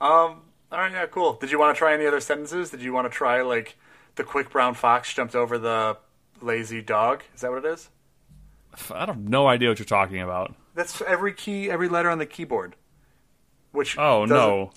All 0.72 0.78
right, 0.78 0.90
yeah, 0.90 1.06
cool. 1.06 1.34
Did 1.34 1.50
you 1.50 1.58
want 1.58 1.74
to 1.76 1.78
try 1.78 1.92
any 1.92 2.06
other 2.06 2.20
sentences? 2.20 2.70
Did 2.70 2.82
you 2.82 2.92
want 2.92 3.04
to 3.06 3.10
try 3.14 3.42
like 3.42 3.76
the 4.14 4.24
quick 4.24 4.50
brown 4.50 4.74
fox 4.74 5.12
jumped 5.12 5.34
over 5.34 5.58
the 5.58 5.98
lazy 6.40 6.80
dog? 6.80 7.22
Is 7.34 7.42
that 7.42 7.50
what 7.50 7.64
it 7.64 7.68
is? 7.72 7.90
I 8.90 9.04
have 9.04 9.18
no 9.18 9.46
idea 9.48 9.68
what 9.68 9.78
you're 9.78 9.84
talking 9.86 10.20
about. 10.20 10.54
That's 10.74 11.02
every 11.02 11.34
key, 11.34 11.70
every 11.70 11.88
letter 11.88 12.08
on 12.08 12.16
the 12.18 12.24
keyboard. 12.26 12.74
Which 13.72 13.98
Oh, 13.98 14.22
doesn't- 14.26 14.34
no. 14.36 14.70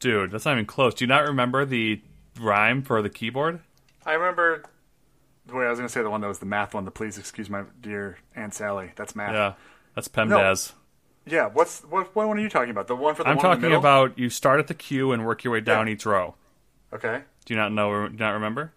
Dude, 0.00 0.30
that's 0.32 0.44
not 0.44 0.52
even 0.52 0.66
close. 0.66 0.94
Do 0.94 1.04
you 1.04 1.08
not 1.08 1.24
remember 1.26 1.64
the 1.64 2.02
rhyme 2.40 2.82
for 2.82 3.00
the 3.00 3.08
keyboard? 3.08 3.60
I 4.04 4.12
remember. 4.14 4.64
Wait, 5.50 5.64
I 5.64 5.70
was 5.70 5.78
going 5.78 5.88
to 5.88 5.92
say 5.92 6.02
the 6.02 6.10
one 6.10 6.20
that 6.20 6.26
was 6.28 6.40
the 6.40 6.46
math 6.46 6.74
one. 6.74 6.84
The 6.84 6.90
please 6.90 7.16
excuse 7.18 7.48
my 7.48 7.62
dear 7.80 8.18
Aunt 8.34 8.52
Sally. 8.52 8.90
That's 8.96 9.14
math. 9.16 9.32
Yeah. 9.32 9.52
That's 9.94 10.08
PEMDAS. 10.08 10.72
Yeah. 11.26 11.48
What's 11.52 11.80
what? 11.82 12.14
What 12.14 12.28
one 12.28 12.38
are 12.38 12.40
you 12.40 12.48
talking 12.48 12.70
about? 12.70 12.86
The 12.86 12.96
one 12.96 13.14
for 13.14 13.24
the 13.24 13.30
I'm 13.30 13.36
one 13.36 13.44
in 13.44 13.50
the 13.50 13.54
talking 13.56 13.62
middle? 13.62 13.78
about 13.78 14.18
you 14.18 14.30
start 14.30 14.60
at 14.60 14.66
the 14.68 14.74
queue 14.74 15.12
and 15.12 15.26
work 15.26 15.44
your 15.44 15.52
way 15.52 15.60
down 15.60 15.88
each 15.88 16.06
row. 16.06 16.34
Okay. 16.92 17.22
Do 17.44 17.54
you 17.54 17.58
not 17.60 17.72
know? 17.72 18.06
Do 18.06 18.12
you 18.12 18.18
not 18.18 18.30
remember? 18.32 18.72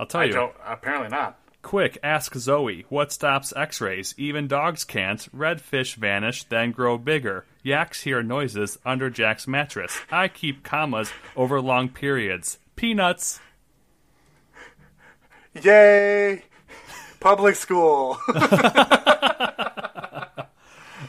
I'll 0.00 0.06
tell 0.06 0.22
I 0.22 0.24
you. 0.24 0.32
don't. 0.32 0.54
Apparently 0.66 1.08
not. 1.10 1.38
Quick, 1.60 1.96
ask 2.02 2.34
Zoe. 2.34 2.86
What 2.88 3.12
stops 3.12 3.52
X-rays? 3.54 4.14
Even 4.18 4.48
dogs 4.48 4.82
can't. 4.82 5.28
Red 5.32 5.60
fish 5.60 5.94
vanish, 5.94 6.42
then 6.44 6.72
grow 6.72 6.98
bigger. 6.98 7.44
Yaks 7.62 8.00
hear 8.00 8.20
noises 8.20 8.78
under 8.84 9.08
Jack's 9.10 9.46
mattress. 9.46 9.96
I 10.10 10.26
keep 10.26 10.64
commas 10.64 11.12
over 11.36 11.60
long 11.60 11.88
periods. 11.88 12.58
Peanuts. 12.74 13.38
Yay! 15.62 16.42
Public 17.20 17.54
school. 17.54 18.18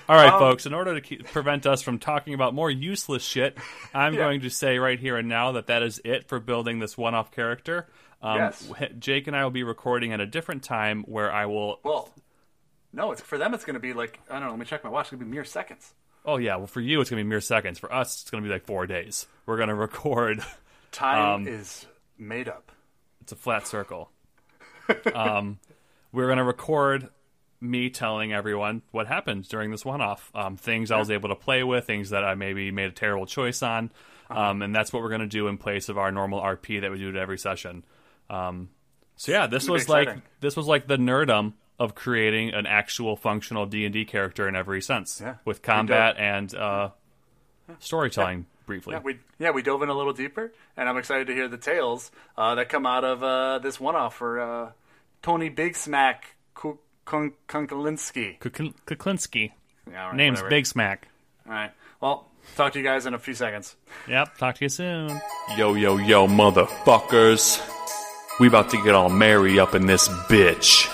All 0.10 0.16
right, 0.16 0.34
Um, 0.34 0.40
folks. 0.40 0.66
In 0.66 0.74
order 0.74 0.94
to 0.96 1.02
keep, 1.02 1.26
prevent 1.28 1.66
us 1.66 1.82
from 1.82 1.98
talking 2.00 2.34
about 2.34 2.54
more 2.54 2.70
useless 2.70 3.24
shit, 3.24 3.58
I'm 3.94 4.16
going 4.18 4.42
to 4.42 4.50
say 4.50 4.78
right 4.80 5.00
here 5.00 5.18
and 5.18 5.28
now 5.30 5.54
that 5.54 5.68
that 5.68 5.82
is 5.84 6.02
it 6.04 6.28
for 6.28 6.40
building 6.40 6.80
this 6.80 6.98
one-off 6.98 7.32
character. 7.32 7.88
Um, 8.22 8.38
Yes. 8.38 8.72
Jake 9.00 9.28
and 9.28 9.36
I 9.36 9.44
will 9.44 9.52
be 9.52 9.64
recording 9.64 10.14
at 10.14 10.20
a 10.22 10.26
different 10.26 10.64
time 10.64 11.04
where 11.08 11.32
I 11.32 11.46
will. 11.46 11.80
well, 11.84 12.10
no. 12.92 13.12
It's 13.12 13.22
for 13.22 13.38
them. 13.38 13.54
It's 13.54 13.66
going 13.66 13.74
to 13.76 13.80
be 13.80 13.94
like 13.94 14.20
I 14.30 14.34
don't 14.34 14.44
know. 14.44 14.50
Let 14.50 14.60
me 14.60 14.66
check 14.66 14.84
my 14.84 14.90
watch. 14.90 15.06
It's 15.06 15.12
going 15.12 15.20
to 15.20 15.26
be 15.26 15.32
mere 15.32 15.46
seconds. 15.46 15.94
Oh 16.26 16.38
yeah, 16.38 16.56
well 16.56 16.68
for 16.68 16.80
you 16.80 17.02
it's 17.02 17.10
gonna 17.10 17.22
be 17.22 17.28
mere 17.28 17.42
seconds. 17.42 17.80
For 17.80 17.94
us, 17.94 18.22
it's 18.22 18.30
gonna 18.30 18.44
be 18.44 18.48
like 18.50 18.64
four 18.66 18.88
days. 18.88 19.28
We're 19.46 19.58
gonna 19.58 19.76
record. 19.76 20.42
Time 20.94 21.20
Um, 21.42 21.48
is 21.50 21.86
made 22.18 22.48
up. 22.48 22.72
It's 23.20 23.34
a 23.34 23.36
flat 23.36 23.68
circle. 23.68 24.10
um, 25.14 25.60
we're 26.14 26.30
gonna 26.30 26.46
record 26.46 27.10
me 27.64 27.90
telling 27.90 28.34
everyone 28.34 28.82
what 28.92 29.08
happened 29.08 29.48
during 29.48 29.72
this 29.72 29.84
one-off. 29.86 30.30
Um, 30.36 30.58
things 30.58 30.92
I 30.92 30.98
was 31.00 31.10
able 31.10 31.30
to 31.30 31.36
play 31.36 31.64
with, 31.64 31.86
things 31.86 32.10
that 32.12 32.24
I 32.24 32.36
maybe 32.36 32.70
made 32.72 32.90
a 32.90 32.92
terrible 32.92 33.26
choice 33.26 33.64
on, 33.64 33.90
Uh-huh. 34.30 34.40
um, 34.40 34.62
and 34.62 34.76
that's 34.76 34.92
what 34.94 35.02
we're 35.02 35.10
gonna 35.10 35.28
do 35.28 35.48
in 35.48 35.58
place 35.58 35.90
of 35.90 35.98
our 35.98 36.12
normal 36.12 36.40
RP 36.42 36.82
that 36.82 36.92
we 36.92 36.98
do 37.00 37.10
at 37.10 37.16
every 37.16 37.38
session. 37.38 37.84
Um, 38.30 38.70
so 39.16 39.32
yeah, 39.32 39.48
this 39.48 39.68
was 39.70 39.88
like 39.90 40.10
this 40.42 40.56
was 40.56 40.68
like 40.68 40.88
the 40.88 40.98
nerdum 40.98 41.54
of 41.80 41.96
creating 41.96 42.54
an 42.54 42.66
actual 42.66 43.16
functional 43.16 43.66
D 43.66 43.86
and 43.86 43.94
D 43.94 44.06
character 44.06 44.48
in 44.48 44.56
every 44.56 44.82
sense, 44.82 45.20
Yeah. 45.22 45.36
with 45.46 45.62
combat 45.62 46.16
and 46.18 46.54
uh, 46.54 46.90
storytelling. 47.80 48.46
Briefly, 48.66 48.94
Yeah, 48.94 49.00
we 49.04 49.20
yeah 49.40 49.52
we 49.52 49.62
dove 49.62 49.82
in 49.84 49.90
a 49.90 49.94
little 49.94 50.14
deeper, 50.14 50.54
and 50.78 50.88
I'm 50.88 50.96
excited 50.98 51.28
to 51.28 51.34
hear 51.34 51.50
the 51.50 51.58
tales 51.58 52.12
uh, 52.38 52.56
that 52.56 52.70
come 52.70 52.86
out 52.86 53.04
of 53.04 53.22
uh, 53.22 53.60
this 53.60 53.78
one-off 53.78 54.16
for 54.16 54.40
uh, 54.40 54.72
Tony 55.22 55.50
Big 55.50 55.76
Smack 55.76 56.36
Kun- 57.06 57.34
Kunkalinski. 57.48 58.40
Kukl- 58.40 58.74
Kuklinski. 58.88 59.52
Yeah, 59.92 60.04
all 60.04 60.08
right, 60.10 60.16
Name's 60.16 60.38
whatever. 60.38 60.50
Big 60.50 60.66
Smack. 60.66 61.08
All 61.46 61.54
right. 61.54 61.72
Well, 62.02 62.28
talk 62.56 62.74
to 62.74 62.80
you 62.80 62.86
guys 62.86 63.06
in 63.06 63.14
a 63.14 63.20
few 63.20 63.34
seconds. 63.34 63.76
Yep, 64.08 64.38
talk 64.38 64.56
to 64.56 64.66
you 64.66 64.70
soon. 64.70 65.22
Yo, 65.58 65.74
yo, 65.74 65.98
yo, 65.98 66.28
motherfuckers. 66.28 67.62
We 68.40 68.48
about 68.48 68.70
to 68.72 68.84
get 68.84 68.96
all 68.96 69.10
merry 69.10 69.60
up 69.60 69.76
in 69.76 69.86
this 69.86 70.08
bitch. 70.08 70.90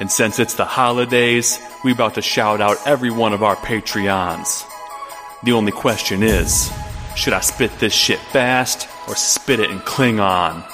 And 0.00 0.10
since 0.10 0.38
it's 0.38 0.54
the 0.54 0.64
holidays, 0.64 1.60
we 1.84 1.92
about 1.92 2.14
to 2.14 2.22
shout 2.22 2.60
out 2.60 2.76
every 2.86 3.10
one 3.10 3.32
of 3.32 3.42
our 3.42 3.54
Patreons. 3.56 4.64
The 5.44 5.52
only 5.52 5.70
question 5.72 6.22
is, 6.22 6.72
should 7.14 7.32
I 7.32 7.40
spit 7.40 7.78
this 7.78 7.92
shit 7.94 8.18
fast 8.18 8.88
or 9.06 9.14
spit 9.14 9.60
it 9.60 9.70
in 9.70 9.78
Klingon? 9.80 10.64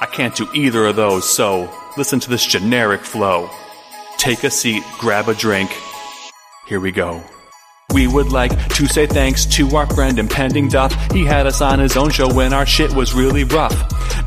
I 0.00 0.06
can't 0.12 0.34
do 0.34 0.46
either 0.52 0.84
of 0.86 0.96
those, 0.96 1.26
so 1.28 1.72
listen 1.96 2.20
to 2.20 2.28
this 2.28 2.44
generic 2.44 3.00
flow. 3.00 3.48
Take 4.18 4.44
a 4.44 4.50
seat, 4.50 4.82
grab 4.98 5.28
a 5.28 5.34
drink. 5.34 5.70
Here 6.66 6.80
we 6.80 6.90
go. 6.90 7.22
We 7.96 8.06
would 8.06 8.30
like 8.30 8.52
to 8.74 8.86
say 8.86 9.06
thanks 9.06 9.46
to 9.56 9.74
our 9.74 9.86
friend 9.86 10.18
Impending 10.18 10.68
Duff. 10.68 10.92
He 11.12 11.24
had 11.24 11.46
us 11.46 11.62
on 11.62 11.78
his 11.78 11.96
own 11.96 12.10
show 12.10 12.30
when 12.30 12.52
our 12.52 12.66
shit 12.66 12.92
was 12.92 13.14
really 13.14 13.44
rough. 13.44 13.72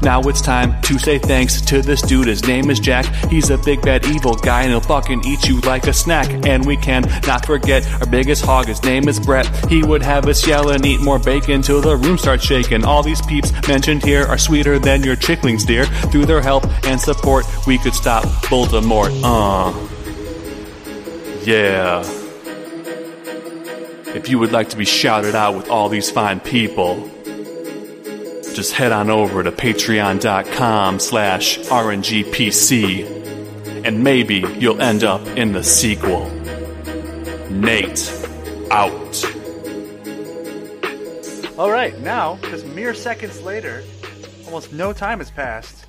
Now 0.02 0.22
it's 0.22 0.42
time 0.42 0.82
to 0.82 0.98
say 0.98 1.20
thanks 1.20 1.62
to 1.62 1.84
this 1.84 2.02
dude. 2.02 2.26
His 2.26 2.48
name 2.48 2.72
is 2.72 2.80
Jack. 2.80 3.06
He's 3.30 3.52
a 3.52 3.60
big 3.60 3.84
bad 3.84 4.08
evil 4.08 4.34
guy 4.34 4.64
and 4.64 4.72
he'll 4.72 4.82
fucking 4.82 5.24
eat 5.24 5.48
you 5.48 5.60
like 5.62 5.86
a 5.86 5.94
snack. 5.94 6.48
And 6.48 6.66
we 6.66 6.78
can 6.78 7.04
not 7.28 7.46
forget 7.46 7.88
our 8.02 8.08
biggest 8.08 8.44
hog. 8.44 8.66
His 8.66 8.82
name 8.82 9.08
is 9.08 9.20
Brett. 9.20 9.46
He 9.70 9.84
would 9.84 10.02
have 10.02 10.26
us 10.28 10.48
yell 10.48 10.72
and 10.72 10.84
eat 10.84 11.02
more 11.02 11.20
bacon 11.20 11.62
till 11.62 11.80
the 11.80 11.96
room 11.96 12.18
starts 12.18 12.44
shaking. 12.44 12.84
All 12.84 13.04
these 13.04 13.22
peeps 13.22 13.54
mentioned 13.68 14.04
here 14.04 14.26
are 14.26 14.40
sweeter 14.40 14.80
than 14.80 15.04
your 15.04 15.16
chicklings, 15.16 15.64
dear. 15.64 15.86
Through 15.86 16.26
their 16.26 16.42
help 16.42 16.66
and 16.88 17.00
support, 17.00 17.46
we 17.68 17.78
could 17.78 17.94
stop 17.94 18.24
Voldemort. 18.50 19.12
Uh. 19.24 19.76
Yeah. 21.46 22.19
If 24.16 24.28
you 24.28 24.40
would 24.40 24.52
like 24.52 24.70
to 24.70 24.78
be 24.78 24.86
shouted 24.86 25.36
out 25.36 25.56
with 25.56 25.70
all 25.70 25.88
these 25.88 26.10
fine 26.10 26.40
people, 26.40 27.10
just 28.54 28.74
head 28.74 28.92
on 28.92 29.10
over 29.10 29.44
to 29.44 29.52
patreon.com 29.52 31.00
slash 31.00 31.60
rngpc 31.60 33.20
and 33.86 34.04
maybe 34.04 34.44
you'll 34.58 34.82
end 34.82 35.04
up 35.04 35.26
in 35.28 35.54
the 35.54 35.64
sequel. 35.64 36.30
Nate, 37.50 38.12
out. 38.72 39.24
All 41.58 41.72
right, 41.72 41.98
now, 42.00 42.38
just 42.44 42.66
mere 42.68 42.94
seconds 42.94 43.42
later, 43.42 43.84
almost 44.46 44.74
no 44.74 44.94
time 44.94 45.20
has 45.20 45.32
passed, 45.32 45.86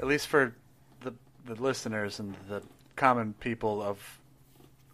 at 0.00 0.06
least 0.06 0.26
for 0.26 0.54
the, 1.00 1.14
the 1.46 1.54
listeners 1.54 2.18
and 2.18 2.34
the 2.48 2.62
common 2.96 3.34
people 3.34 3.82
of 3.82 4.20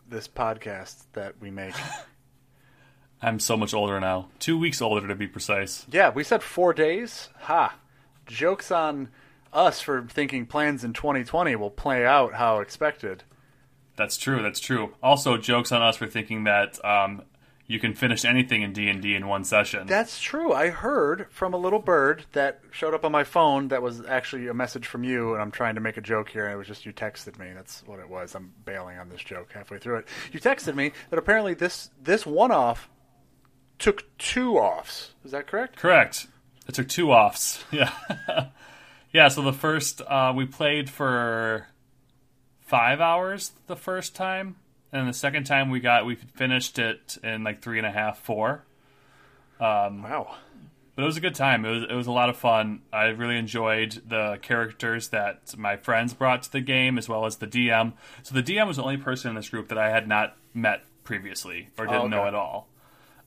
this 0.08 0.28
podcast 0.28 1.04
that 1.12 1.34
we 1.40 1.50
make. 1.50 1.74
I'm 3.20 3.40
so 3.40 3.56
much 3.56 3.74
older 3.74 3.98
now. 4.00 4.28
Two 4.38 4.58
weeks 4.58 4.80
older 4.80 5.06
to 5.08 5.14
be 5.14 5.26
precise. 5.26 5.86
yeah, 5.90 6.10
we 6.10 6.22
said 6.22 6.42
four 6.42 6.72
days. 6.72 7.28
Ha. 7.42 7.76
Joke's 8.26 8.70
on 8.70 9.08
us 9.52 9.80
for 9.80 10.02
thinking 10.08 10.46
plans 10.46 10.84
in 10.84 10.92
2020 10.92 11.56
will 11.56 11.70
play 11.70 12.04
out 12.06 12.34
how 12.34 12.60
expected. 12.60 13.24
That's 13.96 14.16
true. 14.16 14.42
That's 14.42 14.60
true. 14.60 14.94
Also, 15.02 15.36
jokes 15.36 15.72
on 15.72 15.82
us 15.82 15.96
for 15.96 16.06
thinking 16.06 16.44
that 16.44 16.82
um, 16.84 17.22
you 17.66 17.80
can 17.80 17.94
finish 17.94 18.24
anything 18.24 18.62
in 18.62 18.72
D 18.72 18.88
and 18.88 19.02
D 19.02 19.14
in 19.16 19.26
one 19.26 19.42
session. 19.42 19.88
That's 19.88 20.20
true. 20.20 20.52
I 20.52 20.68
heard 20.68 21.26
from 21.30 21.52
a 21.52 21.56
little 21.56 21.80
bird 21.80 22.24
that 22.32 22.60
showed 22.70 22.94
up 22.94 23.04
on 23.04 23.10
my 23.10 23.24
phone 23.24 23.68
that 23.68 23.82
was 23.82 24.04
actually 24.06 24.46
a 24.46 24.54
message 24.54 24.86
from 24.86 25.02
you, 25.02 25.32
and 25.32 25.42
I'm 25.42 25.50
trying 25.50 25.74
to 25.74 25.80
make 25.80 25.96
a 25.96 26.00
joke 26.00 26.28
here, 26.28 26.44
and 26.44 26.54
it 26.54 26.56
was 26.56 26.68
just 26.68 26.86
you 26.86 26.92
texted 26.92 27.38
me. 27.38 27.50
That's 27.54 27.82
what 27.86 27.98
it 27.98 28.08
was. 28.08 28.36
I'm 28.36 28.52
bailing 28.64 28.98
on 28.98 29.08
this 29.08 29.22
joke 29.22 29.50
halfway 29.52 29.78
through 29.78 29.96
it. 29.96 30.08
You 30.32 30.38
texted 30.38 30.76
me 30.76 30.92
that 31.10 31.18
apparently 31.18 31.54
this 31.54 31.90
this 32.00 32.24
one 32.24 32.52
off 32.52 32.88
took 33.78 34.16
two 34.18 34.58
offs. 34.58 35.12
Is 35.24 35.30
that 35.32 35.46
correct? 35.46 35.76
Correct. 35.76 36.26
It 36.66 36.74
took 36.74 36.88
two 36.88 37.12
offs. 37.12 37.64
Yeah. 37.72 37.92
yeah. 39.12 39.28
So 39.28 39.42
the 39.42 39.52
first 39.52 40.00
uh, 40.02 40.32
we 40.36 40.44
played 40.46 40.90
for 40.90 41.66
five 42.60 43.00
hours 43.00 43.52
the 43.66 43.76
first 43.76 44.14
time, 44.14 44.56
and 44.92 45.08
the 45.08 45.12
second 45.12 45.44
time 45.44 45.70
we 45.70 45.80
got 45.80 46.04
we 46.06 46.14
finished 46.16 46.78
it 46.78 47.16
in 47.22 47.44
like 47.44 47.62
three 47.62 47.78
and 47.78 47.86
a 47.86 47.90
half, 47.90 48.18
four. 48.18 48.64
Wow. 49.60 50.36
But 50.94 51.02
it 51.04 51.06
was 51.06 51.16
a 51.16 51.20
good 51.20 51.36
time. 51.36 51.64
It 51.64 51.70
was 51.70 51.82
it 51.90 51.94
was 51.94 52.06
a 52.08 52.12
lot 52.12 52.28
of 52.28 52.36
fun. 52.36 52.82
I 52.92 53.04
really 53.06 53.38
enjoyed 53.38 54.02
the 54.08 54.38
characters 54.42 55.08
that 55.08 55.54
my 55.56 55.76
friends 55.76 56.12
brought 56.12 56.42
to 56.44 56.52
the 56.52 56.60
game, 56.60 56.98
as 56.98 57.08
well 57.08 57.24
as 57.24 57.36
the 57.36 57.46
DM. 57.46 57.92
So 58.24 58.34
the 58.34 58.42
DM 58.42 58.66
was 58.66 58.76
the 58.78 58.82
only 58.82 58.96
person 58.96 59.30
in 59.30 59.36
this 59.36 59.48
group 59.48 59.68
that 59.68 59.78
I 59.78 59.90
had 59.90 60.08
not 60.08 60.36
met 60.54 60.82
previously 61.04 61.68
or 61.78 61.86
didn't 61.86 62.00
Oh, 62.00 62.04
okay. 62.06 62.08
know 62.16 62.26
at 62.26 62.34
all. 62.34 62.68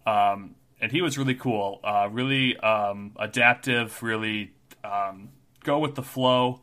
Um, 0.06 0.56
and 0.80 0.91
he 0.91 1.02
was 1.02 1.18
really 1.18 1.36
cool, 1.36 1.80
uh, 1.84 2.10
really 2.11 2.57
um, 2.57 3.14
adaptive, 3.18 4.02
really 4.02 4.52
um, 4.84 5.30
go 5.64 5.80
with 5.80 5.95
the 5.95 6.03
flow. 6.03 6.61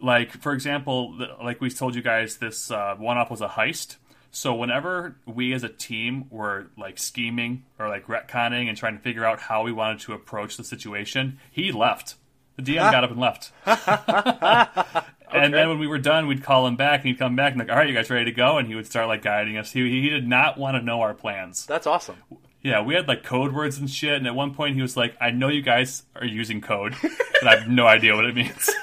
Like 0.00 0.32
for 0.32 0.52
example, 0.52 1.18
like 1.42 1.60
we 1.60 1.70
told 1.70 1.94
you 1.94 2.02
guys, 2.02 2.38
this 2.38 2.70
uh, 2.70 2.94
one 2.96 3.18
up 3.18 3.30
was 3.30 3.40
a 3.40 3.48
heist. 3.48 3.96
So 4.30 4.54
whenever 4.54 5.16
we 5.26 5.52
as 5.54 5.64
a 5.64 5.68
team 5.68 6.26
were 6.30 6.68
like 6.76 6.98
scheming 6.98 7.64
or 7.78 7.88
like 7.88 8.06
retconning 8.06 8.68
and 8.68 8.76
trying 8.76 8.96
to 8.96 9.02
figure 9.02 9.24
out 9.24 9.40
how 9.40 9.62
we 9.62 9.72
wanted 9.72 10.00
to 10.00 10.12
approach 10.12 10.56
the 10.56 10.64
situation, 10.64 11.38
he 11.50 11.72
left. 11.72 12.14
The 12.56 12.62
DM 12.62 12.76
got 12.92 13.04
up 13.04 13.10
and 13.10 13.20
left. 13.20 13.52
And 15.30 15.52
then 15.52 15.68
when 15.68 15.78
we 15.78 15.86
were 15.86 15.98
done, 15.98 16.26
we'd 16.26 16.42
call 16.42 16.66
him 16.66 16.76
back, 16.76 17.00
and 17.00 17.08
he'd 17.08 17.18
come 17.18 17.36
back 17.36 17.52
and 17.52 17.58
like, 17.60 17.70
"All 17.70 17.76
right, 17.76 17.88
you 17.88 17.94
guys 17.94 18.10
ready 18.10 18.26
to 18.26 18.32
go?" 18.32 18.58
And 18.58 18.66
he 18.66 18.74
would 18.74 18.86
start 18.86 19.08
like 19.08 19.22
guiding 19.22 19.56
us. 19.56 19.72
He 19.72 19.88
he 19.88 20.08
did 20.08 20.26
not 20.26 20.58
want 20.58 20.76
to 20.76 20.82
know 20.82 21.02
our 21.02 21.14
plans. 21.14 21.66
That's 21.66 21.86
awesome. 21.86 22.16
Yeah, 22.62 22.82
we 22.82 22.94
had 22.94 23.06
like 23.08 23.22
code 23.22 23.52
words 23.54 23.78
and 23.78 23.88
shit. 23.90 24.14
And 24.14 24.26
at 24.26 24.34
one 24.34 24.54
point, 24.54 24.74
he 24.76 24.82
was 24.82 24.96
like, 24.96 25.16
"I 25.20 25.30
know 25.30 25.48
you 25.48 25.62
guys 25.62 26.02
are 26.16 26.24
using 26.26 26.60
code, 26.60 26.94
but 27.02 27.46
I 27.46 27.56
have 27.56 27.68
no 27.68 27.86
idea 27.86 28.14
what 28.16 28.24
it 28.24 28.34
means." 28.34 28.70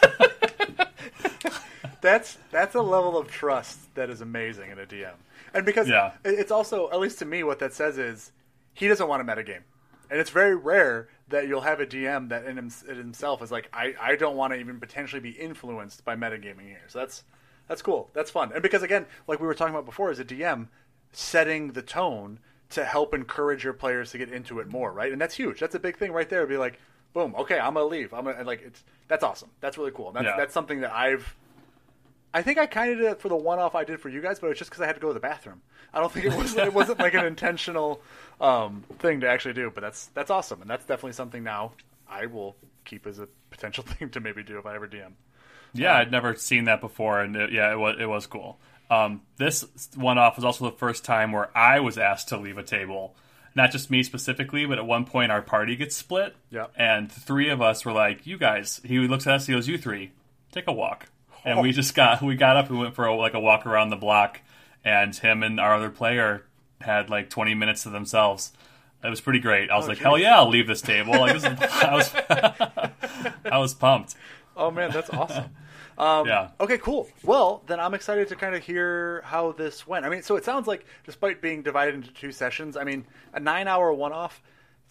That's 2.02 2.38
that's 2.52 2.76
a 2.76 2.82
level 2.82 3.18
of 3.18 3.30
trust 3.32 3.94
that 3.96 4.10
is 4.12 4.22
amazing 4.22 4.70
in 4.70 4.78
a 4.78 4.86
DM. 4.86 5.14
And 5.56 5.66
because 5.66 5.88
Yeah. 5.88 6.12
it's 6.24 6.52
also, 6.52 6.90
at 6.92 7.00
least 7.00 7.18
to 7.20 7.26
me, 7.26 7.44
what 7.44 7.58
that 7.60 7.74
says 7.74 7.98
is 7.98 8.32
he 8.74 8.88
doesn't 8.88 9.08
want 9.08 9.26
to 9.26 9.34
metagame. 9.36 9.62
And 10.12 10.20
it's 10.20 10.30
very 10.30 10.56
rare 10.56 11.08
that 11.30 11.48
you'll 11.48 11.62
have 11.62 11.80
a 11.80 11.86
DM 11.88 12.30
that 12.30 12.46
in 12.46 12.58
himself 12.58 13.42
is 13.42 13.52
like, 13.52 13.70
I, 13.74 13.96
I 14.00 14.16
don't 14.18 14.36
want 14.36 14.54
to 14.54 14.60
even 14.60 14.80
potentially 14.80 15.20
be 15.20 15.32
influenced 15.32 16.06
by 16.06 16.16
metagaming 16.16 16.68
here. 16.68 16.84
So 16.90 17.00
that's 17.00 17.24
that's 17.68 17.82
cool. 17.82 18.12
That's 18.14 18.30
fun. 18.30 18.52
And 18.54 18.62
because 18.62 18.84
again, 18.84 19.08
like 19.28 19.40
we 19.40 19.48
were 19.48 19.56
talking 19.56 19.74
about 19.74 19.88
before, 19.88 20.12
as 20.12 20.20
a 20.20 20.26
DM, 20.26 20.68
setting 21.12 21.72
the 21.72 21.82
tone 21.82 22.38
to 22.72 22.84
help 22.84 23.14
encourage 23.14 23.64
your 23.64 23.74
players 23.74 24.12
to 24.12 24.18
get 24.18 24.32
into 24.32 24.60
it 24.60 24.68
more, 24.70 24.92
right? 24.92 25.12
And 25.12 25.22
that's 25.22 25.36
huge. 25.36 25.60
That's 25.60 25.76
a 25.76 25.80
big 25.80 25.98
thing 25.98 26.12
right 26.12 26.28
there. 26.30 26.46
Be 26.48 26.58
like, 26.58 26.80
boom, 27.14 27.36
okay, 27.36 27.60
I'm 27.60 27.74
gonna 27.76 27.86
leave. 27.86 28.14
I'm 28.14 28.26
gonna 28.26 28.38
and 28.38 28.48
like 28.48 28.62
it's 28.64 28.84
that's 29.08 29.24
awesome. 29.24 29.50
That's 29.62 29.78
really 29.78 29.92
cool. 29.92 30.12
That's 30.12 30.26
Yeah. 30.26 30.36
that's 30.38 30.54
something 30.54 30.82
that 30.82 30.92
I've 30.94 31.36
I 32.34 32.42
think 32.42 32.58
I 32.58 32.66
kind 32.66 32.92
of 32.92 32.98
did 32.98 33.06
it 33.12 33.22
for 33.22 33.30
the 33.30 33.36
one 33.36 33.60
off 33.60 33.76
I 33.76 33.86
did 33.86 34.00
for 34.02 34.10
you 34.10 34.22
guys, 34.22 34.40
but 34.40 34.50
it's 34.50 34.60
just 34.60 34.70
because 34.70 34.82
I 34.82 34.88
had 34.88 34.96
to 34.96 35.02
go 35.02 35.08
to 35.08 35.14
the 35.14 35.20
bathroom. 35.22 35.62
I 35.94 36.02
don't 36.02 36.12
think 36.12 36.26
it 36.26 36.34
was 36.36 36.56
it 36.58 36.74
wasn't 36.74 37.00
like 37.00 37.14
an 37.14 37.26
intentional 37.34 38.02
um, 38.42 38.84
thing 39.00 39.22
to 39.22 39.30
actually 39.30 39.54
do, 39.54 39.72
but 39.74 39.82
that's 39.82 40.08
that's 40.08 40.30
awesome, 40.30 40.62
and 40.62 40.70
that's 40.70 40.86
definitely 40.86 41.14
something 41.14 41.44
now 41.44 41.72
I 42.10 42.26
will 42.26 42.56
keep 42.84 43.08
as 43.08 43.20
a 43.20 43.28
potential 43.52 43.84
thing 43.88 44.10
to 44.10 44.20
maybe 44.20 44.44
do 44.44 44.58
if 44.58 44.66
I 44.66 44.76
ever 44.76 44.88
DM. 44.88 45.14
yeah, 45.74 45.96
I'd 45.98 46.12
never 46.12 46.36
seen 46.36 46.66
that 46.66 46.82
before, 46.82 47.22
and 47.22 47.36
it, 47.38 47.52
yeah, 47.54 47.72
it 47.72 47.78
was 47.78 47.96
it 48.00 48.08
was 48.08 48.28
cool. 48.28 48.60
Um, 48.90 49.22
this 49.38 49.66
one 49.96 50.18
off 50.18 50.36
was 50.36 50.46
also 50.46 50.66
the 50.66 50.78
first 50.78 51.04
time 51.04 51.32
where 51.32 51.56
I 51.58 51.80
was 51.80 51.98
asked 51.98 52.30
to 52.30 52.38
leave 52.38 52.58
a 52.58 52.64
table. 52.64 53.16
Not 53.56 53.72
just 53.72 53.90
me 53.90 54.04
specifically, 54.04 54.66
but 54.66 54.78
at 54.78 54.86
one 54.86 55.06
point 55.06 55.32
our 55.32 55.42
party 55.42 55.76
gets 55.76 55.96
split. 55.96 56.36
Yep. 56.52 56.74
And 56.76 57.12
three 57.12 57.50
of 57.50 57.62
us 57.62 57.86
were 57.86 57.94
like, 57.94 58.28
"You 58.28 58.38
guys." 58.38 58.82
He 58.84 59.00
looks 59.00 59.26
at 59.28 59.34
us. 59.34 59.48
He 59.48 59.54
goes, 59.54 59.68
"You 59.68 59.78
three, 59.78 60.12
take 60.52 60.68
a 60.68 60.74
walk." 60.74 61.08
And 61.46 61.62
we 61.62 61.72
just 61.72 61.96
got 61.96 62.22
we 62.22 62.36
got 62.36 62.58
up. 62.58 62.70
We 62.70 62.78
went 62.78 62.96
for 62.96 63.06
a, 63.06 63.16
like 63.16 63.34
a 63.34 63.40
walk 63.40 63.66
around 63.66 63.92
the 63.92 63.96
block, 63.96 64.42
and 64.84 65.16
him 65.16 65.42
and 65.42 65.60
our 65.60 65.76
other 65.76 65.90
player 65.90 66.44
had 66.82 67.10
like 67.10 67.30
20 67.30 67.54
minutes 67.54 67.84
to 67.84 67.90
themselves. 67.90 68.52
It 69.04 69.10
was 69.10 69.22
pretty 69.22 69.40
great. 69.40 69.70
I 69.70 69.78
was 69.78 69.88
like, 69.88 69.98
geez. 69.98 70.04
"Hell 70.04 70.18
yeah, 70.18 70.38
I'll 70.38 70.50
leave 70.50 70.68
this 70.68 70.82
table!" 70.82 71.14
Like, 71.14 71.34
this 71.34 71.44
is, 71.44 71.60
I 71.72 71.94
was 71.94 72.16
I 73.52 73.58
was 73.58 73.74
pumped. 73.74 74.16
Oh 74.58 74.72
man, 74.72 74.92
that's 74.92 75.10
awesome. 75.12 75.56
Um, 75.98 76.28
Yeah. 76.28 76.50
Okay, 76.60 76.78
cool. 76.78 77.08
Well, 77.24 77.64
then 77.68 77.80
I'm 77.80 77.94
excited 77.94 78.28
to 78.30 78.36
kind 78.36 78.56
of 78.56 78.64
hear 78.64 79.22
how 79.26 79.52
this 79.54 79.88
went. 79.88 80.06
I 80.06 80.10
mean, 80.10 80.22
so 80.22 80.36
it 80.36 80.44
sounds 80.44 80.68
like, 80.68 80.86
despite 81.06 81.42
being 81.42 81.62
divided 81.62 81.96
into 81.96 82.12
two 82.12 82.32
sessions, 82.32 82.76
I 82.78 82.84
mean, 82.84 83.06
a 83.34 83.40
nine-hour 83.40 83.94
one-off. 83.94 84.42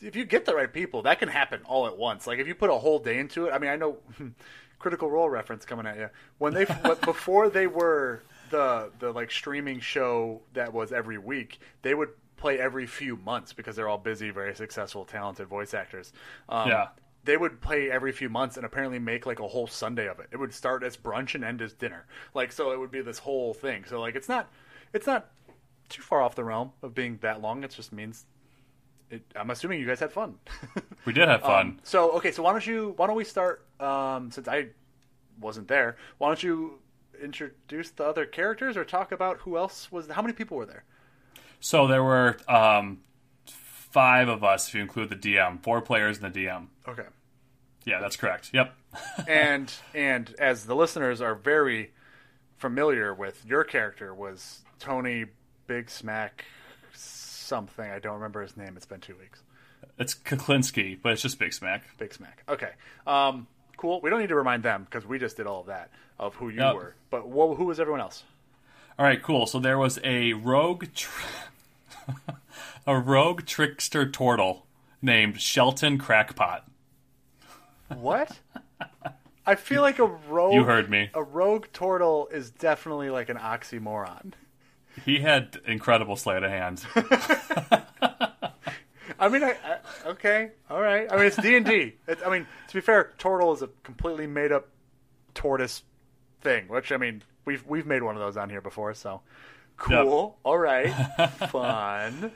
If 0.00 0.16
you 0.16 0.24
get 0.24 0.44
the 0.44 0.54
right 0.54 0.72
people, 0.72 1.02
that 1.02 1.18
can 1.18 1.28
happen 1.28 1.60
all 1.64 1.86
at 1.86 1.96
once. 1.96 2.26
Like 2.26 2.38
if 2.38 2.46
you 2.46 2.54
put 2.54 2.68
a 2.70 2.74
whole 2.74 2.98
day 2.98 3.18
into 3.18 3.46
it. 3.46 3.52
I 3.52 3.58
mean, 3.58 3.70
I 3.70 3.76
know 3.76 3.98
Critical 4.78 5.10
Role 5.10 5.30
reference 5.30 5.64
coming 5.64 5.86
at 5.86 5.96
you 5.96 6.10
when 6.38 6.52
they 6.52 6.64
but 6.82 7.00
before 7.02 7.48
they 7.48 7.66
were 7.66 8.22
the 8.50 8.90
the 8.98 9.12
like 9.12 9.30
streaming 9.30 9.80
show 9.80 10.42
that 10.52 10.72
was 10.72 10.92
every 10.92 11.16
week. 11.18 11.58
They 11.82 11.94
would 11.94 12.10
play 12.36 12.58
every 12.58 12.86
few 12.86 13.16
months 13.16 13.52
because 13.54 13.76
they're 13.76 13.88
all 13.88 13.96
busy, 13.98 14.30
very 14.30 14.54
successful, 14.54 15.04
talented 15.04 15.48
voice 15.48 15.72
actors. 15.72 16.12
Um, 16.48 16.68
Yeah. 16.68 16.88
They 17.24 17.36
would 17.36 17.60
play 17.60 17.90
every 17.90 18.12
few 18.12 18.28
months 18.28 18.56
and 18.56 18.66
apparently 18.66 18.98
make 18.98 19.26
like 19.26 19.40
a 19.40 19.48
whole 19.48 19.66
Sunday 19.66 20.08
of 20.08 20.18
it. 20.20 20.28
It 20.30 20.36
would 20.36 20.52
start 20.52 20.82
as 20.82 20.96
brunch 20.96 21.34
and 21.34 21.44
end 21.44 21.62
as 21.62 21.72
dinner. 21.72 22.06
Like 22.34 22.52
so 22.52 22.72
it 22.72 22.78
would 22.78 22.90
be 22.90 23.00
this 23.00 23.18
whole 23.18 23.54
thing. 23.54 23.84
So 23.86 24.00
like 24.00 24.14
it's 24.14 24.28
not 24.28 24.50
it's 24.92 25.06
not 25.06 25.30
too 25.88 26.02
far 26.02 26.22
off 26.22 26.34
the 26.34 26.44
realm 26.44 26.72
of 26.82 26.94
being 26.94 27.18
that 27.22 27.40
long. 27.40 27.64
It 27.64 27.70
just 27.70 27.92
means 27.92 28.26
it, 29.10 29.22
I'm 29.36 29.50
assuming 29.50 29.80
you 29.80 29.86
guys 29.86 30.00
had 30.00 30.12
fun. 30.12 30.36
We 31.04 31.12
did 31.12 31.28
have 31.28 31.40
fun. 31.42 31.66
Um, 31.66 31.80
so 31.82 32.10
okay, 32.12 32.30
so 32.30 32.42
why 32.42 32.52
don't 32.52 32.66
you 32.66 32.94
why 32.96 33.06
don't 33.06 33.16
we 33.16 33.24
start 33.24 33.66
um, 33.80 34.30
since 34.30 34.48
I 34.48 34.68
wasn't 35.40 35.68
there? 35.68 35.96
Why 36.18 36.28
don't 36.28 36.42
you 36.42 36.78
introduce 37.22 37.90
the 37.90 38.04
other 38.04 38.26
characters 38.26 38.76
or 38.76 38.84
talk 38.84 39.12
about 39.12 39.38
who 39.38 39.56
else 39.56 39.90
was 39.90 40.08
how 40.08 40.22
many 40.22 40.34
people 40.34 40.56
were 40.56 40.66
there? 40.66 40.84
So 41.60 41.86
there 41.86 42.04
were 42.04 42.36
um, 42.48 43.00
five 43.94 44.28
of 44.28 44.42
us, 44.42 44.66
if 44.68 44.74
you 44.74 44.80
include 44.82 45.08
the 45.08 45.16
DM, 45.16 45.62
four 45.62 45.80
players 45.80 46.18
in 46.18 46.30
the 46.32 46.46
DM. 46.46 46.66
Okay. 46.88 47.06
Yeah, 47.84 48.00
that's 48.00 48.16
correct. 48.16 48.50
Yep. 48.52 48.74
and 49.28 49.72
and 49.94 50.34
as 50.38 50.66
the 50.66 50.74
listeners 50.74 51.20
are 51.20 51.34
very 51.36 51.92
familiar 52.58 53.14
with, 53.14 53.44
your 53.46 53.62
character 53.62 54.12
was 54.12 54.62
Tony 54.80 55.26
Big 55.68 55.88
Smack 55.90 56.44
something. 56.92 57.88
I 57.88 58.00
don't 58.00 58.14
remember 58.14 58.42
his 58.42 58.56
name. 58.56 58.74
It's 58.76 58.86
been 58.86 59.00
two 59.00 59.14
weeks. 59.16 59.42
It's 59.98 60.14
Kuklinski, 60.14 60.98
but 61.00 61.12
it's 61.12 61.22
just 61.22 61.38
Big 61.38 61.52
Smack. 61.52 61.84
Big 61.98 62.12
Smack. 62.12 62.42
Okay. 62.48 62.70
Um, 63.06 63.46
cool. 63.76 64.00
We 64.02 64.10
don't 64.10 64.18
need 64.20 64.30
to 64.30 64.34
remind 64.34 64.62
them 64.64 64.84
because 64.84 65.06
we 65.06 65.18
just 65.20 65.36
did 65.36 65.46
all 65.46 65.60
of 65.60 65.66
that 65.66 65.90
of 66.18 66.34
who 66.34 66.48
you 66.48 66.60
Yep. 66.60 66.74
were. 66.74 66.94
But 67.10 67.20
wh- 67.22 67.56
who 67.56 67.66
was 67.66 67.78
everyone 67.78 68.00
else? 68.00 68.24
All 68.98 69.04
right, 69.06 69.22
cool. 69.22 69.46
So 69.46 69.58
there 69.60 69.78
was 69.78 69.98
a 70.02 70.32
rogue, 70.32 70.86
tr- 70.94 71.26
a 72.86 72.98
rogue 72.98 73.46
trickster 73.46 74.08
turtle 74.10 74.66
named 75.00 75.40
Shelton 75.40 75.98
Crackpot. 75.98 76.66
What? 77.88 78.38
I 79.46 79.54
feel 79.56 79.82
like 79.82 79.98
a 79.98 80.06
rogue. 80.06 80.54
You 80.54 80.64
heard 80.64 80.88
me. 80.90 81.10
A 81.14 81.22
rogue 81.22 81.66
turtle 81.72 82.28
is 82.32 82.50
definitely 82.50 83.10
like 83.10 83.28
an 83.28 83.36
oxymoron. 83.36 84.32
He 85.04 85.20
had 85.20 85.58
incredible 85.66 86.16
sleight 86.16 86.42
of 86.42 86.50
hand. 86.50 86.84
I 89.18 89.28
mean, 89.28 89.42
I, 89.42 89.56
I 89.64 89.78
okay, 90.08 90.50
all 90.70 90.80
right. 90.80 91.10
I 91.10 91.16
mean, 91.16 91.26
it's 91.26 91.36
D 91.36 91.56
and 91.56 91.66
D. 91.66 91.94
I 92.24 92.30
mean, 92.30 92.46
to 92.68 92.74
be 92.74 92.80
fair, 92.80 93.12
turtle 93.18 93.52
is 93.52 93.62
a 93.62 93.68
completely 93.82 94.26
made 94.26 94.52
up 94.52 94.68
tortoise 95.34 95.82
thing. 96.40 96.68
Which 96.68 96.92
I 96.92 96.96
mean, 96.96 97.22
we've 97.44 97.66
we've 97.66 97.86
made 97.86 98.02
one 98.02 98.14
of 98.14 98.20
those 98.20 98.36
on 98.36 98.50
here 98.50 98.60
before, 98.60 98.94
so 98.94 99.20
cool. 99.76 100.38
All 100.42 100.58
right, 100.58 100.88
fun. 101.50 102.32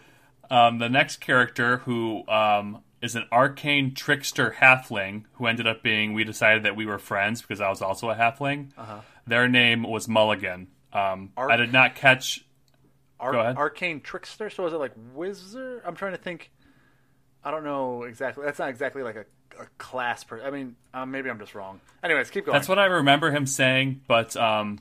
Um, 0.51 0.79
the 0.79 0.89
next 0.89 1.17
character, 1.17 1.79
who 1.79 2.27
um, 2.29 2.83
is 3.03 3.15
an 3.15 3.25
arcane 3.31 3.95
trickster 3.95 4.57
halfling, 4.61 5.25
who 5.35 5.47
ended 5.47 5.67
up 5.67 5.83
being, 5.83 6.15
we 6.15 6.25
decided 6.25 6.63
that 6.65 6.77
we 6.77 6.87
were 6.87 6.99
friends 6.99 7.43
because 7.43 7.61
I 7.61 7.69
was 7.69 7.83
also 7.83 8.11
a 8.11 8.15
halfling. 8.15 8.69
Their 9.27 9.47
name 9.49 9.83
was 9.83 10.09
Mulligan. 10.09 10.69
Um, 10.93 11.33
Arc- 11.37 11.51
I 11.51 11.57
did 11.57 11.73
not 11.73 11.95
catch. 11.95 12.45
Ar- 13.21 13.33
Go 13.33 13.41
ahead. 13.41 13.57
Arcane 13.57 14.01
trickster. 14.01 14.49
So 14.49 14.67
is 14.67 14.73
it 14.73 14.77
like 14.79 14.93
wizard? 15.15 15.83
I'm 15.85 15.95
trying 15.95 16.13
to 16.13 16.19
think. 16.19 16.51
I 17.45 17.51
don't 17.51 17.65
know 17.65 18.05
exactly. 18.05 18.45
That's 18.45 18.59
not 18.59 18.69
exactly 18.71 19.03
like 19.03 19.17
a, 19.17 19.25
a 19.61 19.67
class 19.77 20.25
person. 20.25 20.47
I 20.47 20.51
mean, 20.51 20.77
um, 20.95 21.11
maybe 21.11 21.29
I'm 21.31 21.39
just 21.39 21.55
wrong. 21.55 21.81
Anyways, 22.03 22.31
keep 22.31 22.47
going. 22.47 22.55
That's 22.55 22.69
what 22.69 22.79
I 22.79 22.87
remember 22.87 23.31
him 23.31 23.47
saying, 23.47 24.01
but 24.09 24.37
um, 24.37 24.79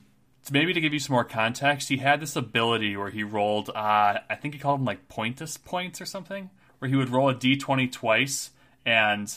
maybe 0.50 0.72
to 0.72 0.80
give 0.80 0.92
you 0.92 0.98
some 0.98 1.14
more 1.14 1.24
context, 1.24 1.88
he 1.88 1.98
had 1.98 2.20
this 2.20 2.36
ability 2.36 2.96
where 2.96 3.10
he 3.10 3.22
rolled, 3.22 3.70
uh, 3.70 4.18
I 4.28 4.34
think 4.40 4.54
he 4.54 4.60
called 4.60 4.80
them 4.80 4.86
like 4.86 5.08
pointus 5.08 5.56
points 5.56 6.00
or 6.00 6.06
something, 6.06 6.50
where 6.78 6.88
he 6.88 6.96
would 6.96 7.10
roll 7.10 7.28
a 7.28 7.34
d20 7.34 7.90
twice, 7.90 8.50
and 8.84 9.32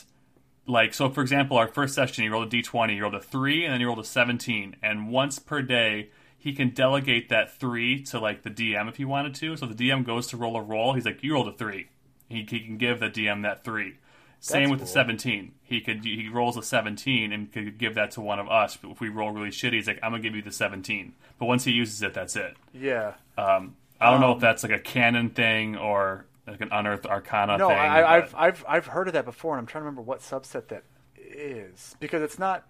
like, 0.66 0.94
so 0.94 1.10
for 1.10 1.22
example, 1.22 1.56
our 1.56 1.68
first 1.68 1.94
session, 1.94 2.22
he 2.22 2.30
rolled 2.30 2.52
a 2.52 2.56
d20, 2.56 2.90
he 2.90 3.00
rolled 3.00 3.14
a 3.14 3.20
3, 3.20 3.64
and 3.64 3.72
then 3.72 3.80
he 3.80 3.86
rolled 3.86 3.98
a 3.98 4.04
17, 4.04 4.76
and 4.82 5.10
once 5.10 5.38
per 5.38 5.62
day, 5.62 6.10
he 6.38 6.52
can 6.52 6.70
delegate 6.70 7.28
that 7.28 7.56
3 7.58 8.02
to 8.04 8.18
like 8.18 8.42
the 8.42 8.50
DM 8.50 8.88
if 8.88 8.96
he 8.96 9.04
wanted 9.04 9.34
to, 9.36 9.56
so 9.56 9.66
the 9.66 9.74
DM 9.74 10.04
goes 10.04 10.26
to 10.28 10.36
roll 10.36 10.56
a 10.56 10.62
roll, 10.62 10.94
he's 10.94 11.04
like, 11.04 11.22
you 11.22 11.34
rolled 11.34 11.48
a 11.48 11.52
3. 11.52 11.88
He, 12.28 12.46
he 12.48 12.60
can 12.60 12.78
give 12.78 13.00
the 13.00 13.10
DM 13.10 13.42
that 13.42 13.64
3. 13.64 13.94
Same 14.44 14.70
with 14.70 14.80
cool. 14.80 14.86
the 14.86 14.92
17. 14.92 15.52
He 15.62 15.80
could 15.80 16.04
he 16.04 16.28
rolls 16.28 16.56
a 16.56 16.62
17 16.62 17.32
and 17.32 17.52
could 17.52 17.78
give 17.78 17.94
that 17.94 18.10
to 18.12 18.20
one 18.20 18.38
of 18.40 18.48
us. 18.48 18.76
But 18.76 18.90
if 18.90 19.00
we 19.00 19.08
roll 19.08 19.30
really 19.30 19.50
shitty, 19.50 19.74
he's 19.74 19.86
like, 19.86 20.00
I'm 20.02 20.10
gonna 20.12 20.22
give 20.22 20.34
you 20.34 20.42
the 20.42 20.50
17. 20.52 21.14
But 21.38 21.46
once 21.46 21.64
he 21.64 21.70
uses 21.72 22.02
it, 22.02 22.12
that's 22.14 22.34
it. 22.36 22.56
yeah. 22.74 23.14
Um, 23.38 23.76
I 24.00 24.10
don't 24.10 24.20
know 24.20 24.32
if 24.32 24.40
that's 24.40 24.64
like 24.64 24.72
a 24.72 24.80
canon 24.80 25.30
thing 25.30 25.76
or 25.76 26.26
like 26.46 26.60
an 26.60 26.70
unearthed 26.72 27.06
arcana 27.06 27.56
No, 27.56 27.68
thing. 27.68 27.76
But- 27.76 27.84
I've 27.84 28.34
I've 28.34 28.64
I've 28.68 28.86
heard 28.86 29.06
of 29.06 29.14
that 29.14 29.24
before, 29.24 29.54
and 29.54 29.60
I'm 29.60 29.66
trying 29.66 29.82
to 29.82 29.86
remember 29.86 30.02
what 30.02 30.20
subset 30.20 30.66
that 30.68 30.82
is 31.16 31.94
because 32.00 32.20
it's 32.20 32.38
not 32.38 32.66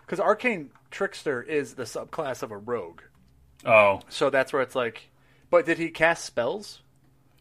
because 0.00 0.18
arcane 0.18 0.70
trickster 0.90 1.40
is 1.40 1.74
the 1.74 1.84
subclass 1.84 2.42
of 2.42 2.50
a 2.50 2.56
rogue, 2.58 3.02
oh, 3.64 4.00
so 4.08 4.28
that's 4.28 4.52
where 4.52 4.60
it's 4.62 4.74
like. 4.74 5.08
But 5.50 5.66
did 5.66 5.78
he 5.78 5.90
cast 5.90 6.24
spells? 6.24 6.82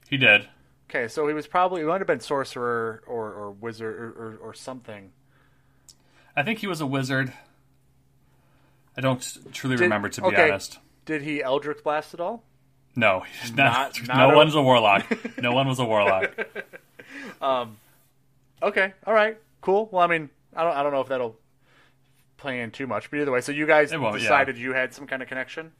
he 0.08 0.18
did. 0.18 0.48
Okay, 0.90 1.08
so 1.08 1.28
he 1.28 1.34
was 1.34 1.48
probably 1.48 1.82
he 1.82 1.88
might 1.88 2.00
have 2.02 2.08
been 2.08 2.20
sorcerer 2.20 3.02
or, 3.08 3.32
or 3.34 3.52
wizard 3.52 3.96
or, 3.96 4.10
or, 4.10 4.38
or 4.50 4.54
something. 4.54 5.12
I 6.36 6.44
think 6.44 6.60
he 6.60 6.68
was 6.68 6.80
a 6.82 6.86
wizard. 6.86 7.34
I 8.98 9.02
don't 9.02 9.22
truly 9.52 9.76
Did- 9.78 9.84
remember, 9.84 10.10
to 10.10 10.22
be 10.22 10.28
okay. 10.28 10.50
honest. 10.50 10.80
Did 11.06 11.22
he 11.24 11.42
Eldritch 11.44 11.84
Blast 11.84 12.14
at 12.14 12.20
all? 12.20 12.44
No, 12.96 13.22
he's 13.42 13.54
not, 13.56 14.00
Not- 14.02 14.08
not 14.08 14.18
no 14.30 14.32
a- 14.32 14.36
one's 14.36 14.56
a 14.56 14.62
warlock. 14.62 15.06
no 15.42 15.52
one 15.54 15.68
was 15.68 15.80
a 15.80 15.86
warlock. 15.86 16.34
Um 17.42 17.78
Okay, 18.64 18.94
all 19.06 19.14
right, 19.14 19.38
cool. 19.62 19.90
Well, 19.92 20.02
I 20.04 20.08
mean, 20.08 20.30
I 20.56 20.64
don't 20.64 20.76
I 20.78 20.84
don't 20.84 20.94
know 20.94 21.02
if 21.02 21.08
that'll 21.10 21.36
play 22.38 22.62
in 22.62 22.72
too 22.72 22.88
much, 22.88 23.10
but 23.12 23.20
either 23.20 23.32
way, 23.32 23.42
so 23.42 23.52
you 23.52 23.66
guys 23.68 23.92
It 23.92 24.00
won't, 24.00 24.16
yeah. 24.16 24.22
decided 24.22 24.58
you 24.58 24.74
had 24.74 24.94
some 24.94 25.08
kind 25.08 25.22
of 25.22 25.28
connection. 25.28 25.72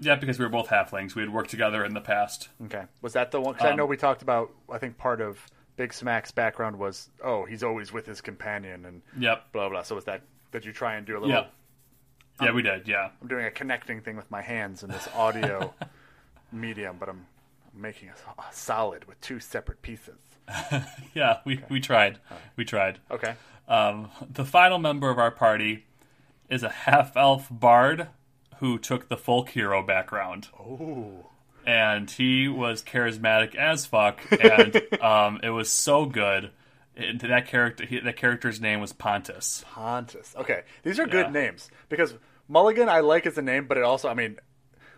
Yeah, 0.00 0.14
because 0.16 0.38
we 0.38 0.44
were 0.44 0.50
both 0.50 0.68
halflings. 0.68 1.14
We 1.14 1.22
had 1.22 1.30
worked 1.32 1.50
together 1.50 1.84
in 1.84 1.92
the 1.94 2.00
past. 2.00 2.48
Okay, 2.64 2.84
was 3.02 3.12
that 3.12 3.30
the 3.30 3.40
one? 3.40 3.52
Because 3.54 3.68
I 3.68 3.70
Um, 3.72 3.76
know 3.76 3.86
we 3.86 3.96
talked 3.96 4.22
about. 4.22 4.50
I 4.72 4.78
think 4.78 4.96
part 4.96 5.20
of 5.20 5.38
Big 5.76 5.92
Smack's 5.92 6.30
background 6.30 6.78
was, 6.78 7.10
oh, 7.22 7.44
he's 7.44 7.62
always 7.62 7.92
with 7.92 8.06
his 8.06 8.20
companion 8.20 8.84
and 8.86 9.02
Yep. 9.18 9.52
blah 9.52 9.68
blah. 9.68 9.82
So 9.82 9.94
was 9.94 10.04
that? 10.06 10.22
Did 10.52 10.64
you 10.64 10.72
try 10.72 10.96
and 10.96 11.06
do 11.06 11.14
a 11.16 11.20
little? 11.20 11.28
Yeah. 11.30 11.46
Yeah, 12.42 12.52
we 12.52 12.62
did. 12.62 12.88
Yeah. 12.88 13.10
I'm 13.20 13.28
doing 13.28 13.44
a 13.44 13.50
connecting 13.50 14.00
thing 14.00 14.16
with 14.16 14.30
my 14.30 14.40
hands 14.40 14.82
in 14.82 14.88
this 14.90 15.06
audio 15.14 15.74
medium, 16.52 16.96
but 16.98 17.08
I'm 17.10 17.26
making 17.74 18.08
a, 18.08 18.40
a 18.40 18.44
solid 18.52 19.04
with 19.06 19.20
two 19.20 19.40
separate 19.40 19.82
pieces. 19.82 20.16
Yeah, 21.14 21.38
we, 21.44 21.60
we 21.68 21.80
tried. 21.80 22.18
We 22.56 22.64
tried. 22.64 22.98
Okay. 23.10 23.34
Um, 23.68 24.10
the 24.28 24.44
final 24.44 24.78
member 24.78 25.10
of 25.10 25.18
our 25.18 25.30
party 25.30 25.84
is 26.48 26.62
a 26.62 26.68
half 26.70 27.16
elf 27.16 27.48
bard 27.50 28.08
who 28.60 28.78
took 28.78 29.08
the 29.08 29.16
folk 29.16 29.50
hero 29.50 29.82
background. 29.82 30.48
Ooh. 30.60 31.26
And 31.66 32.10
he 32.10 32.48
was 32.48 32.82
charismatic 32.82 33.54
as 33.54 33.84
fuck, 33.84 34.20
and 34.30 34.80
um, 35.02 35.40
it 35.42 35.50
was 35.50 35.70
so 35.70 36.06
good. 36.06 36.50
It, 36.96 37.20
that 37.20 37.46
character, 37.48 37.84
he, 37.84 38.00
that 38.00 38.16
character's 38.16 38.60
name 38.60 38.80
was 38.80 38.92
Pontus. 38.92 39.64
Pontus. 39.70 40.34
Okay, 40.36 40.62
these 40.82 40.98
are 40.98 41.06
good 41.06 41.26
Yeah. 41.26 41.32
names 41.32 41.70
because 41.88 42.14
Mulligan 42.48 42.88
I 42.88 43.00
like 43.00 43.26
as 43.26 43.36
a 43.38 43.42
name, 43.42 43.66
but 43.66 43.76
it 43.76 43.84
also 43.84 44.08
I 44.08 44.14
mean 44.14 44.38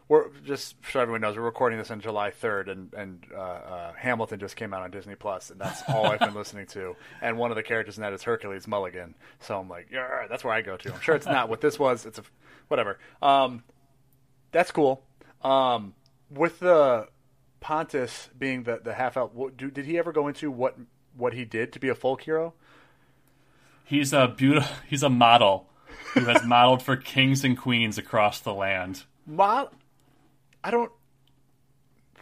we're 0.09 0.29
just 0.45 0.77
so 0.93 1.01
everyone 1.01 1.20
knows 1.23 1.37
we're 1.37 1.43
recording 1.43 1.79
this 1.79 1.91
on 1.91 2.01
July 2.01 2.31
third, 2.31 2.69
and 2.69 2.93
and 2.95 3.24
uh, 3.35 3.39
uh, 3.41 3.93
Hamilton 3.95 4.39
just 4.41 4.57
came 4.57 4.74
out 4.74 4.83
on 4.83 4.91
Disney 4.91 5.15
Plus, 5.15 5.51
and 5.51 5.61
that's 5.61 5.83
all 5.89 6.07
I've 6.07 6.19
been 6.20 6.35
listening 6.43 6.66
to. 6.69 6.97
And 7.20 7.39
one 7.39 7.51
of 7.51 7.57
the 7.57 7.62
characters 7.62 7.97
in 7.97 8.03
that 8.03 8.12
is 8.12 8.23
Hercules 8.23 8.66
Mulligan, 8.69 9.15
so 9.41 9.59
I'm 9.59 9.69
like, 9.69 9.89
yeah, 9.93 10.27
that's 10.29 10.45
where 10.45 10.53
I 10.55 10.61
go 10.62 10.77
to. 10.77 10.93
I'm 10.95 11.01
sure 11.01 11.15
it's 11.15 11.27
not 11.27 11.49
what 11.49 11.61
this 11.61 11.79
was. 11.79 12.05
It's 12.07 12.19
a 12.19 12.23
whatever. 12.69 12.99
Um, 13.23 13.62
that's 14.51 14.70
cool. 14.70 15.03
Um, 15.43 15.95
with 16.31 16.61
the 16.61 17.09
Pontus 17.61 18.29
being 18.39 18.65
the 18.65 18.81
the 18.83 18.95
half 18.95 19.16
what- 19.16 19.57
do- 19.57 19.70
did 19.70 19.87
he 19.87 19.99
ever 19.99 20.12
go 20.12 20.29
into 20.29 20.51
what 20.51 20.77
what 21.16 21.33
he 21.33 21.45
did 21.45 21.73
to 21.73 21.79
be 21.79 21.89
a 21.89 21.95
folk 21.95 22.23
hero? 22.23 22.55
He's 23.85 24.12
a 24.12 24.29
beautiful. 24.29 24.74
He's 24.89 25.03
a 25.03 25.09
model 25.11 25.69
who 26.15 26.20
has 26.24 26.45
modeled 26.45 26.83
for 26.83 26.97
kings 26.97 27.45
and 27.45 27.57
queens 27.57 27.99
across 27.99 28.41
the 28.41 28.53
land. 28.55 29.05
Mo- 29.27 29.70
I 30.64 30.70
don't. 30.70 30.93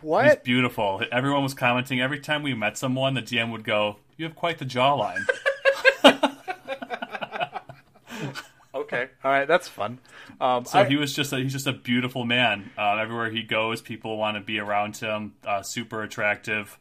What? 0.00 0.24
He's 0.24 0.36
beautiful. 0.36 1.02
Everyone 1.12 1.42
was 1.42 1.52
commenting 1.54 2.00
every 2.00 2.20
time 2.20 2.42
we 2.42 2.54
met 2.54 2.78
someone. 2.78 3.14
The 3.14 3.22
DM 3.22 3.50
would 3.52 3.64
go, 3.64 3.96
"You 4.16 4.24
have 4.24 4.34
quite 4.34 4.58
the 4.58 4.64
jawline." 4.64 5.20
Okay, 8.72 9.08
all 9.24 9.30
right, 9.32 9.48
that's 9.48 9.66
fun. 9.66 9.98
Um, 10.40 10.64
So 10.64 10.80
I- 10.80 10.84
he 10.84 10.96
was 10.96 11.12
just 11.14 11.32
a, 11.32 11.38
he's 11.38 11.52
just 11.52 11.66
a 11.66 11.72
beautiful 11.72 12.24
man. 12.24 12.70
Um, 12.78 12.98
everywhere 13.00 13.28
he 13.30 13.42
goes, 13.42 13.82
people 13.82 14.16
want 14.16 14.36
to 14.36 14.40
be 14.40 14.58
around 14.60 14.96
him. 14.96 15.34
Uh, 15.44 15.62
super 15.62 16.02
attractive. 16.02 16.78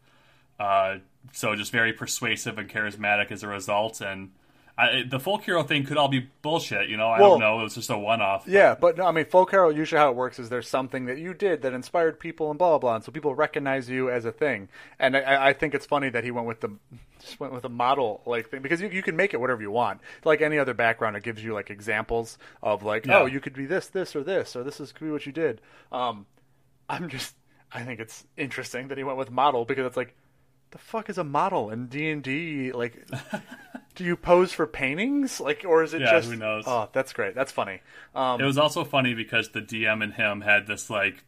Uh, 0.60 0.98
so 1.34 1.56
just 1.56 1.72
very 1.72 1.92
persuasive 1.92 2.58
and 2.60 2.70
charismatic 2.70 3.32
as 3.32 3.42
a 3.42 3.48
result. 3.48 4.02
And 4.02 4.32
I, 4.80 5.04
the 5.10 5.20
folk 5.20 5.44
hero 5.44 5.62
thing 5.64 5.84
could 5.86 5.98
all 5.98 6.08
be 6.08 6.30
bullshit. 6.42 6.88
You 6.90 6.96
know, 6.98 7.08
I 7.10 7.20
Well- 7.20 7.32
don't 7.32 7.40
know. 7.42 7.60
It 7.60 7.64
was 7.64 7.76
just 7.76 7.90
a 7.90 7.98
one 7.98 8.22
off. 8.22 8.46
yeah, 8.48 8.76
but 8.80 8.98
no, 8.98 9.06
I 9.06 9.12
mean, 9.12 9.26
folk 9.26 9.52
hero. 9.52 9.70
Usually, 9.70 10.00
how 10.00 10.10
it 10.10 10.16
works 10.16 10.40
is 10.40 10.50
there's 10.50 10.70
something 10.70 11.06
that 11.06 11.18
you 11.18 11.34
did 11.34 11.62
that 11.64 11.74
inspired 11.74 12.20
people, 12.20 12.50
and 12.50 12.58
blah 12.58 12.70
blah 12.70 12.78
blah, 12.80 12.96
and 12.96 13.04
so 13.04 13.12
people 13.12 13.36
recognize 13.36 13.90
you 13.90 14.10
as 14.10 14.24
a 14.26 14.32
thing. 14.32 14.70
And 14.98 15.18
I, 15.18 15.48
I 15.50 15.54
think 15.54 15.74
it's 15.76 15.86
funny 15.86 16.10
that 16.10 16.24
he 16.24 16.32
went 16.32 16.48
with 16.48 16.62
the 16.62 16.72
just 17.20 17.38
went 17.40 17.52
with 17.52 17.66
a 17.66 17.70
model 17.70 18.22
like 18.26 18.50
thing 18.50 18.62
because 18.62 18.80
you, 18.80 18.88
you 18.88 19.04
can 19.04 19.18
make 19.18 19.34
it 19.34 19.42
whatever 19.42 19.62
you 19.62 19.72
want. 19.72 20.00
Like 20.24 20.40
any 20.42 20.58
other 20.58 20.74
background, 20.74 21.18
it 21.18 21.24
gives 21.24 21.44
you 21.44 21.54
like 21.54 21.70
examples 21.70 22.38
of 22.64 22.82
like, 22.84 23.06
Yeah. 23.06 23.20
oh, 23.20 23.26
you 23.26 23.42
could 23.42 23.54
be 23.54 23.66
this, 23.66 23.88
this, 23.88 24.16
or 24.16 24.24
this, 24.24 24.56
or 24.56 24.64
this 24.64 24.80
is 24.80 24.94
could 24.94 25.04
be 25.04 25.12
what 25.12 25.26
you 25.26 25.34
did. 25.34 25.60
Um, 25.92 26.26
I'm 26.88 27.10
just, 27.10 27.36
I 27.74 27.82
think 27.82 28.00
it's 28.00 28.26
interesting 28.38 28.88
that 28.88 28.98
he 28.98 29.04
went 29.04 29.18
with 29.18 29.30
model 29.32 29.66
because 29.66 29.86
it's 29.86 29.98
like, 29.98 30.16
the 30.72 30.78
fuck 30.78 31.10
is 31.10 31.18
a 31.18 31.24
model 31.24 31.70
in 31.70 31.88
D 31.88 32.10
and 32.10 32.22
D? 32.24 32.72
Like, 32.72 33.08
do 33.96 34.04
you 34.04 34.16
pose 34.16 34.52
for 34.54 34.68
paintings? 34.68 35.40
Like, 35.40 35.64
or 35.68 35.84
is 35.84 35.94
it 35.94 36.02
Yeah, 36.02 36.12
just? 36.12 36.30
who 36.30 36.36
knows? 36.36 36.64
Oh, 36.68 36.90
that's 36.94 37.14
great. 37.14 37.36
That's 37.36 37.52
funny. 37.52 37.82
Um, 38.16 38.40
It 38.42 38.46
was 38.46 38.58
also 38.58 38.84
funny 38.84 39.14
because 39.14 39.50
the 39.50 39.62
DM 39.62 40.04
and 40.04 40.14
him 40.14 40.42
had 40.42 40.68
this 40.68 40.90
like 40.90 41.24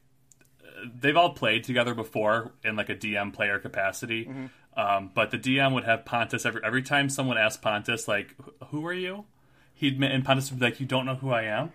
they've 1.00 1.18
all 1.18 1.34
played 1.34 1.64
together 1.64 1.94
before 1.94 2.52
in 2.64 2.76
like 2.76 2.90
a 2.90 2.96
DM 2.96 3.34
player 3.34 3.60
capacity. 3.60 4.30
Um, 4.76 5.12
but 5.14 5.32
the 5.32 5.38
DM 5.38 5.74
would 5.74 5.84
have 5.84 6.06
Pontus 6.06 6.46
every 6.46 6.62
every 6.64 6.82
time 6.82 7.10
someone 7.10 7.38
asked 7.38 7.62
Pontus 7.62 8.08
like, 8.08 8.36
"Who 8.70 8.86
are 8.86 8.94
you?" 8.94 9.26
He'd 9.74 10.02
and 10.02 10.24
Pontus 10.24 10.50
would 10.50 10.60
be 10.60 10.66
like, 10.68 10.80
"You 10.80 10.86
don't 10.86 11.06
know 11.06 11.16
who 11.16 11.32
I 11.32 11.44
am." 11.44 11.74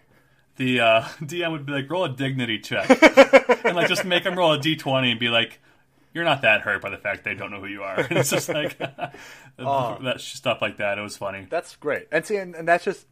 The 0.57 0.81
uh, 0.81 1.03
DM 1.21 1.53
would 1.53 1.67
be 1.67 1.73
like, 1.73 1.91
"Roll 1.91 2.05
a 2.05 2.09
dignity 2.09 2.59
check," 2.59 2.89
and 3.67 3.77
like 3.77 3.89
just 3.89 4.05
make 4.07 4.25
him 4.25 4.35
roll 4.37 4.53
a 4.55 4.59
d20 4.59 5.11
and 5.11 5.21
be 5.21 5.29
like. 5.29 5.61
You're 6.17 6.25
not 6.25 6.41
that 6.43 6.63
hurt 6.63 6.81
by 6.81 6.89
the 6.89 6.97
fact 6.97 7.25
they 7.25 7.35
don't 7.35 7.51
know 7.51 7.61
who 7.61 7.67
you 7.67 7.83
are. 7.83 8.01
It's 8.11 8.31
just 8.31 8.49
like 8.49 8.79
that 9.59 10.15
stuff 10.17 10.63
like 10.63 10.79
that. 10.79 10.97
It 10.97 11.03
was 11.03 11.19
funny. 11.19 11.47
That's 11.51 11.77
great. 11.77 12.09
And 12.11 12.25
see, 12.25 12.37
and, 12.37 12.55
and 12.55 12.67
that's 12.67 12.85
just 12.87 13.07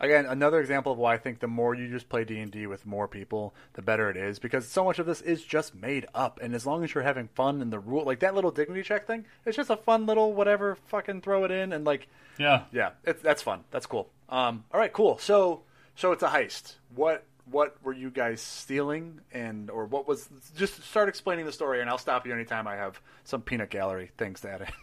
again 0.00 0.26
another 0.26 0.58
example 0.60 0.90
of 0.90 0.98
why 0.98 1.14
I 1.14 1.18
think 1.18 1.38
the 1.38 1.46
more 1.46 1.76
you 1.76 1.88
just 1.88 2.08
play 2.08 2.24
D 2.24 2.40
and 2.40 2.50
D 2.50 2.66
with 2.66 2.84
more 2.84 3.06
people, 3.06 3.54
the 3.74 3.82
better 3.82 4.10
it 4.10 4.16
is. 4.16 4.40
Because 4.40 4.66
so 4.66 4.82
much 4.82 4.98
of 4.98 5.06
this 5.06 5.20
is 5.20 5.44
just 5.44 5.72
made 5.72 6.06
up, 6.16 6.40
and 6.42 6.52
as 6.52 6.66
long 6.66 6.82
as 6.82 6.92
you're 6.94 7.04
having 7.04 7.28
fun 7.28 7.62
and 7.62 7.72
the 7.72 7.78
rule, 7.78 8.04
like 8.04 8.18
that 8.20 8.34
little 8.34 8.50
dignity 8.50 8.82
check 8.82 9.06
thing, 9.06 9.24
it's 9.46 9.56
just 9.56 9.70
a 9.70 9.76
fun 9.76 10.06
little 10.06 10.32
whatever. 10.32 10.76
Fucking 10.88 11.20
throw 11.20 11.44
it 11.44 11.52
in 11.52 11.72
and 11.72 11.84
like, 11.84 12.08
Yeah. 12.38 12.64
yeah, 12.72 12.90
it's 13.04 13.22
that's 13.22 13.40
fun. 13.42 13.62
That's 13.70 13.86
cool. 13.86 14.10
Um, 14.28 14.64
all 14.74 14.80
right, 14.80 14.92
cool. 14.92 15.18
So, 15.18 15.62
so 15.94 16.10
it's 16.10 16.24
a 16.24 16.28
heist. 16.28 16.74
What 16.92 17.24
what 17.50 17.76
were 17.82 17.92
you 17.92 18.10
guys 18.10 18.40
stealing, 18.40 19.20
and 19.32 19.70
or 19.70 19.86
what 19.86 20.06
was? 20.06 20.28
Just 20.56 20.82
start 20.84 21.08
explaining 21.08 21.46
the 21.46 21.52
story, 21.52 21.80
and 21.80 21.88
I'll 21.88 21.98
stop 21.98 22.26
you 22.26 22.32
anytime 22.32 22.66
I 22.66 22.76
have 22.76 23.00
some 23.24 23.42
peanut 23.42 23.70
gallery 23.70 24.10
things 24.18 24.40
to 24.42 24.50
add 24.50 24.60
in. 24.62 24.68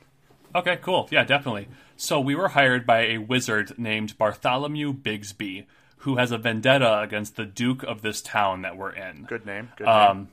Okay, 0.56 0.78
cool. 0.82 1.10
Yeah, 1.12 1.26
definitely. 1.26 1.68
So 1.98 2.22
we 2.22 2.34
were 2.34 2.48
hired 2.48 2.86
by 2.86 3.08
a 3.08 3.18
wizard 3.18 3.78
named 3.78 4.18
Bartholomew 4.18 4.94
Bigsby, 4.94 5.66
who 5.98 6.16
has 6.16 6.32
a 6.32 6.38
vendetta 6.38 7.02
against 7.02 7.36
the 7.36 7.44
Duke 7.44 7.84
of 7.84 8.02
this 8.02 8.22
town 8.22 8.62
that 8.62 8.78
we're 8.78 8.94
in. 8.94 9.26
Good 9.26 9.46
name. 9.46 9.70
Good 9.76 9.86
name. 9.86 9.94
Um, 9.94 10.30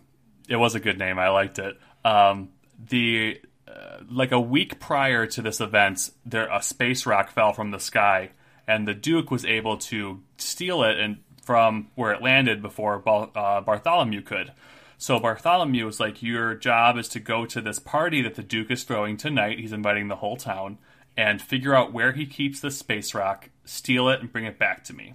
it 0.48 0.54
was 0.54 0.76
a 0.76 0.80
good 0.80 0.96
name. 0.96 1.18
I 1.18 1.30
liked 1.30 1.58
it. 1.58 1.76
Um, 2.04 2.50
the 2.88 3.40
uh, 3.66 3.98
like 4.08 4.30
a 4.30 4.40
week 4.40 4.78
prior 4.78 5.26
to 5.26 5.42
this 5.42 5.60
event, 5.60 6.10
there 6.24 6.48
a 6.52 6.62
space 6.62 7.04
rock 7.04 7.30
fell 7.30 7.52
from 7.52 7.72
the 7.72 7.80
sky, 7.80 8.30
and 8.68 8.86
the 8.86 8.94
Duke 8.94 9.30
was 9.30 9.44
able 9.44 9.78
to 9.78 10.20
steal 10.36 10.84
it 10.84 11.00
and 11.00 11.18
from 11.42 11.88
where 11.94 12.12
it 12.12 12.22
landed 12.22 12.62
before 12.62 12.98
Bar- 12.98 13.30
uh, 13.34 13.60
Bartholomew 13.60 14.22
could. 14.22 14.52
So 14.98 15.18
Bartholomew 15.18 15.84
was 15.84 16.00
like, 16.00 16.22
"Your 16.22 16.54
job 16.54 16.96
is 16.96 17.08
to 17.08 17.20
go 17.20 17.44
to 17.46 17.60
this 17.60 17.78
party 17.78 18.22
that 18.22 18.36
the 18.36 18.42
Duke 18.42 18.70
is 18.70 18.84
throwing 18.84 19.16
tonight. 19.16 19.58
He's 19.58 19.72
inviting 19.72 20.08
the 20.08 20.16
whole 20.16 20.36
town, 20.36 20.78
and 21.16 21.42
figure 21.42 21.74
out 21.74 21.92
where 21.92 22.12
he 22.12 22.26
keeps 22.26 22.60
the 22.60 22.70
space 22.70 23.14
rock, 23.14 23.50
steal 23.64 24.08
it, 24.08 24.20
and 24.20 24.32
bring 24.32 24.44
it 24.44 24.58
back 24.58 24.84
to 24.84 24.94
me. 24.94 25.14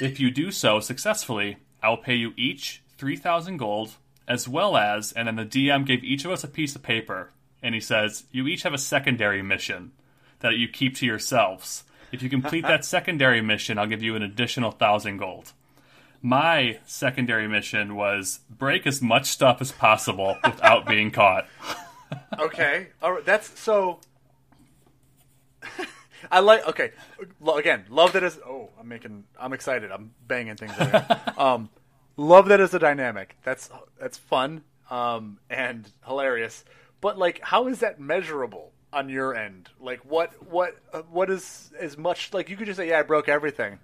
If 0.00 0.20
you 0.20 0.30
do 0.30 0.50
so 0.50 0.80
successfully, 0.80 1.56
I 1.82 1.88
will 1.88 1.96
pay 1.96 2.14
you 2.14 2.32
each 2.36 2.82
3,000 2.98 3.56
gold, 3.56 3.96
as 4.28 4.48
well 4.48 4.76
as, 4.76 5.12
and 5.12 5.26
then 5.26 5.36
the 5.36 5.44
DM 5.44 5.84
gave 5.84 6.04
each 6.04 6.24
of 6.24 6.30
us 6.30 6.44
a 6.44 6.48
piece 6.48 6.76
of 6.76 6.82
paper, 6.82 7.30
and 7.62 7.74
he 7.74 7.80
says, 7.80 8.24
You 8.30 8.46
each 8.46 8.62
have 8.62 8.74
a 8.74 8.78
secondary 8.78 9.42
mission 9.42 9.92
that 10.40 10.56
you 10.56 10.68
keep 10.68 10.96
to 10.96 11.06
yourselves. 11.06 11.84
If 12.12 12.22
you 12.22 12.28
complete 12.28 12.62
that 12.62 12.84
secondary 12.84 13.40
mission, 13.40 13.78
I'll 13.78 13.86
give 13.86 14.02
you 14.02 14.14
an 14.14 14.22
additional 14.22 14.70
1,000 14.70 15.16
gold. 15.16 15.52
My 16.20 16.78
secondary 16.86 17.48
mission 17.48 17.96
was 17.96 18.40
break 18.48 18.86
as 18.86 19.02
much 19.02 19.26
stuff 19.26 19.60
as 19.60 19.72
possible 19.72 20.36
without 20.44 20.86
being 20.86 21.10
caught. 21.12 21.48
okay. 22.38 22.88
All 23.02 23.12
right. 23.12 23.24
That's 23.24 23.58
so. 23.58 23.98
I 26.30 26.38
like. 26.38 26.66
Okay. 26.68 26.92
Again, 27.56 27.86
love 27.90 28.12
that 28.12 28.22
as. 28.22 28.38
Oh, 28.46 28.70
I'm 28.78 28.86
making. 28.86 29.24
I'm 29.40 29.52
excited. 29.52 29.90
I'm 29.90 30.12
banging 30.28 30.54
things. 30.54 30.72
Um, 31.36 31.70
love 32.16 32.46
that 32.48 32.60
as 32.60 32.72
a 32.72 32.78
dynamic. 32.78 33.36
That's 33.42 33.68
that's 33.98 34.16
fun. 34.16 34.62
Um, 34.90 35.38
and 35.50 35.90
hilarious. 36.06 36.64
But 37.00 37.18
like, 37.18 37.40
how 37.42 37.66
is 37.66 37.80
that 37.80 37.98
measurable 37.98 38.71
on 38.92 39.08
your 39.08 39.34
end? 39.34 39.68
Like, 39.80 40.00
what 40.04 40.32
what 40.50 40.76
uh, 40.92 41.02
what 41.10 41.30
is 41.30 41.72
as 41.78 41.96
much 41.96 42.32
like 42.32 42.48
you 42.50 42.56
could 42.56 42.66
just 42.66 42.76
say, 42.78 42.88
yeah, 42.88 43.00
I 43.00 43.02
broke 43.02 43.28
everything. 43.28 43.78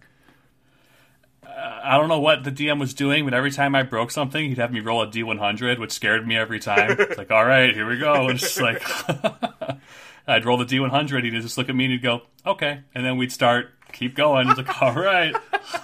I 1.47 1.97
don't 1.97 2.09
know 2.09 2.21
what 2.21 2.45
the 2.45 2.53
DM 2.53 2.79
was 2.79 2.93
doing, 2.93 3.25
but 3.25 3.33
every 3.33 3.51
time 3.51 3.75
I 3.75 3.83
broke 3.83 4.11
something, 4.11 4.49
he'd 4.49 4.59
have 4.59 4.73
me 4.73 4.81
roll 4.81 5.03
a 5.03 5.07
D100, 5.07 5.79
which 5.79 5.93
scared 5.93 6.27
me 6.27 6.37
every 6.37 6.61
time. 6.61 6.91
It's 6.99 7.17
like, 7.17 7.31
all 7.31 7.45
right, 7.45 7.75
here 7.75 7.89
we 7.89 7.97
go. 7.97 8.29
It's 8.29 8.43
just 8.43 8.61
like, 8.61 8.83
I'd 10.27 10.45
roll 10.45 10.59
the 10.59 10.67
D100, 10.67 11.25
he'd 11.25 11.31
just 11.41 11.57
look 11.57 11.69
at 11.69 11.75
me 11.75 11.85
and 11.85 11.93
he'd 11.93 12.03
go, 12.03 12.23
okay. 12.45 12.81
And 12.95 13.05
then 13.05 13.17
we'd 13.17 13.33
start, 13.33 13.71
keep 13.93 14.15
going. 14.15 14.49
It's 14.49 14.59
like, 14.59 14.83
all 14.83 14.95
right. 14.95 15.35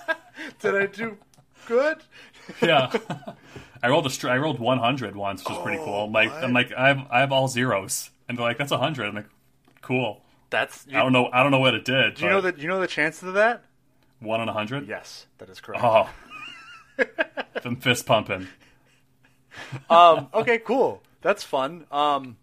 Did 0.60 0.74
I 0.76 0.86
do 0.86 1.16
good? 1.66 1.98
Yeah. 2.60 2.92
I 3.82 3.88
rolled 3.88 4.06
a 4.06 4.10
str- 4.10 4.28
I 4.28 4.38
rolled 4.38 4.58
100 4.58 5.16
once, 5.16 5.42
which 5.42 5.50
was 5.50 5.62
pretty 5.62 5.82
cool. 5.82 6.04
I'm 6.04 6.12
like, 6.12 6.32
I'm 6.32 6.52
like, 6.52 6.72
I 6.72 6.88
have, 6.88 7.06
I 7.10 7.20
have 7.20 7.32
all 7.32 7.48
zeros. 7.48 8.10
And 8.28 8.38
they're 8.38 8.44
like, 8.44 8.58
that's 8.58 8.72
a 8.72 8.76
100. 8.76 9.06
I'm 9.06 9.14
like, 9.14 9.26
cool. 9.82 10.22
That's. 10.50 10.86
I 10.88 11.00
don't 11.02 11.12
know, 11.12 11.28
I 11.32 11.42
don't 11.42 11.50
know 11.50 11.58
what 11.58 11.74
it 11.74 11.84
did. 11.84 12.14
Do 12.14 12.24
you 12.24 12.30
know 12.30 12.40
the 12.40 12.54
you 12.56 12.68
know 12.68 12.80
the 12.80 12.86
chances 12.86 13.24
of 13.24 13.34
that? 13.34 13.64
One 14.20 14.40
in 14.40 14.48
a 14.48 14.52
hundred? 14.52 14.86
Yes, 14.88 15.26
that 15.38 15.48
is 15.50 15.60
correct. 15.60 15.82
Oh. 15.84 16.08
Them 17.62 17.76
fist 17.76 18.06
pumping. 18.06 18.46
um, 19.90 20.28
okay, 20.32 20.58
cool. 20.58 21.02
That's 21.22 21.42
fun. 21.42 21.86
Um, 21.90 22.36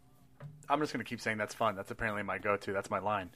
I'm 0.69 0.79
just 0.79 0.91
gonna 0.93 1.03
keep 1.03 1.21
saying 1.21 1.37
that's 1.37 1.53
fun. 1.53 1.75
That's 1.75 1.91
apparently 1.91 2.23
my 2.23 2.37
go-to. 2.37 2.73
That's 2.73 2.89
my 2.89 2.99
line. 2.99 3.29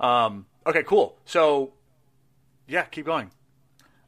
Um, 0.00 0.46
okay, 0.66 0.82
cool. 0.82 1.16
So, 1.24 1.72
yeah, 2.66 2.84
keep 2.84 3.06
going. 3.06 3.30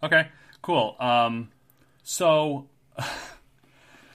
Okay, 0.02 0.28
cool. 0.62 0.96
Um, 1.00 1.50
so, 2.02 2.68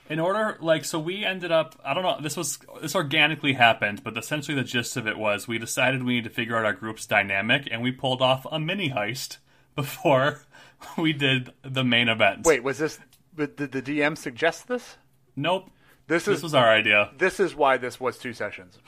in 0.10 0.20
order, 0.20 0.58
like, 0.60 0.86
so 0.86 1.00
we 1.00 1.24
ended 1.24 1.52
up. 1.52 1.80
I 1.86 1.94
don't 1.94 2.04
know. 2.04 2.18
This 2.20 2.36
was 2.36 2.58
this 2.82 2.96
organically 2.96 3.54
happened, 3.54 4.04
but 4.04 4.18
essentially 4.18 4.56
the 4.56 4.64
gist 4.64 4.98
of 4.98 5.08
it 5.08 5.18
was 5.18 5.48
we 5.48 5.58
decided 5.60 6.04
we 6.04 6.16
need 6.16 6.24
to 6.24 6.30
figure 6.30 6.58
out 6.58 6.66
our 6.66 6.74
group's 6.74 7.06
dynamic, 7.06 7.68
and 7.72 7.82
we 7.82 7.92
pulled 7.92 8.22
off 8.22 8.46
a 8.52 8.60
mini 8.60 8.90
heist 8.90 9.38
before 9.76 10.42
we 10.98 11.14
did 11.14 11.52
the 11.62 11.84
main 11.84 12.10
event. 12.10 12.46
Wait, 12.46 12.64
was 12.64 12.80
this? 12.80 13.00
Did 13.36 13.58
the 13.58 13.82
DM 13.82 14.18
suggest 14.18 14.68
this? 14.68 14.98
nope. 15.36 15.70
This 16.08 16.24
is 16.28 16.38
This 16.38 16.44
was 16.44 16.54
our 16.56 16.68
idea. 16.68 17.12
this 17.20 17.40
is 17.40 17.56
why 17.56 17.78
this 17.78 18.00
was 18.00 18.18
two 18.18 18.34
sessions. 18.34 18.80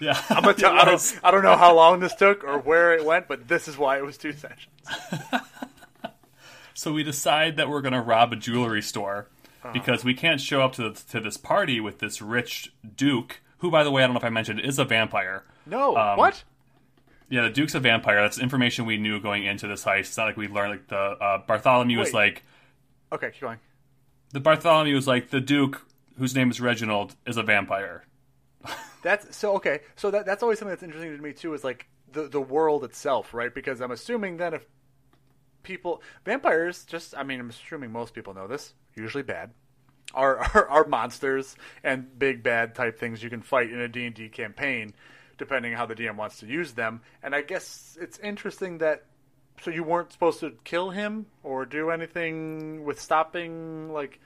Yeah, 0.00 0.20
I'm 0.28 0.42
gonna 0.42 0.54
tell, 0.54 0.72
I 0.72 0.84
don't 0.84 1.20
I 1.22 1.30
don't 1.30 1.44
know 1.44 1.56
how 1.56 1.72
long 1.72 2.00
this 2.00 2.16
took 2.16 2.42
or 2.42 2.58
where 2.58 2.94
it 2.94 3.04
went, 3.04 3.28
but 3.28 3.46
this 3.46 3.68
is 3.68 3.78
why 3.78 3.96
it 3.96 4.04
was 4.04 4.18
two 4.18 4.32
sessions. 4.32 4.74
So 6.74 6.92
we 6.92 7.04
decide 7.04 7.56
that 7.56 7.68
we're 7.68 7.80
going 7.82 7.92
to 7.94 8.00
rob 8.00 8.32
a 8.32 8.36
jewelry 8.36 8.82
store 8.82 9.28
because 9.72 10.04
we 10.04 10.14
can't 10.14 10.40
show 10.40 10.60
up 10.62 10.72
to 10.74 10.92
to 11.10 11.20
this 11.20 11.36
party 11.36 11.80
with 11.80 11.98
this 11.98 12.20
rich 12.22 12.72
duke, 12.96 13.40
who, 13.58 13.70
by 13.70 13.82
the 13.84 13.90
way, 13.90 14.02
I 14.02 14.06
don't 14.06 14.14
know 14.14 14.18
if 14.20 14.24
I 14.24 14.30
mentioned, 14.30 14.60
is 14.60 14.78
a 14.78 14.84
vampire. 14.84 15.44
No, 15.66 15.96
Um, 15.96 16.18
what? 16.18 16.44
Yeah, 17.30 17.42
the 17.42 17.50
duke's 17.50 17.74
a 17.74 17.80
vampire. 17.80 18.20
That's 18.20 18.38
information 18.38 18.84
we 18.84 18.98
knew 18.98 19.18
going 19.20 19.44
into 19.44 19.66
this 19.66 19.84
heist. 19.84 20.00
It's 20.00 20.16
not 20.16 20.26
like 20.26 20.36
we 20.36 20.46
learned 20.46 20.70
like 20.72 20.88
the 20.88 20.96
uh, 20.96 21.38
Bartholomew 21.46 21.98
was 21.98 22.12
like 22.12 22.42
Okay, 23.12 23.30
keep 23.30 23.40
going. 23.40 23.58
the 24.32 24.40
Bartholomew 24.40 24.94
was 24.94 25.06
like 25.06 25.30
the 25.30 25.40
duke 25.40 25.86
whose 26.18 26.34
name 26.34 26.50
is 26.50 26.60
Reginald 26.60 27.16
is 27.26 27.36
a 27.36 27.42
vampire. 27.42 28.04
That's 29.02 29.34
so 29.36 29.54
okay. 29.56 29.80
So 29.96 30.10
that 30.10 30.26
that's 30.26 30.42
always 30.42 30.58
something 30.58 30.70
that's 30.70 30.82
interesting 30.82 31.16
to 31.16 31.22
me 31.22 31.32
too. 31.32 31.54
Is 31.54 31.64
like 31.64 31.86
the 32.12 32.28
the 32.28 32.40
world 32.40 32.84
itself, 32.84 33.32
right? 33.34 33.52
Because 33.54 33.80
I'm 33.80 33.90
assuming 33.90 34.36
that 34.38 34.54
if 34.54 34.64
people 35.62 36.02
vampires, 36.24 36.84
just 36.84 37.14
I 37.16 37.22
mean, 37.22 37.40
I'm 37.40 37.50
assuming 37.50 37.90
most 37.92 38.14
people 38.14 38.32
know 38.34 38.46
this. 38.46 38.74
Usually 38.96 39.22
bad. 39.22 39.50
Are, 40.14 40.38
are 40.54 40.68
are 40.68 40.86
monsters 40.86 41.56
and 41.82 42.18
big 42.18 42.42
bad 42.42 42.74
type 42.74 42.98
things 42.98 43.22
you 43.22 43.30
can 43.30 43.42
fight 43.42 43.70
in 43.70 43.80
a 43.80 43.88
D 43.88 44.06
and 44.06 44.14
D 44.14 44.28
campaign, 44.28 44.94
depending 45.38 45.72
on 45.72 45.78
how 45.78 45.86
the 45.86 45.94
DM 45.94 46.16
wants 46.16 46.40
to 46.40 46.46
use 46.46 46.72
them. 46.72 47.00
And 47.22 47.34
I 47.34 47.42
guess 47.42 47.98
it's 48.00 48.18
interesting 48.18 48.78
that 48.78 49.04
so 49.62 49.70
you 49.70 49.84
weren't 49.84 50.12
supposed 50.12 50.40
to 50.40 50.52
kill 50.64 50.90
him 50.90 51.26
or 51.42 51.64
do 51.64 51.90
anything 51.90 52.84
with 52.84 53.00
stopping 53.00 53.92
like 53.92 54.20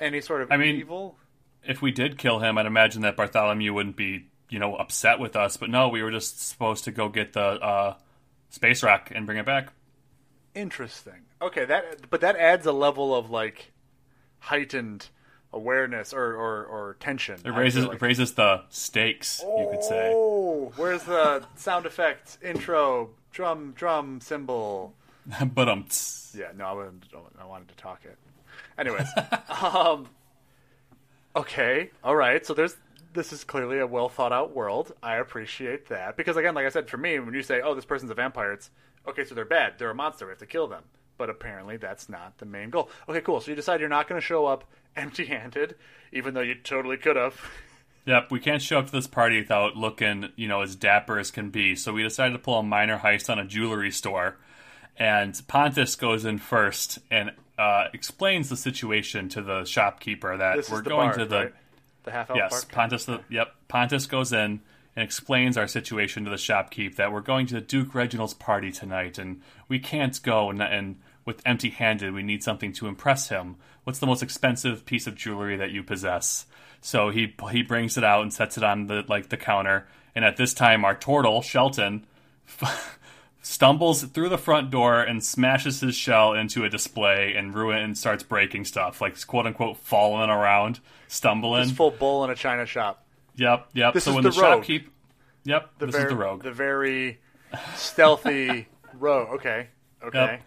any 0.00 0.20
sort 0.20 0.42
of 0.42 0.50
I 0.50 0.56
mean, 0.56 0.76
evil. 0.76 1.16
If 1.62 1.80
we 1.80 1.92
did 1.92 2.18
kill 2.18 2.40
him, 2.40 2.58
I'd 2.58 2.66
imagine 2.66 3.02
that 3.02 3.16
Bartholomew 3.16 3.72
wouldn't 3.72 3.96
be 3.96 4.26
you 4.48 4.58
know 4.58 4.76
upset 4.76 5.18
with 5.18 5.36
us. 5.36 5.56
But 5.56 5.70
no, 5.70 5.88
we 5.88 6.02
were 6.02 6.10
just 6.10 6.48
supposed 6.48 6.84
to 6.84 6.92
go 6.92 7.08
get 7.08 7.32
the 7.32 7.40
uh, 7.40 7.94
space 8.50 8.82
rock 8.82 9.10
and 9.14 9.26
bring 9.26 9.38
it 9.38 9.46
back. 9.46 9.72
Interesting. 10.54 11.22
Okay, 11.42 11.64
that 11.64 12.10
but 12.10 12.20
that 12.20 12.36
adds 12.36 12.66
a 12.66 12.72
level 12.72 13.14
of 13.14 13.30
like 13.30 13.72
heightened 14.44 15.08
awareness 15.52 16.12
or 16.12 16.34
or, 16.34 16.64
or 16.64 16.96
tension. 17.00 17.40
It 17.44 17.50
raises 17.50 17.84
it 17.84 18.02
raises 18.02 18.34
the 18.34 18.62
stakes, 18.68 19.42
you 19.42 19.68
could 19.70 19.82
say. 19.82 20.12
Oh, 20.14 20.72
where's 20.76 21.04
the 21.04 21.44
sound 21.56 21.86
effect 21.86 22.38
intro 22.42 23.10
drum 23.32 23.72
drum 23.76 24.20
cymbal? 24.20 24.94
but 25.54 25.68
um, 25.68 25.86
Yeah, 26.34 26.48
no, 26.56 26.66
I 26.66 26.72
wouldn't, 26.72 27.04
I 27.40 27.46
wanted 27.46 27.68
to 27.68 27.76
talk 27.76 28.00
it. 28.04 28.18
Anyways, 28.76 29.08
um, 29.62 30.08
okay, 31.34 31.90
all 32.02 32.16
right. 32.16 32.44
So 32.44 32.52
there's 32.52 32.76
this 33.14 33.32
is 33.32 33.44
clearly 33.44 33.78
a 33.78 33.86
well 33.86 34.08
thought 34.08 34.32
out 34.32 34.54
world. 34.54 34.92
I 35.02 35.16
appreciate 35.16 35.88
that 35.88 36.16
because 36.16 36.36
again, 36.36 36.54
like 36.54 36.66
I 36.66 36.70
said, 36.70 36.90
for 36.90 36.98
me, 36.98 37.18
when 37.18 37.32
you 37.32 37.42
say, 37.42 37.60
"Oh, 37.62 37.74
this 37.74 37.84
person's 37.84 38.10
a 38.10 38.14
vampire," 38.14 38.52
it's 38.52 38.70
okay. 39.08 39.24
So 39.24 39.34
they're 39.34 39.44
bad. 39.44 39.74
They're 39.78 39.90
a 39.90 39.94
monster. 39.94 40.26
We 40.26 40.30
have 40.30 40.38
to 40.40 40.46
kill 40.46 40.66
them. 40.66 40.82
But 41.16 41.30
apparently, 41.30 41.76
that's 41.76 42.08
not 42.08 42.38
the 42.38 42.46
main 42.46 42.70
goal. 42.70 42.90
Okay, 43.08 43.20
cool. 43.20 43.40
So 43.40 43.50
you 43.50 43.54
decide 43.56 43.80
you're 43.80 43.88
not 43.88 44.08
going 44.08 44.20
to 44.20 44.26
show 44.26 44.46
up 44.46 44.64
empty-handed, 44.96 45.76
even 46.12 46.34
though 46.34 46.40
you 46.40 46.54
totally 46.56 46.96
could 46.96 47.16
have. 47.16 47.40
Yep, 48.06 48.30
we 48.30 48.40
can't 48.40 48.60
show 48.60 48.78
up 48.80 48.86
to 48.86 48.92
this 48.92 49.06
party 49.06 49.40
without 49.40 49.76
looking, 49.76 50.28
you 50.36 50.46
know, 50.46 50.60
as 50.60 50.76
dapper 50.76 51.18
as 51.18 51.30
can 51.30 51.50
be. 51.50 51.74
So 51.74 51.92
we 51.92 52.02
decided 52.02 52.32
to 52.32 52.38
pull 52.38 52.58
a 52.58 52.62
minor 52.62 52.98
heist 52.98 53.30
on 53.30 53.38
a 53.38 53.46
jewelry 53.46 53.90
store. 53.90 54.36
And 54.96 55.40
Pontus 55.48 55.96
goes 55.96 56.24
in 56.24 56.38
first 56.38 56.98
and 57.10 57.32
uh, 57.58 57.86
explains 57.94 58.48
the 58.48 58.56
situation 58.56 59.28
to 59.30 59.42
the 59.42 59.64
shopkeeper 59.64 60.36
that 60.36 60.56
This 60.56 60.70
we're 60.70 60.82
going 60.82 61.08
bard, 61.08 61.18
to 61.18 61.24
the 61.24 61.36
right? 61.36 61.54
the 62.04 62.10
half 62.10 62.30
elf 62.30 62.36
yes, 62.36 62.50
park. 62.50 62.72
Pontus. 62.72 63.04
The, 63.06 63.20
yep, 63.30 63.54
Pontus 63.68 64.06
goes 64.06 64.32
in 64.32 64.60
and 64.96 65.04
explains 65.04 65.56
our 65.56 65.66
situation 65.66 66.24
to 66.24 66.30
the 66.30 66.36
shopkeep 66.36 66.96
that 66.96 67.12
we're 67.12 67.20
going 67.20 67.46
to 67.46 67.54
the 67.54 67.60
Duke 67.60 67.94
Reginald's 67.94 68.34
party 68.34 68.70
tonight, 68.70 69.18
and 69.18 69.40
we 69.68 69.78
can't 69.78 70.20
go 70.22 70.50
and, 70.50 70.62
and 70.62 71.00
with 71.24 71.42
empty-handed. 71.44 72.12
We 72.12 72.22
need 72.22 72.42
something 72.42 72.72
to 72.74 72.86
impress 72.86 73.28
him. 73.28 73.56
What's 73.84 73.98
the 73.98 74.06
most 74.06 74.22
expensive 74.22 74.86
piece 74.86 75.06
of 75.06 75.14
jewelry 75.14 75.56
that 75.56 75.70
you 75.70 75.82
possess? 75.82 76.46
So 76.80 77.10
he 77.10 77.34
he 77.50 77.62
brings 77.62 77.96
it 77.96 78.04
out 78.04 78.22
and 78.22 78.32
sets 78.32 78.56
it 78.58 78.62
on 78.62 78.86
the 78.86 79.04
like 79.08 79.30
the 79.30 79.36
counter. 79.36 79.86
And 80.14 80.24
at 80.24 80.36
this 80.36 80.54
time, 80.54 80.84
our 80.84 80.94
turtle 80.94 81.42
Shelton 81.42 82.06
stumbles 83.42 84.02
through 84.02 84.28
the 84.28 84.38
front 84.38 84.70
door 84.70 85.00
and 85.00 85.22
smashes 85.22 85.80
his 85.80 85.94
shell 85.94 86.34
into 86.34 86.64
a 86.64 86.68
display 86.68 87.34
and 87.36 87.54
ruin 87.54 87.78
and 87.78 87.98
starts 87.98 88.22
breaking 88.22 88.64
stuff 88.64 89.00
like 89.00 89.26
quote 89.26 89.46
unquote 89.46 89.78
falling 89.78 90.30
around, 90.30 90.80
stumbling. 91.08 91.62
It's 91.62 91.72
full 91.72 91.90
bull 91.90 92.24
in 92.24 92.30
a 92.30 92.34
china 92.34 92.66
shop. 92.66 93.03
Yep, 93.36 93.68
yep. 93.74 93.94
This 93.94 94.04
so 94.04 94.10
is 94.10 94.14
when 94.14 94.24
the 94.24 94.30
the, 94.30 94.40
rogue. 94.40 94.64
shopkeep, 94.64 94.86
yep, 95.44 95.70
The 95.78 95.86
this 95.86 95.94
very, 95.94 96.04
is 96.06 96.10
the 96.10 96.16
rogue. 96.16 96.42
The 96.42 96.52
very 96.52 97.20
stealthy 97.74 98.68
rogue. 98.98 99.28
Okay, 99.34 99.68
okay. 100.04 100.18
Yep. 100.18 100.42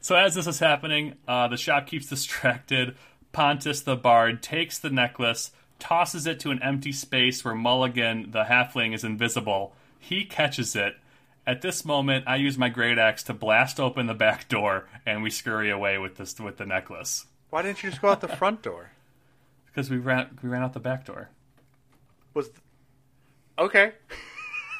So 0.00 0.14
as 0.16 0.34
this 0.34 0.46
is 0.46 0.58
happening, 0.58 1.14
uh, 1.26 1.48
the 1.48 1.56
shopkeep's 1.56 2.06
distracted. 2.06 2.96
Pontus 3.32 3.82
the 3.82 3.96
bard 3.96 4.42
takes 4.42 4.78
the 4.78 4.90
necklace, 4.90 5.50
tosses 5.78 6.26
it 6.26 6.40
to 6.40 6.50
an 6.50 6.62
empty 6.62 6.92
space 6.92 7.44
where 7.44 7.54
Mulligan 7.54 8.30
the 8.30 8.44
halfling 8.44 8.94
is 8.94 9.04
invisible. 9.04 9.74
He 9.98 10.24
catches 10.24 10.76
it. 10.76 10.96
At 11.46 11.62
this 11.62 11.84
moment, 11.84 12.24
I 12.26 12.36
use 12.36 12.58
my 12.58 12.68
great 12.68 12.98
axe 12.98 13.22
to 13.24 13.34
blast 13.34 13.78
open 13.78 14.06
the 14.06 14.14
back 14.14 14.48
door, 14.48 14.88
and 15.04 15.22
we 15.22 15.30
scurry 15.30 15.70
away 15.70 15.96
with 15.96 16.16
this 16.16 16.38
with 16.40 16.56
the 16.56 16.66
necklace 16.66 17.26
Why 17.50 17.62
didn't 17.62 17.82
you 17.82 17.90
just 17.90 18.02
go 18.02 18.08
out 18.08 18.20
the 18.20 18.28
front 18.28 18.62
door? 18.62 18.90
because 19.66 19.90
we 19.90 19.96
ran 19.98 20.38
we 20.42 20.48
ran 20.48 20.62
out 20.62 20.72
the 20.72 20.80
back 20.80 21.04
door. 21.04 21.30
Was 22.36 22.50
okay. 23.58 23.92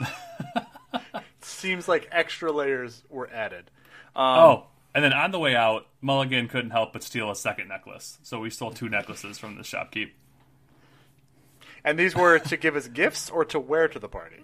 seems 1.40 1.88
like 1.88 2.06
extra 2.12 2.52
layers 2.52 3.02
were 3.08 3.30
added. 3.32 3.70
oh, 4.14 4.66
and 4.94 5.02
then 5.02 5.14
on 5.14 5.30
the 5.30 5.38
way 5.38 5.56
out, 5.56 5.86
Mulligan 6.02 6.48
couldn't 6.48 6.72
help 6.72 6.92
but 6.92 7.02
steal 7.02 7.30
a 7.30 7.34
second 7.34 7.68
necklace. 7.68 8.18
So 8.22 8.40
we 8.40 8.50
stole 8.50 8.72
two 8.72 8.90
necklaces 8.90 9.38
from 9.38 9.56
the 9.56 9.62
shopkeep. 9.62 10.10
And 11.82 11.98
these 11.98 12.14
were 12.14 12.38
to 12.38 12.58
give 12.58 12.76
as 12.76 12.88
gifts 12.88 13.30
or 13.30 13.42
to 13.46 13.58
wear 13.58 13.88
to 13.88 13.98
the 13.98 14.08
party. 14.08 14.42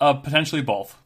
Uh, 0.00 0.14
potentially 0.14 0.62
both. 0.62 0.96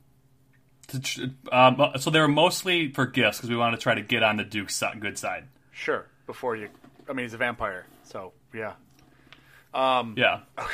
To 0.89 1.31
Um, 1.51 1.93
so 1.99 2.11
they 2.11 2.21
were 2.21 2.29
mostly 2.29 2.93
for 2.93 3.07
gifts 3.07 3.39
because 3.39 3.49
we 3.49 3.57
wanted 3.57 3.77
to 3.79 3.83
try 3.83 3.95
to 3.95 4.03
get 4.03 4.23
on 4.23 4.37
the 4.37 4.45
Duke's 4.45 4.83
good 5.01 5.17
side. 5.17 5.45
Sure. 5.73 6.05
Before 6.27 6.57
you, 6.57 6.69
I 7.09 7.15
mean, 7.15 7.25
he's 7.25 7.33
a 7.33 7.39
vampire, 7.39 7.87
so 8.03 8.35
yeah. 8.53 8.75
Um, 9.77 10.15
Yeah. 10.17 10.41
Okay, 10.59 10.73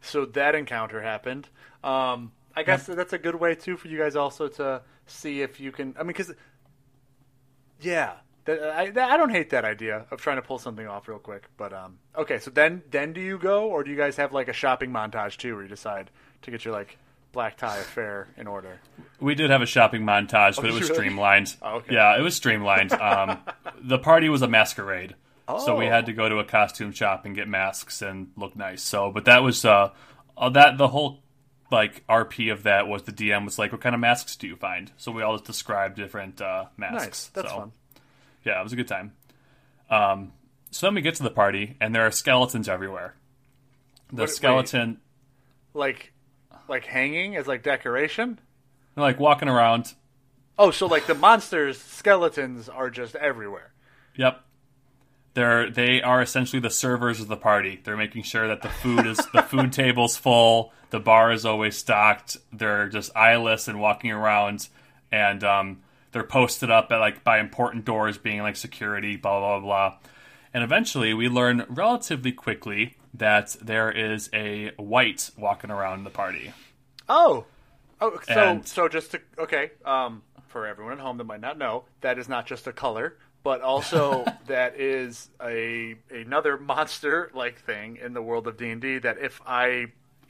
so 0.00 0.26
that 0.26 0.54
encounter 0.54 1.00
happened. 1.02 1.48
Um, 1.82 2.32
I 2.54 2.62
guess 2.62 2.86
that's 2.86 3.12
a 3.12 3.18
good 3.18 3.34
way 3.34 3.54
too 3.54 3.76
for 3.76 3.88
you 3.88 3.98
guys 3.98 4.16
also 4.16 4.48
to 4.48 4.82
see 5.06 5.42
if 5.42 5.60
you 5.60 5.72
can. 5.72 5.94
I 5.98 6.02
mean, 6.02 6.08
because 6.08 6.32
yeah, 7.80 8.14
that, 8.44 8.62
I 8.62 8.82
I 8.84 9.16
don't 9.16 9.30
hate 9.30 9.50
that 9.50 9.64
idea 9.64 10.06
of 10.10 10.20
trying 10.20 10.36
to 10.36 10.42
pull 10.42 10.58
something 10.58 10.86
off 10.86 11.08
real 11.08 11.18
quick. 11.18 11.44
But 11.56 11.72
um, 11.72 11.98
okay, 12.16 12.38
so 12.38 12.50
then 12.50 12.82
then 12.90 13.12
do 13.12 13.20
you 13.20 13.38
go, 13.38 13.68
or 13.68 13.84
do 13.84 13.90
you 13.90 13.96
guys 13.96 14.16
have 14.16 14.32
like 14.32 14.48
a 14.48 14.52
shopping 14.52 14.90
montage 14.90 15.36
too, 15.36 15.54
where 15.54 15.62
you 15.62 15.68
decide 15.68 16.10
to 16.42 16.50
get 16.50 16.64
your 16.64 16.74
like 16.74 16.98
black 17.32 17.56
tie 17.56 17.78
affair 17.78 18.28
in 18.36 18.46
order? 18.46 18.80
We 19.20 19.34
did 19.34 19.50
have 19.50 19.62
a 19.62 19.66
shopping 19.66 20.02
montage, 20.02 20.56
but 20.56 20.66
it 20.66 20.72
was 20.72 20.82
really? 20.82 20.94
streamlined. 20.94 21.56
Oh, 21.62 21.76
okay. 21.76 21.94
Yeah, 21.94 22.18
it 22.18 22.22
was 22.22 22.34
streamlined. 22.36 22.92
Um, 22.92 23.38
the 23.80 23.98
party 23.98 24.28
was 24.28 24.42
a 24.42 24.48
masquerade, 24.48 25.14
so 25.58 25.76
we 25.76 25.86
had 25.86 26.06
to 26.06 26.12
go 26.12 26.28
to 26.28 26.38
a 26.38 26.44
costume 26.44 26.92
shop 26.92 27.24
and 27.24 27.34
get 27.34 27.48
masks 27.48 28.02
and 28.02 28.30
look 28.36 28.56
nice. 28.56 28.82
So, 28.82 29.10
but 29.10 29.24
that 29.26 29.42
was 29.42 29.64
uh, 29.64 29.90
uh, 30.36 30.48
that 30.50 30.78
the 30.78 30.88
whole 30.88 31.22
like 31.70 32.06
RP 32.06 32.52
of 32.52 32.64
that 32.64 32.86
was 32.86 33.02
the 33.04 33.12
DM 33.12 33.44
was 33.44 33.58
like, 33.58 33.72
"What 33.72 33.80
kind 33.80 33.94
of 33.94 34.00
masks 34.00 34.36
do 34.36 34.46
you 34.46 34.56
find?" 34.56 34.92
So 34.96 35.10
we 35.12 35.22
all 35.22 35.34
just 35.34 35.44
described 35.46 35.96
different 35.96 36.40
uh, 36.40 36.66
masks. 36.76 37.04
Nice, 37.06 37.26
that's 37.28 37.50
So, 37.50 37.56
fun. 37.58 37.72
Yeah, 38.44 38.60
it 38.60 38.62
was 38.64 38.72
a 38.72 38.76
good 38.76 38.88
time. 38.88 39.12
Um, 39.90 40.32
so 40.70 40.86
then 40.86 40.94
we 40.94 41.00
get 41.02 41.14
to 41.16 41.22
the 41.22 41.30
party, 41.30 41.76
and 41.80 41.94
there 41.94 42.06
are 42.06 42.10
skeletons 42.10 42.68
everywhere. 42.68 43.14
The 44.08 44.16
Wait, 44.16 44.20
wait. 44.22 44.30
skeleton, 44.30 45.00
Like 45.74 46.12
like 46.68 46.84
hanging 46.84 47.36
as 47.36 47.46
like 47.46 47.62
decoration. 47.62 48.38
they're 48.94 49.02
like 49.04 49.18
walking 49.20 49.48
around. 49.48 49.94
Oh, 50.58 50.70
so 50.70 50.86
like 50.86 51.06
the 51.06 51.14
monsters 51.14 51.78
skeletons 51.80 52.68
are 52.68 52.90
just 52.90 53.14
everywhere. 53.16 53.72
Yep. 54.16 54.42
They're 55.34 55.70
they 55.70 56.02
are 56.02 56.20
essentially 56.20 56.60
the 56.60 56.70
servers 56.70 57.20
of 57.20 57.28
the 57.28 57.36
party. 57.36 57.80
They're 57.82 57.96
making 57.96 58.24
sure 58.24 58.48
that 58.48 58.62
the 58.62 58.68
food 58.68 59.06
is 59.06 59.18
the 59.32 59.42
food 59.42 59.72
table's 59.72 60.16
full, 60.16 60.72
the 60.90 61.00
bar 61.00 61.32
is 61.32 61.46
always 61.46 61.76
stocked. 61.76 62.36
They're 62.52 62.88
just 62.88 63.16
eyeless 63.16 63.66
and 63.68 63.80
walking 63.80 64.10
around, 64.10 64.68
and 65.10 65.42
um, 65.42 65.80
they're 66.12 66.22
posted 66.22 66.70
up 66.70 66.92
at 66.92 66.98
like 66.98 67.24
by 67.24 67.38
important 67.38 67.84
doors, 67.86 68.18
being 68.18 68.42
like 68.42 68.56
security, 68.56 69.16
blah 69.16 69.40
blah 69.40 69.60
blah. 69.60 69.96
And 70.54 70.62
eventually, 70.62 71.14
we 71.14 71.30
learn 71.30 71.64
relatively 71.70 72.32
quickly 72.32 72.96
that 73.14 73.56
there 73.62 73.90
is 73.90 74.28
a 74.34 74.72
wight 74.78 75.30
walking 75.38 75.70
around 75.70 76.04
the 76.04 76.10
party. 76.10 76.52
Oh, 77.08 77.46
oh. 78.02 78.20
So 78.26 78.32
And- 78.34 78.66
so 78.66 78.86
just 78.88 79.12
to 79.12 79.20
okay. 79.38 79.70
Um, 79.84 80.22
for 80.48 80.66
everyone 80.66 80.92
at 80.92 80.98
home 80.98 81.16
that 81.16 81.24
might 81.24 81.40
not 81.40 81.56
know, 81.56 81.84
that 82.02 82.18
is 82.18 82.28
not 82.28 82.44
just 82.46 82.66
a 82.66 82.72
color, 82.74 83.16
but 83.42 83.60
also 83.60 84.24
that 84.46 84.78
is 84.78 85.30
a 85.42 85.96
another 86.10 86.56
monster 86.58 87.30
like 87.34 87.60
thing 87.60 87.98
in 88.02 88.14
the 88.14 88.22
world 88.22 88.46
of 88.46 88.56
D 88.56 88.70
and 88.70 88.80
D. 88.80 88.98
That 88.98 89.18
if 89.18 89.40
I 89.46 89.86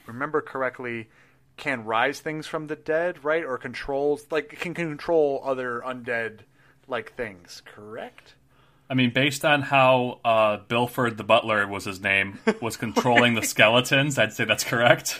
remember 0.06 0.40
correctly, 0.40 1.09
can 1.56 1.84
rise 1.84 2.20
things 2.20 2.47
from 2.47 2.66
the 2.66 2.76
dead, 2.76 3.24
right? 3.24 3.44
Or 3.44 3.59
controls 3.59 4.26
like 4.30 4.51
can 4.60 4.74
control 4.74 5.43
other 5.44 5.82
undead 5.84 6.40
like 6.89 7.14
things. 7.16 7.62
Correct. 7.64 8.34
I 8.90 8.94
mean, 8.94 9.10
based 9.10 9.44
on 9.44 9.62
how 9.62 10.20
uh, 10.22 10.59
Bilford 10.68 11.16
the 11.16 11.24
butler 11.24 11.66
was 11.66 11.84
his 11.84 12.01
name 12.01 12.39
was 12.60 12.76
controlling 12.76 13.34
the 13.34 13.43
skeletons, 13.43 14.18
I'd 14.18 14.34
say 14.34 14.44
that's 14.44 14.64
correct. 14.64 15.18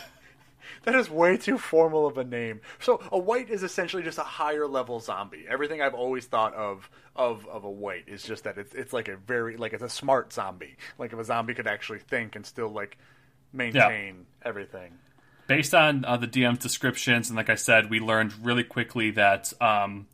That 0.85 0.95
is 0.95 1.09
way 1.09 1.37
too 1.37 1.59
formal 1.59 2.07
of 2.07 2.19
a 2.19 2.25
name. 2.25 2.61
So 2.81 3.01
a 3.13 3.19
wight 3.19 3.51
is 3.51 3.63
essentially 3.63 4.03
just 4.03 4.19
a 4.19 4.23
higher 4.23 4.67
level 4.67 5.01
zombie. 5.01 5.45
Everything 5.49 5.81
I've 5.81 5.95
always 5.95 6.27
thought 6.27 6.55
of 6.55 6.91
of 7.15 7.47
of 7.47 7.65
a 7.65 7.71
wight 7.71 8.05
is 8.07 8.23
just 8.23 8.45
that 8.45 8.59
it's 8.59 8.75
it's 8.75 8.93
like 8.93 9.09
a 9.09 9.17
very 9.17 9.57
like 9.57 9.73
it's 9.73 9.83
a 9.83 9.89
smart 9.89 10.33
zombie. 10.33 10.77
Like 10.99 11.13
if 11.13 11.19
a 11.19 11.25
zombie 11.25 11.55
could 11.55 11.67
actually 11.67 12.01
think 12.01 12.37
and 12.37 12.45
still 12.45 12.69
like 12.69 12.99
maintain 13.53 14.27
everything. 14.45 14.93
based 15.47 15.75
on 15.75 16.05
uh, 16.05 16.17
the 16.17 16.27
DM's 16.27 16.59
descriptions, 16.59 17.29
and 17.29 17.37
like 17.37 17.51
I 17.51 17.57
said, 17.57 17.91
we 17.91 18.01
learned 18.01 18.33
really 18.45 18.65
quickly 18.65 19.11
that 19.13 19.53
um, 19.61 20.07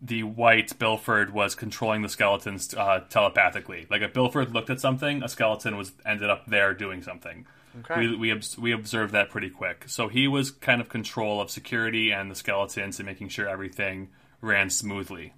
the 0.00 0.22
wight 0.22 0.78
Bilford 0.78 1.30
was 1.30 1.54
controlling 1.54 2.02
the 2.02 2.08
skeletons 2.08 2.74
uh, 2.74 3.00
telepathically. 3.08 3.86
Like 3.90 4.02
if 4.02 4.12
Bilford 4.12 4.52
looked 4.52 4.70
at 4.70 4.80
something, 4.80 5.22
a 5.22 5.28
skeleton 5.28 5.76
was 5.76 5.92
ended 6.04 6.30
up 6.30 6.46
there 6.46 6.74
doing 6.74 7.02
something. 7.02 7.46
Okay. 7.80 8.00
We 8.00 8.16
we, 8.16 8.30
obs- 8.32 8.58
we 8.58 8.72
observed 8.72 9.12
that 9.12 9.30
pretty 9.30 9.50
quick. 9.50 9.84
So 9.88 10.08
he 10.08 10.28
was 10.28 10.50
kind 10.50 10.80
of 10.80 10.88
control 10.88 11.40
of 11.40 11.50
security 11.50 12.12
and 12.12 12.30
the 12.30 12.34
skeletons 12.34 12.98
and 12.98 13.06
making 13.06 13.28
sure 13.28 13.48
everything 13.48 14.10
ran 14.40 14.70
smoothly. 14.70 15.32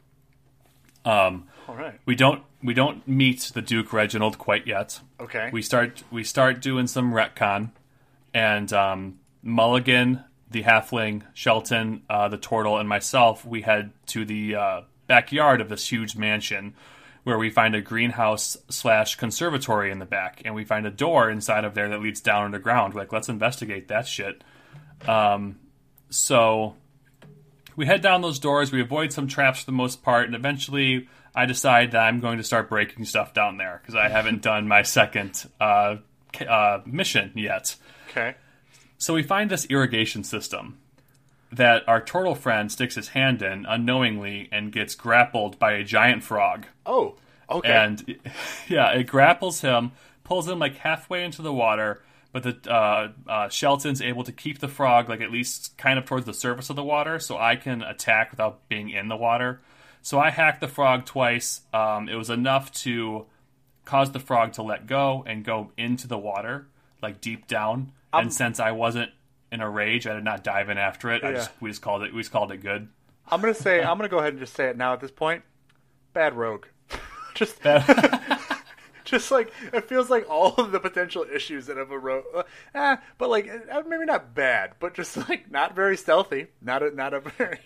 Um, 1.04 1.46
All 1.68 1.76
right. 1.76 1.98
we 2.04 2.16
don't 2.16 2.42
we 2.62 2.74
don't 2.74 3.06
meet 3.06 3.52
the 3.54 3.62
Duke 3.62 3.92
Reginald 3.92 4.38
quite 4.38 4.66
yet. 4.66 5.00
Okay. 5.20 5.50
We 5.52 5.62
start 5.62 6.02
we 6.10 6.24
start 6.24 6.60
doing 6.60 6.88
some 6.88 7.12
retcon, 7.12 7.70
and 8.34 8.72
um, 8.72 9.20
Mulligan, 9.42 10.24
the 10.50 10.64
halfling, 10.64 11.22
Shelton, 11.32 12.02
uh, 12.10 12.28
the 12.28 12.38
turtle, 12.38 12.76
and 12.78 12.88
myself, 12.88 13.44
we 13.44 13.62
head 13.62 13.92
to 14.06 14.24
the 14.24 14.56
uh, 14.56 14.80
backyard 15.06 15.60
of 15.60 15.68
this 15.68 15.88
huge 15.90 16.16
mansion, 16.16 16.74
where 17.27 17.39
we 17.39 17.51
find 17.51 17.74
a 17.74 17.81
greenhouse 17.81 18.57
slash 18.69 19.16
conservatory 19.16 19.90
in 19.90 19.98
the 19.98 20.07
back, 20.07 20.43
and 20.44 20.55
we 20.55 20.65
find 20.65 20.86
a 20.86 20.93
door 20.93 21.28
inside 21.28 21.65
of 21.65 21.74
there 21.74 21.89
that 21.89 22.01
leads 22.01 22.20
down 22.20 22.44
underground. 22.44 22.94
Like, 22.94 23.12
let's 23.12 23.28
investigate 23.28 23.89
that 23.89 24.07
shit. 24.07 24.44
Um, 25.09 25.59
so 26.09 26.77
we 27.74 27.85
head 27.85 28.01
down 28.01 28.23
those 28.23 28.39
doors. 28.39 28.70
We 28.70 28.81
avoid 28.81 29.12
some 29.12 29.27
traps 29.27 29.59
for 29.59 29.66
the 29.66 29.73
most 29.73 30.05
part, 30.05 30.27
and 30.27 30.36
eventually, 30.36 31.09
I 31.35 31.47
decide 31.47 31.90
that 31.90 32.05
I'm 32.05 32.20
going 32.20 32.39
to 32.39 32.44
start 32.44 32.69
breaking 32.69 33.05
stuff 33.07 33.35
down 33.35 33.57
there 33.57 33.81
because 33.82 33.97
I 33.97 34.09
haven't 34.09 34.43
done 34.43 34.69
my 34.69 34.82
second 34.82 35.51
uh, 35.61 35.97
uh, 36.48 36.78
mission 36.86 37.32
yet. 37.35 37.74
okay. 38.09 38.36
So 38.98 39.15
we 39.15 39.24
find 39.24 39.51
this 39.51 39.66
irrigation 39.69 40.23
system 40.23 40.78
that 41.57 41.89
our 41.89 42.01
turtle 42.01 42.35
friend 42.35 42.70
sticks 42.70 42.95
his 42.95 43.09
hand 43.09 43.43
in 43.43 43.66
unknowingly 43.66 44.49
and 44.53 44.73
gets 44.73 44.95
grappled 44.95 45.59
by 45.59 45.73
a 45.73 45.85
giant 45.85 46.23
frog. 46.23 46.66
Oh. 46.85 47.16
Okay. 47.51 47.70
And 47.70 48.19
yeah, 48.69 48.91
it 48.93 49.05
grapples 49.05 49.61
him, 49.61 49.93
pulls 50.24 50.49
him 50.49 50.59
like 50.59 50.77
halfway 50.77 51.24
into 51.24 51.43
the 51.43 51.53
water, 51.53 52.03
but 52.33 52.43
the 52.43 52.73
uh, 52.73 53.12
uh, 53.28 53.49
Shelton's 53.49 54.03
able 54.03 54.24
to 54.24 54.33
keep 54.33 54.59
the 54.59 54.69
frog 54.69 55.09
like 55.09 55.20
at 55.20 55.31
least 55.31 55.77
kind 55.78 55.99
of 55.99 56.05
towards 56.05 56.27
the 56.27 56.35
surface 56.35 56.69
of 56.70 56.77
the 56.77 56.85
water, 56.85 57.19
so 57.19 57.39
I 57.39 57.57
can 57.57 57.83
attack 57.83 58.31
without 58.31 58.69
being 58.69 58.91
in 58.91 59.09
the 59.09 59.16
water. 59.16 59.61
So 60.03 60.19
I 60.19 60.31
hacked 60.31 60.61
the 60.61 60.69
frog 60.69 61.05
twice. 61.05 61.62
Um, 61.73 62.09
it 62.09 62.15
was 62.15 62.31
enough 62.31 62.73
to 62.83 63.27
cause 63.85 64.12
the 64.12 64.20
frog 64.20 64.53
to 64.55 64.62
let 64.62 64.87
go 64.87 65.24
and 65.27 65.45
go 65.45 65.73
into 65.77 66.07
the 66.07 66.19
water, 66.19 66.66
like 67.03 67.20
deep 67.20 67.47
down. 67.47 67.93
and 68.12 68.33
since 68.33 68.61
I 68.61 68.73
wasn't 68.73 69.11
in 69.57 69.62
a 69.62 69.69
rage, 69.70 70.07
I 70.07 70.15
did 70.15 70.23
not 70.24 70.45
dive 70.45 70.69
in 70.69 70.78
after 70.78 71.11
it. 71.11 71.24
I 71.24 71.31
Yeah. 71.31 71.37
just 71.37 71.51
we 71.61 71.70
just 71.70 71.83
called 71.83 72.03
it 72.05 72.15
we 72.15 72.20
just 72.20 72.31
called 72.33 72.53
it 72.53 72.59
good. 72.62 72.89
I'm 73.28 73.41
gonna 73.41 73.55
say 73.55 73.83
I'm 73.83 73.97
gonna 73.97 74.09
go 74.09 74.19
ahead 74.19 74.33
and 74.35 74.41
just 74.41 74.55
say 74.55 74.69
it 74.69 74.77
now 74.77 74.93
at 74.93 75.01
this 75.01 75.11
point. 75.11 75.43
Bad 76.12 76.35
rogue. 76.35 76.66
just 77.35 77.62
Bad. 77.62 78.31
just 79.05 79.31
like 79.31 79.53
it 79.73 79.89
feels 79.89 80.11
like 80.11 80.28
all 80.31 80.55
of 80.57 80.73
the 80.73 80.81
potential 80.81 81.24
issues 81.35 81.66
that 81.66 81.77
have 81.77 81.91
a 81.91 81.99
rogue. 81.99 82.24
Uh, 82.35 82.43
eh, 82.74 82.97
but 83.19 83.28
like 83.31 83.49
uh, 83.49 83.83
maybe 83.89 84.05
not 84.05 84.35
bad, 84.35 84.73
but 84.78 84.95
just 84.95 85.16
like 85.28 85.51
not 85.51 85.74
very 85.74 85.97
stealthy. 85.97 86.47
Not 86.62 86.83
a 86.83 86.91
not 86.95 87.15
a 87.15 87.20
very. 87.20 87.59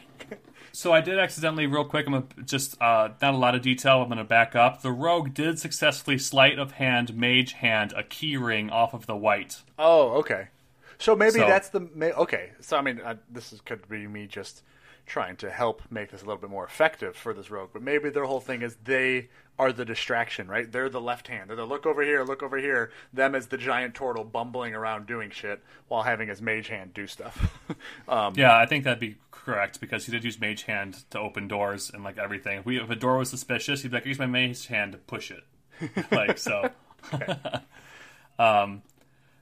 So 0.73 0.93
I 0.93 1.01
did 1.01 1.19
accidentally, 1.19 1.67
real 1.67 1.85
quick. 1.85 2.07
I'm 2.07 2.13
gonna 2.13 2.27
just 2.45 2.81
uh, 2.81 3.09
not 3.21 3.35
a 3.35 3.37
lot 3.37 3.55
of 3.57 3.63
detail. 3.63 4.03
I'm 4.03 4.09
gonna 4.09 4.23
back 4.23 4.55
up. 4.55 4.83
The 4.83 4.93
rogue 4.93 5.35
did 5.35 5.59
successfully 5.59 6.17
sleight 6.19 6.61
of 6.61 6.73
hand, 6.73 7.15
mage 7.17 7.55
hand, 7.55 7.93
a 7.97 8.05
key 8.05 8.37
ring 8.37 8.71
off 8.71 8.95
of 8.95 9.07
the 9.07 9.17
wight. 9.17 9.63
oh, 9.79 10.11
okay. 10.19 10.49
So 11.01 11.17
maybe 11.17 11.41
So- 11.41 11.47
that's 11.47 11.71
the 11.71 11.81
okay. 12.17 12.53
So 12.61 12.77
I 12.77 12.83
mean, 12.83 13.01
uh, 13.01 13.17
this 13.29 13.53
is, 13.53 13.61
could 13.63 13.89
be 13.89 14.07
me 14.07 14.27
just 14.27 14.63
trying 15.07 15.35
to 15.37 15.51
help 15.51 15.83
make 15.91 16.11
this 16.11 16.23
a 16.23 16.25
little 16.25 16.41
bit 16.41 16.51
more 16.51 16.65
effective 16.65 17.17
for 17.17 17.35
this 17.35 17.51
rogue. 17.51 17.71
But 17.73 17.83
maybe 17.83 18.11
their 18.11 18.25
whole 18.27 18.39
thing 18.39 18.63
is 18.63 18.77
they 18.85 19.29
are 19.59 19.73
the 19.73 19.85
distraction, 19.85 20.47
right? 20.47 20.71
They're 20.71 20.89
the 20.89 21.01
left 21.01 21.27
hand. 21.27 21.51
They're 21.51 21.57
the 21.57 21.65
look 21.67 21.85
over 21.85 22.03
here, 22.03 22.23
look 22.23 22.43
over 22.43 22.57
here. 22.59 22.93
Them 23.13 23.35
as 23.35 23.49
the 23.49 23.57
giant 23.57 23.95
turtle 23.95 24.23
bumbling 24.25 24.75
around 24.75 25.07
doing 25.07 25.31
shit 25.31 25.65
while 25.89 26.03
having 26.03 26.29
his 26.29 26.41
mage 26.41 26.69
hand 26.69 26.95
do 26.95 27.07
stuff. 27.07 27.59
um, 28.09 28.35
Yeah, 28.37 28.57
I 28.57 28.67
think 28.67 28.85
that'd 28.85 29.01
be 29.01 29.17
correct 29.33 29.81
because 29.81 30.07
he 30.07 30.13
did 30.13 30.23
use 30.23 30.39
mage 30.39 30.63
hand 30.63 31.03
to 31.11 31.19
open 31.19 31.49
doors 31.49 31.91
and 31.93 32.05
like 32.05 32.17
everything. 32.19 32.61
If, 32.61 32.67
we, 32.67 32.81
if 32.81 32.89
a 32.89 32.95
door 32.95 33.19
was 33.19 33.31
suspicious, 33.31 33.83
he'd 33.83 33.91
be 33.91 33.97
like, 33.97 34.07
"Use 34.07 34.19
my 34.19 34.27
mage 34.27 34.67
hand 34.67 34.93
to 34.93 34.99
push 34.99 35.33
it." 35.33 35.43
like 36.13 36.39
so. 36.39 36.71
um, 38.39 38.83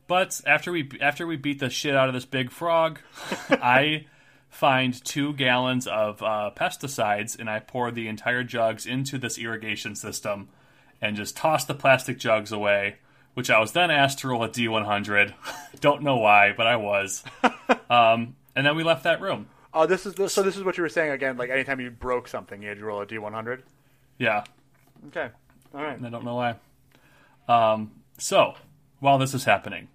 But 0.08 0.40
after 0.46 0.72
we 0.72 0.90
after 1.00 1.26
we 1.26 1.36
beat 1.36 1.60
the 1.60 1.70
shit 1.70 1.94
out 1.94 2.08
of 2.08 2.14
this 2.14 2.24
big 2.24 2.50
frog, 2.50 2.98
I 3.50 4.06
find 4.48 5.04
two 5.04 5.34
gallons 5.34 5.86
of 5.86 6.22
uh, 6.22 6.50
pesticides 6.56 7.38
and 7.38 7.48
I 7.48 7.60
pour 7.60 7.90
the 7.92 8.08
entire 8.08 8.42
jugs 8.42 8.86
into 8.86 9.18
this 9.18 9.38
irrigation 9.38 9.94
system 9.94 10.48
and 11.00 11.14
just 11.14 11.36
toss 11.36 11.64
the 11.64 11.74
plastic 11.74 12.18
jugs 12.18 12.50
away. 12.50 12.96
Which 13.34 13.50
I 13.50 13.60
was 13.60 13.70
then 13.70 13.92
asked 13.92 14.18
to 14.20 14.28
roll 14.28 14.42
a 14.42 14.48
D100. 14.48 15.32
Don't 15.80 16.02
know 16.02 16.16
why, 16.16 16.52
but 16.56 16.66
I 16.66 16.74
was. 16.76 17.22
Um, 17.90 18.36
and 18.54 18.66
then 18.66 18.76
we 18.76 18.84
left 18.84 19.04
that 19.04 19.18
room. 19.22 19.46
Oh, 19.72 19.86
this 19.86 20.04
is 20.04 20.12
the, 20.14 20.28
so. 20.28 20.42
This 20.42 20.58
is 20.58 20.62
what 20.64 20.76
you 20.76 20.82
were 20.82 20.90
saying 20.90 21.10
again. 21.10 21.38
Like 21.38 21.48
anytime 21.48 21.80
you 21.80 21.90
broke 21.90 22.28
something, 22.28 22.60
you 22.62 22.68
had 22.68 22.76
to 22.78 22.84
roll 22.84 23.00
a 23.00 23.06
d100. 23.06 23.62
Yeah, 24.18 24.44
Okay. 25.06 25.30
All 25.74 25.82
right. 25.82 25.96
and 25.96 26.06
I 26.06 26.10
don't 26.10 26.24
know 26.24 26.34
why. 26.34 26.56
Um, 27.48 27.92
so, 28.18 28.54
while 29.00 29.16
this 29.16 29.32
is 29.32 29.44
happening, 29.44 29.88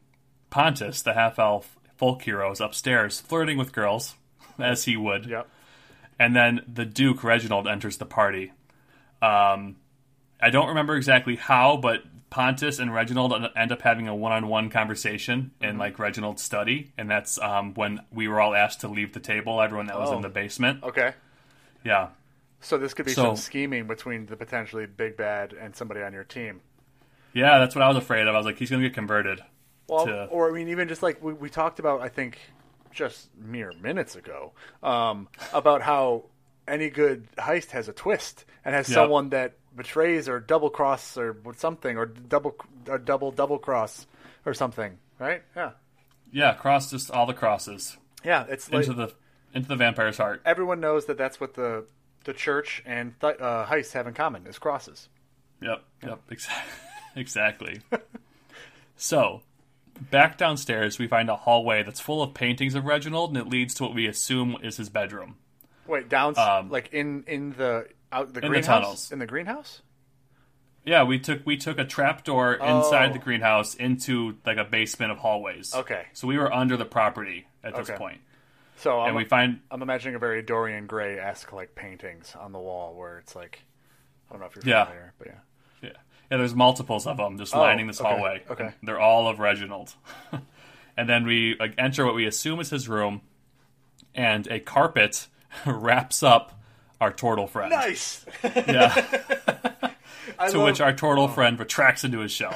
Pontus, 0.53 1.01
the 1.01 1.13
half 1.13 1.39
elf 1.39 1.77
folk 1.97 2.21
hero, 2.21 2.51
is 2.51 2.61
upstairs 2.61 3.19
flirting 3.19 3.57
with 3.57 3.71
girls, 3.73 4.13
as 4.59 4.83
he 4.83 4.95
would. 4.95 5.25
Yep. 5.25 5.49
And 6.19 6.35
then 6.35 6.61
the 6.71 6.85
Duke, 6.85 7.23
Reginald, 7.23 7.67
enters 7.67 7.97
the 7.97 8.05
party. 8.05 8.51
Um, 9.19 9.77
I 10.39 10.51
don't 10.51 10.67
remember 10.67 10.95
exactly 10.95 11.37
how, 11.37 11.77
but 11.77 12.03
Pontus 12.29 12.77
and 12.77 12.93
Reginald 12.93 13.33
end 13.55 13.71
up 13.71 13.81
having 13.81 14.07
a 14.07 14.15
one 14.15 14.31
on 14.31 14.47
one 14.47 14.69
conversation 14.69 15.51
in 15.59 15.79
like 15.79 15.97
Reginald's 15.97 16.43
study. 16.43 16.91
And 16.99 17.09
that's 17.09 17.39
um, 17.39 17.73
when 17.73 18.01
we 18.11 18.27
were 18.27 18.39
all 18.39 18.53
asked 18.53 18.81
to 18.81 18.87
leave 18.87 19.13
the 19.13 19.19
table, 19.19 19.59
everyone 19.59 19.87
that 19.87 19.97
was 19.97 20.11
Oh. 20.11 20.17
in 20.17 20.21
the 20.21 20.29
basement. 20.29 20.83
Okay. 20.83 21.13
Yeah. 21.83 22.09
So 22.61 22.77
this 22.77 22.93
could 22.93 23.05
be 23.07 23.11
So- 23.13 23.23
some 23.23 23.35
scheming 23.37 23.87
between 23.87 24.27
the 24.27 24.35
potentially 24.35 24.85
big 24.85 25.17
bad 25.17 25.53
and 25.53 25.75
somebody 25.75 26.01
on 26.03 26.13
your 26.13 26.23
team. 26.23 26.61
Yeah, 27.33 27.57
that's 27.57 27.73
what 27.73 27.81
I 27.81 27.87
was 27.87 27.97
afraid 27.97 28.27
of. 28.27 28.35
I 28.35 28.37
was 28.37 28.45
like, 28.45 28.59
he's 28.59 28.69
going 28.69 28.83
to 28.83 28.87
get 28.87 28.93
converted. 28.93 29.41
Well, 29.87 30.05
to- 30.05 30.25
or 30.25 30.49
I 30.49 30.53
mean, 30.53 30.69
even 30.69 30.87
just 30.87 31.03
like 31.03 31.21
we, 31.23 31.33
we 31.33 31.49
talked 31.49 31.79
about, 31.79 32.01
I 32.01 32.09
think 32.09 32.37
just 32.91 33.29
mere 33.37 33.73
minutes 33.81 34.15
ago, 34.15 34.51
um, 34.81 35.27
about 35.53 35.81
how 35.81 36.25
any 36.67 36.89
good 36.89 37.27
heist 37.37 37.71
has 37.71 37.89
a 37.89 37.93
twist 37.93 38.45
and 38.63 38.73
has 38.75 38.87
Yep. 38.87 38.95
someone 38.95 39.29
that 39.29 39.53
betrays 39.75 40.29
or 40.29 40.39
double 40.39 40.69
cross 40.69 41.17
or 41.17 41.35
something 41.57 41.97
or 41.97 42.05
double 42.05 42.55
or 42.87 42.97
double 42.97 43.31
double 43.31 43.57
cross 43.59 44.05
or 44.45 44.53
something, 44.53 44.97
right? 45.19 45.41
Yeah, 45.55 45.71
Yeah, 46.31 46.53
cross 46.53 46.91
just 46.91 47.09
all 47.11 47.25
the 47.25 47.33
crosses 47.33 47.97
yeah. 48.23 48.45
It's 48.47 48.71
like 48.71 48.85
into 48.87 48.93
the 49.07 49.13
into 49.53 49.67
the 49.67 49.75
vampire's 49.75 50.17
heart. 50.17 50.41
everyone 50.45 50.79
knows 50.79 51.05
that 51.07 51.17
that's 51.17 51.39
what 51.41 51.55
the 51.55 51.85
the 52.23 52.33
church 52.33 52.81
and 52.85 53.19
th- 53.19 53.35
uh, 53.41 53.65
heists 53.65 53.91
have 53.93 54.07
in 54.07 54.13
common 54.13 54.45
is 54.47 54.57
crosses. 54.59 55.09
Yep, 55.61 55.83
yep, 56.03 56.21
exactly. 56.29 56.71
exactly. 57.15 57.81
so, 58.95 59.41
back 60.11 60.37
downstairs, 60.37 60.99
we 60.99 61.07
find 61.07 61.29
a 61.29 61.35
hallway 61.35 61.83
that's 61.83 61.99
full 61.99 62.21
of 62.21 62.33
paintings 62.33 62.75
of 62.75 62.85
Reginald, 62.85 63.29
and 63.29 63.37
it 63.37 63.49
leads 63.49 63.73
to 63.75 63.83
what 63.83 63.93
we 63.93 64.07
assume 64.07 64.57
is 64.63 64.77
his 64.77 64.89
bedroom. 64.89 65.37
Wait, 65.87 66.09
down 66.09 66.37
Um, 66.37 66.69
like 66.69 66.93
in 66.93 67.23
in 67.27 67.51
the 67.53 67.87
out 68.11 68.33
the 68.33 68.41
the 68.41 68.47
greenhouse 68.47 68.65
tunnels. 68.81 69.11
in 69.11 69.19
the 69.19 69.25
greenhouse. 69.25 69.81
Yeah, 70.85 71.03
we 71.03 71.17
took 71.19 71.45
we 71.45 71.57
took 71.57 71.77
a 71.79 71.85
trapdoor 71.85 72.55
inside 72.55 73.09
Oh. 73.11 73.13
the 73.13 73.19
greenhouse 73.19 73.73
into 73.75 74.37
like 74.45 74.57
a 74.57 74.63
basement 74.65 75.11
of 75.11 75.17
hallways. 75.19 75.73
Okay. 75.73 76.07
So 76.13 76.27
we 76.27 76.37
were 76.37 76.51
under 76.53 76.75
the 76.77 76.85
property 76.85 77.47
at 77.63 77.75
this 77.75 77.89
Okay. 77.89 77.97
point. 77.97 78.21
So 78.77 78.99
I'm, 78.99 79.07
And 79.09 79.15
we 79.15 79.23
find 79.25 79.61
I'm 79.71 79.81
imagining 79.81 80.15
a 80.15 80.19
very 80.19 80.41
Dorian 80.41 80.87
Gray 80.87 81.17
esque 81.19 81.53
like 81.53 81.75
paintings 81.75 82.35
on 82.35 82.51
the 82.51 82.59
wall 82.59 82.95
where 82.95 83.17
it's 83.19 83.35
like 83.35 83.61
I 84.29 84.33
don't 84.33 84.41
know 84.41 84.47
if 84.47 84.55
you're 84.55 84.65
Yeah. 84.65 84.85
familiar, 84.85 85.13
but 85.17 85.27
yeah. 85.27 85.33
Yeah. 86.33 86.37
There's 86.37 86.55
multiples 86.55 87.05
of 87.05 87.17
them 87.17 87.37
just 87.37 87.55
Oh, 87.55 87.59
lining 87.59 87.85
this 87.87 88.01
okay, 88.01 88.09
hallway. 88.09 88.43
okay. 88.49 88.71
They're 88.81 88.99
all 88.99 89.27
of 89.27 89.39
Reginald. 89.39 89.93
and 90.97 91.07
then 91.07 91.25
we 91.25 91.55
like, 91.59 91.75
enter 91.77 92.05
what 92.05 92.15
we 92.15 92.25
assume 92.25 92.59
is 92.59 92.69
his 92.71 92.89
room, 92.89 93.21
and 94.15 94.47
a 94.47 94.59
carpet 94.59 95.27
wraps 95.65 96.23
up 96.23 96.59
our 96.99 97.13
turtle 97.13 97.47
friend. 97.47 97.69
Nice. 97.71 98.25
Yeah. 98.43 99.19
To 100.49 100.57
love- 100.57 100.65
which 100.65 100.81
our 100.81 100.93
turtle 100.93 101.25
oh. 101.25 101.27
friend 101.27 101.59
retracts 101.59 102.03
into 102.03 102.19
his 102.19 102.31
shell. 102.31 102.55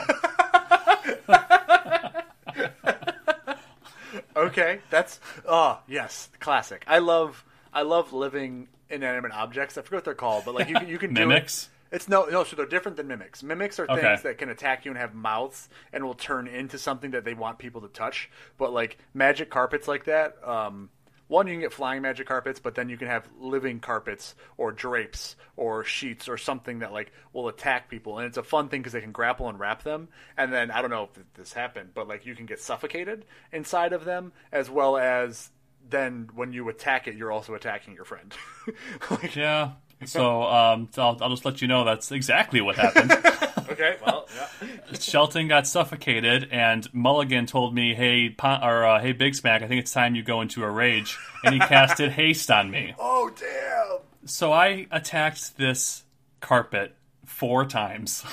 okay, 4.36 4.80
that's 4.90 5.20
oh 5.48 5.80
yes, 5.88 6.30
classic. 6.40 6.84
I 6.88 7.00
love 7.00 7.46
I 7.74 7.82
love 7.84 8.14
living 8.14 8.68
inanimate 8.90 9.32
objects. 9.32 9.78
I 9.78 9.82
forget 9.82 9.98
what 9.98 10.06
they're 10.06 10.14
called, 10.16 10.46
but 10.46 10.56
like 10.56 10.70
you 10.70 10.76
can 10.76 10.88
you 10.88 10.98
can 10.98 11.14
do 11.14 11.30
it. 11.30 11.68
It's 11.92 12.08
no 12.10 12.26
no, 12.26 12.44
so 12.44 12.56
they're 12.56 12.66
different 12.66 12.98
than 12.98 13.08
mimics. 13.08 13.44
Mimics 13.44 13.80
are 13.80 13.90
Okay. 13.90 14.02
things 14.02 14.22
that 14.24 14.38
can 14.38 14.50
attack 14.50 14.86
you 14.86 14.92
and 14.92 15.00
have 15.00 15.14
mouths 15.14 15.70
and 15.94 16.04
will 16.04 16.14
turn 16.14 16.48
into 16.48 16.78
something 16.78 17.12
that 17.12 17.24
they 17.26 17.34
want 17.34 17.60
people 17.60 17.82
to 17.82 17.88
touch. 17.88 18.30
But 18.58 18.74
like 18.74 18.98
magic 19.14 19.50
carpets 19.50 19.88
like 19.88 20.06
that, 20.06 20.36
um, 20.48 20.90
one 21.28 21.48
you 21.48 21.54
can 21.54 21.62
get 21.62 21.74
flying 21.74 22.02
magic 22.02 22.28
carpets, 22.28 22.60
but 22.60 22.76
then 22.76 22.88
you 22.90 22.98
can 22.98 23.08
have 23.08 23.28
living 23.38 23.80
carpets 23.80 24.36
or 24.56 24.72
drapes 24.72 25.36
or 25.58 25.84
sheets 25.84 26.30
or 26.30 26.38
something 26.38 26.80
that 26.80 26.94
like 26.94 27.12
will 27.34 27.48
attack 27.50 27.90
people, 27.90 28.18
and 28.18 28.28
it's 28.28 28.38
a 28.38 28.44
fun 28.44 28.70
thing 28.70 28.82
because 28.82 28.94
they 28.94 29.02
can 29.02 29.12
grapple 29.12 29.50
and 29.50 29.60
wrap 29.60 29.84
them. 29.84 30.08
And 30.38 30.54
then 30.54 30.72
I 30.72 30.82
don't 30.82 30.90
know 30.92 31.10
if 31.16 31.34
this 31.34 31.54
happened, 31.54 31.92
but 31.94 32.08
like 32.08 32.26
you 32.26 32.36
can 32.36 32.46
get 32.46 32.60
suffocated 32.62 33.26
inside 33.52 33.94
of 33.94 34.06
them, 34.06 34.32
as 34.52 34.70
well 34.70 34.98
as 34.98 35.52
then 35.90 36.30
when 36.36 36.52
you 36.54 36.68
attack 36.70 37.08
it, 37.08 37.16
you're 37.16 37.32
also 37.32 37.54
attacking 37.56 37.94
your 37.94 38.06
friend. 38.06 38.34
like, 39.12 39.36
Yeah. 39.36 39.72
So, 40.06 40.44
um, 40.44 40.90
so 40.92 41.02
I'll, 41.02 41.18
I'll 41.22 41.30
just 41.32 41.44
let 41.46 41.62
you 41.62 41.68
know 41.68 41.84
that's 41.84 42.12
exactly 42.12 42.62
what 42.62 42.76
happened. 42.76 43.12
okay, 43.72 43.98
well, 44.06 44.28
yeah. 44.36 44.70
Shelton 45.00 45.48
got 45.48 45.66
suffocated, 45.68 46.50
and 46.52 46.88
Mulligan 46.94 47.48
told 47.48 47.74
me, 47.74 47.96
"Hey, 47.96 48.30
Pon- 48.30 48.64
or 48.64 48.86
uh, 48.86 49.00
hey, 49.02 49.12
Big 49.14 49.34
Smack, 49.36 49.64
I 49.64 49.68
think 49.68 49.80
it's 49.82 49.92
time 49.92 50.14
you 50.16 50.22
go 50.24 50.42
into 50.42 50.64
a 50.64 50.70
rage." 50.70 51.18
And 51.44 51.54
he 51.56 51.60
casted 51.60 52.12
haste 52.12 52.52
on 52.52 52.70
me. 52.70 52.94
Oh 53.00 53.32
damn! 53.38 54.00
So 54.26 54.52
I 54.54 54.86
attacked 54.92 55.58
this 55.58 56.04
carpet 56.42 56.96
four 57.26 57.66
times. 57.66 58.24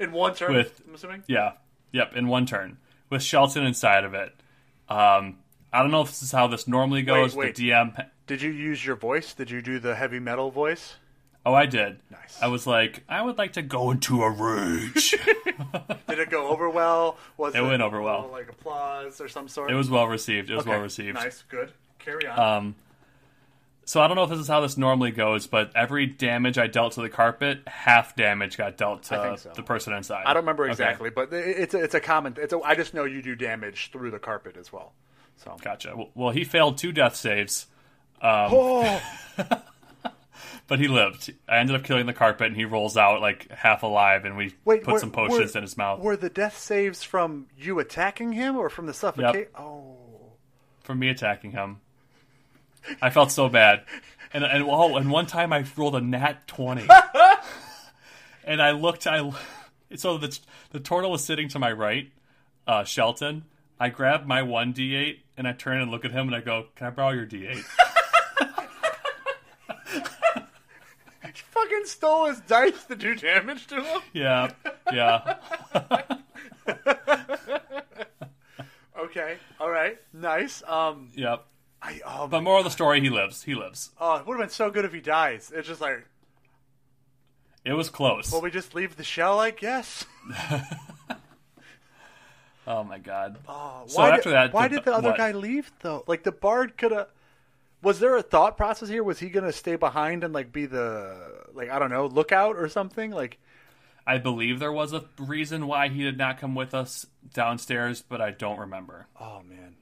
In 0.00 0.10
one 0.12 0.34
turn, 0.34 0.54
With- 0.54 0.82
I'm 0.88 0.94
assuming. 0.94 1.22
yeah, 1.28 1.52
yep, 1.92 2.16
in 2.16 2.26
one 2.26 2.46
turn 2.46 2.78
with 3.10 3.22
Shelton 3.22 3.64
inside 3.64 4.04
of 4.04 4.14
it. 4.14 4.34
Um, 4.88 5.38
I 5.72 5.80
don't 5.82 5.90
know 5.92 6.02
if 6.02 6.08
this 6.08 6.22
is 6.22 6.32
how 6.32 6.48
this 6.48 6.66
normally 6.66 7.02
goes. 7.02 7.36
wait. 7.36 7.54
The 7.54 7.70
DM. 7.70 8.06
Did 8.26 8.42
you 8.42 8.50
use 8.50 8.84
your 8.84 8.96
voice? 8.96 9.34
Did 9.34 9.50
you 9.50 9.62
do 9.62 9.78
the 9.78 9.94
heavy 9.94 10.18
metal 10.18 10.50
voice? 10.50 10.94
Oh, 11.44 11.54
I 11.54 11.66
did. 11.66 11.98
Nice. 12.10 12.38
I 12.40 12.46
was 12.48 12.66
like, 12.66 13.02
I 13.08 13.20
would 13.22 13.36
like 13.38 13.54
to 13.54 13.62
go 13.62 13.90
into 13.90 14.22
a 14.22 14.30
rage. 14.30 15.10
Did 16.08 16.18
it 16.20 16.30
go 16.30 16.48
over 16.48 16.70
well? 16.70 17.18
Was 17.36 17.54
it, 17.54 17.60
went 17.62 17.82
over 17.82 18.00
well. 18.00 18.28
like 18.30 18.48
applause 18.48 19.20
or 19.20 19.28
some 19.28 19.48
sort? 19.48 19.70
it 19.70 19.74
was 19.74 19.90
well 19.90 20.06
received. 20.06 20.50
It 20.50 20.54
was 20.54 20.62
Okay, 20.62 20.70
well 20.70 20.80
received. 20.80 21.14
Nice, 21.14 21.42
good. 21.48 21.72
Carry 21.98 22.26
on. 22.28 22.38
Um, 22.38 22.74
so 23.84 24.00
I 24.00 24.06
don't 24.06 24.16
know 24.16 24.22
if 24.22 24.30
this 24.30 24.38
is 24.38 24.46
how 24.46 24.60
this 24.60 24.76
normally 24.78 25.10
goes, 25.10 25.48
but 25.48 25.72
every 25.74 26.06
damage 26.06 26.58
I 26.58 26.68
dealt 26.68 26.92
to 26.92 27.00
the 27.02 27.08
carpet, 27.08 27.62
half 27.66 28.14
damage 28.14 28.56
got 28.56 28.76
dealt 28.76 29.02
to 29.04 29.36
so. 29.36 29.50
the 29.56 29.62
person 29.64 29.92
inside. 29.92 30.22
I 30.24 30.34
don't 30.34 30.42
remember 30.44 30.62
Okay. 30.64 30.70
exactly, 30.72 31.10
but 31.10 31.32
it's 31.32 31.74
a, 31.74 31.82
it's 31.82 31.94
a 31.94 32.00
common. 32.00 32.36
It's 32.38 32.52
a, 32.52 32.60
I 32.60 32.76
just 32.76 32.94
know 32.94 33.04
you 33.04 33.20
do 33.20 33.34
damage 33.34 33.90
through 33.90 34.12
the 34.12 34.20
carpet 34.20 34.56
as 34.56 34.72
well. 34.72 34.92
So. 35.38 35.56
Gotcha. 35.60 35.94
Well- 35.96 36.10
Well, 36.14 36.30
he 36.30 36.44
failed 36.44 36.78
two 36.78 36.92
death 36.92 37.16
saves, 37.16 37.66
Oh, 38.22 39.02
but 40.72 40.80
he 40.80 40.88
lived. 40.88 41.30
I 41.46 41.58
ended 41.58 41.76
up 41.76 41.84
killing 41.84 42.06
the 42.06 42.14
carpet, 42.14 42.46
and 42.46 42.56
he 42.56 42.64
rolls 42.64 42.96
out 42.96 43.20
like 43.20 43.46
half 43.50 43.82
alive, 43.82 44.24
and 44.24 44.38
we 44.38 44.54
wait. 44.64 44.82
put 44.84 44.94
were- 44.94 44.98
some 45.00 45.10
potions 45.10 45.52
were- 45.52 45.58
in 45.58 45.62
his 45.64 45.76
mouth. 45.76 46.00
Were 46.00 46.16
the 46.16 46.30
death 46.30 46.56
saves 46.56 47.02
from 47.02 47.48
you 47.58 47.78
attacking 47.78 48.32
him 48.32 48.56
or 48.56 48.70
from 48.70 48.86
the 48.86 48.94
suffocate? 48.94 49.50
Yep. 49.52 49.60
Oh, 49.60 49.98
from 50.80 50.98
me 50.98 51.10
attacking 51.10 51.50
him. 51.50 51.82
I 53.02 53.10
felt 53.10 53.30
so 53.30 53.50
bad. 53.50 53.82
And 54.32 54.44
and 54.44 54.64
oh, 54.66 54.96
and 54.96 55.10
one 55.10 55.26
time 55.26 55.52
I 55.52 55.62
rolled 55.76 55.94
a 55.94 56.00
nat 56.00 56.46
twenty, 56.46 56.88
and 58.44 58.62
I 58.62 58.70
looked. 58.70 59.06
I 59.06 59.30
so 59.94 60.16
the 60.16 60.38
the 60.70 60.80
turtle 60.80 61.10
was 61.10 61.22
sitting 61.22 61.48
to 61.48 61.58
my 61.58 61.70
right, 61.70 62.10
uh, 62.66 62.84
Shelton. 62.84 63.44
I 63.78 63.90
grabbed 63.90 64.26
my 64.26 64.40
one 64.40 64.72
d 64.72 64.94
eight 64.94 65.20
and 65.36 65.46
I 65.46 65.52
turn 65.52 65.82
and 65.82 65.90
look 65.90 66.06
at 66.06 66.12
him 66.12 66.28
and 66.28 66.34
I 66.34 66.40
go, 66.40 66.68
"Can 66.76 66.86
I 66.86 66.90
borrow 66.90 67.10
your 67.10 67.26
d 67.26 67.46
8 67.46 67.56
you 71.24 71.32
fucking 71.62 71.84
stole 71.86 72.26
his 72.26 72.40
dice 72.40 72.84
to 72.86 72.96
do 72.96 73.14
damage 73.14 73.66
to 73.68 73.82
him. 73.82 74.00
Yeah, 74.12 74.50
yeah. 74.92 75.36
Okay, 78.98 79.36
all 79.60 79.70
right, 79.70 79.98
nice. 80.12 80.62
Um, 80.66 81.10
Yep. 81.14 81.44
I 81.82 82.00
oh, 82.06 82.28
But 82.28 82.42
more 82.42 82.58
of 82.58 82.64
the 82.64 82.70
story, 82.70 83.00
he 83.00 83.10
lives. 83.10 83.42
He 83.42 83.54
lives. 83.54 83.90
oh, 84.00 84.16
it 84.16 84.26
would 84.26 84.38
have 84.38 84.48
been 84.48 84.54
so 84.54 84.70
good 84.70 84.84
if 84.84 84.92
he 84.92 85.00
dies. 85.00 85.50
It's 85.54 85.66
just 85.66 85.80
like, 85.80 86.06
It 87.64 87.72
was 87.72 87.90
close. 87.90 88.30
will 88.30 88.40
we 88.40 88.50
just 88.50 88.74
leave 88.74 88.96
the 88.96 89.04
shell? 89.04 89.40
I 89.40 89.50
guess. 89.50 90.04
Oh 92.64 92.84
my 92.84 93.00
god. 93.00 93.38
Oh, 93.48 93.82
So 93.88 94.00
after 94.02 94.30
did, 94.30 94.34
that, 94.34 94.52
why 94.52 94.68
the- 94.68 94.76
did 94.76 94.84
the 94.84 94.94
other 94.94 95.08
what? 95.08 95.16
guy 95.18 95.32
leave 95.32 95.72
though? 95.80 96.04
Like 96.06 96.22
the 96.22 96.30
bard 96.30 96.78
could 96.78 96.92
have. 96.92 97.08
Was 97.82 97.98
there 97.98 98.16
a 98.16 98.22
thought 98.22 98.56
process 98.56 98.88
here? 98.88 99.02
Was 99.02 99.18
he 99.18 99.28
gonna 99.28 99.52
stay 99.52 99.76
behind 99.76 100.24
and 100.24 100.32
like 100.32 100.52
be 100.52 100.66
the 100.66 101.44
like 101.52 101.70
I 101.70 101.78
don't 101.78 101.90
know 101.90 102.06
lookout 102.06 102.56
or 102.56 102.68
something? 102.68 103.10
Like 103.10 103.38
I 104.06 104.18
believe 104.18 104.58
there 104.58 104.72
was 104.72 104.92
a 104.92 105.04
reason 105.18 105.66
why 105.66 105.88
he 105.88 106.02
did 106.02 106.18
not 106.18 106.38
come 106.38 106.54
with 106.54 106.74
us 106.74 107.06
downstairs, 107.32 108.02
but 108.02 108.20
I 108.20 108.30
don't 108.30 108.58
remember. 108.58 109.06
Oh 109.20 109.42
man. 109.42 109.76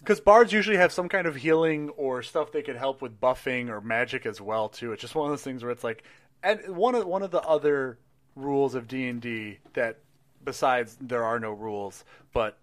Because 0.00 0.20
bards 0.20 0.52
usually 0.52 0.76
have 0.76 0.92
some 0.92 1.08
kind 1.08 1.26
of 1.26 1.36
healing 1.36 1.90
or 1.90 2.22
stuff 2.22 2.52
they 2.52 2.62
could 2.62 2.76
help 2.76 3.02
with 3.02 3.20
buffing 3.20 3.68
or 3.68 3.80
magic 3.80 4.26
as 4.26 4.40
well 4.40 4.68
too. 4.68 4.92
It's 4.92 5.02
just 5.02 5.14
one 5.14 5.26
of 5.26 5.32
those 5.32 5.42
things 5.42 5.62
where 5.62 5.72
it's 5.72 5.84
like, 5.84 6.04
and 6.42 6.76
one 6.76 6.94
of 6.94 7.06
one 7.06 7.22
of 7.22 7.30
the 7.30 7.42
other 7.42 7.98
rules 8.36 8.74
of 8.74 8.86
D 8.86 9.08
and 9.08 9.20
D 9.20 9.58
that 9.74 9.98
besides 10.44 10.96
there 11.00 11.24
are 11.24 11.40
no 11.40 11.50
rules, 11.50 12.04
but 12.32 12.58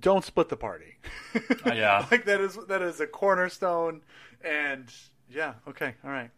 don't 0.00 0.24
split 0.24 0.48
the 0.48 0.56
party. 0.56 0.96
Uh, 1.34 1.40
yeah. 1.74 2.06
like 2.10 2.24
that 2.26 2.40
is 2.40 2.58
that 2.68 2.82
is 2.82 3.00
a 3.00 3.06
cornerstone, 3.06 4.02
and 4.44 4.92
yeah, 5.30 5.54
okay, 5.68 5.94
all 6.04 6.10
right, 6.10 6.30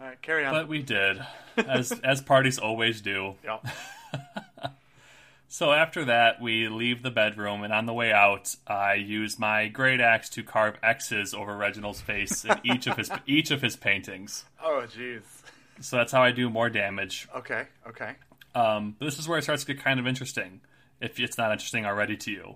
all 0.00 0.06
right, 0.06 0.20
carry 0.22 0.44
on. 0.44 0.52
But 0.52 0.68
we 0.68 0.82
did, 0.82 1.24
as 1.56 1.92
as 2.04 2.20
parties 2.20 2.58
always 2.58 3.00
do. 3.00 3.34
yeah. 3.44 3.58
So 5.48 5.70
after 5.70 6.06
that, 6.06 6.40
we 6.40 6.68
leave 6.68 7.02
the 7.02 7.10
bedroom, 7.10 7.62
and 7.62 7.74
on 7.74 7.84
the 7.84 7.92
way 7.92 8.10
out, 8.10 8.56
I 8.66 8.94
use 8.94 9.38
my 9.38 9.68
great 9.68 10.00
axe 10.00 10.30
to 10.30 10.42
carve 10.42 10.76
X's 10.82 11.34
over 11.34 11.54
Reginald's 11.54 12.00
face 12.00 12.46
in 12.46 12.58
each 12.64 12.86
of 12.86 12.96
his 12.96 13.10
each 13.26 13.50
of 13.50 13.60
his 13.60 13.76
paintings. 13.76 14.46
Oh 14.62 14.86
jeez. 14.88 15.24
So 15.80 15.96
that's 15.96 16.10
how 16.10 16.22
I 16.22 16.30
do 16.32 16.48
more 16.48 16.70
damage. 16.70 17.28
Okay. 17.36 17.66
Okay. 17.86 18.12
Um, 18.54 18.96
this 18.98 19.18
is 19.18 19.28
where 19.28 19.38
it 19.38 19.42
starts 19.42 19.64
to 19.64 19.74
get 19.74 19.82
kind 19.82 20.00
of 20.00 20.06
interesting, 20.06 20.62
if 21.00 21.20
it's 21.20 21.36
not 21.36 21.52
interesting 21.52 21.84
already 21.84 22.16
to 22.16 22.30
you. 22.30 22.54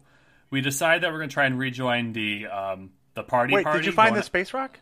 We 0.51 0.61
decide 0.61 1.03
that 1.03 1.11
we're 1.11 1.19
going 1.19 1.29
to 1.29 1.35
try 1.35 1.47
and 1.47 1.59
rejoin 1.59 2.13
the 2.13 2.47
um, 2.47 2.91
the 3.15 3.23
party. 3.23 3.55
Wait, 3.55 3.65
party 3.65 3.81
did 3.81 3.87
you 3.87 3.93
find 3.93 4.15
the 4.15 4.23
space 4.23 4.55
rock? 4.55 4.79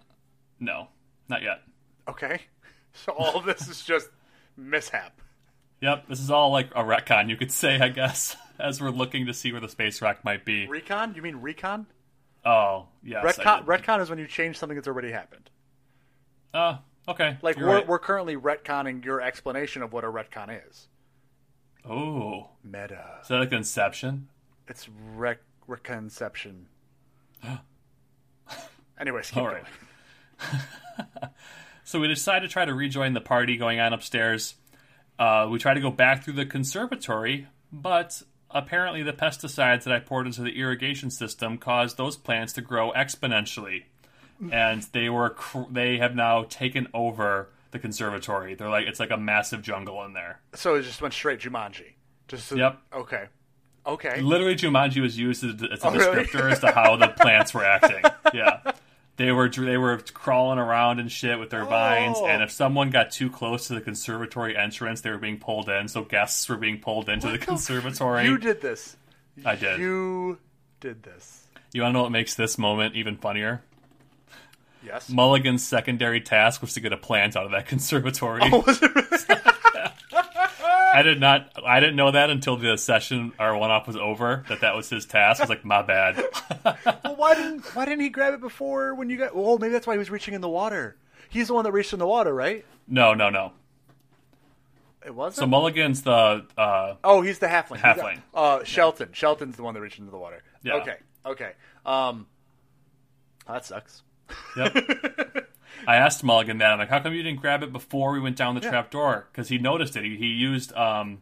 No, 0.60 0.88
not 1.28 1.42
yet. 1.42 1.62
Okay. 2.08 2.40
So 2.96 3.10
all 3.10 3.36
of 3.36 3.44
this 3.44 3.66
is 3.66 3.82
just 3.82 4.08
mishap. 4.56 5.20
Yep, 5.80 6.06
this 6.08 6.20
is 6.20 6.30
all 6.30 6.50
like 6.50 6.70
a 6.76 6.82
retcon, 6.82 7.28
you 7.28 7.36
could 7.36 7.50
say, 7.50 7.78
I 7.80 7.88
guess, 7.88 8.36
as 8.58 8.80
we're 8.80 8.90
looking 8.90 9.26
to 9.26 9.34
see 9.34 9.52
where 9.52 9.60
the 9.60 9.68
space 9.68 10.00
rock 10.00 10.24
might 10.24 10.44
be. 10.44 10.66
Recon? 10.66 11.14
You 11.14 11.22
mean 11.22 11.36
recon? 11.36 11.86
Oh, 12.44 12.86
yes. 13.02 13.24
I 13.38 13.42
Retcon, 13.42 13.64
retcon 13.64 14.00
is 14.00 14.10
when 14.10 14.18
you 14.18 14.26
change 14.26 14.58
something 14.58 14.76
that's 14.76 14.88
already 14.88 15.10
happened. 15.10 15.50
Uh, 16.54 16.76
okay. 17.08 17.36
Like 17.42 17.56
you're 17.58 17.68
we're, 17.68 17.74
right. 17.74 17.88
we're 17.88 17.98
currently 17.98 18.36
retconning 18.36 19.04
your 19.04 19.20
explanation 19.20 19.82
of 19.82 19.92
what 19.92 20.04
a 20.04 20.08
retcon 20.08 20.60
is. 20.68 20.88
Oh, 21.84 22.50
Meta. 22.62 23.18
is 23.22 23.28
that 23.28 23.38
like 23.40 23.52
Inception? 23.52 24.28
It's 24.68 24.88
rec 25.14 25.38
reconception. 25.66 26.66
Anyways, 28.98 29.30
keep 29.30 29.38
All 29.38 29.50
going. 29.50 29.62
right. 30.40 30.60
So 31.86 32.00
we 32.00 32.08
decide 32.08 32.40
to 32.40 32.48
try 32.48 32.64
to 32.64 32.72
rejoin 32.72 33.12
the 33.12 33.20
party 33.20 33.58
going 33.58 33.78
on 33.78 33.92
upstairs. 33.92 34.54
Uh, 35.18 35.46
we 35.50 35.58
try 35.58 35.74
to 35.74 35.80
go 35.82 35.90
back 35.90 36.24
through 36.24 36.32
the 36.32 36.46
conservatory, 36.46 37.46
but 37.70 38.22
apparently 38.50 39.02
the 39.02 39.12
pesticides 39.12 39.84
that 39.84 39.92
I 39.92 39.98
poured 39.98 40.24
into 40.26 40.40
the 40.40 40.58
irrigation 40.58 41.10
system 41.10 41.58
caused 41.58 41.98
those 41.98 42.16
plants 42.16 42.54
to 42.54 42.62
grow 42.62 42.90
exponentially, 42.92 43.82
and 44.50 44.82
they 44.92 45.10
were 45.10 45.28
cr- 45.30 45.70
they 45.70 45.98
have 45.98 46.14
now 46.16 46.44
taken 46.48 46.88
over 46.94 47.50
the 47.70 47.78
conservatory. 47.78 48.54
They're 48.54 48.70
like 48.70 48.86
it's 48.86 48.98
like 48.98 49.10
a 49.10 49.18
massive 49.18 49.60
jungle 49.60 50.02
in 50.06 50.14
there. 50.14 50.40
So 50.54 50.76
it 50.76 50.82
just 50.84 51.02
went 51.02 51.12
straight 51.12 51.38
Jumanji. 51.40 51.92
Just 52.28 52.46
so- 52.48 52.56
Yep. 52.56 52.78
Okay. 52.94 53.24
Okay. 53.86 54.20
Literally, 54.20 54.56
Jumanji 54.56 55.02
was 55.02 55.18
used 55.18 55.44
as, 55.44 55.54
as 55.70 55.82
a 55.84 55.86
Oh, 55.86 55.90
really? 55.92 56.24
descriptor 56.24 56.50
as 56.50 56.60
to 56.60 56.72
how 56.72 56.96
the 56.96 57.08
plants 57.08 57.52
were 57.54 57.64
acting. 57.64 58.02
Yeah, 58.32 58.72
they 59.16 59.30
were 59.30 59.48
they 59.48 59.76
were 59.76 59.98
crawling 59.98 60.58
around 60.58 60.98
and 60.98 61.12
shit 61.12 61.38
with 61.38 61.50
their 61.50 61.64
vines, 61.64 62.16
Oh. 62.18 62.26
and 62.26 62.42
if 62.42 62.50
someone 62.50 62.90
got 62.90 63.12
too 63.12 63.30
close 63.30 63.68
to 63.68 63.74
the 63.74 63.80
conservatory 63.80 64.56
entrance, 64.56 65.02
they 65.02 65.10
were 65.10 65.18
being 65.18 65.38
pulled 65.38 65.68
in. 65.68 65.86
So 65.88 66.02
guests 66.02 66.48
were 66.48 66.56
being 66.56 66.78
pulled 66.80 67.08
into 67.08 67.28
the 67.30 67.38
conservatory. 67.38 68.24
You 68.24 68.38
did 68.38 68.60
this. 68.60 68.96
I 69.44 69.54
did. 69.54 69.78
You, 69.78 70.38
did 70.80 71.02
this. 71.04 71.44
You 71.72 71.82
want 71.82 71.92
to 71.92 71.98
know 71.98 72.02
what 72.04 72.12
makes 72.12 72.34
this 72.34 72.56
moment 72.58 72.96
even 72.96 73.16
funnier? 73.16 73.62
Yes. 74.84 75.08
Mulligan's 75.08 75.62
secondary 75.64 76.20
task 76.20 76.60
was 76.60 76.74
to 76.74 76.80
get 76.80 76.92
a 76.92 76.96
plant 76.96 77.36
out 77.36 77.44
of 77.46 77.52
that 77.52 77.66
conservatory. 77.66 78.40
Oh, 78.44 78.60
was 78.66 78.82
it 78.82 78.94
really? 78.94 79.42
I 80.94 81.02
did 81.02 81.20
not. 81.20 81.50
I 81.66 81.80
didn't 81.80 81.96
know 81.96 82.10
that 82.10 82.30
until 82.30 82.56
the 82.56 82.76
session 82.78 83.32
or 83.38 83.56
one 83.58 83.70
off 83.70 83.86
was 83.86 83.96
over. 83.96 84.44
That 84.48 84.60
that 84.60 84.74
was 84.76 84.88
his 84.88 85.04
task. 85.06 85.40
I 85.40 85.44
was 85.44 85.50
like, 85.50 85.64
my 85.64 85.82
bad. 85.82 86.16
well, 86.64 87.16
why 87.16 87.34
didn't 87.34 87.64
Why 87.74 87.84
didn't 87.84 88.00
he 88.00 88.08
grab 88.08 88.34
it 88.34 88.40
before 88.40 88.94
when 88.94 89.10
you 89.10 89.18
got? 89.18 89.32
Oh, 89.34 89.58
maybe 89.58 89.72
that's 89.72 89.86
why 89.86 89.94
he 89.94 89.98
was 89.98 90.10
reaching 90.10 90.34
in 90.34 90.40
the 90.40 90.48
water. 90.48 90.96
He's 91.28 91.48
the 91.48 91.54
one 91.54 91.64
that 91.64 91.72
reached 91.72 91.92
in 91.92 91.98
the 91.98 92.06
water, 92.06 92.32
right? 92.32 92.64
No, 92.86 93.14
no, 93.14 93.28
no. 93.30 93.52
It 95.04 95.14
wasn't. 95.14 95.40
So 95.40 95.46
Mulligan's 95.46 96.02
the 96.02 96.46
uh, 96.56 96.94
Oh, 97.02 97.20
he's 97.22 97.38
the 97.38 97.46
halfling. 97.46 97.80
The- 97.82 98.38
uh, 98.38 98.64
Shelton. 98.64 99.10
Shelton's 99.12 99.56
the 99.56 99.62
one 99.62 99.74
that 99.74 99.80
reached 99.80 99.98
into 99.98 100.10
the 100.10 100.18
water. 100.18 100.42
Yeah. 100.62 100.74
Okay. 100.74 100.96
Okay. 101.26 101.52
Um, 101.84 102.26
that 103.46 103.64
sucks. 103.66 104.02
Yep. 104.56 104.74
I 105.86 105.96
asked 105.96 106.22
Mulligan 106.24 106.58
that. 106.58 106.70
I'm 106.72 106.78
like, 106.78 106.88
how 106.88 107.00
come 107.00 107.12
you 107.14 107.22
didn't 107.22 107.40
grab 107.40 107.62
it 107.62 107.72
before 107.72 108.12
we 108.12 108.20
went 108.20 108.36
down 108.36 108.54
the 108.54 108.60
trap 108.60 108.90
door? 108.90 109.26
Because 109.32 109.48
he 109.48 109.58
noticed 109.58 109.96
it. 109.96 110.04
He, 110.04 110.16
he 110.16 110.26
used 110.26 110.72
um, 110.74 111.20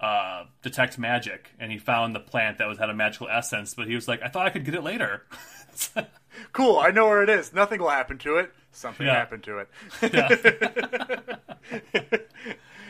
uh, 0.00 0.44
detect 0.62 0.98
magic, 0.98 1.50
and 1.58 1.70
he 1.72 1.78
found 1.78 2.14
the 2.14 2.20
plant 2.20 2.58
that 2.58 2.68
was 2.68 2.78
had 2.78 2.90
a 2.90 2.94
magical 2.94 3.28
essence. 3.28 3.74
But 3.74 3.86
he 3.88 3.94
was 3.94 4.06
like, 4.08 4.22
I 4.22 4.28
thought 4.28 4.46
I 4.46 4.50
could 4.50 4.64
get 4.64 4.74
it 4.74 4.82
later. 4.82 5.22
Cool. 6.52 6.78
I 6.78 6.90
know 6.90 7.06
where 7.06 7.22
it 7.22 7.30
is. 7.30 7.54
Nothing 7.54 7.80
will 7.80 7.88
happen 7.88 8.18
to 8.18 8.36
it. 8.36 8.52
Something 8.70 9.06
Yeah. 9.06 9.14
happened 9.14 9.42
to 9.44 9.58
it. 9.58 9.68
yeah. 10.12 11.36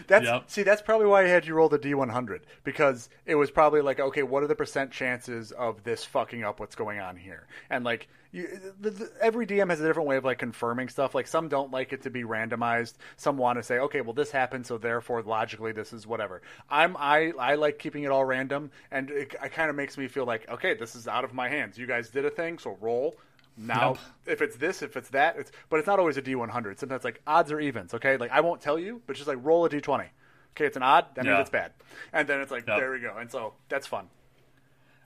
That's 0.08 0.24
Yep. 0.24 0.44
see. 0.48 0.62
That's 0.62 0.82
probably 0.82 1.06
why 1.06 1.24
I 1.24 1.28
had 1.28 1.46
you 1.46 1.54
roll 1.54 1.68
the 1.68 1.78
D100 1.78 2.40
because 2.62 3.08
it 3.24 3.34
was 3.34 3.50
probably 3.50 3.80
like, 3.82 3.98
okay, 3.98 4.22
what 4.22 4.42
are 4.42 4.46
the 4.46 4.54
percent 4.54 4.92
chances 4.92 5.50
of 5.52 5.82
this 5.82 6.04
fucking 6.04 6.44
up 6.44 6.60
what's 6.60 6.76
going 6.76 7.00
on 7.00 7.16
here? 7.16 7.46
And 7.70 7.84
like, 7.84 8.08
you, 8.36 8.60
the, 8.80 8.90
the, 8.90 9.10
every 9.20 9.46
DM 9.46 9.70
has 9.70 9.80
a 9.80 9.86
different 9.86 10.08
way 10.08 10.16
of 10.16 10.24
like 10.24 10.38
confirming 10.38 10.88
stuff. 10.88 11.14
Like 11.14 11.26
some 11.26 11.48
don't 11.48 11.70
like 11.72 11.92
it 11.92 12.02
to 12.02 12.10
be 12.10 12.22
randomized. 12.22 12.94
Some 13.16 13.36
want 13.38 13.58
to 13.58 13.62
say, 13.62 13.78
okay, 13.78 14.00
well 14.02 14.12
this 14.12 14.30
happened, 14.30 14.66
so 14.66 14.78
therefore 14.78 15.22
logically 15.22 15.72
this 15.72 15.92
is 15.92 16.06
whatever. 16.06 16.42
I'm 16.70 16.96
I 16.98 17.32
I 17.38 17.54
like 17.56 17.78
keeping 17.78 18.04
it 18.04 18.10
all 18.10 18.24
random, 18.24 18.70
and 18.90 19.10
it, 19.10 19.34
it 19.42 19.52
kind 19.52 19.70
of 19.70 19.76
makes 19.76 19.96
me 19.98 20.06
feel 20.08 20.24
like, 20.26 20.48
okay, 20.48 20.74
this 20.74 20.94
is 20.94 21.08
out 21.08 21.24
of 21.24 21.34
my 21.34 21.48
hands. 21.48 21.78
You 21.78 21.86
guys 21.86 22.10
did 22.10 22.24
a 22.24 22.30
thing, 22.30 22.58
so 22.58 22.76
roll. 22.80 23.16
Now, 23.58 23.92
Yep. 23.92 23.98
if 24.26 24.42
it's 24.42 24.56
this, 24.56 24.82
if 24.82 24.96
it's 24.98 25.08
that, 25.10 25.36
it's 25.38 25.50
but 25.70 25.78
it's 25.78 25.86
not 25.86 25.98
always 25.98 26.18
a 26.18 26.22
D100. 26.22 26.78
Sometimes 26.78 27.04
like 27.04 27.22
odds 27.26 27.50
or 27.50 27.58
evens. 27.58 27.94
Okay, 27.94 28.18
like 28.18 28.30
I 28.30 28.40
won't 28.42 28.60
tell 28.60 28.78
you, 28.78 29.00
but 29.06 29.16
just 29.16 29.28
like 29.28 29.38
roll 29.42 29.64
a 29.64 29.70
D20. 29.70 30.08
Okay, 30.52 30.66
it's 30.66 30.76
an 30.76 30.82
odd. 30.82 31.06
That 31.14 31.24
means 31.24 31.34
Yeah. 31.34 31.40
it's 31.40 31.50
bad. 31.50 31.72
And 32.12 32.28
then 32.28 32.40
it's 32.40 32.50
like 32.50 32.66
Yep. 32.66 32.78
there 32.78 32.90
we 32.92 33.00
go. 33.00 33.16
And 33.18 33.30
so 33.30 33.54
that's 33.70 33.86
fun. 33.86 34.08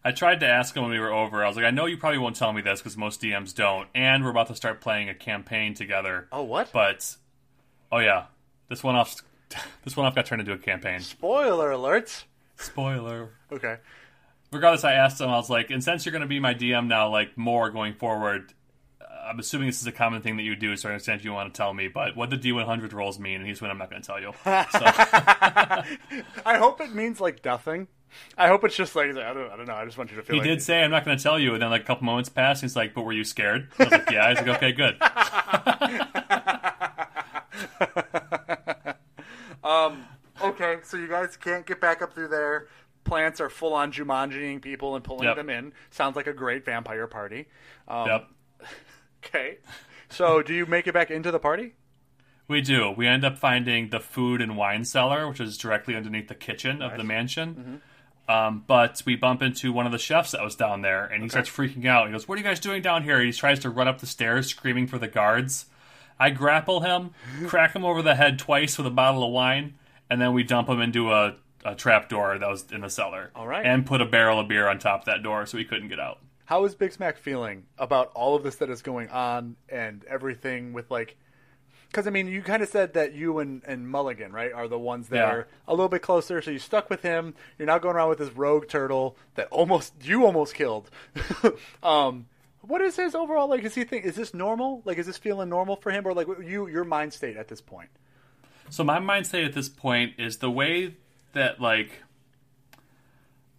I 0.04 0.12
tried 0.12 0.40
to 0.40 0.46
ask 0.46 0.74
him 0.74 0.82
when 0.82 0.92
we 0.92 0.98
were 0.98 1.12
over. 1.12 1.44
I 1.44 1.48
was 1.48 1.56
like, 1.56 1.66
I 1.66 1.70
know 1.70 1.86
you 1.86 1.98
probably 1.98 2.18
won't 2.18 2.36
tell 2.36 2.52
me 2.52 2.62
this 2.62 2.80
because 2.80 2.96
most 2.96 3.20
DMs 3.20 3.54
don't, 3.54 3.88
and 3.94 4.24
we're 4.24 4.30
about 4.30 4.46
to 4.48 4.54
start 4.54 4.80
playing 4.80 5.08
a 5.08 5.14
campaign 5.14 5.74
together. 5.74 6.26
Oh 6.32 6.42
what? 6.42 6.70
But, 6.72 7.16
oh 7.92 7.98
yeah, 7.98 8.26
this 8.68 8.82
one 8.82 8.96
off. 8.96 9.14
This 9.84 9.96
one 9.96 10.06
off 10.06 10.14
got 10.14 10.26
turned 10.26 10.40
into 10.40 10.52
a 10.52 10.58
campaign. 10.58 11.00
Spoiler 11.00 11.70
alerts. 11.70 12.22
Spoiler. 12.56 13.30
Okay. 13.50 13.78
regardless, 14.52 14.84
I 14.84 14.92
asked 14.92 15.20
him. 15.20 15.28
I 15.28 15.36
was 15.36 15.50
like, 15.50 15.70
and 15.70 15.82
since 15.82 16.06
you're 16.06 16.12
going 16.12 16.22
to 16.22 16.28
be 16.28 16.38
my 16.38 16.54
DM 16.54 16.86
now, 16.86 17.08
like 17.10 17.36
more 17.36 17.68
going 17.70 17.94
forward, 17.94 18.54
I'm 19.28 19.40
assuming 19.40 19.66
this 19.66 19.80
is 19.80 19.88
a 19.88 19.92
common 19.92 20.22
thing 20.22 20.36
that 20.36 20.44
you 20.44 20.54
do. 20.54 20.76
So 20.76 20.88
I 20.88 20.92
understand 20.92 21.18
if 21.18 21.24
you 21.24 21.32
want 21.32 21.52
to 21.52 21.58
tell 21.58 21.74
me. 21.74 21.88
But 21.88 22.16
what 22.16 22.30
the 22.30 22.36
D100 22.36 22.92
rolls 22.92 23.18
mean, 23.18 23.40
and 23.40 23.46
he's 23.46 23.60
when 23.60 23.72
I'm 23.72 23.78
not 23.78 23.90
going 23.90 24.02
to 24.02 24.06
tell 24.06 24.20
you. 24.20 24.32
So, 24.44 24.80
I 26.46 26.56
hope 26.58 26.80
it 26.80 26.94
means 26.94 27.20
like 27.20 27.44
nothing. 27.44 27.88
I 28.36 28.48
hope 28.48 28.64
it's 28.64 28.76
just 28.76 28.96
like 28.96 29.10
I 29.10 29.32
don't, 29.32 29.50
I 29.50 29.56
don't 29.56 29.66
know. 29.66 29.74
I 29.74 29.84
just 29.84 29.98
want 29.98 30.10
you 30.10 30.16
to 30.16 30.22
feel. 30.22 30.34
he 30.34 30.40
like 30.40 30.48
did 30.48 30.62
say 30.62 30.82
I'm 30.82 30.90
not 30.90 31.04
going 31.04 31.16
to 31.16 31.22
tell 31.22 31.38
you, 31.38 31.54
and 31.54 31.62
then 31.62 31.70
like 31.70 31.82
a 31.82 31.84
couple 31.84 32.04
moments 32.04 32.28
passed. 32.28 32.62
He's 32.62 32.76
like, 32.76 32.94
"But 32.94 33.02
were 33.02 33.12
you 33.12 33.24
scared?" 33.24 33.68
I 33.78 33.84
was 33.84 33.92
like, 33.92 34.10
"Yeah." 34.10 34.28
He's 34.30 34.38
like, 34.38 34.48
"Okay, 34.56 34.72
good." 34.72 34.96
Okay, 40.42 40.78
so 40.82 40.96
you 40.96 41.06
guys 41.06 41.36
can't 41.36 41.66
get 41.66 41.80
back 41.80 42.02
up 42.02 42.14
through 42.14 42.28
there. 42.28 42.68
Plants 43.04 43.40
are 43.40 43.50
full 43.50 43.74
on 43.74 43.92
Jumanjiing 43.92 44.62
people 44.62 44.94
and 44.94 45.04
pulling 45.04 45.24
Yep. 45.24 45.36
them 45.36 45.50
in. 45.50 45.72
Sounds 45.90 46.16
like 46.16 46.26
a 46.26 46.32
great 46.32 46.64
vampire 46.64 47.06
party. 47.06 47.46
Um, 47.88 48.06
Yep, 48.08 48.28
Okay. 49.24 49.58
So 50.08 50.42
do 50.42 50.54
you 50.54 50.66
make 50.66 50.86
it 50.86 50.94
back 50.94 51.10
into 51.10 51.30
the 51.30 51.38
party? 51.38 51.74
we 52.48 52.60
do. 52.60 52.90
We 52.90 53.06
end 53.06 53.24
up 53.24 53.38
finding 53.38 53.90
the 53.90 54.00
food 54.00 54.40
and 54.40 54.56
wine 54.56 54.84
cellar, 54.84 55.28
which 55.28 55.38
is 55.40 55.56
directly 55.56 55.94
underneath 55.94 56.26
the 56.26 56.34
kitchen 56.34 56.82
of 56.82 56.96
the 56.96 57.04
mansion. 57.04 57.54
Mm-hmm. 57.54 57.74
Um, 58.30 58.62
but 58.64 59.02
we 59.04 59.16
bump 59.16 59.42
into 59.42 59.72
one 59.72 59.86
of 59.86 59.92
the 59.92 59.98
chefs 59.98 60.30
that 60.30 60.44
was 60.44 60.54
down 60.54 60.82
there, 60.82 61.04
and 61.04 61.20
he 61.22 61.28
starts 61.28 61.50
freaking 61.50 61.86
out. 61.86 62.06
He 62.06 62.12
goes, 62.12 62.28
"What 62.28 62.36
are 62.36 62.38
you 62.40 62.46
guys 62.46 62.60
doing 62.60 62.80
down 62.80 63.02
here?" 63.02 63.20
He 63.20 63.32
tries 63.32 63.58
to 63.60 63.70
run 63.70 63.88
up 63.88 63.98
the 63.98 64.06
stairs, 64.06 64.46
screaming 64.46 64.86
for 64.86 64.98
the 64.98 65.08
guards. 65.08 65.66
I 66.18 66.30
grapple 66.30 66.80
him, 66.80 67.10
crack 67.46 67.74
him 67.74 67.84
over 67.84 68.02
the 68.02 68.14
head 68.14 68.38
twice 68.38 68.78
with 68.78 68.86
a 68.86 68.90
bottle 68.90 69.24
of 69.24 69.32
wine, 69.32 69.74
and 70.08 70.20
then 70.20 70.32
we 70.32 70.44
dump 70.44 70.68
him 70.68 70.80
into 70.80 71.10
a, 71.10 71.36
a 71.64 71.74
trap 71.74 72.08
door 72.08 72.38
that 72.38 72.48
was 72.48 72.70
in 72.70 72.82
the 72.82 72.90
cellar. 72.90 73.32
All 73.34 73.48
right. 73.48 73.66
and 73.66 73.84
put 73.84 74.00
a 74.00 74.06
barrel 74.06 74.38
of 74.38 74.46
beer 74.46 74.68
on 74.68 74.78
top 74.78 75.00
of 75.00 75.06
that 75.06 75.22
door 75.24 75.44
so 75.46 75.58
he 75.58 75.64
couldn't 75.64 75.88
get 75.88 75.98
out. 75.98 76.20
How 76.44 76.64
is 76.64 76.74
Big 76.74 76.92
Smack 76.92 77.16
feeling 77.16 77.64
about 77.78 78.12
all 78.14 78.36
of 78.36 78.42
this 78.42 78.56
that 78.56 78.70
is 78.70 78.82
going 78.82 79.08
on 79.08 79.56
and 79.68 80.04
everything 80.04 80.72
with 80.72 80.90
like 80.90 81.16
Because 81.90 82.06
I 82.06 82.10
mean, 82.10 82.28
you 82.28 82.40
kind 82.40 82.62
of 82.62 82.68
said 82.68 82.94
that 82.94 83.14
you 83.14 83.40
and, 83.40 83.62
and 83.66 83.88
Mulligan, 83.88 84.30
right, 84.32 84.52
are 84.52 84.68
the 84.68 84.78
ones 84.78 85.08
that 85.08 85.16
Yeah. 85.16 85.24
are 85.30 85.48
a 85.66 85.72
little 85.72 85.88
bit 85.88 86.02
closer. 86.02 86.40
So 86.40 86.52
you 86.52 86.60
stuck 86.60 86.88
with 86.88 87.02
him. 87.02 87.34
You're 87.58 87.66
now 87.66 87.78
going 87.78 87.96
around 87.96 88.10
with 88.10 88.18
this 88.18 88.30
rogue 88.30 88.68
turtle 88.68 89.16
that 89.34 89.48
almost 89.50 89.94
you 90.02 90.24
almost 90.24 90.54
killed. 90.54 90.88
um, 91.82 92.26
what 92.60 92.80
is 92.80 92.94
his 92.94 93.16
overall 93.16 93.48
like? 93.48 93.64
Is 93.64 93.74
he 93.74 93.82
think 93.82 94.04
is 94.04 94.14
this 94.14 94.32
normal? 94.32 94.82
Like, 94.84 94.98
is 94.98 95.06
this 95.06 95.18
feeling 95.18 95.48
normal 95.48 95.74
for 95.76 95.90
him, 95.90 96.06
or 96.06 96.14
like 96.14 96.28
you 96.44 96.68
your 96.68 96.84
mind 96.84 97.12
state 97.12 97.36
at 97.36 97.48
this 97.48 97.60
point? 97.60 97.88
So 98.68 98.84
my 98.84 99.00
mind 99.00 99.26
state 99.26 99.44
at 99.44 99.52
this 99.54 99.68
point 99.68 100.12
is 100.16 100.36
the 100.36 100.50
way 100.50 100.94
that 101.32 101.60
like, 101.60 102.02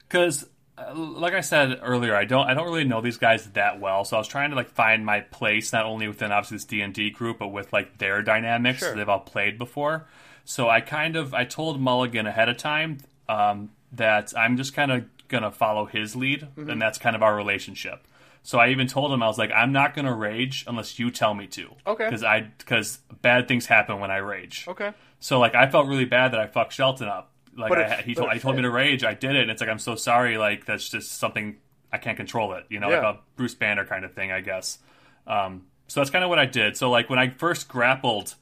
because 0.08 0.48
like 0.94 1.34
I 1.34 1.42
said 1.42 1.80
earlier, 1.82 2.16
I 2.16 2.26
don't 2.26 2.48
I 2.48 2.54
don't 2.54 2.66
really 2.66 2.84
know 2.84 3.02
these 3.02 3.18
guys 3.18 3.46
that 3.52 3.80
well. 3.80 4.04
So 4.06 4.18
I 4.18 4.20
was 4.20 4.28
trying 4.28 4.50
to 4.52 4.56
like 4.56 4.70
find 4.70 5.06
my 5.06 5.22
place 5.22 5.72
not 5.74 5.86
only 5.86 6.08
within 6.08 6.32
obviously 6.32 6.56
this 6.58 6.66
D 6.66 6.82
and 6.82 6.94
D 6.94 7.10
group, 7.10 7.40
but 7.40 7.50
with 7.50 7.72
like 7.74 7.98
their 7.98 8.22
dynamics 8.22 8.80
Sure. 8.80 8.96
they've 8.96 9.08
all 9.10 9.20
played 9.20 9.58
before. 9.58 10.08
So 10.46 10.70
I 10.70 10.82
kind 10.82 11.16
of 11.16 11.34
I 11.34 11.46
told 11.46 11.80
Mulligan 11.80 12.26
ahead 12.28 12.50
of 12.50 12.58
time 12.58 12.98
um, 13.30 13.70
that 13.94 14.34
I'm 14.38 14.58
just 14.58 14.74
kind 14.74 14.92
of 14.92 15.06
gonna 15.28 15.52
follow 15.52 15.86
his 15.86 16.16
lead, 16.16 16.42
Mm-hmm. 16.58 16.70
and 16.70 16.82
that's 16.82 16.98
kind 16.98 17.16
of 17.16 17.24
our 17.24 17.36
relationship. 17.36 18.06
So 18.44 18.58
I 18.60 18.70
even 18.70 18.88
told 18.88 19.12
him 19.14 19.22
I 19.22 19.28
was 19.28 19.38
like, 19.38 19.52
I'm 19.52 19.72
not 19.72 19.94
gonna 19.96 20.16
rage 20.16 20.66
unless 20.68 20.98
you 21.00 21.12
tell 21.12 21.34
me 21.34 21.48
to. 21.48 21.70
Okay. 21.88 22.06
Because 22.06 22.24
I 22.24 22.42
because 22.58 23.00
bad 23.22 23.48
things 23.48 23.68
happen 23.68 24.00
when 24.00 24.12
I 24.12 24.18
rage. 24.18 24.66
Okay. 24.68 24.92
So 25.20 25.40
like 25.40 25.54
I 25.56 25.70
felt 25.70 25.88
really 25.88 26.06
bad 26.06 26.34
that 26.34 26.40
I 26.40 26.48
fucked 26.48 26.74
Shelton 26.74 27.08
up. 27.08 27.31
Like 27.58 27.72
I, 27.74 28.02
he 28.02 28.16
told 28.16 28.32
told 28.40 28.56
me 28.56 28.62
to 28.62 28.70
rage, 28.72 29.04
I 29.04 29.14
did 29.14 29.36
it, 29.36 29.42
and 29.42 29.52
it's 29.52 29.62
like 29.62 29.70
I'm 29.70 29.80
so 29.80 29.96
sorry. 29.96 30.38
Like 30.38 30.66
that's 30.66 30.88
just 30.90 31.18
something 31.20 31.58
I 31.92 31.98
can't 31.98 32.18
control 32.18 32.54
it. 32.54 32.66
You 32.70 32.80
know, 32.80 32.90
Yeah. 32.90 33.00
like 33.08 33.16
a 33.16 33.20
Bruce 33.36 33.56
Banner 33.56 33.86
kind 33.86 34.06
of 34.06 34.14
thing, 34.14 34.32
I 34.32 34.42
guess. 34.42 34.80
Um, 35.28 35.64
so 35.88 36.00
that's 36.00 36.10
kind 36.10 36.24
of 36.24 36.30
what 36.30 36.40
I 36.40 36.46
did. 36.46 36.78
So 36.78 36.90
like 36.90 37.10
when 37.10 37.20
I 37.20 37.30
first 37.30 37.68
grappled 37.68 38.36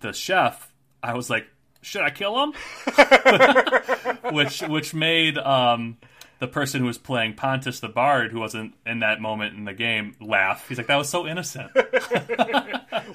the 0.00 0.12
chef, 0.12 0.72
I 1.02 1.14
was 1.14 1.28
like, 1.28 1.46
should 1.82 2.02
I 2.02 2.10
kill 2.10 2.42
him? 2.44 2.52
which 4.32 4.60
which 4.62 4.94
made 4.94 5.36
um, 5.38 5.96
the 6.40 6.48
person 6.48 6.80
who 6.80 6.86
was 6.86 6.98
playing 6.98 7.34
Pontus 7.34 7.80
the 7.80 7.88
Bard, 7.88 8.32
who 8.32 8.40
wasn't 8.40 8.74
in 8.84 9.00
that 9.00 9.20
moment 9.20 9.56
in 9.56 9.64
the 9.64 9.72
game, 9.74 10.14
laugh. 10.20 10.68
He's 10.68 10.78
like, 10.78 10.88
that 10.88 10.96
was 10.96 11.08
so 11.08 11.26
innocent. 11.26 11.70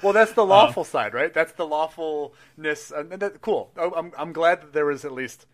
Well, 0.02 0.12
that's 0.14 0.32
the 0.32 0.44
lawful 0.46 0.84
side, 0.84 1.12
right? 1.14 1.32
That's 1.32 1.52
the 1.52 1.66
lawfulness. 1.66 2.90
And 2.90 3.10
that, 3.12 3.40
cool. 3.42 3.70
Oh, 3.76 3.92
I'm 3.94 4.12
I'm 4.16 4.32
glad 4.32 4.62
that 4.62 4.72
there 4.72 4.86
was 4.86 5.04
at 5.04 5.12
least 5.12 5.46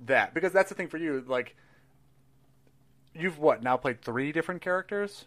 that 0.00 0.34
because 0.34 0.52
that's 0.52 0.68
the 0.68 0.74
thing 0.74 0.88
for 0.88 0.98
you. 0.98 1.24
Like, 1.26 1.56
you've 3.14 3.38
what 3.38 3.62
now 3.62 3.76
played 3.76 4.02
three 4.02 4.32
different 4.32 4.60
characters 4.62 5.24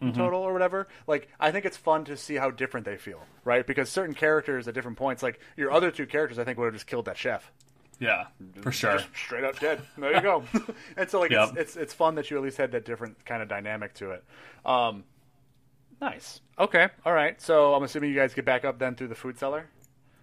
in 0.00 0.08
Mm-hmm. 0.08 0.20
total 0.20 0.40
or 0.40 0.52
whatever. 0.52 0.88
Like, 1.06 1.28
I 1.38 1.52
think 1.52 1.64
it's 1.64 1.76
fun 1.76 2.04
to 2.06 2.16
see 2.16 2.34
how 2.34 2.50
different 2.50 2.86
they 2.86 2.96
feel, 2.96 3.22
right? 3.44 3.64
Because 3.66 3.88
certain 3.88 4.14
characters 4.14 4.66
at 4.66 4.74
different 4.74 4.98
points, 4.98 5.22
like 5.22 5.38
your 5.56 5.70
other 5.70 5.90
two 5.92 6.06
characters, 6.06 6.38
I 6.40 6.44
think 6.44 6.58
would 6.58 6.66
have 6.66 6.74
just 6.74 6.88
killed 6.88 7.04
that 7.06 7.16
chef. 7.16 7.50
Yeah, 8.00 8.26
for 8.60 8.72
sure. 8.72 8.98
Just 8.98 9.08
straight 9.16 9.44
up 9.44 9.58
dead. 9.60 9.80
There 9.96 10.14
you 10.14 10.20
go. 10.20 10.44
and 10.96 11.08
so 11.08 11.20
like 11.20 11.30
Yep. 11.30 11.50
it's, 11.50 11.58
it's 11.58 11.76
it's 11.76 11.94
fun 11.94 12.14
that 12.16 12.30
you 12.30 12.36
at 12.36 12.42
least 12.42 12.56
had 12.56 12.72
that 12.72 12.84
different 12.84 13.24
kind 13.24 13.42
of 13.42 13.48
dynamic 13.48 13.94
to 13.94 14.10
it. 14.12 14.24
Um, 14.64 15.04
nice. 16.00 16.40
Okay. 16.58 16.88
All 17.06 17.12
right. 17.12 17.40
So 17.40 17.74
I'm 17.74 17.82
assuming 17.82 18.10
you 18.10 18.16
guys 18.16 18.34
get 18.34 18.44
back 18.44 18.64
up 18.64 18.78
then 18.78 18.94
through 18.94 19.08
the 19.08 19.14
food 19.14 19.38
cellar. 19.38 19.66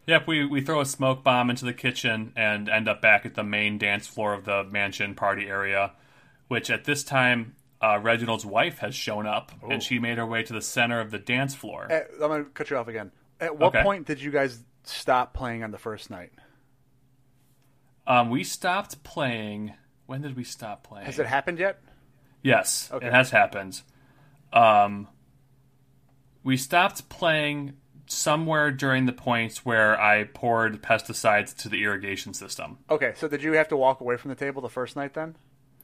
Yep, 0.08 0.26
we, 0.28 0.44
we 0.46 0.62
throw 0.62 0.82
a 0.82 0.86
smoke 0.86 1.24
bomb 1.24 1.52
into 1.52 1.66
the 1.66 1.74
kitchen 1.74 2.34
and 2.36 2.68
end 2.68 2.88
up 2.90 3.00
back 3.00 3.28
at 3.28 3.36
the 3.36 3.44
main 3.44 3.78
dance 3.78 4.08
floor 4.08 4.34
of 4.34 4.44
the 4.44 4.64
mansion 4.64 5.14
party 5.14 5.48
area, 5.48 5.92
which 6.48 6.72
at 6.72 6.86
this 6.86 7.04
time, 7.04 7.56
uh, 7.80 8.00
Reginald's 8.02 8.46
wife 8.46 8.80
has 8.80 8.96
shown 8.96 9.28
up 9.28 9.52
and 9.70 9.84
she 9.84 10.00
made 10.00 10.18
her 10.18 10.26
way 10.26 10.42
to 10.42 10.52
the 10.52 10.62
center 10.62 11.00
of 11.00 11.12
the 11.12 11.20
dance 11.20 11.54
floor. 11.54 11.88
At, 11.92 12.08
I'm 12.16 12.20
gonna 12.30 12.44
cut 12.46 12.72
you 12.72 12.78
off 12.78 12.88
again. 12.88 13.12
At 13.40 13.58
what 13.58 13.68
Okay. 13.76 13.84
point 13.84 14.08
did 14.08 14.20
you 14.20 14.32
guys 14.32 14.64
stop 14.84 15.34
playing 15.36 15.64
on 15.64 15.70
the 15.70 15.78
first 15.78 16.10
night? 16.10 16.32
Um, 18.10 18.30
we 18.30 18.44
stopped 18.44 19.02
playing. 19.04 19.74
When 20.08 20.22
did 20.22 20.36
we 20.36 20.44
stop 20.44 20.84
playing? 20.84 21.06
Has 21.06 21.20
it 21.20 21.28
happened 21.28 21.60
yet? 21.60 21.80
Yes, 22.42 22.90
Okay. 22.92 23.06
it 23.08 23.14
has 23.14 23.30
happened. 23.30 23.82
Um, 24.52 25.08
we 26.44 26.58
stopped 26.58 27.08
playing 27.10 27.74
somewhere 28.08 28.72
during 28.72 29.06
the 29.06 29.14
points 29.14 29.64
where 29.64 30.00
I 30.02 30.24
poured 30.24 30.82
pesticides 30.82 31.56
to 31.58 31.70
the 31.70 31.84
irrigation 31.84 32.34
system. 32.34 32.80
Okay. 32.90 33.14
So 33.16 33.28
did 33.28 33.44
you 33.44 33.54
have 33.54 33.68
to 33.68 33.78
walk 33.78 34.02
away 34.02 34.18
from 34.18 34.30
the 34.30 34.36
table 34.36 34.62
the 34.62 34.70
first 34.70 34.96
night 34.96 35.14
then? 35.14 35.36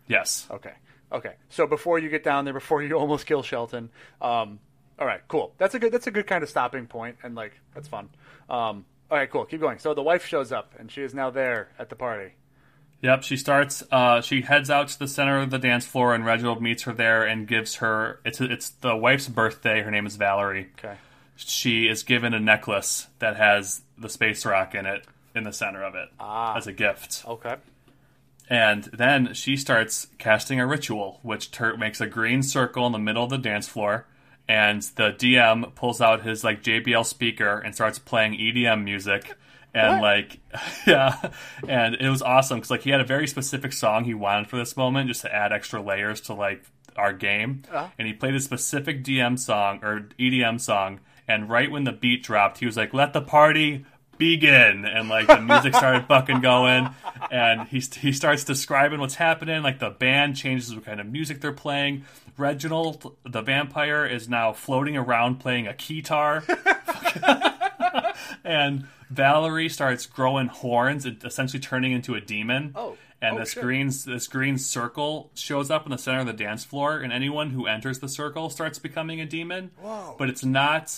Yes. 0.07 0.47
Okay. 0.49 0.73
Okay. 1.11 1.35
So 1.49 1.68
before 1.68 1.99
you 1.99 2.10
get 2.10 2.23
down 2.23 2.45
there, 2.45 2.53
before 2.64 2.81
you 2.81 2.97
almost 2.97 3.27
kill 3.27 3.43
Shelton, 3.43 3.91
um, 4.22 4.60
all 4.97 5.06
right, 5.06 5.22
cool. 5.27 5.53
That's 5.57 5.76
a 5.76 5.80
good. 5.80 5.91
That's 5.91 6.07
a 6.07 6.11
good 6.11 6.26
kind 6.26 6.41
of 6.41 6.49
stopping 6.49 6.88
point, 6.88 7.18
and 7.22 7.35
like 7.35 7.60
that's 7.73 7.88
fun. 7.89 8.10
Um, 8.49 8.85
all 9.11 9.18
right, 9.18 9.30
cool. 9.30 9.45
Keep 9.45 9.61
going. 9.61 9.80
So 9.80 9.94
the 9.94 10.03
wife 10.03 10.26
shows 10.26 10.52
up, 10.52 10.73
and 10.77 10.91
she 10.91 11.02
is 11.02 11.14
now 11.14 11.30
there 11.30 11.69
at 11.77 11.90
the 11.90 11.95
party. 11.95 12.34
Yep, 13.02 13.23
she 13.23 13.38
starts. 13.38 13.84
Uh, 13.91 14.22
she 14.22 14.41
heads 14.41 14.69
out 14.69 14.88
to 14.88 14.99
the 14.99 15.07
center 15.07 15.40
of 15.40 15.52
the 15.52 15.60
dance 15.60 15.86
floor, 15.86 16.15
and 16.15 16.26
Reginald 16.26 16.61
meets 16.61 16.84
her 16.84 16.94
there 16.94 17.23
and 17.23 17.48
gives 17.48 17.76
her. 17.76 18.19
It's 18.26 18.41
it's 18.41 18.69
the 18.69 18.95
wife's 18.95 19.27
birthday. 19.27 19.82
Her 19.82 19.91
name 19.91 20.06
is 20.07 20.15
Valerie. 20.15 20.69
Okay. 20.80 20.95
She 21.36 21.88
is 21.88 22.03
given 22.03 22.34
a 22.34 22.40
necklace 22.40 23.07
that 23.19 23.36
has 23.36 23.82
the 23.98 24.10
space 24.10 24.45
rock 24.45 24.73
in 24.73 24.86
it 24.86 25.06
in 25.36 25.44
the 25.44 25.52
center 25.52 25.84
of 25.84 25.94
it 25.95 26.10
as 26.19 26.65
a 26.65 26.72
gift. 26.73 27.23
Okay. 27.27 27.56
And 28.49 28.84
then 28.86 29.34
she 29.34 29.57
starts 29.57 30.07
casting 30.18 30.60
a 30.60 30.68
ritual, 30.68 31.19
which 31.23 31.52
tur 31.52 31.76
makes 31.77 31.99
a 31.99 32.07
green 32.07 32.41
circle 32.41 32.86
in 32.86 32.91
the 32.91 32.99
middle 32.99 33.23
of 33.23 33.30
the 33.30 33.38
dance 33.38 33.68
floor. 33.68 34.06
And 34.47 34.81
the 34.95 35.11
DM 35.11 35.73
pulls 35.76 36.01
out 36.01 36.23
his 36.23 36.43
like 36.43 36.61
JBL 36.61 37.05
speaker 37.05 37.57
and 37.59 37.73
starts 37.73 37.97
playing 37.99 38.34
EDM 38.34 38.84
music. 38.84 39.35
And 39.73 39.99
What? 39.99 40.01
like, 40.01 40.39
yeah, 40.88 41.31
and 41.67 41.95
it 41.95 42.09
was 42.09 42.22
awesome 42.22 42.57
because 42.59 42.72
like 42.72 42.81
he 42.84 42.91
had 42.91 43.01
a 43.01 43.05
very 43.05 43.27
specific 43.27 43.73
song 43.73 44.05
he 44.05 44.13
wanted 44.13 44.47
for 44.47 44.57
this 44.57 44.77
moment, 44.77 45.09
just 45.09 45.22
to 45.22 45.34
add 45.34 45.51
extra 45.51 45.81
layers 45.81 46.22
to 46.22 46.34
like 46.34 46.63
our 46.95 47.11
game. 47.11 47.63
Uh-huh. 47.72 47.89
And 47.99 48.07
he 48.07 48.13
played 48.13 48.35
a 48.35 48.39
specific 48.39 49.03
DM 49.03 49.38
song 49.38 49.80
or 49.84 50.07
EDM 50.19 50.61
song. 50.61 51.01
And 51.27 51.49
right 51.49 51.69
when 51.69 51.84
the 51.84 51.91
beat 51.91 52.23
dropped, 52.23 52.59
he 52.59 52.65
was 52.67 52.77
like, 52.77 52.93
"Let 52.93 53.11
the 53.13 53.22
party 53.22 53.84
begin," 54.18 54.86
and 54.86 55.10
like 55.10 55.28
the 55.28 55.42
music 55.42 55.76
started 55.76 56.06
fucking 56.08 56.42
going. 56.42 56.90
And 57.32 57.68
he 57.68 57.80
he 57.80 58.12
starts 58.12 58.44
describing 58.44 59.00
what's 59.00 59.16
happening. 59.16 59.62
Like 59.64 59.80
the 59.80 59.90
band 59.90 60.36
changes 60.36 60.74
what 60.74 60.86
kind 60.86 61.00
of 61.00 61.08
music 61.08 61.42
they're 61.42 61.52
playing. 61.54 62.06
Reginald, 62.38 63.16
the 63.24 63.42
vampire, 63.42 64.06
is 64.06 64.28
now 64.28 64.52
floating 64.52 64.98
around 64.98 65.40
playing 65.40 65.68
a 65.68 65.74
guitar. 65.74 66.44
and 68.44 68.88
Valerie 69.10 69.70
starts 69.70 70.06
growing 70.06 70.48
horns, 70.48 71.06
essentially 71.06 71.60
turning 71.60 71.92
into 71.92 72.16
a 72.16 72.22
demon. 72.22 72.74
Oh. 72.76 72.98
And 73.22 73.38
Oh, 73.38 73.40
this 73.40 73.54
shit. 73.54 73.64
green 73.64 73.88
this 74.06 74.28
green 74.28 74.58
circle 74.58 75.32
shows 75.36 75.72
up 75.72 75.86
in 75.86 75.92
the 75.92 75.98
center 75.98 76.20
of 76.20 76.28
the 76.28 76.34
dance 76.34 76.66
floor, 76.66 77.00
and 77.00 77.14
anyone 77.14 77.52
who 77.52 77.66
enters 77.66 78.00
the 78.00 78.10
circle 78.10 78.50
starts 78.50 78.78
becoming 78.78 79.22
a 79.22 79.26
demon. 79.26 79.72
Whoa. 79.82 80.16
But 80.20 80.30
it's 80.30 80.44
not, 80.44 80.94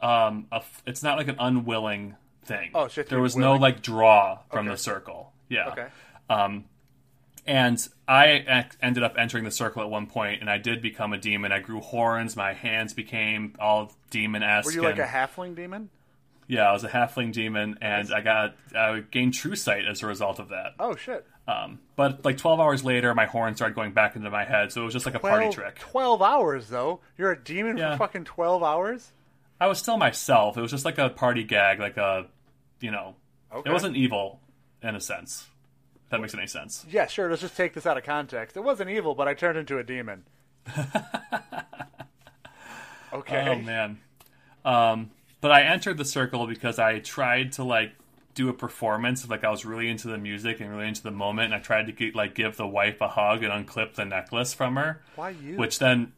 um, 0.00 0.46
a 0.50 0.62
it's 0.86 1.02
not 1.02 1.18
like 1.18 1.28
an 1.28 1.36
unwilling 1.38 2.16
thing. 2.46 2.70
Oh, 2.74 2.88
so 2.88 3.00
you 3.00 3.00
have 3.00 3.06
to 3.06 3.10
there 3.10 3.20
was 3.20 3.36
no 3.36 3.54
like 3.56 3.82
draw 3.82 4.38
from 4.50 4.66
Okay. 4.66 4.74
the 4.74 4.78
circle. 4.78 5.32
Yeah. 5.48 5.68
Okay. 5.68 5.86
Um, 6.30 6.64
And 7.46 7.86
I 8.08 8.66
ended 8.82 9.04
up 9.04 9.14
entering 9.18 9.44
the 9.44 9.50
circle 9.52 9.82
at 9.82 9.88
one 9.90 10.06
point, 10.06 10.40
and 10.40 10.50
I 10.50 10.58
did 10.58 10.82
become 10.82 11.12
a 11.12 11.18
demon. 11.18 11.52
I 11.52 11.60
grew 11.60 11.80
horns. 11.80 12.34
My 12.36 12.54
hands 12.54 12.92
became 12.92 13.54
all 13.60 13.92
demon 14.10 14.42
esque. 14.42 14.66
Were 14.66 14.72
you 14.72 14.82
like 14.82 14.98
a 14.98 15.04
halfling 15.06 15.54
demon? 15.54 15.90
Yeah, 16.48 16.68
I 16.68 16.72
was 16.72 16.82
a 16.84 16.88
halfling 16.88 17.32
demon, 17.32 17.78
and 17.80 18.12
I 18.12 18.20
got 18.20 18.54
I 18.76 19.00
gained 19.10 19.34
true 19.34 19.54
sight 19.56 19.84
as 19.86 20.02
a 20.02 20.06
result 20.06 20.38
of 20.40 20.48
that. 20.48 20.74
Oh 20.80 20.96
shit. 20.96 21.24
Um, 21.48 21.78
but 21.94 22.24
like 22.24 22.38
12 22.38 22.58
hours 22.58 22.84
later, 22.84 23.14
my 23.14 23.26
horns 23.26 23.58
started 23.58 23.76
going 23.76 23.92
back 23.92 24.16
into 24.16 24.30
my 24.30 24.44
head, 24.44 24.72
so 24.72 24.80
it 24.82 24.84
was 24.84 24.92
just 24.94 25.06
like 25.06 25.14
a 25.14 25.20
party 25.20 25.48
trick. 25.50 25.78
Twelve 25.78 26.20
hours 26.22 26.68
though. 26.68 26.98
You're 27.16 27.30
a 27.30 27.38
demon 27.38 27.76
Yeah. 27.76 27.92
for 27.92 27.98
fucking 27.98 28.24
twelve 28.24 28.64
hours. 28.64 29.12
I 29.60 29.68
was 29.68 29.78
still 29.78 29.96
myself. 29.96 30.58
It 30.58 30.60
was 30.60 30.72
just 30.72 30.84
like 30.84 30.98
a 30.98 31.08
party 31.10 31.44
gag, 31.44 31.78
like 31.78 31.96
a, 31.96 32.26
you 32.80 32.90
know, 32.90 33.14
Okay. 33.52 33.70
it 33.70 33.72
wasn't 33.72 33.96
evil 33.96 34.40
in 34.82 34.94
a 34.94 35.00
sense. 35.00 35.46
If 36.04 36.10
that 36.10 36.20
makes 36.20 36.34
any 36.34 36.46
sense. 36.46 36.84
Yeah, 36.88 37.06
sure. 37.06 37.28
Let's 37.28 37.42
just 37.42 37.56
take 37.56 37.74
this 37.74 37.86
out 37.86 37.96
of 37.98 38.04
context. 38.04 38.56
It 38.56 38.62
wasn't 38.62 38.90
evil, 38.90 39.14
but 39.14 39.26
I 39.28 39.34
turned 39.34 39.58
into 39.58 39.78
a 39.78 39.82
demon. 39.84 40.24
okay. 43.12 43.48
Oh 43.48 43.56
man. 43.60 43.98
Um, 44.64 45.10
but 45.40 45.50
I 45.50 45.62
entered 45.62 45.96
the 45.98 46.04
circle 46.04 46.46
because 46.46 46.78
I 46.78 46.98
tried 47.00 47.52
to 47.52 47.64
like 47.64 47.92
do 48.34 48.48
a 48.48 48.52
performance. 48.52 49.28
Like 49.28 49.44
I 49.44 49.50
was 49.50 49.64
really 49.64 49.88
into 49.88 50.08
the 50.08 50.18
music 50.18 50.60
and 50.60 50.70
really 50.70 50.88
into 50.88 51.02
the 51.02 51.10
moment, 51.10 51.46
and 51.46 51.54
I 51.54 51.58
tried 51.58 51.86
to 51.86 51.92
get, 51.92 52.14
like 52.14 52.34
give 52.34 52.56
the 52.56 52.66
wife 52.66 53.00
a 53.00 53.08
hug 53.08 53.42
and 53.42 53.52
unclip 53.66 53.94
the 53.94 54.04
necklace 54.04 54.54
from 54.54 54.76
her. 54.76 55.02
Why 55.14 55.30
you? 55.30 55.56
Which 55.56 55.78
then, 55.78 56.12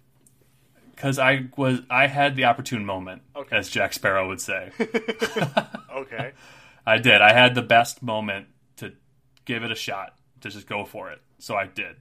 because 0.98 1.20
I 1.20 1.46
was, 1.56 1.80
I 1.88 2.08
had 2.08 2.34
the 2.34 2.46
opportune 2.46 2.84
moment, 2.84 3.22
Okay. 3.36 3.56
as 3.56 3.68
Jack 3.70 3.92
Sparrow 3.92 4.26
would 4.26 4.40
say. 4.40 4.72
okay. 5.94 6.32
I 6.84 6.98
did. 6.98 7.20
I 7.20 7.32
had 7.32 7.54
the 7.54 7.62
best 7.62 8.02
moment 8.02 8.48
to 8.78 8.92
give 9.44 9.62
it 9.62 9.70
a 9.70 9.76
shot, 9.76 10.16
to 10.40 10.50
just 10.50 10.66
go 10.66 10.84
for 10.84 11.12
it. 11.12 11.20
So 11.38 11.54
I 11.54 11.66
did. 11.66 11.94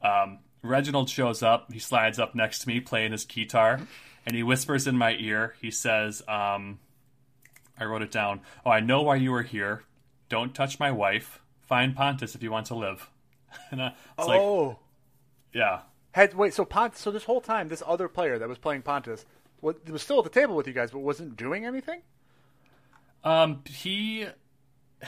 Um, 0.00 0.38
Reginald 0.62 1.10
shows 1.10 1.42
up. 1.42 1.70
He 1.70 1.78
slides 1.78 2.18
up 2.18 2.34
next 2.34 2.60
to 2.60 2.68
me 2.68 2.80
playing 2.80 3.12
his 3.12 3.26
guitar, 3.26 3.80
and 4.24 4.34
he 4.34 4.42
whispers 4.42 4.86
in 4.86 4.96
my 4.96 5.12
ear. 5.12 5.54
He 5.60 5.70
says, 5.70 6.22
um, 6.26 6.78
I 7.78 7.84
wrote 7.84 8.00
it 8.00 8.12
down. 8.12 8.40
Oh, 8.64 8.70
I 8.70 8.80
know 8.80 9.02
why 9.02 9.16
you 9.16 9.30
were 9.32 9.42
here. 9.42 9.82
Don't 10.30 10.54
touch 10.54 10.80
my 10.80 10.90
wife. 10.90 11.42
Find 11.66 11.94
Pontus 11.94 12.34
if 12.34 12.42
you 12.42 12.50
want 12.50 12.68
to 12.68 12.76
live. 12.76 13.10
and 13.70 13.82
I, 13.82 13.88
it's 14.18 14.26
like, 14.26 14.40
oh, 14.40 14.78
yeah, 15.52 15.80
had 16.12 16.34
wait. 16.34 16.54
So 16.54 16.64
Pontus. 16.64 17.00
So 17.00 17.10
this 17.10 17.24
whole 17.24 17.40
time, 17.40 17.68
this 17.68 17.82
other 17.86 18.08
player 18.08 18.38
that 18.38 18.48
was 18.48 18.58
playing 18.58 18.82
Pontus 18.82 19.26
was, 19.60 19.76
was 19.88 20.02
still 20.02 20.18
at 20.18 20.24
the 20.24 20.30
table 20.30 20.54
with 20.54 20.66
you 20.66 20.72
guys, 20.72 20.90
but 20.90 21.00
wasn't 21.00 21.36
doing 21.36 21.64
anything. 21.66 22.02
Um, 23.24 23.62
he 23.66 24.26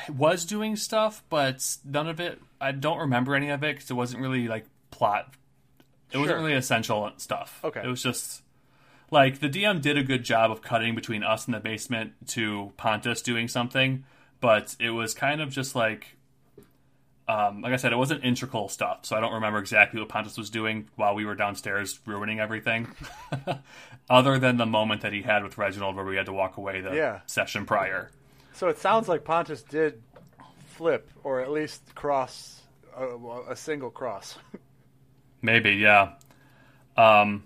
was 0.09 0.44
doing 0.44 0.76
stuff, 0.76 1.22
but 1.28 1.76
none 1.85 2.09
of 2.09 2.20
it. 2.20 2.40
I 2.60 2.72
don't 2.72 2.98
remember 2.98 3.35
any 3.35 3.51
of 3.51 3.62
it 3.62 3.76
because 3.76 3.90
it 3.90 3.94
wasn't 3.94 4.22
really 4.22 4.48
like 4.48 4.66
plot. 4.90 5.35
It 6.12 6.18
wasn't 6.18 6.39
really 6.39 6.55
essential 6.55 7.10
stuff. 7.16 7.60
Okay. 7.64 7.82
it 7.82 7.89
was 7.89 8.02
just 8.02 8.43
like 9.10 9.40
the 9.40 9.48
DM 9.48 9.82
did 9.82 9.98
a 9.98 10.02
good 10.02 10.24
job 10.24 10.51
of 10.51 10.62
cutting 10.62 10.94
between 10.94 11.22
us 11.22 11.47
in 11.47 11.52
the 11.52 11.60
basement 11.60 12.12
to 12.28 12.72
Pontus 12.76 13.20
doing 13.20 13.48
something, 13.48 14.05
but 14.40 14.76
it 14.78 14.90
was 14.90 15.14
kind 15.14 15.40
of 15.40 15.51
just 15.51 15.74
like. 15.74 16.16
Um, 17.26 17.62
like 17.62 17.72
I 17.72 17.76
said, 17.76 17.92
it 17.92 17.96
wasn't 17.96 18.22
integral 18.22 18.68
stuff, 18.68 19.06
so 19.06 19.16
I 19.16 19.20
don't 19.20 19.32
remember 19.32 19.59
exactly 19.59 19.98
what 19.98 20.10
Pontus 20.10 20.36
was 20.36 20.51
doing 20.51 20.88
while 20.96 21.14
we 21.14 21.24
were 21.24 21.34
downstairs 21.34 21.98
ruining 22.05 22.38
everything. 22.38 22.88
Other 24.10 24.38
than 24.38 24.59
the 24.59 24.66
moment 24.66 25.01
that 25.01 25.12
he 25.14 25.22
had 25.22 25.42
with 25.42 25.56
Reginald, 25.56 25.96
where 25.96 26.05
we 26.05 26.16
had 26.16 26.26
to 26.26 26.32
walk 26.34 26.59
away 26.59 26.82
the 26.82 26.94
Yeah. 26.94 27.20
session 27.26 27.64
prior. 27.64 28.10
So 28.52 28.68
it 28.68 28.78
sounds 28.78 29.09
like 29.09 29.24
Pontus 29.24 29.62
did 29.62 30.02
flip, 30.66 31.10
or 31.22 31.40
at 31.40 31.51
least 31.51 31.94
cross 31.94 32.60
a, 32.96 33.16
a 33.48 33.56
single 33.56 33.90
cross. 33.90 34.36
Maybe, 35.42 35.72
yeah. 35.76 36.12
Um, 36.96 37.44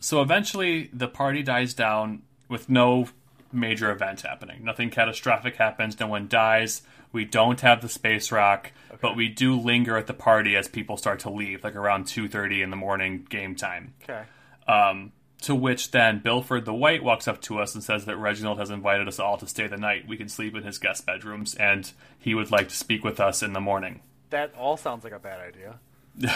so 0.00 0.22
eventually, 0.22 0.88
the 0.92 1.08
party 1.08 1.42
dies 1.42 1.74
down 1.74 2.22
with 2.48 2.68
no 2.70 3.08
major 3.52 3.90
event 3.90 4.22
happening. 4.22 4.64
Nothing 4.64 4.90
catastrophic 4.90 5.56
happens. 5.56 5.98
No 6.00 6.06
one 6.08 6.28
dies. 6.28 6.82
We 7.16 7.24
don't 7.24 7.62
have 7.62 7.80
the 7.80 7.88
space 7.88 8.30
rock, 8.30 8.72
but 9.00 9.16
we 9.16 9.30
do 9.30 9.58
linger 9.58 9.96
at 9.96 10.06
the 10.06 10.12
party 10.12 10.54
as 10.54 10.68
people 10.68 10.98
start 10.98 11.20
to 11.20 11.30
leave, 11.30 11.64
like 11.64 11.74
around 11.74 12.06
two 12.06 12.28
thirty 12.28 12.60
in 12.60 12.68
the 12.68 12.76
morning, 12.76 13.26
game 13.30 13.54
time. 13.54 13.94
okay. 14.02 14.24
Um, 14.68 15.12
to 15.40 15.54
which 15.54 15.92
then 15.92 16.20
Bilford 16.20 16.66
the 16.66 16.74
Wight 16.74 17.02
walks 17.02 17.26
up 17.26 17.40
to 17.42 17.58
us 17.58 17.74
and 17.74 17.82
says 17.82 18.04
that 18.04 18.18
Reginald 18.18 18.58
has 18.58 18.68
invited 18.68 19.08
us 19.08 19.18
all 19.18 19.38
to 19.38 19.46
stay 19.46 19.66
the 19.66 19.78
night. 19.78 20.06
We 20.06 20.18
can 20.18 20.28
sleep 20.28 20.54
in 20.54 20.62
his 20.62 20.76
guest 20.76 21.06
bedrooms, 21.06 21.54
and 21.54 21.90
he 22.18 22.34
would 22.34 22.50
like 22.50 22.68
to 22.68 22.76
speak 22.76 23.02
with 23.02 23.18
us 23.18 23.42
in 23.42 23.54
the 23.54 23.62
morning. 23.62 24.02
That 24.28 24.52
all 24.54 24.76
sounds 24.76 25.02
like 25.02 25.14
a 25.14 25.18
bad 25.18 25.40
idea. 25.40 25.78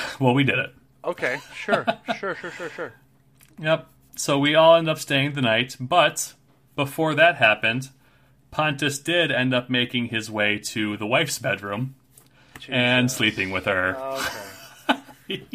well, 0.18 0.32
we 0.32 0.44
did 0.44 0.58
it. 0.58 0.74
Okay, 1.04 1.40
sure, 1.54 1.84
sure, 2.18 2.34
sure, 2.36 2.52
sure, 2.52 2.70
sure. 2.70 2.92
Yep. 3.58 3.86
So 4.16 4.38
we 4.38 4.54
all 4.54 4.76
end 4.76 4.88
up 4.88 4.98
staying 4.98 5.34
the 5.34 5.42
night, 5.42 5.76
but 5.78 6.32
before 6.74 7.14
that 7.16 7.36
happened, 7.36 7.90
Pontus 8.50 8.98
did 8.98 9.30
end 9.30 9.54
up 9.54 9.70
making 9.70 10.06
his 10.06 10.30
way 10.30 10.58
to 10.58 10.96
the 10.96 11.06
wife's 11.06 11.38
bedroom 11.38 11.94
and 12.68 13.10
sleeping 13.10 13.50
with 13.50 13.64
her. 13.66 13.96
Okay. 13.96 15.46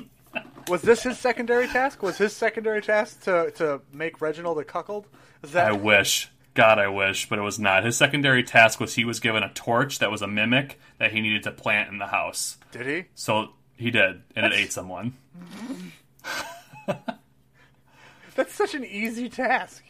Was 0.68 0.82
this 0.82 1.04
his 1.04 1.20
secondary 1.20 1.68
task? 1.68 2.02
Was 2.02 2.18
his 2.18 2.34
secondary 2.34 2.82
task 2.82 3.22
to, 3.24 3.52
to 3.52 3.82
make 3.94 4.20
Reginald 4.22 4.58
a 4.58 4.64
cuckold? 4.64 5.06
That 5.42 5.68
I 5.68 5.72
wish. 5.74 6.30
God, 6.56 6.80
I 6.80 6.88
wish, 6.88 7.30
but 7.30 7.38
it 7.38 7.44
was 7.44 7.60
not. 7.60 7.84
His 7.84 7.98
secondary 7.98 8.42
task 8.42 8.80
was 8.80 8.96
he 8.96 9.06
was 9.06 9.20
given 9.20 9.44
a 9.44 9.50
torch 9.54 10.00
that 10.00 10.10
was 10.10 10.22
a 10.22 10.28
mimic 10.28 10.80
that 10.98 11.12
he 11.12 11.22
needed 11.22 11.44
to 11.44 11.52
plant 11.52 11.92
in 11.92 11.98
the 12.00 12.08
house. 12.08 12.58
did 12.72 12.88
he? 12.88 13.06
So 13.14 13.50
he 13.76 13.92
did, 13.92 14.24
and 14.36 14.46
it 14.46 14.54
ate 14.54 14.72
someone. 14.72 15.14
That's 18.36 18.54
such 18.54 18.74
an 18.74 18.86
easy 18.86 19.30
task. 19.30 19.84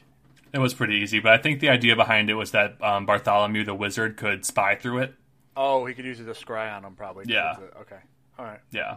It 0.56 0.60
was 0.60 0.74
pretty 0.74 0.96
easy, 0.96 1.20
but 1.20 1.34
I 1.34 1.38
think 1.38 1.60
the 1.60 1.68
idea 1.68 1.98
behind 1.98 2.30
it 2.30 2.36
was 2.36 2.52
that 2.52 2.82
um, 2.82 3.06
Bartholomew 3.06 3.66
the 3.66 3.76
wizard 3.76 4.16
could 4.16 4.46
spy 4.46 4.76
through 4.76 5.00
it. 5.00 5.14
Oh, 5.58 5.86
he 5.86 5.94
could 5.94 6.06
use 6.06 6.22
it 6.22 6.24
to 6.26 6.32
scry 6.32 6.74
on 6.74 6.86
him, 6.86 6.96
probably. 6.96 7.26
Yeah. 7.28 7.58
Okay. 7.82 7.98
All 8.40 8.46
right. 8.46 8.62
Yeah. 8.72 8.96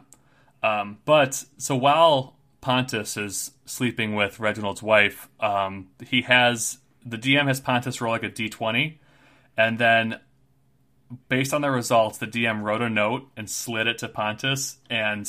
Um, 0.62 0.98
but 1.04 1.44
so 1.56 1.74
while 1.74 2.36
Pontus 2.60 3.16
is 3.16 3.50
sleeping 3.64 4.14
with 4.14 4.38
Reginald's 4.38 4.84
wife, 4.84 5.28
um, 5.40 5.88
he 6.06 6.22
has 6.22 6.78
the 7.04 7.18
DM 7.18 7.48
has 7.48 7.60
Pontus 7.60 8.00
roll 8.00 8.12
like 8.12 8.22
a 8.22 8.30
d20, 8.30 8.98
and 9.56 9.80
then 9.80 10.20
based 11.28 11.52
on 11.52 11.60
the 11.60 11.72
results, 11.72 12.18
the 12.18 12.28
DM 12.28 12.62
wrote 12.62 12.82
a 12.82 12.88
note 12.88 13.28
and 13.36 13.50
slid 13.50 13.88
it 13.88 13.98
to 13.98 14.08
Pontus. 14.08 14.78
And 14.88 15.28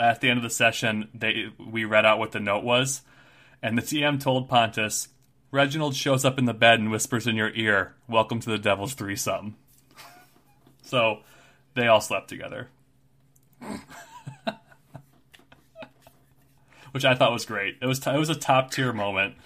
at 0.00 0.22
the 0.22 0.30
end 0.30 0.38
of 0.38 0.42
the 0.42 0.48
session, 0.48 1.10
they 1.12 1.48
we 1.58 1.84
read 1.84 2.06
out 2.06 2.18
what 2.18 2.32
the 2.32 2.40
note 2.40 2.64
was, 2.64 3.02
and 3.62 3.76
the 3.76 3.82
DM 3.82 4.18
told 4.18 4.48
Pontus, 4.48 5.08
"Reginald 5.56 5.96
shows 5.96 6.24
up 6.26 6.38
in 6.38 6.44
the 6.44 6.52
bed 6.52 6.78
and 6.80 6.90
whispers 6.90 7.26
in 7.26 7.34
your 7.34 7.50
ear, 7.54 7.94
"Welcome 8.06 8.40
to 8.40 8.50
the 8.50 8.58
Devil's 8.58 8.92
Threesome." 8.92 9.56
so 10.82 11.20
they 11.72 11.86
all 11.86 12.02
slept 12.02 12.28
together. 12.28 12.68
which 16.92 17.06
I 17.06 17.14
thought 17.14 17.32
was 17.32 17.46
great. 17.46 17.78
It 17.80 17.86
was 17.86 17.98
t- 17.98 18.10
it 18.10 18.18
was 18.18 18.28
a 18.28 18.34
top 18.34 18.70
tier 18.70 18.92
moment. 18.92 19.36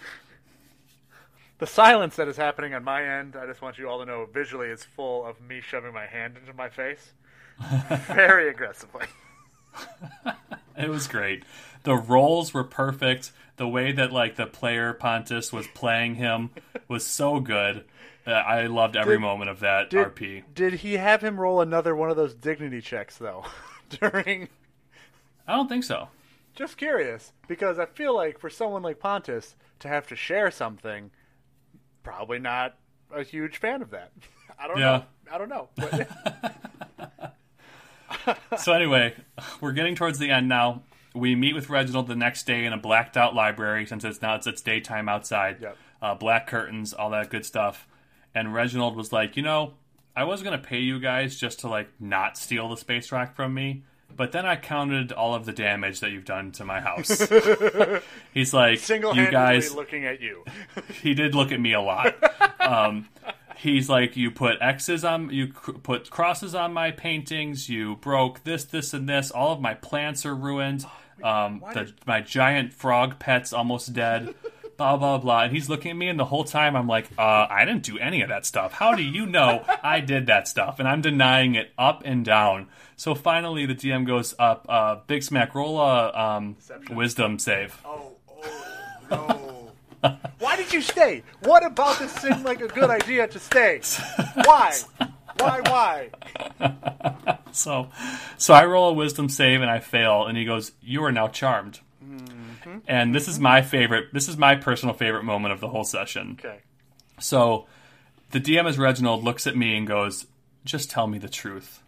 The 1.58 1.66
silence 1.68 2.16
that 2.16 2.26
is 2.26 2.36
happening 2.36 2.74
on 2.74 2.82
my 2.82 3.04
end, 3.04 3.36
I 3.36 3.46
just 3.46 3.62
want 3.62 3.78
you 3.78 3.88
all 3.88 4.00
to 4.00 4.04
know 4.04 4.26
visually 4.26 4.66
is 4.66 4.82
full 4.82 5.24
of 5.24 5.40
me 5.40 5.60
shoving 5.60 5.94
my 5.94 6.06
hand 6.06 6.36
into 6.36 6.52
my 6.52 6.68
face 6.68 7.12
very 8.08 8.48
aggressively. 8.48 9.06
It 10.80 10.88
was 10.88 11.08
great. 11.08 11.44
The 11.82 11.94
roles 11.96 12.54
were 12.54 12.64
perfect. 12.64 13.32
The 13.60 13.68
way 13.68 13.92
that 13.92 14.10
like 14.10 14.36
the 14.36 14.46
player 14.46 14.94
Pontus 14.94 15.52
was 15.52 15.66
playing 15.74 16.14
him 16.14 16.48
was 16.88 17.04
so 17.04 17.40
good. 17.40 17.84
Uh, 18.26 18.30
I 18.30 18.68
loved 18.68 18.96
every 18.96 19.16
Did- 19.16 19.20
moment 19.20 19.50
of 19.50 19.60
that 19.60 19.90
Did, 19.90 20.06
RP. 20.14 20.44
did 20.54 20.72
he 20.72 20.94
have 20.94 21.20
him 21.22 21.38
roll 21.38 21.60
another 21.60 21.94
one 21.94 22.08
of 22.08 22.16
those 22.16 22.32
dignity 22.34 22.80
checks 22.80 23.18
though? 23.18 23.44
During 23.90 24.48
I 25.46 25.56
don't 25.56 25.68
think 25.68 25.84
so. 25.84 26.08
just 26.54 26.78
curious 26.78 27.34
because 27.48 27.78
I 27.78 27.84
feel 27.84 28.14
like 28.16 28.38
for 28.38 28.48
someone 28.48 28.80
like 28.82 28.98
Pontus 28.98 29.56
to 29.80 29.88
have 29.88 30.06
to 30.06 30.16
share 30.16 30.50
something, 30.50 31.10
probably 32.02 32.38
not 32.38 32.76
a 33.14 33.22
huge 33.22 33.58
fan 33.58 33.82
of 33.82 33.90
that. 33.90 34.10
I 34.58 34.68
don't 34.68 34.78
Yeah. 34.78 34.84
know. 34.96 35.04
I 35.34 35.36
don't 35.36 35.48
know. 35.50 35.68
So 38.58 38.72
anyway, 38.72 39.14
we're 39.60 39.72
getting 39.72 39.94
towards 39.94 40.18
the 40.18 40.30
end 40.30 40.48
now. 40.48 40.82
We 41.14 41.34
meet 41.34 41.54
with 41.54 41.68
Reginald 41.68 42.06
the 42.06 42.16
next 42.16 42.46
day 42.46 42.64
in 42.64 42.72
a 42.72 42.78
blacked 42.78 43.16
out 43.16 43.34
library 43.34 43.86
since 43.86 44.04
it's 44.04 44.22
now 44.22 44.36
it's, 44.36 44.46
it's 44.46 44.62
daytime 44.62 45.08
outside. 45.08 45.58
Yep. 45.60 45.76
Uh, 46.00 46.14
black 46.14 46.46
curtains, 46.46 46.92
all 46.92 47.10
that 47.10 47.30
good 47.30 47.44
stuff. 47.44 47.86
And 48.34 48.54
Reginald 48.54 48.96
was 48.96 49.12
like, 49.12 49.36
you 49.36 49.42
know, 49.42 49.74
I 50.14 50.24
was 50.24 50.42
gonna 50.42 50.58
pay 50.58 50.80
you 50.80 51.00
guys 51.00 51.36
just 51.36 51.60
to 51.60 51.68
like 51.68 51.88
not 51.98 52.36
steal 52.38 52.68
the 52.68 52.76
space 52.76 53.10
rock 53.12 53.34
from 53.34 53.54
me, 53.54 53.82
but 54.16 54.32
then 54.32 54.46
I 54.46 54.56
counted 54.56 55.12
all 55.12 55.34
of 55.34 55.46
the 55.46 55.52
damage 55.52 56.00
that 56.00 56.10
you've 56.10 56.24
done 56.24 56.52
to 56.52 56.64
my 56.64 56.80
house. 56.80 57.28
He's 58.34 58.52
like, 58.54 58.78
single 58.78 59.14
you 59.14 59.30
guys 59.30 59.74
looking 59.74 60.04
at 60.04 60.20
you. 60.20 60.44
he 61.02 61.14
did 61.14 61.34
look 61.34 61.52
at 61.52 61.60
me 61.60 61.72
a 61.72 61.80
lot. 61.80 62.14
Um, 62.60 63.08
he's 63.56 63.88
like, 63.88 64.16
you 64.16 64.30
put 64.30 64.58
X's 64.60 65.04
on, 65.04 65.30
you 65.30 65.48
cr- 65.48 65.72
put 65.72 66.10
crosses 66.10 66.54
on 66.54 66.72
my 66.72 66.90
paintings. 66.90 67.68
You 67.68 67.96
broke 67.96 68.44
this, 68.44 68.64
this, 68.64 68.92
and 68.92 69.08
this. 69.08 69.30
All 69.30 69.52
of 69.52 69.60
my 69.60 69.74
plants 69.74 70.24
are 70.26 70.34
ruined. 70.34 70.84
Um, 71.22 71.62
the, 71.72 71.92
my 72.06 72.20
giant 72.20 72.72
frog 72.72 73.18
pet's 73.18 73.52
almost 73.52 73.92
dead. 73.92 74.34
Blah 74.76 74.96
blah 74.96 75.18
blah. 75.18 75.42
And 75.42 75.52
he's 75.52 75.68
looking 75.68 75.90
at 75.90 75.96
me, 75.98 76.08
and 76.08 76.18
the 76.18 76.24
whole 76.24 76.44
time 76.44 76.74
I'm 76.74 76.86
like, 76.86 77.06
uh, 77.18 77.46
I 77.50 77.66
didn't 77.66 77.82
do 77.82 77.98
any 77.98 78.22
of 78.22 78.30
that 78.30 78.46
stuff. 78.46 78.72
How 78.72 78.94
do 78.94 79.02
you 79.02 79.26
know 79.26 79.62
I 79.82 80.00
did 80.00 80.28
that 80.28 80.48
stuff? 80.48 80.78
And 80.78 80.88
I'm 80.88 81.02
denying 81.02 81.54
it 81.54 81.70
up 81.76 82.00
and 82.06 82.24
down. 82.24 82.66
So 82.96 83.14
finally, 83.14 83.66
the 83.66 83.74
DM 83.74 84.06
goes 84.06 84.34
up. 84.38 84.64
Uh, 84.70 84.96
Big 85.06 85.22
Smack, 85.22 85.54
roll 85.54 85.78
a 85.78 86.18
um, 86.18 86.56
wisdom 86.88 87.38
save. 87.38 87.78
Oh, 87.84 88.12
oh 89.10 89.70
no. 90.02 90.16
Why 90.38 90.56
did 90.56 90.72
you 90.72 90.80
stay? 90.80 91.24
What 91.42 91.62
about 91.62 91.98
this 91.98 92.12
seemed 92.12 92.44
like 92.44 92.62
a 92.62 92.68
good 92.68 92.88
idea 92.88 93.28
to 93.28 93.38
stay? 93.38 93.82
Why? 94.44 94.74
Why, 95.40 96.10
why? 96.60 97.36
So, 97.52 97.90
so 98.36 98.54
I 98.54 98.64
roll 98.64 98.90
a 98.90 98.92
wisdom 98.92 99.28
save 99.28 99.60
and 99.60 99.68
I 99.68 99.80
fail, 99.80 100.26
and 100.26 100.38
he 100.38 100.44
goes, 100.44 100.70
"You 100.80 101.02
are 101.04 101.10
now 101.10 101.26
charmed." 101.26 101.80
And 102.86 103.14
this 103.14 103.26
is 103.26 103.40
my 103.40 103.62
favorite. 103.62 104.12
This 104.12 104.28
is 104.28 104.36
my 104.36 104.54
personal 104.54 104.94
favorite 104.94 105.24
moment 105.24 105.52
of 105.52 105.60
the 105.60 105.68
whole 105.68 105.84
session. 105.84 106.36
Okay. 106.38 106.60
So, 107.18 107.66
the 108.30 108.40
DM 108.40 108.68
as 108.68 108.78
Reginald 108.78 109.24
looks 109.24 109.46
at 109.46 109.56
me 109.56 109.76
and 109.76 109.86
goes, 109.86 110.26
"Just 110.64 110.90
tell 110.90 111.06
me 111.06 111.18
the 111.18 111.28
truth." 111.28 111.82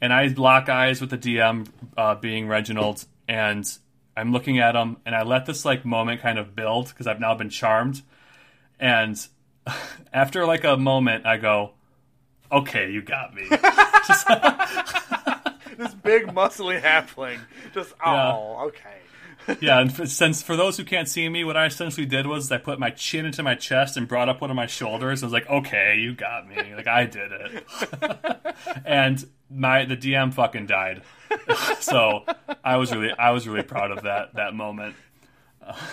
And 0.00 0.12
I 0.12 0.26
lock 0.26 0.68
eyes 0.68 1.00
with 1.00 1.10
the 1.10 1.18
DM, 1.18 1.68
uh, 1.96 2.16
being 2.16 2.48
Reginald, 2.48 3.04
and 3.28 3.66
I'm 4.16 4.32
looking 4.32 4.58
at 4.58 4.74
him, 4.74 4.96
and 5.06 5.14
I 5.14 5.22
let 5.22 5.46
this 5.46 5.64
like 5.64 5.84
moment 5.84 6.20
kind 6.20 6.38
of 6.38 6.56
build 6.56 6.88
because 6.88 7.06
I've 7.06 7.20
now 7.20 7.34
been 7.34 7.50
charmed. 7.50 8.02
And 8.80 9.24
after 10.12 10.44
like 10.46 10.64
a 10.64 10.76
moment, 10.76 11.26
I 11.26 11.36
go, 11.36 11.72
"Okay, 12.50 12.90
you 12.90 13.02
got 13.02 13.34
me." 13.34 13.44
This 15.76 15.94
big 15.94 16.28
muscly 16.28 16.80
halfling. 16.80 17.38
Just, 17.74 17.94
oh, 18.04 18.68
okay. 18.68 19.58
yeah, 19.60 19.78
and 19.78 19.92
for, 19.94 20.06
since 20.06 20.42
for 20.42 20.56
those 20.56 20.76
who 20.76 20.84
can't 20.84 21.08
see 21.08 21.28
me, 21.28 21.44
what 21.44 21.56
I 21.56 21.66
essentially 21.66 22.06
did 22.06 22.26
was 22.26 22.50
I 22.50 22.58
put 22.58 22.78
my 22.78 22.90
chin 22.90 23.26
into 23.26 23.42
my 23.42 23.54
chest 23.54 23.96
and 23.96 24.08
brought 24.08 24.28
up 24.28 24.40
one 24.40 24.50
of 24.50 24.56
my 24.56 24.66
shoulders. 24.66 25.22
I 25.22 25.26
was 25.26 25.32
like, 25.32 25.48
"Okay, 25.48 25.98
you 25.98 26.14
got 26.14 26.48
me. 26.48 26.74
Like 26.74 26.86
I 26.86 27.04
did 27.04 27.30
it." 27.30 27.64
and 28.84 29.24
my 29.50 29.84
the 29.84 29.96
DM 29.96 30.32
fucking 30.32 30.66
died. 30.66 31.02
so 31.80 32.24
I 32.64 32.76
was 32.76 32.92
really 32.92 33.12
I 33.12 33.32
was 33.32 33.46
really 33.46 33.62
proud 33.62 33.90
of 33.90 34.04
that 34.04 34.34
that 34.34 34.54
moment. 34.54 34.96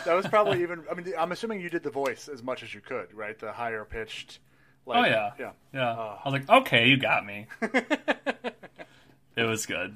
That 0.06 0.14
was 0.14 0.28
probably 0.28 0.62
even. 0.62 0.84
I 0.90 0.94
mean, 0.94 1.14
I'm 1.18 1.32
assuming 1.32 1.60
you 1.60 1.70
did 1.70 1.84
the 1.84 1.92
voice 1.92 2.30
as 2.30 2.42
much 2.42 2.64
as 2.64 2.74
you 2.74 2.80
could, 2.80 3.14
right? 3.14 3.38
The 3.38 3.52
higher 3.52 3.84
pitched. 3.84 4.40
Like, 4.86 4.98
Oh 5.00 5.10
yeah, 5.10 5.32
yeah. 5.40 5.52
yeah. 5.74 5.92
I 5.92 6.30
was 6.30 6.34
like, 6.34 6.50
"Okay, 6.50 6.88
you 6.88 6.98
got 6.98 7.26
me." 7.26 7.48
it 9.36 9.44
was 9.44 9.66
good. 9.66 9.96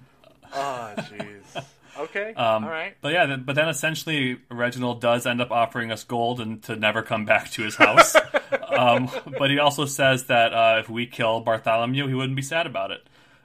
Oh, 0.54 0.94
jeez. 0.98 1.64
Okay. 1.98 2.34
Um, 2.38 2.64
All 2.64 2.70
right. 2.70 2.96
But 3.02 3.14
yeah, 3.14 3.36
but 3.38 3.56
then 3.56 3.70
essentially 3.70 4.40
Reginald 4.52 5.02
does 5.02 5.26
end 5.26 5.42
up 5.42 5.50
offering 5.52 5.92
us 5.92 6.04
gold 6.04 6.40
and 6.40 6.62
to 6.64 6.76
never 6.76 7.02
come 7.02 7.26
back 7.26 7.50
to 7.52 7.64
his 7.64 7.76
house. 7.76 8.16
um, 8.70 9.10
but 9.40 9.50
he 9.50 9.58
also 9.58 9.86
says 9.86 10.26
that 10.26 10.54
uh, 10.54 10.78
if 10.80 10.90
we 10.90 11.08
kill 11.08 11.40
Bartholomew, 11.42 12.08
he 12.08 12.14
wouldn't 12.14 12.36
be 12.36 12.44
sad 12.44 12.68
about 12.68 12.92
it, 12.92 13.02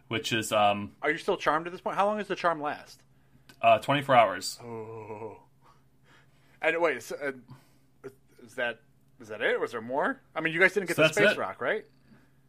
which 0.08 0.32
is 0.34 0.52
um, 0.52 0.92
Are 1.00 1.10
you 1.10 1.16
still 1.16 1.38
charmed 1.38 1.66
at 1.66 1.72
this 1.72 1.80
point? 1.80 1.96
How 1.96 2.04
long 2.06 2.18
does 2.18 2.28
the 2.28 2.36
charm 2.36 2.60
last? 2.60 3.00
uh, 3.62 3.78
24 3.78 4.14
hours. 4.16 4.58
Oh. 4.62 5.38
And 6.60 6.80
wait, 6.80 7.02
so, 7.02 7.16
uh, 7.24 8.08
is 8.44 8.54
that 8.56 8.80
is 9.22 9.28
that 9.28 9.40
it? 9.40 9.58
Was 9.60 9.72
there 9.72 9.80
more? 9.80 10.20
I 10.34 10.40
mean, 10.40 10.52
you 10.52 10.60
guys 10.60 10.74
didn't 10.74 10.88
get 10.88 10.96
So 10.96 11.02
the 11.02 11.12
space 11.12 11.30
it. 11.32 11.38
rock, 11.38 11.60
right? 11.60 11.84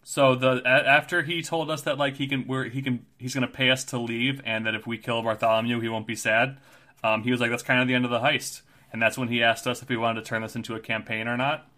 So 0.04 0.36
the 0.36 0.62
a- 0.66 0.88
after 0.88 1.22
he 1.22 1.42
told 1.42 1.72
us 1.72 1.84
that 1.84 1.98
like 1.98 2.16
he 2.18 2.28
can 2.28 2.46
we're, 2.48 2.66
he 2.66 2.82
can 2.82 3.06
he's 3.18 3.34
going 3.34 3.48
to 3.48 3.54
pay 3.54 3.70
us 3.70 3.84
to 3.86 3.98
leave, 4.00 4.42
and 4.46 4.66
that 4.66 4.76
if 4.76 4.86
we 4.86 4.98
kill 4.98 5.22
Bartholomew, 5.24 5.80
he 5.80 5.88
won't 5.88 6.08
be 6.08 6.16
sad. 6.16 6.58
Um, 7.04 7.24
he 7.24 7.32
was 7.32 7.40
like, 7.40 7.50
that's 7.52 7.64
kind 7.64 7.80
of 7.82 7.88
the 7.88 7.94
end 7.94 8.04
of 8.06 8.12
the 8.12 8.20
heist, 8.20 8.62
and 8.92 9.02
that's 9.02 9.18
when 9.18 9.28
he 9.30 9.42
asked 9.44 9.66
us 9.68 9.82
if 9.82 9.90
we 9.90 9.96
wanted 9.98 10.22
to 10.22 10.28
turn 10.28 10.42
this 10.42 10.56
into 10.56 10.76
a 10.76 10.80
campaign 10.80 11.28
or 11.28 11.38
not. 11.38 11.70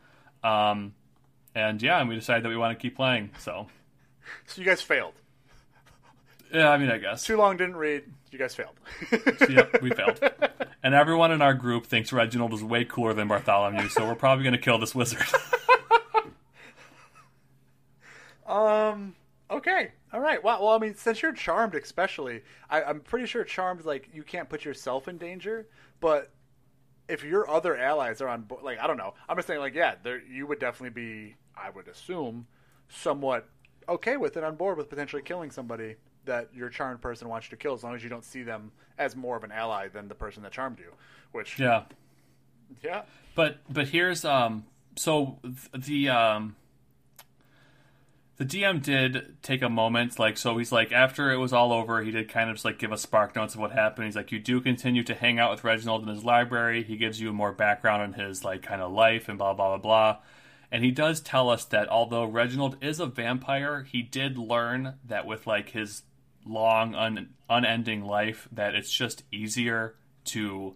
Um, 0.43 0.93
and 1.53 1.81
yeah, 1.81 1.99
and 1.99 2.09
we 2.09 2.15
decided 2.15 2.43
that 2.43 2.49
we 2.49 2.57
want 2.57 2.77
to 2.77 2.81
keep 2.81 2.95
playing. 2.95 3.29
So 3.39 3.67
So 4.47 4.61
you 4.61 4.65
guys 4.67 4.81
failed. 4.81 5.13
yeah, 6.53 6.69
I 6.69 6.77
mean, 6.77 6.89
I 6.89 6.97
guess. 6.97 7.23
Too 7.23 7.37
long 7.37 7.57
didn't 7.57 7.75
read. 7.75 8.03
You 8.35 8.39
guys 8.39 8.53
failed. 8.53 8.75
yep, 9.49 9.81
we 9.81 9.91
failed. 9.95 10.19
And 10.83 10.93
everyone 10.93 11.31
in 11.31 11.41
our 11.41 11.53
group 11.53 11.85
thinks 11.85 12.11
Reginald 12.11 12.53
is 12.53 12.61
way 12.61 12.83
cooler 12.83 13.13
than 13.13 13.29
Bartholomew, 13.29 13.87
so 13.87 14.05
we're 14.05 14.15
probably 14.15 14.43
going 14.43 14.51
to 14.55 14.59
kill 14.59 14.77
this 14.77 14.93
wizard. 14.93 15.23
Um. 18.45 19.15
Okay. 19.49 19.91
All 20.13 20.19
right. 20.19 20.41
Well, 20.43 20.63
well, 20.63 20.73
I 20.73 20.77
mean, 20.77 20.93
since 20.93 21.23
you're 21.23 21.33
charmed, 21.33 21.73
especially, 21.73 22.43
I, 22.69 22.83
I'm 22.83 22.99
pretty 22.99 23.25
sure 23.25 23.43
charmed 23.43 23.83
like 23.85 24.07
you 24.13 24.21
can't 24.21 24.47
put 24.47 24.63
yourself 24.63 25.07
in 25.07 25.17
danger. 25.17 25.67
But 25.99 26.31
if 27.09 27.23
your 27.23 27.49
other 27.49 27.75
allies 27.75 28.21
are 28.21 28.27
on 28.27 28.43
board, 28.43 28.61
like 28.61 28.77
I 28.79 28.85
don't 28.85 28.97
know, 28.97 29.15
I'm 29.27 29.35
just 29.35 29.47
saying, 29.47 29.61
like 29.61 29.73
yeah, 29.73 29.95
there 30.03 30.21
you 30.21 30.45
would 30.45 30.59
definitely 30.59 30.91
be, 30.91 31.35
I 31.57 31.71
would 31.71 31.87
assume, 31.87 32.45
somewhat 32.87 33.49
okay 33.89 34.15
with 34.15 34.37
it, 34.37 34.43
on 34.43 34.55
board 34.57 34.77
with 34.77 34.89
potentially 34.89 35.23
killing 35.23 35.49
somebody 35.49 35.95
that 36.25 36.49
your 36.53 36.69
charmed 36.69 37.01
person 37.01 37.29
wants 37.29 37.47
you 37.47 37.51
to 37.51 37.57
kill, 37.57 37.73
as 37.73 37.83
long 37.83 37.95
as 37.95 38.03
you 38.03 38.09
don't 38.09 38.25
see 38.25 38.43
them 38.43 38.71
as 38.97 39.15
more 39.15 39.37
of 39.37 39.43
an 39.43 39.51
ally 39.51 39.87
than 39.87 40.07
the 40.07 40.15
person 40.15 40.43
that 40.43 40.51
charmed 40.51 40.79
you. 40.79 40.91
Which 41.31 41.59
yeah. 41.59 41.83
yeah. 42.83 43.03
But 43.35 43.57
but 43.69 43.89
here's 43.89 44.23
um 44.25 44.65
so 44.95 45.39
th- 45.43 45.85
the 45.85 46.09
um 46.09 46.55
the 48.37 48.45
DM 48.45 48.81
did 48.81 49.41
take 49.41 49.61
a 49.61 49.69
moment 49.69 50.19
like 50.19 50.37
so 50.37 50.57
he's 50.57 50.71
like 50.71 50.91
after 50.91 51.31
it 51.31 51.37
was 51.37 51.53
all 51.53 51.71
over 51.71 52.01
he 52.01 52.11
did 52.11 52.29
kind 52.29 52.49
of 52.49 52.55
just 52.55 52.65
like 52.65 52.79
give 52.79 52.91
us 52.91 53.01
spark 53.01 53.35
notes 53.35 53.55
of 53.55 53.61
what 53.61 53.71
happened 53.71 54.05
he's 54.05 54.15
like 54.15 54.31
you 54.31 54.39
do 54.39 54.59
continue 54.59 55.03
to 55.03 55.15
hang 55.15 55.39
out 55.39 55.51
with 55.51 55.63
Reginald 55.63 56.03
in 56.03 56.09
his 56.09 56.23
library 56.23 56.83
he 56.83 56.97
gives 56.97 57.21
you 57.21 57.31
more 57.31 57.51
background 57.51 58.01
on 58.01 58.13
his 58.13 58.43
like 58.43 58.61
kind 58.61 58.81
of 58.81 58.91
life 58.91 59.29
and 59.29 59.37
blah 59.37 59.53
blah 59.53 59.77
blah 59.77 59.77
blah 59.77 60.17
and 60.71 60.83
he 60.83 60.91
does 60.91 61.21
tell 61.21 61.49
us 61.49 61.63
that 61.65 61.87
although 61.87 62.25
Reginald 62.25 62.77
is 62.81 62.99
a 62.99 63.05
vampire 63.05 63.83
he 63.83 64.01
did 64.01 64.37
learn 64.37 64.95
that 65.05 65.25
with 65.25 65.47
like 65.47 65.69
his 65.69 66.03
long 66.45 66.95
un- 66.95 67.29
unending 67.49 68.03
life 68.03 68.47
that 68.51 68.75
it's 68.75 68.91
just 68.91 69.23
easier 69.31 69.95
to 70.25 70.75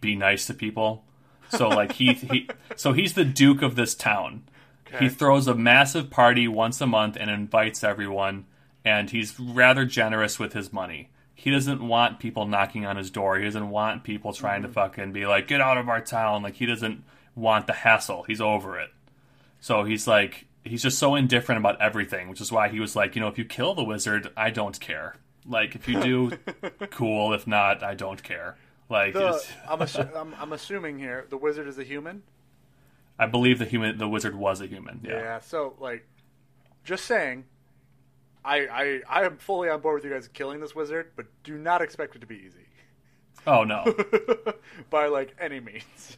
be 0.00 0.14
nice 0.14 0.46
to 0.46 0.54
people 0.54 1.04
so 1.50 1.68
like 1.68 1.92
he 1.92 2.12
he 2.14 2.48
so 2.76 2.92
he's 2.92 3.14
the 3.14 3.24
duke 3.24 3.62
of 3.62 3.76
this 3.76 3.94
town. 3.94 4.44
He 5.00 5.08
throws 5.08 5.48
a 5.48 5.56
massive 5.56 6.08
party 6.08 6.46
once 6.46 6.80
a 6.80 6.86
month 6.86 7.16
and 7.18 7.28
invites 7.28 7.82
everyone 7.82 8.46
and 8.84 9.10
he's 9.10 9.40
rather 9.40 9.84
generous 9.84 10.38
with 10.38 10.52
his 10.52 10.72
money. 10.72 11.10
He 11.34 11.50
doesn't 11.50 11.84
want 11.84 12.20
people 12.20 12.46
knocking 12.46 12.86
on 12.86 12.96
his 12.96 13.10
door. 13.10 13.36
He 13.36 13.44
doesn't 13.44 13.70
want 13.70 14.04
people 14.04 14.32
trying 14.32 14.62
to 14.62 14.68
mm-hmm. 14.68 14.74
fucking 14.74 15.12
be 15.12 15.26
like 15.26 15.48
get 15.48 15.60
out 15.60 15.78
of 15.78 15.88
our 15.88 16.00
town. 16.00 16.44
Like 16.44 16.54
he 16.54 16.66
doesn't 16.66 17.02
want 17.34 17.66
the 17.66 17.72
hassle. 17.72 18.22
He's 18.22 18.40
over 18.40 18.78
it. 18.78 18.90
So 19.58 19.82
he's 19.82 20.06
like 20.06 20.46
he's 20.64 20.82
just 20.82 20.98
so 20.98 21.14
indifferent 21.14 21.58
about 21.60 21.80
everything, 21.80 22.28
which 22.28 22.40
is 22.40 22.50
why 22.50 22.68
he 22.68 22.80
was 22.80 22.96
like, 22.96 23.14
you 23.14 23.20
know, 23.20 23.28
if 23.28 23.38
you 23.38 23.44
kill 23.44 23.74
the 23.74 23.84
wizard, 23.84 24.32
I 24.36 24.50
don't 24.50 24.78
care. 24.80 25.16
Like 25.46 25.74
if 25.74 25.86
you 25.88 26.00
do, 26.02 26.30
cool. 26.90 27.32
If 27.34 27.46
not, 27.46 27.82
I 27.82 27.94
don't 27.94 28.22
care. 28.22 28.56
Like 28.88 29.12
The, 29.12 29.42
I'm, 29.68 29.78
assu- 29.80 30.16
I'm 30.16 30.34
I'm 30.38 30.52
assuming 30.52 30.98
here 30.98 31.26
the 31.28 31.36
wizard 31.36 31.68
is 31.68 31.78
a 31.78 31.84
human. 31.84 32.22
I 33.18 33.26
believe 33.26 33.58
the 33.58 33.64
human, 33.64 33.98
the 33.98 34.08
wizard 34.08 34.34
was 34.34 34.60
a 34.60 34.66
human. 34.66 35.00
Yeah. 35.04 35.18
Yeah. 35.18 35.40
So 35.40 35.74
like, 35.78 36.06
just 36.82 37.04
saying, 37.04 37.44
I 38.44 38.66
I 38.66 39.00
I 39.08 39.24
am 39.24 39.36
fully 39.36 39.68
on 39.68 39.80
board 39.80 39.96
with 40.02 40.04
you 40.10 40.16
guys 40.16 40.28
killing 40.28 40.60
this 40.60 40.74
wizard, 40.74 41.12
but 41.14 41.26
do 41.42 41.56
not 41.58 41.82
expect 41.82 42.16
it 42.16 42.20
to 42.20 42.26
be 42.26 42.36
easy 42.36 42.66
Oh 43.46 43.64
no, 43.64 43.84
by 44.90 45.06
like 45.08 45.36
any 45.38 45.60
means. 45.60 46.16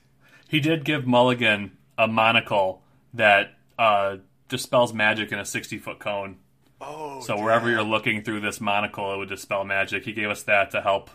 he 0.48 0.60
did 0.60 0.84
give 0.84 1.06
Mulligan 1.06 1.76
a 1.98 2.06
monocle 2.06 2.82
that 3.14 3.54
uh, 3.78 4.18
dispels 4.48 4.92
magic 4.92 5.32
in 5.32 5.38
a 5.38 5.44
sixty 5.44 5.78
foot 5.78 5.98
cone. 5.98 6.38
Oh. 6.80 7.20
So 7.20 7.40
wherever 7.40 7.70
you're 7.70 7.82
looking 7.82 8.22
through 8.22 8.40
this 8.40 8.60
monocle, 8.60 9.12
it 9.14 9.16
would 9.18 9.28
dispel 9.28 9.64
magic. 9.64 10.04
He 10.04 10.12
gave 10.12 10.28
us 10.28 10.42
that 10.44 10.70
to 10.72 10.82
help 10.82 11.10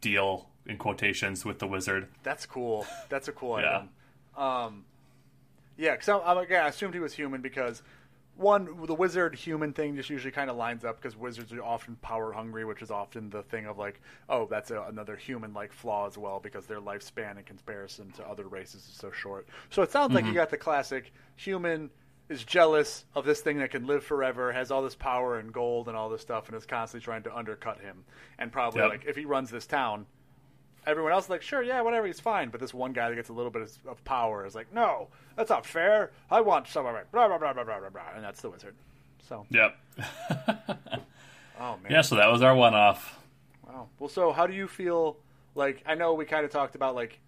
deal 0.00 0.48
in 0.66 0.76
quotations 0.76 1.44
with 1.44 1.58
the 1.58 1.66
wizard. 1.66 2.08
That's 2.22 2.44
cool. 2.46 2.86
That's 3.08 3.26
a 3.28 3.32
cool 3.32 3.58
Yeah. 3.60 3.76
item. 3.78 3.88
Um, 4.36 4.84
yeah, 5.78 5.92
because 5.92 6.08
I'm, 6.10 6.20
I'm, 6.24 6.38
again, 6.38 6.62
I 6.64 6.68
assumed 6.68 6.92
he 6.94 7.00
was 7.00 7.14
human 7.14 7.40
because 7.40 7.82
one, 8.36 8.68
the 8.86 8.94
wizard 8.94 9.34
human 9.34 9.72
thing 9.72 9.96
just 9.96 10.10
usually 10.10 10.30
kind 10.30 10.50
of 10.50 10.56
lines 10.56 10.84
up 10.84 11.00
because 11.00 11.16
wizards 11.16 11.52
are 11.54 11.62
often 11.62 11.96
power 12.02 12.30
hungry, 12.32 12.64
which 12.66 12.82
is 12.82 12.90
often 12.90 13.30
the 13.30 13.42
thing 13.44 13.66
of 13.66 13.78
like, 13.78 14.00
oh, 14.28 14.46
that's 14.46 14.70
a, 14.70 14.82
another 14.82 15.16
human 15.16 15.54
like 15.54 15.72
flaw 15.72 16.06
as 16.06 16.18
well 16.18 16.38
because 16.38 16.66
their 16.66 16.80
lifespan 16.80 17.38
in 17.38 17.44
comparison 17.44 18.10
to 18.12 18.24
other 18.28 18.46
races 18.46 18.86
is 18.86 18.94
so 18.94 19.10
short. 19.10 19.48
So 19.70 19.82
it 19.82 19.90
sounds 19.90 20.12
like 20.14 20.26
you 20.26 20.34
got 20.34 20.50
the 20.50 20.56
classic 20.58 21.12
human 21.36 21.90
is 22.28 22.44
jealous 22.44 23.04
of 23.14 23.24
this 23.24 23.40
thing 23.40 23.58
that 23.58 23.70
can 23.70 23.86
live 23.86 24.04
forever, 24.04 24.52
has 24.52 24.70
all 24.70 24.82
this 24.82 24.94
power 24.94 25.38
and 25.38 25.52
gold 25.52 25.88
and 25.88 25.96
all 25.96 26.08
this 26.10 26.20
stuff, 26.20 26.48
and 26.48 26.56
is 26.56 26.66
constantly 26.66 27.04
trying 27.04 27.22
to 27.22 27.34
undercut 27.36 27.80
him. 27.80 28.04
And 28.38 28.52
probably 28.52 28.80
Yep. 28.82 28.90
like 28.90 29.04
if 29.06 29.16
he 29.16 29.24
runs 29.24 29.50
this 29.50 29.66
town, 29.66 30.06
everyone 30.86 31.12
else 31.12 31.24
is 31.24 31.30
like, 31.30 31.42
sure, 31.42 31.62
yeah, 31.62 31.80
whatever, 31.80 32.06
he's 32.06 32.20
fine. 32.20 32.50
But 32.50 32.60
this 32.60 32.74
one 32.74 32.92
guy 32.92 33.08
that 33.08 33.14
gets 33.16 33.28
a 33.30 33.32
little 33.32 33.50
bit 33.50 33.62
of, 33.62 33.78
of 33.86 34.04
power 34.04 34.44
is 34.46 34.54
like, 34.54 34.72
no, 34.74 35.08
that's 35.36 35.50
not 35.50 35.64
fair. 35.64 36.10
I 36.30 36.40
want 36.42 36.68
some 36.68 36.84
of 36.86 36.94
it. 36.96 37.06
Blah 37.12 37.28
blah 37.28 37.38
blah 37.38 37.52
blah 37.54 37.64
blah 37.64 37.80
blah 37.80 37.88
blah. 37.90 38.02
And 38.14 38.22
that's 38.24 38.40
the 38.42 38.50
wizard. 38.50 38.74
So, 39.28 39.46
Yep. 39.50 39.76
oh 41.60 41.76
man, 41.82 41.90
Yeah. 41.90 42.02
So 42.02 42.16
that 42.16 42.30
was 42.30 42.42
our 42.42 42.54
one 42.54 42.74
off. 42.74 43.18
wow. 43.66 43.88
Well, 43.98 44.08
so 44.08 44.32
how 44.32 44.46
do 44.46 44.54
you 44.54 44.68
feel? 44.68 45.16
Like, 45.54 45.82
I 45.86 45.94
know 45.96 46.14
we 46.14 46.24
kind 46.24 46.44
of 46.44 46.50
talked 46.52 46.74
about 46.76 46.94
like 46.94 47.18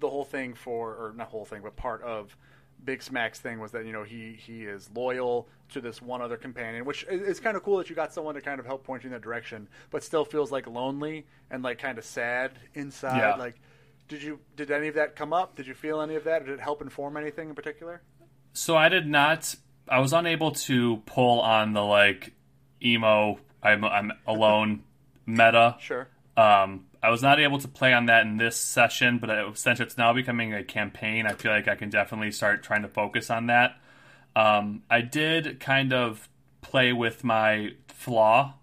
the 0.00 0.08
whole 0.08 0.24
thing 0.24 0.54
for, 0.54 0.90
or 0.92 1.12
not 1.16 1.28
whole 1.28 1.44
thing, 1.44 1.60
but 1.62 1.76
part 1.76 2.02
of 2.02 2.36
Big 2.84 3.02
Smack's 3.02 3.40
thing 3.40 3.58
was 3.60 3.72
that 3.72 3.86
you 3.86 3.92
know 3.92 4.02
he 4.02 4.32
he 4.32 4.64
is 4.64 4.90
loyal 4.94 5.48
to 5.70 5.80
this 5.80 6.02
one 6.02 6.20
other 6.20 6.36
companion, 6.36 6.84
which 6.84 7.04
is, 7.04 7.22
is 7.22 7.40
kind 7.40 7.56
of 7.56 7.62
cool 7.62 7.78
that 7.78 7.88
you 7.88 7.96
got 7.96 8.12
someone 8.12 8.34
to 8.34 8.40
kind 8.40 8.60
of 8.60 8.66
help 8.66 8.84
point 8.84 9.02
you 9.02 9.08
in 9.08 9.12
that 9.12 9.22
direction, 9.22 9.68
but 9.90 10.02
still 10.02 10.24
feels 10.24 10.52
like 10.52 10.66
lonely 10.66 11.26
and 11.50 11.62
like 11.62 11.78
kind 11.78 11.98
of 11.98 12.04
sad 12.04 12.52
inside. 12.74 13.18
Yeah. 13.18 13.34
Like, 13.36 13.60
did 14.08 14.22
you 14.22 14.38
did 14.56 14.70
any 14.70 14.88
of 14.88 14.94
that 14.94 15.16
come 15.16 15.32
up? 15.32 15.56
Did 15.56 15.66
you 15.66 15.74
feel 15.74 16.00
any 16.00 16.16
of 16.16 16.24
that? 16.24 16.42
Or 16.42 16.46
did 16.46 16.54
it 16.54 16.60
help 16.60 16.82
inform 16.82 17.16
anything 17.16 17.48
in 17.48 17.54
particular? 17.54 18.02
So 18.52 18.76
I 18.76 18.88
did 18.88 19.06
not. 19.06 19.54
I 19.88 19.98
was 20.00 20.12
unable 20.12 20.52
to 20.52 20.98
pull 21.06 21.40
on 21.40 21.72
the 21.72 21.82
like 21.82 22.32
emo. 22.82 23.38
I'm 23.62 23.84
I'm 23.84 24.12
alone 24.26 24.84
meta. 25.26 25.76
Sure. 25.80 26.08
Um, 26.36 26.86
I 27.04 27.10
was 27.10 27.20
not 27.20 27.38
able 27.38 27.58
to 27.58 27.68
play 27.68 27.92
on 27.92 28.06
that 28.06 28.22
in 28.24 28.38
this 28.38 28.56
session, 28.56 29.18
but 29.18 29.28
it, 29.28 29.58
since 29.58 29.78
it's 29.78 29.98
now 29.98 30.14
becoming 30.14 30.54
a 30.54 30.64
campaign, 30.64 31.26
I 31.26 31.34
feel 31.34 31.52
like 31.52 31.68
I 31.68 31.74
can 31.74 31.90
definitely 31.90 32.30
start 32.30 32.62
trying 32.62 32.80
to 32.80 32.88
focus 32.88 33.28
on 33.28 33.48
that. 33.48 33.76
Um, 34.34 34.84
I 34.88 35.02
did 35.02 35.60
kind 35.60 35.92
of 35.92 36.30
play 36.62 36.94
with 36.94 37.22
my 37.22 37.72
flaw. 37.88 38.54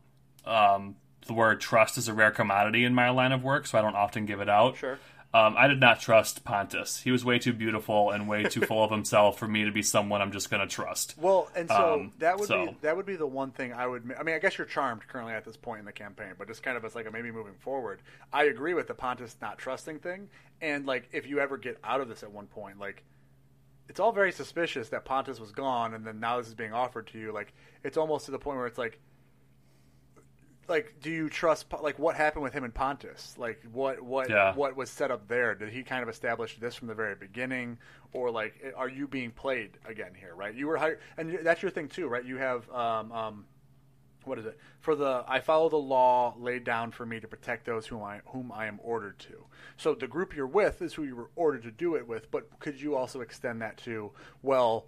Um, 0.43 0.95
the 1.27 1.33
word 1.33 1.61
trust 1.61 1.99
is 1.99 2.07
a 2.07 2.15
rare 2.15 2.31
commodity 2.31 2.83
in 2.83 2.95
my 2.95 3.11
line 3.11 3.31
of 3.31 3.43
work, 3.43 3.67
so 3.67 3.77
I 3.77 3.81
don't 3.83 3.95
often 3.95 4.25
give 4.25 4.41
it 4.41 4.49
out. 4.49 4.75
Sure. 4.75 4.97
Um, 5.33 5.55
I 5.57 5.67
did 5.67 5.79
not 5.79 6.01
trust 6.01 6.43
Pontus. 6.43 6.99
He 6.99 7.09
was 7.09 7.23
way 7.23 7.39
too 7.39 7.53
beautiful 7.53 8.11
and 8.11 8.27
way 8.27 8.43
too 8.43 8.61
full 8.61 8.83
of 8.83 8.91
himself 8.97 9.39
for 9.39 9.47
me 9.47 9.63
to 9.63 9.71
be 9.71 9.81
someone 9.81 10.21
I'm 10.21 10.33
just 10.33 10.49
going 10.49 10.59
to 10.59 10.67
trust. 10.67 11.15
Well, 11.17 11.49
and 11.55 11.69
so 11.69 11.93
Um, 11.93 12.11
that 12.19 12.37
would 12.37 12.47
so- 12.49 12.65
be 12.65 12.77
that 12.81 12.97
would 12.97 13.05
be 13.05 13.15
the 13.15 13.25
one 13.27 13.51
thing 13.51 13.71
I 13.71 13.87
would. 13.87 14.13
I 14.19 14.23
mean, 14.23 14.35
I 14.35 14.39
guess 14.39 14.57
you're 14.57 14.67
charmed 14.67 15.07
currently 15.07 15.33
at 15.33 15.45
this 15.45 15.55
point 15.55 15.79
in 15.79 15.85
the 15.85 15.93
campaign, 15.93 16.33
but 16.37 16.47
just 16.49 16.63
kind 16.63 16.75
of 16.75 16.83
as 16.83 16.95
like 16.95 17.07
a 17.07 17.11
maybe 17.11 17.31
moving 17.31 17.53
forward. 17.59 18.01
I 18.33 18.43
agree 18.43 18.73
with 18.73 18.87
the 18.87 18.93
Pontus 18.93 19.37
not 19.41 19.57
trusting 19.57 19.99
thing, 19.99 20.27
and 20.61 20.85
like 20.85 21.07
if 21.13 21.25
you 21.25 21.39
ever 21.39 21.57
get 21.57 21.77
out 21.81 22.01
of 22.01 22.09
this 22.09 22.23
at 22.23 22.31
one 22.31 22.47
point, 22.47 22.77
like 22.77 23.03
it's 23.87 24.01
all 24.01 24.11
very 24.11 24.33
suspicious 24.33 24.89
that 24.89 25.05
Pontus 25.05 25.39
was 25.39 25.51
gone, 25.53 25.93
and 25.93 26.05
then 26.05 26.19
now 26.19 26.37
this 26.39 26.47
is 26.47 26.55
being 26.55 26.73
offered 26.73 27.07
to 27.07 27.17
you. 27.17 27.31
Like 27.31 27.53
it's 27.85 27.95
almost 27.95 28.25
to 28.25 28.31
the 28.31 28.39
point 28.39 28.57
where 28.57 28.67
it's 28.67 28.77
like. 28.77 28.99
Like, 30.71 30.95
do 31.01 31.11
you 31.11 31.29
trust? 31.29 31.65
Like, 31.81 31.99
what 31.99 32.15
happened 32.15 32.43
with 32.43 32.53
him 32.53 32.63
and 32.63 32.73
Pontus? 32.73 33.35
Like, 33.37 33.61
what, 33.73 34.01
what, 34.01 34.29
Yeah. 34.29 34.55
what 34.55 34.75
was 34.77 34.89
set 34.89 35.11
up 35.11 35.27
there? 35.27 35.53
Did 35.53 35.69
he 35.69 35.83
kind 35.83 36.01
of 36.01 36.07
establish 36.07 36.57
this 36.59 36.75
from 36.75 36.87
the 36.87 36.95
very 36.95 37.13
beginning, 37.13 37.77
or 38.13 38.31
like, 38.31 38.73
are 38.77 38.87
you 38.87 39.07
being 39.07 39.31
played 39.31 39.71
again 39.85 40.13
here? 40.17 40.33
Right? 40.33 40.55
You 40.55 40.67
were 40.67 40.77
hired, 40.77 40.99
and 41.17 41.39
that's 41.43 41.61
your 41.61 41.71
thing 41.71 41.89
too, 41.89 42.07
right? 42.07 42.23
You 42.23 42.37
have, 42.37 42.69
um, 42.71 43.11
um, 43.11 43.45
what 44.23 44.39
is 44.39 44.45
it? 44.45 44.57
For 44.79 44.95
the 44.95 45.25
I 45.27 45.41
follow 45.41 45.67
the 45.67 45.75
law 45.75 46.35
laid 46.39 46.63
down 46.63 46.91
for 46.91 47.05
me 47.05 47.19
to 47.19 47.27
protect 47.27 47.65
those 47.65 47.87
whom 47.87 48.03
I 48.03 48.21
whom 48.27 48.51
I 48.51 48.67
am 48.67 48.79
ordered 48.81 49.19
to. 49.19 49.45
So 49.77 49.93
the 49.93 50.07
group 50.07 50.35
you're 50.35 50.47
with 50.47 50.81
is 50.81 50.93
who 50.93 51.03
you 51.03 51.15
were 51.15 51.31
ordered 51.35 51.63
to 51.63 51.71
do 51.71 51.95
it 51.95 52.07
with, 52.07 52.31
but 52.31 52.47
could 52.59 52.79
you 52.79 52.95
also 52.95 53.19
extend 53.21 53.61
that 53.61 53.77
to 53.79 54.11
well, 54.41 54.85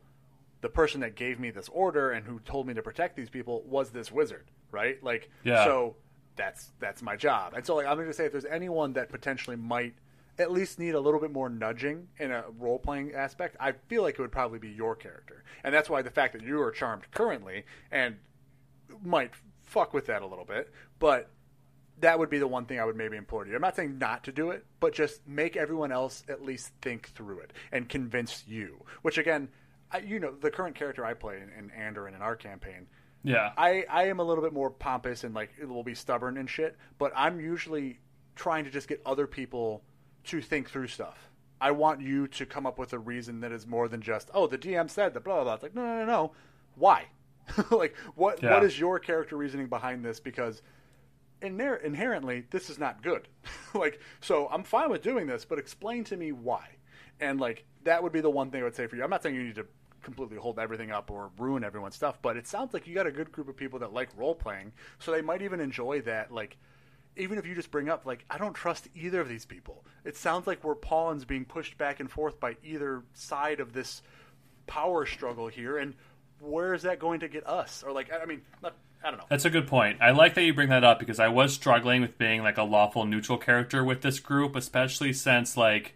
the 0.62 0.70
person 0.70 1.02
that 1.02 1.16
gave 1.16 1.40
me 1.42 1.52
this 1.52 1.68
order 1.70 2.12
and 2.12 2.26
who 2.26 2.40
told 2.40 2.68
me 2.68 2.74
to 2.74 2.82
protect 2.82 3.18
these 3.18 3.30
people 3.30 3.64
was 3.66 3.90
this 3.90 4.12
wizard, 4.14 4.46
right? 4.74 5.02
Like 5.04 5.30
Yeah. 5.44 5.64
so 5.64 5.96
that's 6.36 6.72
that's 6.80 7.02
my 7.02 7.16
job. 7.16 7.54
And 7.54 7.66
so 7.66 7.76
like 7.76 7.86
I'm 7.86 7.96
going 7.96 8.08
to 8.08 8.14
say 8.14 8.26
if 8.26 8.32
there's 8.32 8.46
anyone 8.46 8.94
that 8.94 9.10
potentially 9.10 9.56
might 9.56 9.94
at 10.40 10.52
least 10.52 10.80
need 10.80 10.96
a 10.96 11.00
little 11.00 11.20
bit 11.20 11.32
more 11.32 11.48
nudging 11.48 12.08
in 12.18 12.32
a 12.32 12.44
role 12.58 12.80
playing 12.80 13.14
aspect, 13.14 13.56
I 13.60 13.74
feel 13.88 14.02
like 14.02 14.16
it 14.16 14.22
would 14.22 14.32
probably 14.32 14.58
be 14.60 14.70
your 14.70 14.96
character. 14.96 15.44
And 15.64 15.74
that's 15.74 15.90
why 15.92 16.02
the 16.02 16.10
fact 16.10 16.34
that 16.34 16.42
you 16.42 16.60
are 16.62 16.72
charmed 16.72 17.04
currently 17.12 17.66
and 17.92 18.16
might 19.04 19.32
fuck 19.62 19.94
with 19.94 20.08
that 20.08 20.24
a 20.24 20.26
little 20.26 20.46
bit, 20.46 20.72
but 21.00 21.30
that 22.00 22.18
would 22.18 22.30
be 22.30 22.40
the 22.40 22.48
one 22.48 22.66
thing 22.66 22.80
I 22.80 22.86
would 22.86 22.96
maybe 22.96 23.16
implore 23.16 23.46
you. 23.46 23.54
I'm 23.56 23.62
not 23.62 23.76
saying 23.76 24.00
not 24.00 24.24
to 24.24 24.32
do 24.32 24.50
it, 24.50 24.66
but 24.80 24.94
just 24.94 25.26
make 25.28 25.56
everyone 25.56 25.92
else 25.92 26.24
at 26.28 26.44
least 26.44 26.72
think 26.82 27.10
through 27.10 27.40
it 27.40 27.54
and 27.72 27.88
convince 27.88 28.44
you. 28.48 28.84
Which 29.04 29.20
again, 29.20 29.50
I, 29.92 30.00
you 30.00 30.20
know, 30.20 30.32
the 30.34 30.50
current 30.50 30.76
character 30.76 31.06
I 31.06 31.14
play 31.14 31.38
in, 31.38 31.50
in 31.58 31.70
Andoran 31.70 32.16
in 32.16 32.22
our 32.24 32.36
campaign, 32.36 32.88
Yeah. 33.24 33.52
I, 33.58 33.86
I 33.90 34.04
am 34.08 34.20
a 34.20 34.24
little 34.24 34.44
bit 34.44 34.54
more 34.54 34.70
pompous 34.70 35.24
and 35.24 35.34
like 35.34 35.52
it 35.60 35.68
will 35.68 35.84
be 35.84 35.96
stubborn 35.96 36.38
and 36.38 36.50
shit, 36.50 36.78
but 36.98 37.12
I'm 37.16 37.40
usually 37.40 38.00
trying 38.36 38.66
to 38.66 38.70
just 38.72 38.88
get 38.88 39.02
other 39.06 39.28
people 39.28 39.82
to 40.26 40.42
think 40.42 40.70
through 40.70 40.88
stuff. 40.88 41.30
I 41.62 41.72
want 41.72 42.02
you 42.02 42.28
to 42.28 42.46
come 42.46 42.66
up 42.66 42.78
with 42.78 42.92
a 42.94 43.00
reason 43.00 43.40
that 43.42 43.52
is 43.54 43.66
more 43.66 43.88
than 43.88 44.02
just, 44.02 44.30
oh, 44.34 44.48
the 44.48 44.58
DM 44.58 44.90
said 44.90 45.14
the 45.14 45.20
blah 45.22 45.36
blah 45.36 45.44
blah. 45.46 45.54
It's 45.54 45.64
like, 45.64 45.76
no, 45.76 45.86
no, 45.86 46.00
no, 46.00 46.06
no. 46.06 46.32
Why? 46.76 47.06
like 47.72 47.96
what 48.16 48.42
Yeah. 48.44 48.54
what 48.56 48.64
is 48.64 48.78
your 48.80 49.00
character 49.00 49.38
reasoning 49.38 49.68
behind 49.68 50.04
this? 50.04 50.20
Because 50.20 50.62
inher- 51.42 51.82
inherently 51.84 52.46
this 52.52 52.70
is 52.70 52.80
not 52.80 53.02
good. 53.02 53.28
like 53.74 54.00
so 54.22 54.48
I'm 54.52 54.64
fine 54.64 54.90
with 54.90 55.02
doing 55.02 55.28
this, 55.28 55.46
but 55.46 55.60
explain 55.60 56.04
to 56.06 56.18
me 56.18 56.32
why. 56.32 56.68
And 57.20 57.40
like 57.40 57.66
that 57.84 58.02
would 58.04 58.12
be 58.12 58.22
the 58.22 58.30
one 58.30 58.50
thing 58.52 58.62
I 58.62 58.64
would 58.66 58.76
say 58.76 58.88
for 58.88 58.96
you. 58.96 59.04
I'm 59.04 59.10
not 59.10 59.24
saying 59.24 59.36
you 59.36 59.44
need 59.44 59.56
to 59.56 59.66
completely 60.04 60.38
hold 60.38 60.60
everything 60.60 60.92
up 60.92 61.10
or 61.10 61.32
ruin 61.38 61.64
everyone's 61.64 61.96
stuff, 61.96 62.20
but 62.22 62.38
it 62.38 62.48
sounds 62.48 62.74
like 62.74 62.88
you 62.88 62.94
got 62.94 63.08
a 63.08 63.12
good 63.12 63.32
group 63.32 63.48
of 63.48 63.58
people 63.58 63.80
that 63.80 63.94
like 63.94 64.10
role 64.16 64.36
playing, 64.36 64.72
so 65.00 65.12
they 65.12 65.22
might 65.22 65.42
even 65.42 65.60
enjoy 65.60 66.02
that 66.02 66.32
like 66.32 66.58
even 67.16 67.38
if 67.38 67.46
you 67.46 67.56
just 67.56 67.72
bring 67.72 67.90
up 67.90 68.06
like 68.06 68.26
I 68.30 68.38
don't 68.38 68.54
trust 68.54 68.88
either 68.96 69.22
of 69.22 69.30
these 69.30 69.46
people. 69.46 69.84
It 70.04 70.18
sounds 70.18 70.48
like 70.48 70.64
we're 70.64 70.76
pawns 70.76 71.26
being 71.26 71.46
pushed 71.46 71.78
back 71.78 72.00
and 72.00 72.10
forth 72.10 72.40
by 72.40 72.56
either 72.64 73.04
side 73.14 73.60
of 73.60 73.74
this 73.74 74.02
power 74.68 75.06
struggle 75.06 75.48
here 75.48 75.78
and 75.78 75.94
where 76.40 76.74
is 76.74 76.84
that 76.84 77.00
going 77.00 77.22
to 77.22 77.28
get 77.28 77.48
us? 77.48 77.84
Or 77.86 77.92
like 77.92 78.12
I 78.12 78.26
mean, 78.26 78.42
not, 78.62 78.76
I 79.04 79.10
don't 79.10 79.20
know. 79.20 79.26
That's 79.30 79.46
a 79.46 79.50
good 79.50 79.68
point. 79.68 80.00
I 80.02 80.12
like 80.12 80.34
that 80.36 80.44
you 80.44 80.54
bring 80.54 80.70
that 80.70 80.84
up 80.84 81.00
because 81.00 81.20
I 81.20 81.28
was 81.28 81.54
struggling 81.54 82.02
with 82.02 82.18
being 82.18 82.42
like 82.42 82.58
a 82.58 82.64
lawful 82.64 83.06
neutral 83.06 83.38
character 83.38 83.84
with 83.84 84.02
this 84.02 84.20
group, 84.20 84.56
especially 84.56 85.14
since 85.14 85.58
like 85.58 85.96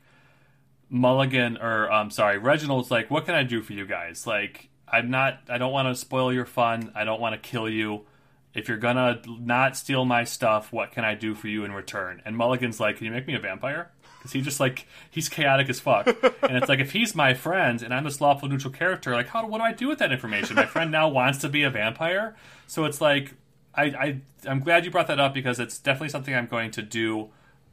Mulligan 0.89 1.57
or 1.57 1.91
um 1.91 2.11
sorry, 2.11 2.37
Reginald's 2.37 2.91
like, 2.91 3.11
what 3.11 3.25
can 3.25 3.35
I 3.35 3.43
do 3.43 3.61
for 3.61 3.73
you 3.73 3.85
guys? 3.85 4.25
Like, 4.25 4.69
I'm 4.87 5.09
not 5.09 5.39
I 5.49 5.57
don't 5.57 5.71
want 5.71 5.87
to 5.87 5.95
spoil 5.95 6.33
your 6.33 6.45
fun. 6.45 6.91
I 6.95 7.03
don't 7.03 7.19
want 7.19 7.41
to 7.41 7.49
kill 7.49 7.69
you. 7.69 8.05
If 8.53 8.67
you're 8.67 8.77
gonna 8.77 9.21
not 9.27 9.77
steal 9.77 10.05
my 10.05 10.23
stuff, 10.23 10.71
what 10.71 10.91
can 10.91 11.05
I 11.05 11.13
do 11.13 11.35
for 11.35 11.47
you 11.47 11.63
in 11.63 11.71
return? 11.71 12.21
And 12.25 12.35
Mulligan's 12.35 12.79
like, 12.79 12.97
can 12.97 13.05
you 13.05 13.11
make 13.11 13.27
me 13.27 13.35
a 13.35 13.39
vampire? 13.39 13.91
Because 14.17 14.31
he 14.31 14.41
just 14.41 14.59
like 14.59 14.87
he's 15.11 15.29
chaotic 15.29 15.69
as 15.69 15.79
fuck, 15.79 16.07
and 16.07 16.57
it's 16.57 16.67
like 16.67 16.79
if 16.79 16.91
he's 16.91 17.13
my 17.13 17.33
friend 17.33 17.83
and 17.83 17.93
I'm 17.93 18.03
this 18.03 18.19
lawful 18.19 18.49
neutral 18.49 18.73
character, 18.73 19.13
like 19.13 19.27
how 19.27 19.45
what 19.45 19.59
do 19.59 19.63
I 19.63 19.73
do 19.73 19.87
with 19.87 19.99
that 19.99 20.11
information? 20.11 20.55
My 20.55 20.65
friend 20.65 20.91
now 20.91 21.07
wants 21.07 21.37
to 21.39 21.49
be 21.49 21.63
a 21.63 21.69
vampire, 21.69 22.35
so 22.65 22.85
it's 22.85 22.99
like 22.99 23.35
I, 23.75 23.83
I 23.83 24.21
I'm 24.47 24.59
glad 24.61 24.85
you 24.85 24.91
brought 24.91 25.07
that 25.07 25.19
up 25.19 25.33
because 25.33 25.59
it's 25.59 25.77
definitely 25.77 26.09
something 26.09 26.33
I'm 26.33 26.47
going 26.47 26.71
to 26.71 26.81
do 26.81 27.29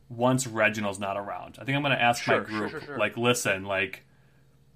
once 0.09 0.47
Reginald's 0.47 0.99
not 0.99 1.17
around. 1.17 1.59
I 1.61 1.65
think 1.65 1.77
I'm 1.77 1.83
going 1.83 1.97
to 1.97 2.03
ask 2.03 2.23
Sure, 2.23 2.41
my 2.43 2.45
group, 2.45 2.71
sure, 2.71 2.81
sure. 2.81 2.99
like, 2.99 3.17
listen, 3.17 3.65
like, 3.65 4.05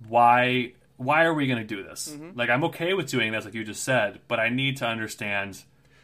why 0.08 0.72
why 0.96 1.24
are 1.24 1.34
we 1.34 1.46
going 1.46 1.58
to 1.60 1.64
do 1.64 1.82
this? 1.84 2.08
Mm-hmm. 2.12 2.36
Like, 2.36 2.50
I'm 2.50 2.64
okay 2.64 2.92
with 2.92 3.08
doing 3.08 3.30
this, 3.30 3.44
like 3.44 3.54
you 3.54 3.62
just 3.62 3.84
said, 3.84 4.18
but 4.26 4.40
I 4.40 4.48
need 4.48 4.78
to 4.78 4.86
understand 4.86 5.62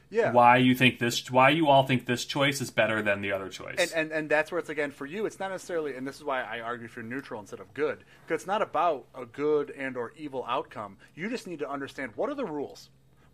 Yeah. 0.08 0.30
why 0.30 0.58
you 0.58 0.72
think 0.76 1.00
this, 1.00 1.28
why 1.32 1.48
you 1.50 1.66
all 1.68 1.84
think 1.84 2.06
this 2.06 2.24
choice 2.24 2.60
is 2.60 2.70
better 2.70 3.02
than 3.02 3.20
the 3.20 3.32
other 3.32 3.48
choice. 3.48 3.74
and, 3.78 3.90
and 3.92 4.12
and 4.12 4.28
that's 4.30 4.52
where 4.52 4.60
it's 4.60 4.68
again 4.68 4.92
for 4.92 5.04
you. 5.04 5.26
It's 5.26 5.40
not 5.40 5.50
necessarily, 5.50 5.96
and 5.96 6.06
this 6.06 6.14
is 6.16 6.22
why 6.24 6.42
I 6.42 6.60
argue 6.60 6.86
for 6.86 7.02
neutral 7.02 7.40
instead 7.40 7.58
of 7.58 7.74
good, 7.74 8.04
because 8.24 8.42
it's 8.42 8.46
not 8.46 8.62
about 8.62 9.06
a 9.16 9.26
good 9.26 9.70
and 9.72 9.96
or 9.96 10.12
evil 10.16 10.44
outcome. 10.46 10.96
You 11.16 11.28
just 11.28 11.48
need 11.48 11.58
to 11.58 11.68
understand 11.68 12.12
what 12.14 12.30
are 12.30 12.34
the 12.36 12.44
rules, 12.46 12.88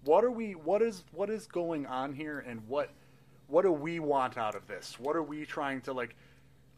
what 0.05 0.25
are 0.25 0.31
we, 0.31 0.53
what 0.55 0.81
is 0.81 1.05
what 1.13 1.29
is 1.29 1.47
going 1.47 1.85
on 1.85 2.15
here, 2.15 2.39
and 2.39 2.67
what 2.69 2.89
what 3.51 3.63
do 3.63 3.73
we 3.73 4.01
want 4.01 4.39
out 4.39 4.55
of 4.55 4.67
this? 4.67 4.97
What 4.99 5.17
are 5.17 5.23
we 5.23 5.45
trying 5.45 5.81
to 5.83 5.93
like? 5.93 6.15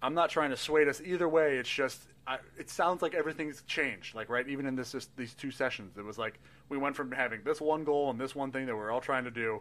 I'm 0.03 0.15
not 0.15 0.31
trying 0.31 0.51
to 0.51 0.57
sway 0.57 0.89
us 0.89 1.01
either 1.05 1.29
way. 1.29 1.59
It's 1.59 1.71
just 1.71 2.07
I, 2.27 2.39
it 2.59 2.71
sounds 2.71 3.03
like 3.03 3.15
everything's 3.15 3.63
changed. 3.63 4.15
Like 4.15 4.29
right, 4.29 4.49
even 4.49 4.67
in 4.67 4.77
this, 4.77 4.93
this 4.93 5.09
these 5.17 5.35
two 5.35 5.51
sessions, 5.51 5.97
it 5.97 6.05
was 6.05 6.19
like 6.19 6.39
we 6.69 6.79
went 6.79 6.97
from 6.97 7.13
having 7.13 7.43
this 7.45 7.61
one 7.61 7.85
goal 7.85 8.11
and 8.11 8.19
this 8.19 8.35
one 8.35 8.53
thing 8.53 8.67
that 8.67 8.77
we're 8.77 8.91
all 8.91 9.01
trying 9.01 9.25
to 9.25 9.31
do, 9.31 9.61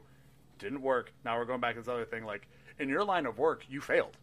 didn't 0.60 0.82
work. 0.82 1.12
Now 1.26 1.38
we're 1.38 1.46
going 1.46 1.60
back 1.60 1.76
to 1.76 1.82
this 1.82 1.88
other 1.88 2.06
thing. 2.06 2.26
Like 2.26 2.48
in 2.80 2.88
your 2.88 3.04
line 3.04 3.26
of 3.26 3.38
work, 3.38 3.66
you 3.70 3.82
failed, 3.82 4.18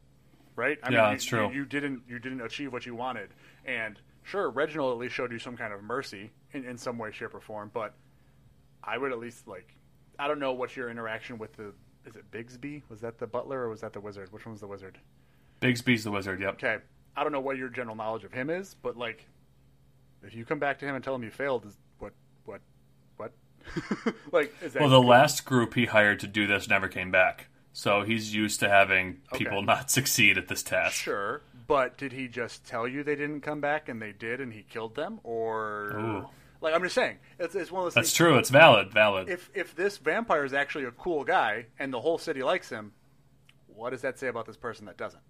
right? 0.57 0.79
I 0.83 0.91
Yeah, 0.91 1.07
you, 1.07 1.15
that's 1.15 1.25
true. 1.25 1.49
You, 1.49 1.57
you 1.57 1.65
didn't 1.65 2.03
you 2.09 2.19
didn't 2.19 2.41
achieve 2.41 2.73
what 2.73 2.87
you 2.87 2.95
wanted, 2.95 3.31
and 3.65 3.99
sure, 4.23 4.51
Reginald 4.51 4.93
at 4.93 4.99
least 4.99 5.15
showed 5.15 5.33
you 5.33 5.39
some 5.39 5.57
kind 5.57 5.73
of 5.73 5.83
mercy 5.83 6.31
in, 6.53 6.65
in 6.65 6.79
some 6.79 6.97
way, 6.99 7.11
shape, 7.11 7.35
or 7.35 7.41
form. 7.41 7.71
But 7.75 7.95
I 8.83 8.99
would 8.99 9.13
at 9.13 9.19
least 9.19 9.49
like 9.49 9.75
I 10.19 10.29
don't 10.29 10.39
know 10.39 10.53
what 10.53 10.77
your 10.77 10.91
interaction 10.91 11.39
with 11.39 11.55
the 11.57 11.73
is 12.09 12.17
it 12.17 12.31
Bigsby? 12.31 12.83
Was 12.89 13.01
that 13.03 13.19
the 13.19 13.27
butler 13.27 13.61
or 13.65 13.69
was 13.69 13.81
that 13.83 13.93
the 13.93 14.01
wizard? 14.01 14.33
Which 14.33 14.47
one 14.47 14.53
was 14.53 14.61
the 14.61 14.67
wizard? 14.67 14.99
Bigsby's 15.61 16.05
the 16.05 16.11
wizard. 16.11 16.41
Yep. 16.41 16.55
Okay, 16.55 16.79
I 17.17 17.23
don't 17.23 17.33
know 17.33 17.41
what 17.41 17.57
your 17.59 17.69
general 17.69 17.97
knowledge 17.97 18.25
of 18.25 18.33
him 18.33 18.49
is, 18.51 18.75
but 18.83 18.97
like, 18.97 19.27
if 20.23 20.35
you 20.35 20.45
come 20.45 20.59
back 20.59 20.79
to 20.81 20.87
him 20.87 20.95
and 20.95 21.05
tell 21.05 21.15
him 21.15 21.23
you 21.23 21.31
failed, 21.31 21.67
is 21.67 21.77
what 21.99 22.13
what 22.45 22.61
what? 23.17 23.33
like, 24.33 24.55
is 24.63 24.73
that 24.73 24.81
Well, 24.81 24.91
the 24.91 25.01
last 25.03 25.45
group 25.45 25.75
he 25.75 25.87
hired 25.87 26.21
to 26.21 26.27
do 26.27 26.47
this 26.47 26.69
never 26.69 26.89
came 26.89 27.11
back, 27.11 27.49
so 27.73 28.03
he's 28.03 28.35
used 28.35 28.61
to 28.61 28.69
having 28.69 29.19
people 29.35 29.59
Okay. 29.59 29.67
not 29.67 29.91
succeed 29.99 30.39
at 30.39 30.49
this 30.49 30.63
task. 30.63 30.95
sure? 30.95 31.43
But 31.67 31.99
did 31.99 32.13
he 32.13 32.29
just 32.29 32.65
tell 32.65 32.89
you 32.89 33.03
they 33.05 33.15
didn't 33.17 33.43
come 33.43 33.61
back 33.61 33.89
and 33.91 34.01
they 34.01 34.13
did, 34.13 34.41
and 34.41 34.53
he 34.55 34.63
killed 34.63 34.95
them, 34.95 35.21
or 35.23 35.91
Ooh. 35.99 36.27
Like 36.61 36.75
I'm 36.75 36.83
just 36.83 36.95
saying, 36.95 37.19
it's, 37.39 37.55
it's 37.55 37.71
one 37.71 37.81
of 37.81 37.87
those. 37.87 37.95
That's 37.95 38.09
things, 38.09 38.17
true. 38.17 38.39
It's 38.39 38.51
valid. 38.51 38.93
Valid. 38.93 39.29
If 39.29 39.51
if 39.55 39.75
this 39.75 39.99
vampire 39.99 40.45
is 40.45 40.53
actually 40.53 40.85
a 40.85 40.91
cool 40.93 41.25
guy 41.25 41.67
and 41.79 41.93
the 41.93 42.01
whole 42.01 42.19
city 42.19 42.43
likes 42.43 42.69
him, 42.69 42.93
what 43.67 43.91
does 43.91 44.03
that 44.03 44.19
say 44.19 44.29
about 44.29 44.47
this 44.47 44.57
person 44.57 44.87
that 44.87 44.97
doesn't? 44.97 45.23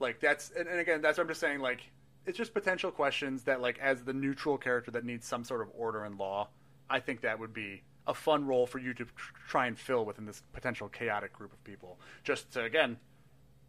Like 0.00 0.20
that's 0.20 0.50
and, 0.50 0.68
and 0.68 0.78
again, 0.80 1.00
that's 1.02 1.18
what 1.18 1.24
I'm 1.24 1.28
just 1.28 1.40
saying. 1.40 1.60
Like 1.60 1.80
it's 2.26 2.36
just 2.36 2.52
potential 2.52 2.90
questions 2.90 3.44
that 3.44 3.60
like 3.60 3.78
as 3.78 4.02
the 4.02 4.12
neutral 4.12 4.58
character 4.58 4.90
that 4.90 5.04
needs 5.04 5.26
some 5.26 5.44
sort 5.44 5.60
of 5.62 5.68
order 5.74 6.04
and 6.04 6.18
law, 6.18 6.48
I 6.90 7.00
think 7.00 7.22
that 7.22 7.38
would 7.38 7.54
be 7.54 7.82
a 8.06 8.14
fun 8.14 8.46
role 8.46 8.66
for 8.66 8.78
you 8.78 8.94
to 8.94 9.06
try 9.48 9.66
and 9.66 9.78
fill 9.78 10.04
within 10.04 10.24
this 10.24 10.42
potential 10.52 10.88
chaotic 10.88 11.32
group 11.32 11.52
of 11.52 11.62
people. 11.62 11.98
Just 12.24 12.50
to, 12.52 12.64
again, 12.64 12.96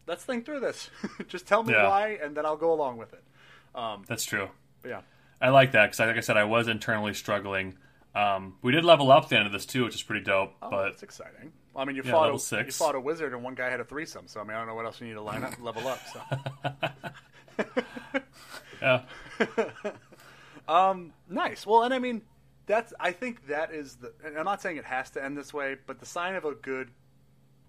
let's 0.07 0.23
think 0.23 0.45
through 0.45 0.61
this. 0.61 0.89
just 1.27 1.45
tell 1.45 1.61
me 1.61 1.73
Yeah. 1.73 1.87
why, 1.89 2.17
and 2.23 2.35
then 2.37 2.45
I'll 2.45 2.55
go 2.57 2.71
along 2.71 2.97
with 2.97 3.11
it. 3.11 3.23
Um, 3.75 4.05
That's 4.07 4.23
true. 4.23 4.47
but 4.81 4.89
yeah. 4.89 5.01
I 5.41 5.49
like 5.49 5.71
that 5.73 5.85
because, 5.87 5.99
like 5.99 6.17
I 6.17 6.19
said, 6.21 6.37
I 6.37 6.43
was 6.43 6.67
internally 6.67 7.13
struggling. 7.13 7.77
Um, 8.15 8.55
we 8.61 8.71
did 8.71 8.83
level 8.83 9.11
up 9.11 9.23
at 9.23 9.29
the 9.29 9.37
end 9.37 9.45
of 9.45 9.51
this 9.53 9.65
too, 9.65 9.85
which 9.85 9.95
is 9.95 10.01
pretty 10.03 10.25
dope. 10.25 10.53
Oh, 10.61 10.69
but 10.69 10.87
it's 10.89 11.03
exciting. 11.03 11.53
Well, 11.73 11.83
I 11.83 11.85
mean, 11.85 11.95
you 11.95 12.01
Yeah, 12.03 12.11
fought 12.11 12.33
a, 12.33 12.39
six. 12.39 12.65
you 12.65 12.85
fought 12.85 12.95
a 12.95 12.99
wizard, 12.99 13.33
and 13.33 13.43
one 13.43 13.55
guy 13.55 13.69
had 13.69 13.79
a 13.79 13.85
threesome. 13.85 14.27
So 14.27 14.41
I 14.41 14.43
mean, 14.43 14.53
I 14.55 14.57
don't 14.57 14.67
know 14.67 14.75
what 14.75 14.85
else 14.85 14.99
you 14.99 15.07
need 15.07 15.13
to 15.13 15.21
line 15.21 15.43
up, 15.43 15.53
level 15.61 15.87
up. 15.87 15.99
So 16.11 17.65
yeah, 18.81 19.01
nice. 21.29 21.65
Well, 21.65 21.83
and 21.83 21.93
I 21.93 21.99
mean, 21.99 22.21
that's 22.65 22.93
I 22.99 23.11
think 23.11 23.47
that 23.47 23.71
is 23.73 23.95
the. 23.95 24.13
And 24.25 24.37
I'm 24.37 24.45
not 24.45 24.61
saying 24.61 24.77
it 24.77 24.85
has 24.85 25.09
to 25.11 25.23
end 25.23 25.37
this 25.37 25.53
way, 25.53 25.77
but 25.85 25.99
the 25.99 26.05
sign 26.05 26.35
of 26.35 26.45
a 26.45 26.53
good 26.53 26.89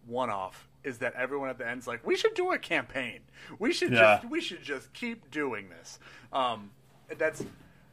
one 0.06 0.30
off 0.30 0.68
is 0.82 0.98
that 0.98 1.14
everyone 1.14 1.50
at 1.50 1.58
the 1.58 1.68
end's 1.68 1.86
like, 1.86 2.06
we 2.06 2.16
should 2.16 2.32
do 2.34 2.50
a 2.52 2.58
campaign. 2.58 3.20
We 3.58 3.72
should 3.72 3.92
Yeah. 3.92 4.16
just 4.20 4.30
we 4.30 4.40
should 4.40 4.62
just 4.62 4.92
keep 4.94 5.30
doing 5.30 5.68
this. 5.68 5.98
Um, 6.32 6.70
that's 7.18 7.44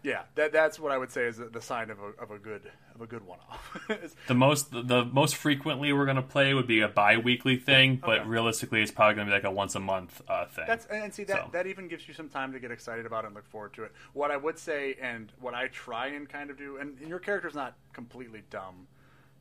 yeah, 0.03 0.21
that 0.35 0.53
that's 0.53 0.79
what 0.79 0.91
I 0.91 0.97
would 0.97 1.11
say 1.11 1.25
is 1.25 1.37
the, 1.37 1.61
sign 1.61 1.89
of 1.89 1.97
a 1.99 2.21
of 2.21 2.31
a 2.31 2.37
good 2.37 2.61
of 2.95 3.01
a 3.01 3.07
good 3.07 3.25
one 3.25 3.39
off. 3.49 3.77
The 4.27 4.33
most 4.35 4.71
the 4.71 5.03
most 5.05 5.35
frequently 5.35 5.91
we're 5.91 6.05
gonna 6.05 6.21
play 6.21 6.53
would 6.53 6.67
be 6.67 6.81
a 6.81 6.87
bi-weekly 6.87 7.57
thing, 7.57 7.97
but 7.97 8.19
Okay. 8.19 8.29
realistically, 8.29 8.81
it's 8.81 8.91
probably 8.91 9.15
gonna 9.15 9.25
be 9.25 9.31
like 9.33 9.43
a 9.43 9.51
once 9.51 9.75
a 9.75 9.79
month 9.79 10.21
uh, 10.29 10.45
thing. 10.45 10.65
That's 10.67 10.85
and 10.85 11.13
see 11.13 11.23
that 11.25 11.37
So. 11.37 11.49
that 11.51 11.67
even 11.67 11.87
gives 11.87 12.07
you 12.07 12.13
some 12.13 12.29
time 12.29 12.53
to 12.53 12.59
get 12.59 12.71
excited 12.71 13.05
about 13.05 13.23
it 13.23 13.27
and 13.27 13.35
look 13.35 13.47
forward 13.47 13.73
to 13.73 13.83
it. 13.83 13.91
What 14.13 14.31
I 14.31 14.37
would 14.37 14.57
say 14.59 14.95
and 15.01 15.31
what 15.41 15.53
I 15.53 15.67
try 15.67 16.07
and 16.07 16.29
kind 16.29 16.49
of 16.51 16.57
do, 16.57 16.77
and 16.77 16.97
your 16.99 17.19
character's 17.19 17.55
not 17.55 17.75
completely 17.91 18.43
dumb, 18.49 18.87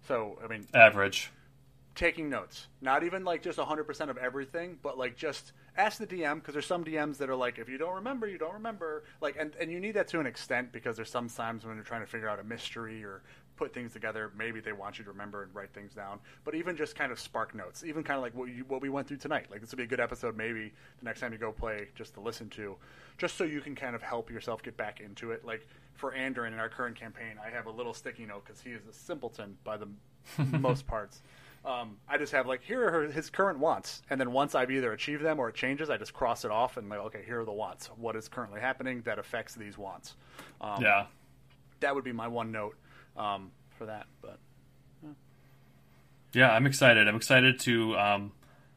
so 0.09 0.39
I 0.43 0.49
mean, 0.49 0.67
average. 0.75 1.31
Taking 1.97 2.29
notes. 2.29 2.69
Not 2.81 3.03
even 3.03 3.25
like 3.25 3.43
just 3.43 3.59
100% 3.59 4.11
of 4.11 4.19
everything, 4.19 4.79
but 4.83 4.97
like 4.97 5.17
just 5.17 5.53
ask 5.77 5.99
the 5.99 6.07
DM 6.07 6.37
because 6.37 6.53
there's 6.53 6.67
some 6.67 6.85
DMs 6.85 7.17
that 7.17 7.29
are 7.29 7.35
like, 7.35 7.59
if 7.59 7.69
you 7.69 7.79
don't 7.79 7.95
remember, 7.95 8.29
you 8.29 8.39
don't 8.39 8.55
remember. 8.55 9.05
Like, 9.21 9.37
and, 9.39 9.55
and 9.59 9.73
you 9.73 9.81
need 9.81 9.93
that 9.93 10.07
to 10.09 10.21
an 10.21 10.27
extent 10.27 10.73
because 10.73 10.97
there's 10.97 11.11
some 11.11 11.29
times 11.29 11.65
when 11.65 11.75
you're 11.75 11.85
trying 11.85 12.03
to 12.03 12.07
figure 12.07 12.29
out 12.29 12.39
a 12.39 12.45
mystery 12.45 13.03
or 13.03 13.23
put 13.57 13.73
things 13.73 13.93
together, 13.95 14.31
maybe 14.37 14.61
they 14.61 14.73
want 14.73 14.99
you 14.99 15.05
to 15.05 15.11
remember 15.11 15.43
and 15.43 15.55
write 15.55 15.73
things 15.73 15.95
down. 15.95 16.19
But 16.45 16.55
even 16.55 16.77
just 16.77 16.95
kind 16.95 17.11
of 17.11 17.19
spark 17.19 17.55
notes, 17.55 17.83
even 17.83 18.05
kind 18.05 18.19
of 18.19 18.23
like 18.23 18.35
what, 18.35 18.51
you, 18.51 18.65
what 18.69 18.83
we 18.83 18.91
went 18.91 19.09
through 19.09 19.17
tonight. 19.17 19.47
Like, 19.51 19.63
this 19.63 19.71
would 19.71 19.79
be 19.79 19.85
a 19.85 19.89
good 19.89 20.01
episode 20.01 20.37
maybe 20.37 20.73
the 20.99 21.05
next 21.05 21.21
time 21.21 21.33
you 21.33 21.39
go 21.39 21.53
play 21.53 21.89
just 21.95 22.15
to 22.15 22.21
listen 22.21 22.51
to, 22.51 22.77
just 23.17 23.37
so 23.37 23.45
you 23.45 23.63
can 23.63 23.75
kind 23.75 23.97
of 23.97 24.03
help 24.03 24.31
yourself 24.31 24.63
get 24.63 24.77
back 24.77 25.01
into 25.01 25.31
it. 25.31 25.45
Like, 25.45 25.67
for 25.95 26.13
Andrin 26.13 26.49
in 26.49 26.59
our 26.59 26.69
current 26.69 26.95
campaign, 26.95 27.37
I 27.45 27.49
have 27.51 27.67
a 27.67 27.71
little 27.71 27.95
sticky 27.95 28.27
note 28.27 28.45
because 28.45 28.61
he 28.61 28.71
is 28.71 28.83
a 28.89 28.93
simpleton 28.93 29.57
by 29.65 29.79
the 29.79 29.89
most 30.59 30.87
parts. 30.87 31.23
Um, 31.67 31.97
I 32.09 32.17
just 32.17 32.33
have 32.33 32.47
like 32.47 32.63
here 32.63 32.87
are 32.87 32.91
her, 32.93 33.03
his 33.11 33.29
current 33.29 33.59
wants, 33.59 34.03
and 34.09 34.21
then 34.21 34.31
once 34.31 34.55
I've 34.55 34.71
either 34.71 34.93
achieved 34.93 35.25
them 35.25 35.41
or 35.41 35.49
it 35.49 35.57
changes, 35.57 35.91
I 35.91 35.97
just 35.97 36.15
cross 36.15 36.45
it 36.45 36.51
off 36.53 36.77
and 36.77 36.89
like 36.89 37.01
okay, 37.01 37.23
here 37.27 37.41
are 37.41 37.45
the 37.45 37.53
wants. 37.53 37.89
What 37.97 38.15
is 38.15 38.29
currently 38.29 38.61
happening 38.61 39.03
that 39.03 39.19
affects 39.19 39.57
these 39.57 39.77
wants? 39.77 40.15
Um, 40.61 40.81
Yeah. 40.81 41.07
that 41.81 41.93
would 41.93 42.05
be 42.05 42.13
my 42.13 42.29
one 42.29 42.53
note 42.53 42.77
um, 43.17 43.51
for 43.77 43.87
that. 43.87 44.07
But 44.23 44.39
Yeah, 46.33 46.53
I'm 46.53 46.67
excited. 46.67 47.09
I'm 47.09 47.17
excited 47.17 47.59
to, 47.61 47.97
um, 47.99 48.33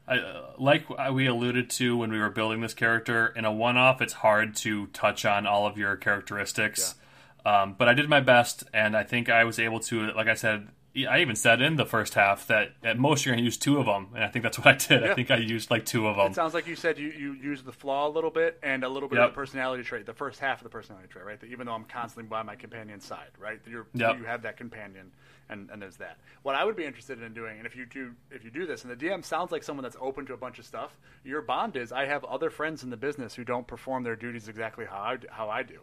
I, 0.08 0.18
uh, 0.18 0.52
like 0.58 0.88
we 1.12 1.26
alluded 1.26 1.70
to 1.70 1.96
when 1.96 2.10
we 2.10 2.18
were 2.18 2.30
building 2.30 2.60
this 2.60 2.74
character. 2.74 3.28
In 3.36 3.44
a 3.44 3.52
one-off, 3.52 4.00
it's 4.00 4.14
hard 4.14 4.56
to 4.56 4.86
touch 4.88 5.24
on 5.24 5.46
all 5.46 5.66
of 5.66 5.78
your 5.78 5.94
characteristics, 5.96 6.96
um, 7.44 7.74
but 7.78 7.86
I 7.86 7.94
did 7.94 8.08
my 8.08 8.20
best, 8.20 8.64
and 8.72 8.96
I 8.96 9.04
think 9.04 9.28
I 9.28 9.44
was 9.44 9.60
able 9.60 9.78
to. 9.80 10.10
Like 10.12 10.26
I 10.26 10.34
said, 10.34 10.68
I 11.08 11.20
even 11.20 11.36
said 11.36 11.62
in 11.62 11.76
the 11.76 11.86
first 11.86 12.14
half 12.14 12.48
that 12.48 12.72
at 12.82 12.98
most 12.98 13.24
you're 13.24 13.32
going 13.32 13.42
to 13.42 13.44
use 13.44 13.56
two 13.56 13.78
of 13.78 13.86
them, 13.86 14.08
and 14.14 14.24
I 14.24 14.28
think 14.28 14.42
that's 14.42 14.58
what 14.58 14.66
I 14.66 14.72
did. 14.72 15.02
Yeah. 15.02 15.12
I 15.12 15.14
think 15.14 15.30
I 15.30 15.36
used 15.36 15.70
like 15.70 15.86
two 15.86 16.08
of 16.08 16.16
them. 16.16 16.26
it 16.32 16.34
sounds 16.34 16.52
like 16.52 16.66
you 16.66 16.74
said 16.74 16.98
you, 16.98 17.08
you 17.10 17.32
use 17.34 17.62
the 17.62 17.70
flaw 17.72 18.08
a 18.08 18.10
little 18.10 18.30
bit 18.30 18.58
and 18.62 18.82
a 18.82 18.88
little 18.88 19.08
bit 19.08 19.16
Yep. 19.18 19.24
of 19.28 19.30
the 19.30 19.34
personality 19.36 19.84
trait, 19.84 20.04
the 20.06 20.12
first 20.14 20.40
half 20.40 20.58
of 20.58 20.64
the 20.64 20.68
personality 20.70 21.06
trait, 21.08 21.24
right? 21.24 21.38
That 21.38 21.46
even 21.50 21.66
though 21.68 21.74
I'm 21.74 21.84
constantly 21.84 22.28
by 22.28 22.42
my 22.42 22.56
companion's 22.56 23.04
side, 23.04 23.28
right? 23.38 23.60
You're, 23.68 23.86
Yep. 23.94 24.18
You 24.18 24.24
have 24.24 24.42
that 24.42 24.56
companion, 24.56 25.12
and, 25.48 25.70
and 25.70 25.80
there's 25.80 25.96
that. 25.98 26.18
What 26.42 26.56
I 26.56 26.64
would 26.64 26.74
be 26.74 26.84
interested 26.84 27.22
in 27.22 27.34
doing, 27.34 27.58
and 27.58 27.66
if 27.68 27.76
you 27.76 27.86
do 27.86 28.10
if 28.32 28.42
you 28.44 28.50
do 28.50 28.66
this, 28.66 28.82
and 28.82 28.90
the 28.90 28.96
DM 28.96 29.24
sounds 29.24 29.52
like 29.52 29.62
someone 29.62 29.84
that's 29.84 29.96
open 30.00 30.26
to 30.26 30.32
a 30.34 30.36
bunch 30.36 30.58
of 30.58 30.66
stuff, 30.66 30.98
your 31.22 31.40
bond 31.40 31.76
is 31.76 31.92
I 31.92 32.06
have 32.06 32.24
other 32.24 32.50
friends 32.50 32.82
in 32.82 32.90
the 32.90 32.96
business 32.96 33.34
who 33.36 33.44
don't 33.44 33.66
perform 33.68 34.02
their 34.02 34.16
duties 34.16 34.48
exactly 34.48 34.86
how 34.86 34.98
I, 34.98 35.18
how 35.30 35.48
I 35.48 35.62
do. 35.62 35.78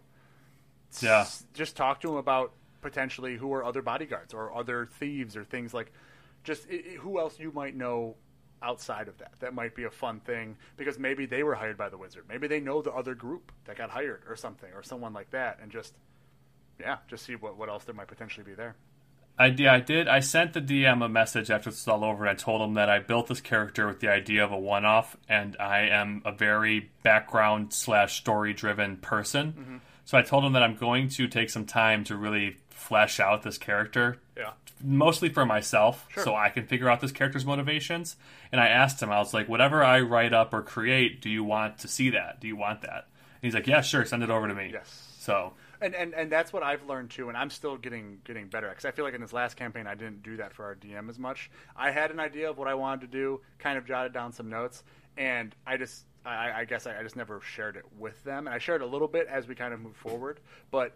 Yeah. 1.02 1.22
S- 1.22 1.46
Just 1.54 1.78
talk 1.78 2.02
to 2.02 2.08
them 2.08 2.18
about 2.18 2.52
potentially 2.82 3.38
who 3.38 3.54
are 3.54 3.64
other 3.64 3.82
bodyguards 3.82 4.34
or 4.34 4.56
other 4.56 4.86
thieves 5.00 5.36
or 5.36 5.44
things 5.44 5.74
like 5.74 5.92
just 6.44 6.68
i 6.72 6.76
i- 6.76 6.98
who 6.98 7.20
else 7.20 7.40
you 7.40 7.52
might 7.52 7.76
know 7.76 8.16
outside 8.62 9.08
of 9.08 9.18
that. 9.20 9.34
That 9.40 9.54
might 9.54 9.76
be 9.76 9.84
a 9.84 9.92
fun 9.92 10.20
thing 10.20 10.58
because 10.78 10.98
maybe 10.98 11.26
they 11.28 11.44
were 11.44 11.54
hired 11.54 11.78
by 11.78 11.90
the 11.90 11.98
wizard. 11.98 12.26
Maybe 12.28 12.48
they 12.48 12.60
know 12.60 12.82
the 12.82 12.92
other 12.92 13.14
group 13.14 13.52
that 13.66 13.78
got 13.78 13.92
hired 13.92 14.24
or 14.28 14.36
something 14.36 14.72
or 14.74 14.82
someone 14.82 15.14
like 15.14 15.30
that 15.32 15.60
and 15.62 15.72
just 15.72 15.94
yeah, 16.80 16.98
just 17.08 17.26
see 17.26 17.36
what, 17.36 17.58
what 17.58 17.70
else 17.70 17.84
there 17.84 17.96
might 17.96 18.08
potentially 18.08 18.44
be 18.44 18.54
there. 18.54 18.76
I, 19.40 19.48
yeah, 19.48 19.74
I 19.74 19.80
did. 19.80 20.08
I 20.08 20.20
sent 20.22 20.54
the 20.54 20.62
DM 20.62 21.06
a 21.06 21.10
message 21.10 21.52
after 21.52 21.70
this 21.70 21.86
was 21.86 21.88
all 21.88 22.04
over, 22.04 22.26
and 22.26 22.32
I 22.32 22.34
told 22.34 22.62
him 22.62 22.74
that 22.74 22.90
I 22.90 23.00
built 23.00 23.28
this 23.28 23.42
character 23.42 23.86
with 23.88 24.00
the 24.00 24.10
idea 24.10 24.44
of 24.44 24.52
a 24.52 24.58
one-off, 24.58 25.16
and 25.30 25.56
I 25.60 25.90
am 25.90 26.24
a 26.26 26.32
very 26.32 26.90
background 27.04 27.72
slash 27.72 28.18
story-driven 28.18 28.98
person. 28.98 29.54
Mm-hmm. 29.54 29.78
So 30.06 30.18
I 30.18 30.24
told 30.24 30.44
him 30.44 30.54
that 30.54 30.64
I'm 30.64 30.76
going 30.76 31.10
to 31.10 31.28
take 31.28 31.52
some 31.52 31.66
time 31.66 32.04
to 32.06 32.16
really 32.16 32.58
flesh 32.78 33.20
out 33.20 33.42
this 33.44 33.58
character, 33.58 34.18
Yeah. 34.38 34.52
mostly 34.84 35.30
for 35.30 35.46
myself, 35.46 36.06
Sure. 36.10 36.24
so 36.24 36.36
I 36.36 36.50
can 36.50 36.66
figure 36.68 36.88
out 36.90 37.02
this 37.02 37.12
character's 37.12 37.46
motivations. 37.46 38.16
And 38.52 38.62
I 38.62 38.68
asked 38.68 39.02
him, 39.02 39.12
I 39.12 39.18
was 39.20 39.34
like, 39.34 39.50
whatever 39.50 39.84
I 39.84 40.00
write 40.02 40.32
up 40.34 40.54
or 40.54 40.62
create, 40.62 41.20
do 41.22 41.30
you 41.30 41.44
want 41.44 41.80
to 41.80 41.88
see 41.88 42.10
that? 42.12 42.40
Do 42.40 42.48
you 42.48 42.56
want 42.56 42.82
that? 42.82 43.08
And 43.42 43.42
he's 43.42 43.54
like, 43.56 43.68
yeah, 43.68 43.82
sure, 43.82 44.06
send 44.06 44.24
it 44.24 44.30
over 44.30 44.48
to 44.48 44.54
me. 44.56 44.70
Yes. 44.72 45.16
So 45.20 45.54
And, 45.82 45.94
and 45.96 46.14
and 46.14 46.32
that's 46.32 46.54
what 46.54 46.64
I've 46.64 46.84
learned 46.88 47.10
too, 47.12 47.28
and 47.30 47.38
I'm 47.38 47.50
still 47.50 47.78
getting 47.78 48.20
getting 48.24 48.48
better 48.48 48.68
at 48.68 48.72
because 48.74 48.86
I 48.86 48.92
feel 48.92 49.06
like 49.06 49.14
in 49.14 49.22
this 49.22 49.34
last 49.34 49.58
campaign 49.58 49.86
I 49.86 49.94
didn't 49.96 50.24
do 50.24 50.38
that 50.38 50.54
for 50.54 50.66
our 50.66 50.76
DM 50.76 51.08
as 51.10 51.20
much. 51.20 51.52
I 51.76 51.92
had 51.92 52.10
an 52.12 52.20
idea 52.20 52.50
of 52.50 52.58
what 52.58 52.68
I 52.68 52.74
wanted 52.76 53.02
to 53.02 53.08
do, 53.08 53.42
kind 53.60 53.78
of 53.78 53.86
jotted 53.86 54.12
down 54.14 54.32
some 54.32 54.50
notes, 54.50 54.84
and 55.18 55.54
I 55.68 55.78
just 55.78 56.06
I, 56.26 56.62
I 56.62 56.66
guess 56.66 56.88
I, 56.88 57.00
I 57.00 57.04
just 57.04 57.16
never 57.16 57.42
shared 57.42 57.76
it 57.78 57.86
with 58.00 58.24
them, 58.24 58.48
and 58.48 58.56
I 58.56 58.58
shared 58.60 58.82
a 58.82 58.86
little 58.88 59.08
bit 59.08 59.28
as 59.28 59.48
we 59.48 59.54
kind 59.56 59.74
of 59.74 59.80
moved 59.82 59.98
forward, 59.98 60.40
but. 60.72 60.96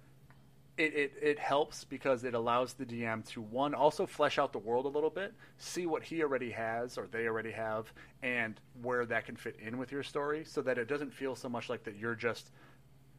It, 0.82 0.94
it, 0.96 1.14
it 1.22 1.40
helps 1.40 1.84
because 1.84 2.24
it 2.24 2.34
allows 2.34 2.74
the 2.74 2.86
DM 2.86 3.24
to 3.30 3.42
one 3.42 3.74
also 3.76 4.06
flesh 4.06 4.40
out 4.40 4.52
the 4.52 4.60
world 4.60 4.86
a 4.86 4.90
little 4.90 5.10
bit, 5.10 5.34
see 5.58 5.86
what 5.86 6.04
he 6.04 6.24
already 6.24 6.52
has 6.52 6.98
or 6.98 7.08
they 7.08 7.28
already 7.28 7.52
have, 7.52 7.92
and 8.24 8.60
where 8.82 9.06
that 9.06 9.26
can 9.26 9.36
fit 9.36 9.58
in 9.66 9.78
with 9.78 9.92
your 9.92 10.04
story, 10.04 10.44
so 10.46 10.62
that 10.62 10.78
it 10.78 10.88
doesn't 10.88 11.14
feel 11.14 11.36
so 11.36 11.48
much 11.50 11.70
like 11.70 11.84
that 11.84 11.96
you're 11.98 12.16
just 12.16 12.50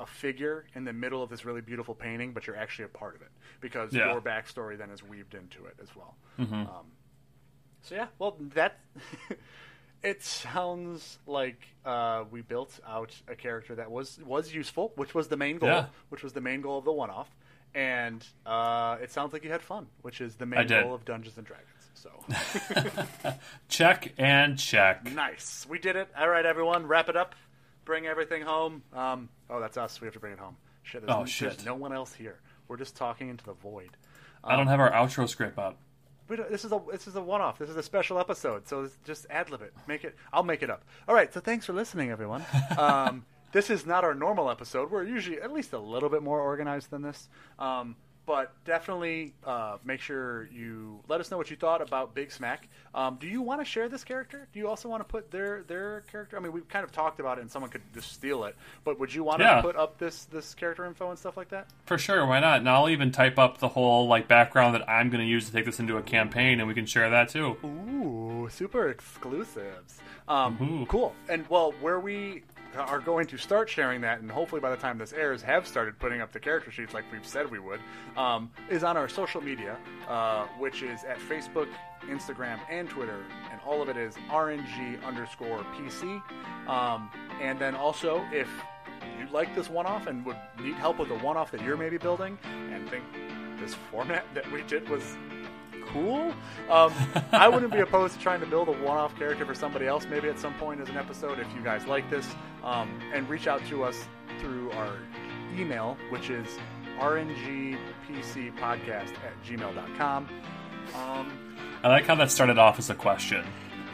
a 0.00 0.06
figure 0.06 0.64
in 0.74 0.84
the 0.84 0.92
middle 0.92 1.22
of 1.22 1.30
this 1.30 1.44
really 1.44 1.60
beautiful 1.60 1.94
painting, 1.94 2.32
but 2.32 2.46
you're 2.46 2.56
actually 2.56 2.86
a 2.86 2.88
part 2.88 3.14
of 3.14 3.22
it 3.22 3.28
because 3.60 3.92
Yeah. 3.94 4.10
your 4.10 4.20
backstory 4.20 4.76
then 4.76 4.90
is 4.90 5.02
weaved 5.02 5.34
into 5.34 5.66
it 5.66 5.76
as 5.80 5.94
well. 5.94 6.16
Um, 6.40 6.68
so 7.82 7.94
yeah, 7.94 8.06
well 8.18 8.36
that 8.54 8.78
it 10.02 10.22
sounds 10.22 11.18
like 11.26 11.60
uh, 11.84 12.24
we 12.30 12.40
built 12.40 12.80
out 12.86 13.14
a 13.28 13.36
character 13.36 13.74
that 13.76 13.90
was 13.90 14.18
was 14.24 14.52
useful, 14.52 14.92
which 14.96 15.14
was 15.14 15.28
the 15.28 15.36
main 15.36 15.58
goal, 15.58 15.68
Yeah. 15.68 15.86
which 16.08 16.22
was 16.24 16.32
the 16.32 16.40
main 16.40 16.60
goal 16.60 16.78
of 16.78 16.84
the 16.84 16.92
one-off, 16.92 17.28
and 17.74 18.26
uh, 18.46 18.96
it 19.02 19.10
sounds 19.10 19.32
like 19.32 19.44
you 19.44 19.50
had 19.50 19.62
fun, 19.62 19.86
which 20.02 20.20
is 20.20 20.36
the 20.36 20.46
main 20.46 20.66
goal 20.66 20.94
of 20.94 21.04
Dungeons 21.04 21.36
and 21.38 21.46
Dragons. 21.46 21.68
So 21.94 22.10
check 23.68 24.12
and 24.18 24.58
check. 24.58 25.04
nice, 25.12 25.66
we 25.68 25.78
did 25.78 25.96
it. 25.96 26.08
All 26.18 26.28
right, 26.28 26.44
everyone, 26.46 26.86
wrap 26.86 27.08
it 27.08 27.16
up. 27.16 27.34
Bring 27.84 28.06
everything 28.06 28.42
home. 28.42 28.82
Um, 28.92 29.28
oh, 29.50 29.60
that's 29.60 29.76
us. 29.76 30.00
We 30.00 30.06
have 30.06 30.14
to 30.14 30.20
bring 30.20 30.32
it 30.32 30.38
home. 30.38 30.56
Shit, 30.82 31.02
there's, 31.02 31.12
Oh, 31.14 31.18
there's 31.18 31.30
shit. 31.30 31.64
no 31.64 31.74
one 31.74 31.92
else 31.92 32.12
here. 32.14 32.38
We're 32.68 32.76
just 32.76 32.96
talking 32.96 33.28
into 33.28 33.44
the 33.44 33.54
void. 33.54 33.90
I 34.44 34.56
don't 34.56 34.66
have 34.68 34.80
our 34.80 34.90
outro 34.90 35.28
script 35.28 35.58
up. 35.58 35.78
This 36.28 36.64
is 36.64 36.72
a 36.72 36.80
this 36.90 37.06
is 37.06 37.14
a 37.16 37.20
one 37.20 37.40
off. 37.40 37.58
This 37.58 37.68
is 37.68 37.76
a 37.76 37.82
special 37.82 38.18
episode. 38.18 38.66
So 38.66 38.88
just 39.04 39.26
ad 39.28 39.50
lib 39.50 39.60
it. 39.62 39.74
Make 39.86 40.04
it. 40.04 40.16
I'll 40.32 40.42
make 40.44 40.62
it 40.62 40.70
up. 40.70 40.84
All 41.06 41.14
right. 41.14 41.32
So 41.32 41.40
thanks 41.40 41.66
for 41.66 41.72
listening, 41.72 42.10
everyone. 42.10 42.44
Um, 42.78 43.24
this 43.52 43.70
is 43.70 43.86
not 43.86 44.04
our 44.04 44.14
normal 44.14 44.50
episode. 44.50 44.90
We're 44.90 45.04
usually 45.04 45.40
at 45.40 45.52
least 45.52 45.72
a 45.72 45.78
little 45.78 46.08
bit 46.08 46.22
more 46.22 46.40
organized 46.40 46.90
than 46.90 47.02
this. 47.02 47.28
Um, 47.58 47.96
but 48.24 48.52
definitely 48.64 49.34
uh, 49.44 49.78
make 49.84 50.00
sure 50.00 50.48
you 50.52 51.00
let 51.08 51.20
us 51.20 51.32
know 51.32 51.36
what 51.36 51.50
you 51.50 51.56
thought 51.56 51.82
about 51.82 52.14
Big 52.14 52.30
Smack. 52.30 52.68
Um, 52.94 53.16
do 53.20 53.26
you 53.26 53.42
want 53.42 53.60
to 53.60 53.64
share 53.64 53.88
this 53.88 54.04
character? 54.04 54.46
Do 54.52 54.60
you 54.60 54.68
also 54.68 54.88
want 54.88 55.00
to 55.00 55.04
put 55.04 55.32
their 55.32 55.64
their 55.64 56.02
character? 56.02 56.36
I 56.36 56.40
mean, 56.40 56.52
we've 56.52 56.68
kind 56.68 56.84
of 56.84 56.92
talked 56.92 57.18
about 57.18 57.38
it, 57.38 57.40
and 57.40 57.50
someone 57.50 57.68
could 57.72 57.82
just 57.92 58.12
steal 58.12 58.44
it. 58.44 58.54
But 58.84 59.00
would 59.00 59.12
you 59.12 59.24
want 59.24 59.40
Yeah. 59.40 59.56
to 59.56 59.62
put 59.62 59.74
up 59.74 59.98
this 59.98 60.26
this 60.26 60.54
character 60.54 60.84
info 60.86 61.10
and 61.10 61.18
stuff 61.18 61.36
like 61.36 61.48
that? 61.48 61.66
For 61.86 61.98
sure, 61.98 62.24
why 62.24 62.38
not? 62.38 62.58
And 62.60 62.68
I'll 62.68 62.88
even 62.88 63.10
type 63.10 63.40
up 63.40 63.58
the 63.58 63.66
whole 63.68 64.06
like 64.06 64.28
background 64.28 64.76
that 64.76 64.88
I'm 64.88 65.10
going 65.10 65.20
to 65.24 65.28
use 65.28 65.46
to 65.46 65.52
take 65.52 65.64
this 65.64 65.80
into 65.80 65.96
a 65.96 66.02
campaign, 66.02 66.60
and 66.60 66.68
we 66.68 66.74
can 66.74 66.86
share 66.86 67.10
that 67.10 67.28
too. 67.28 67.56
Ooh, 67.64 68.48
super 68.52 68.88
exclusives. 68.88 69.98
Um, 70.28 70.86
Cool. 70.88 71.12
And 71.28 71.44
well, 71.48 71.72
where 71.80 71.98
we 71.98 72.44
are 72.76 73.00
going 73.00 73.26
to 73.26 73.36
start 73.36 73.68
sharing 73.68 74.00
that, 74.02 74.20
and 74.20 74.30
hopefully 74.30 74.60
by 74.60 74.70
the 74.70 74.76
time 74.76 74.98
this 74.98 75.12
airs, 75.12 75.42
have 75.42 75.66
started 75.66 75.98
putting 75.98 76.20
up 76.20 76.32
the 76.32 76.40
character 76.40 76.70
sheets 76.70 76.94
like 76.94 77.04
we've 77.12 77.26
said 77.26 77.50
we 77.50 77.58
would, 77.58 77.80
um, 78.16 78.50
is 78.70 78.84
on 78.84 78.96
our 78.96 79.08
social 79.08 79.40
media, 79.40 79.76
uh, 80.08 80.46
which 80.58 80.82
is 80.82 81.04
at 81.04 81.18
Facebook, 81.18 81.68
Instagram, 82.02 82.58
and 82.70 82.88
Twitter, 82.88 83.24
and 83.50 83.60
all 83.66 83.82
of 83.82 83.88
it 83.88 83.96
is 83.96 84.14
RNG 84.30 85.02
underscore 85.04 85.64
PC. 85.76 86.22
Um, 86.68 87.10
and 87.40 87.58
then 87.58 87.74
also, 87.74 88.24
if 88.32 88.48
you 89.18 89.26
like 89.32 89.54
this 89.54 89.68
one-off 89.68 90.06
and 90.06 90.24
would 90.24 90.36
need 90.60 90.74
help 90.74 90.98
with 90.98 91.10
a 91.10 91.18
one-off 91.18 91.50
that 91.50 91.62
you're 91.62 91.76
maybe 91.76 91.98
building, 91.98 92.38
and 92.44 92.88
think 92.88 93.04
this 93.60 93.74
format 93.90 94.24
that 94.34 94.50
we 94.50 94.62
did 94.62 94.88
was 94.88 95.16
cool. 95.92 96.34
Um, 96.70 96.92
I 97.32 97.48
wouldn't 97.48 97.72
be 97.72 97.80
opposed 97.80 98.14
to 98.14 98.20
trying 98.20 98.40
to 98.40 98.46
build 98.46 98.68
a 98.68 98.72
one-off 98.72 99.16
character 99.16 99.44
for 99.46 99.54
somebody 99.54 99.86
else, 99.86 100.06
maybe 100.08 100.28
at 100.28 100.38
some 100.38 100.54
point 100.54 100.80
as 100.80 100.88
an 100.88 100.96
episode, 100.96 101.38
if 101.38 101.46
you 101.54 101.62
guys 101.62 101.86
like 101.86 102.08
this. 102.10 102.26
Um, 102.64 103.00
and 103.12 103.28
reach 103.28 103.46
out 103.46 103.64
to 103.68 103.84
us 103.84 104.06
through 104.40 104.70
our 104.72 104.94
email, 105.56 105.96
which 106.10 106.30
is 106.30 106.46
rngpcpodcast 106.98 109.14
at 109.14 109.42
gmail.com. 109.44 110.28
Um, 110.94 111.54
I 111.82 111.88
like 111.88 112.06
how 112.06 112.14
that 112.16 112.30
started 112.30 112.58
off 112.58 112.78
as 112.78 112.90
a 112.90 112.94
question. 112.94 113.38
Your 113.44 113.46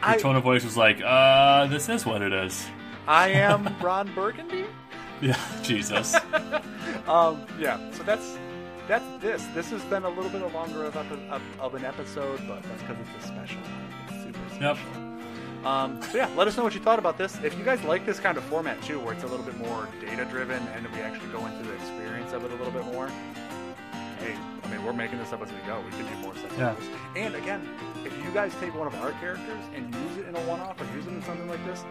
I- 0.03 0.17
tone 0.19 0.37
of 0.37 0.43
voice 0.43 0.65
was 0.65 0.77
like, 0.77 1.01
uh, 1.05 1.67
this 1.67 1.89
is 1.89 2.05
what 2.07 2.23
it 2.23 2.33
is. 2.33 2.67
I 3.07 3.29
am 3.31 3.75
Ron 3.81 4.13
Burgundy. 4.15 4.65
Yeah, 5.21 5.39
Jesus. 5.63 6.15
Um, 7.07 7.47
yeah, 7.59 7.91
so 7.93 8.03
that's 8.03 8.37
that's 8.89 9.05
this. 9.23 9.45
This 9.55 9.71
has 9.71 9.83
been 9.85 10.05
a 10.05 10.09
little 10.09 10.31
bit 10.31 10.43
longer 10.53 10.85
of, 10.85 10.97
of, 10.97 11.43
of 11.61 11.75
an 11.75 11.85
episode, 11.85 12.41
but 12.49 12.63
that's 12.65 12.83
because 12.83 12.97
it's 13.17 13.25
a 13.25 13.29
special. 13.29 13.61
It's 14.09 14.23
super 14.25 14.39
Yep. 14.65 14.77
special. 14.77 15.05
Um, 15.65 16.01
so 16.03 16.17
yeah, 16.19 16.29
let 16.37 16.47
us 16.49 16.57
know 16.57 16.63
what 16.63 16.75
you 16.75 16.81
thought 16.81 16.99
about 17.01 17.19
this. 17.19 17.37
If 17.43 17.59
you 17.59 17.65
guys 17.65 17.83
like 17.85 18.07
this 18.07 18.21
kind 18.21 18.39
of 18.39 18.45
format 18.45 18.81
too, 18.83 18.99
where 19.01 19.13
it's 19.13 19.25
a 19.25 19.27
little 19.27 19.45
bit 19.45 19.59
more 19.59 19.89
data 20.01 20.25
driven 20.25 20.63
and 20.69 20.87
we 20.93 21.01
actually 21.01 21.29
go 21.33 21.45
into 21.47 21.65
the 21.69 21.75
experience 21.75 22.33
of 22.33 22.45
it 22.45 22.51
a 22.53 22.55
little 22.55 22.71
bit 22.73 22.85
more. 22.87 23.09
Hey, 24.21 24.35
I 24.65 24.69
mean, 24.69 24.85
we're 24.85 24.93
making 24.93 25.19
this 25.19 25.33
up 25.33 25.43
as 25.43 25.51
we 25.51 25.59
go. 25.67 25.81
We 25.85 25.91
can 25.91 26.07
do 26.07 26.23
more 26.23 26.35
stuff 26.37 26.53
Yeah. 26.59 26.69
like 26.71 26.79
this. 26.79 26.89
And 27.17 27.35
again, 27.35 27.69
if 28.05 28.13
you 28.25 28.31
guys 28.33 28.53
take 28.61 28.75
one 28.77 28.87
of 28.87 28.95
our 28.97 29.11
characters 29.21 29.63
and 29.75 29.93
use 29.95 30.17
it 30.19 30.29
in 30.29 30.35
a 30.37 30.41
one-off 30.41 30.81
or 30.81 30.85
use 30.97 31.07
it 31.07 31.11
in 31.13 31.23
something 31.23 31.49
like 31.49 31.65
this, 31.67 31.85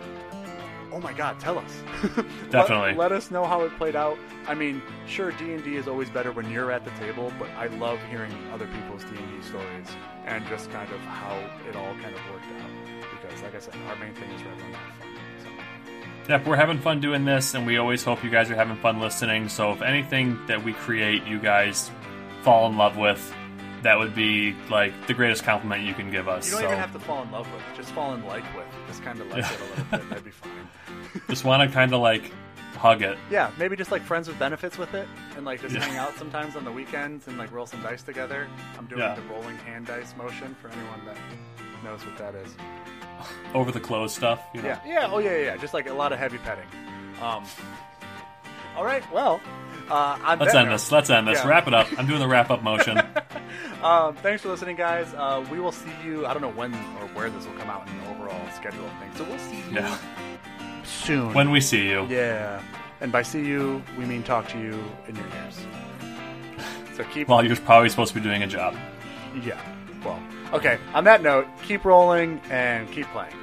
oh 0.91 0.99
my 0.99 1.13
god, 1.13 1.39
tell 1.39 1.57
us. 1.57 1.83
Definitely. 2.49 2.93
Let, 2.93 3.11
us 3.11 3.31
know 3.31 3.45
how 3.45 3.61
it 3.61 3.75
played 3.77 3.95
out. 3.95 4.17
I 4.47 4.53
mean, 4.53 4.81
sure, 5.07 5.31
D 5.31 5.53
and 5.53 5.63
D 5.63 5.75
is 5.75 5.87
always 5.87 6.09
better 6.09 6.31
when 6.31 6.49
you're 6.51 6.71
at 6.71 6.85
the 6.85 6.91
table, 6.91 7.31
but 7.39 7.49
I 7.51 7.67
love 7.67 7.99
hearing 8.09 8.33
other 8.51 8.67
people's 8.67 9.03
D 9.03 9.09
and 9.17 9.41
D 9.41 9.47
stories 9.47 9.87
and 10.25 10.45
just 10.47 10.71
kind 10.71 10.91
of 10.91 10.99
how 11.01 11.35
it 11.69 11.75
all 11.75 11.93
kind 11.95 12.15
of 12.15 12.21
worked 12.31 12.45
out. 12.61 12.69
Because, 13.21 13.41
like 13.41 13.55
I 13.55 13.59
said, 13.59 13.75
our 13.87 13.95
main 13.97 14.13
thing 14.13 14.29
is 14.31 14.41
everyone 14.41 14.71
to 14.71 14.77
fun. 14.99 15.09
So. 15.43 16.29
Yep, 16.29 16.45
we're 16.45 16.55
having 16.55 16.79
fun 16.79 16.99
doing 16.99 17.25
this, 17.25 17.53
and 17.53 17.65
we 17.65 17.77
always 17.77 18.03
hope 18.03 18.23
you 18.23 18.29
guys 18.29 18.51
are 18.51 18.55
having 18.55 18.77
fun 18.77 18.99
listening. 18.99 19.49
So 19.49 19.71
if 19.71 19.81
anything 19.81 20.39
that 20.47 20.63
we 20.63 20.73
create, 20.73 21.25
you 21.25 21.39
guys 21.39 21.89
fall 22.43 22.69
in 22.69 22.77
love 22.77 22.97
with, 22.97 23.33
that 23.83 23.97
would 23.97 24.15
be 24.15 24.55
like 24.69 25.07
the 25.07 25.13
greatest 25.13 25.43
compliment 25.43 25.83
you 25.83 25.93
can 25.93 26.11
give 26.11 26.27
us. 26.27 26.47
You 26.47 26.53
don't 26.53 26.61
so 26.61 26.67
even 26.67 26.79
have 26.79 26.93
to 26.93 26.99
fall 26.99 27.23
in 27.23 27.31
love 27.31 27.51
with 27.53 27.61
just 27.75 27.91
fall 27.91 28.13
in 28.13 28.25
like 28.25 28.43
with. 28.55 28.65
Just 28.87 29.03
kind 29.03 29.19
of 29.19 29.27
like 29.27 29.43
it 29.43 29.59
a 29.59 29.63
little 29.63 29.85
bit. 29.91 30.09
That'd 30.09 30.25
be 30.25 30.31
fine. 30.31 30.51
Just 31.29 31.43
want 31.43 31.67
to 31.67 31.73
kind 31.73 31.93
of 31.93 32.01
like 32.01 32.31
hug 32.75 33.01
it. 33.01 33.17
Yeah, 33.31 33.51
maybe 33.57 33.75
just 33.75 33.91
like 33.91 34.03
friends 34.03 34.27
with 34.27 34.37
benefits 34.37 34.77
with 34.77 34.93
it, 34.93 35.07
and 35.35 35.45
like 35.45 35.61
just 35.61 35.75
hang 35.75 35.97
out 35.97 36.15
sometimes 36.17 36.55
on 36.55 36.63
the 36.63 36.71
weekends 36.71 37.27
and 37.27 37.37
like 37.37 37.51
roll 37.51 37.65
some 37.65 37.81
dice 37.81 38.03
together. 38.03 38.47
I'm 38.77 38.85
doing 38.85 39.01
Yeah. 39.01 39.15
the 39.15 39.21
rolling 39.23 39.57
hand 39.57 39.87
dice 39.87 40.15
motion 40.17 40.55
for 40.61 40.69
anyone 40.69 41.05
that 41.05 41.17
knows 41.83 42.05
what 42.05 42.17
that 42.17 42.35
is. 42.35 42.55
Over 43.53 43.71
the 43.71 43.79
clothes 43.79 44.13
stuff. 44.13 44.39
You 44.53 44.61
know? 44.61 44.67
Yeah, 44.69 44.79
yeah, 44.85 45.09
oh 45.11 45.17
yeah, 45.19 45.31
yeah, 45.37 45.43
yeah. 45.45 45.57
Just 45.57 45.73
like 45.73 45.89
a 45.89 45.93
lot 45.93 46.11
of 46.13 46.19
heavy 46.19 46.37
petting. 46.37 46.67
Um, 47.21 47.43
all 48.75 48.85
right, 48.85 49.03
well, 49.11 49.41
uh, 49.89 50.35
Let's 50.39 50.53
end 50.53 50.67
note, 50.67 50.73
this. 50.75 50.91
Let's 50.91 51.09
end 51.09 51.27
this. 51.27 51.39
Yeah. 51.39 51.47
Wrap 51.47 51.67
it 51.67 51.73
up. 51.73 51.87
I'm 51.97 52.05
doing 52.05 52.19
the 52.19 52.27
wrap 52.27 52.49
up 52.51 52.61
motion. 52.63 52.99
Um, 53.83 54.15
thanks 54.15 54.41
for 54.41 54.49
listening, 54.49 54.75
guys. 54.75 55.13
Uh, 55.13 55.45
we 55.51 55.59
will 55.59 55.71
see 55.71 55.91
you. 56.03 56.25
I 56.25 56.33
don't 56.33 56.41
know 56.41 56.49
when 56.51 56.73
or 56.73 57.07
where 57.13 57.29
this 57.29 57.45
will 57.45 57.53
come 57.53 57.69
out 57.69 57.87
in 57.87 57.95
the 58.01 58.09
overall 58.09 58.49
schedule 58.55 58.83
of 58.83 58.91
things, 58.99 59.15
so 59.17 59.23
we'll 59.23 59.37
see 59.37 59.57
you 59.57 59.63
Yeah. 59.75 59.97
Soon. 60.87 61.33
when 61.33 61.51
we 61.51 61.61
see 61.61 61.87
you. 61.89 62.05
yeah, 62.09 62.61
and 63.01 63.11
by 63.11 63.21
see 63.21 63.43
you, 63.45 63.83
we 63.97 64.05
mean 64.05 64.23
talk 64.23 64.47
to 64.49 64.57
you 64.57 64.83
in 65.07 65.15
your 65.15 65.25
ears. 65.43 65.59
So 66.95 67.03
keep. 67.13 67.27
Well, 67.27 67.45
you're 67.45 67.55
probably 67.57 67.89
supposed 67.89 68.11
to 68.13 68.19
be 68.19 68.23
doing 68.23 68.41
a 68.41 68.47
job. 68.47 68.75
yeah. 69.43 69.61
Well, 70.03 70.19
okay. 70.51 70.79
On 70.95 71.03
that 71.03 71.21
note, 71.21 71.45
keep 71.61 71.85
rolling 71.85 72.41
and 72.49 72.91
keep 72.91 73.05
playing. 73.09 73.35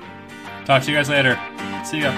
Talk 0.64 0.82
to 0.82 0.90
you 0.90 0.96
guys 0.96 1.08
later. 1.08 1.38
See 1.84 2.00
ya. 2.00 2.10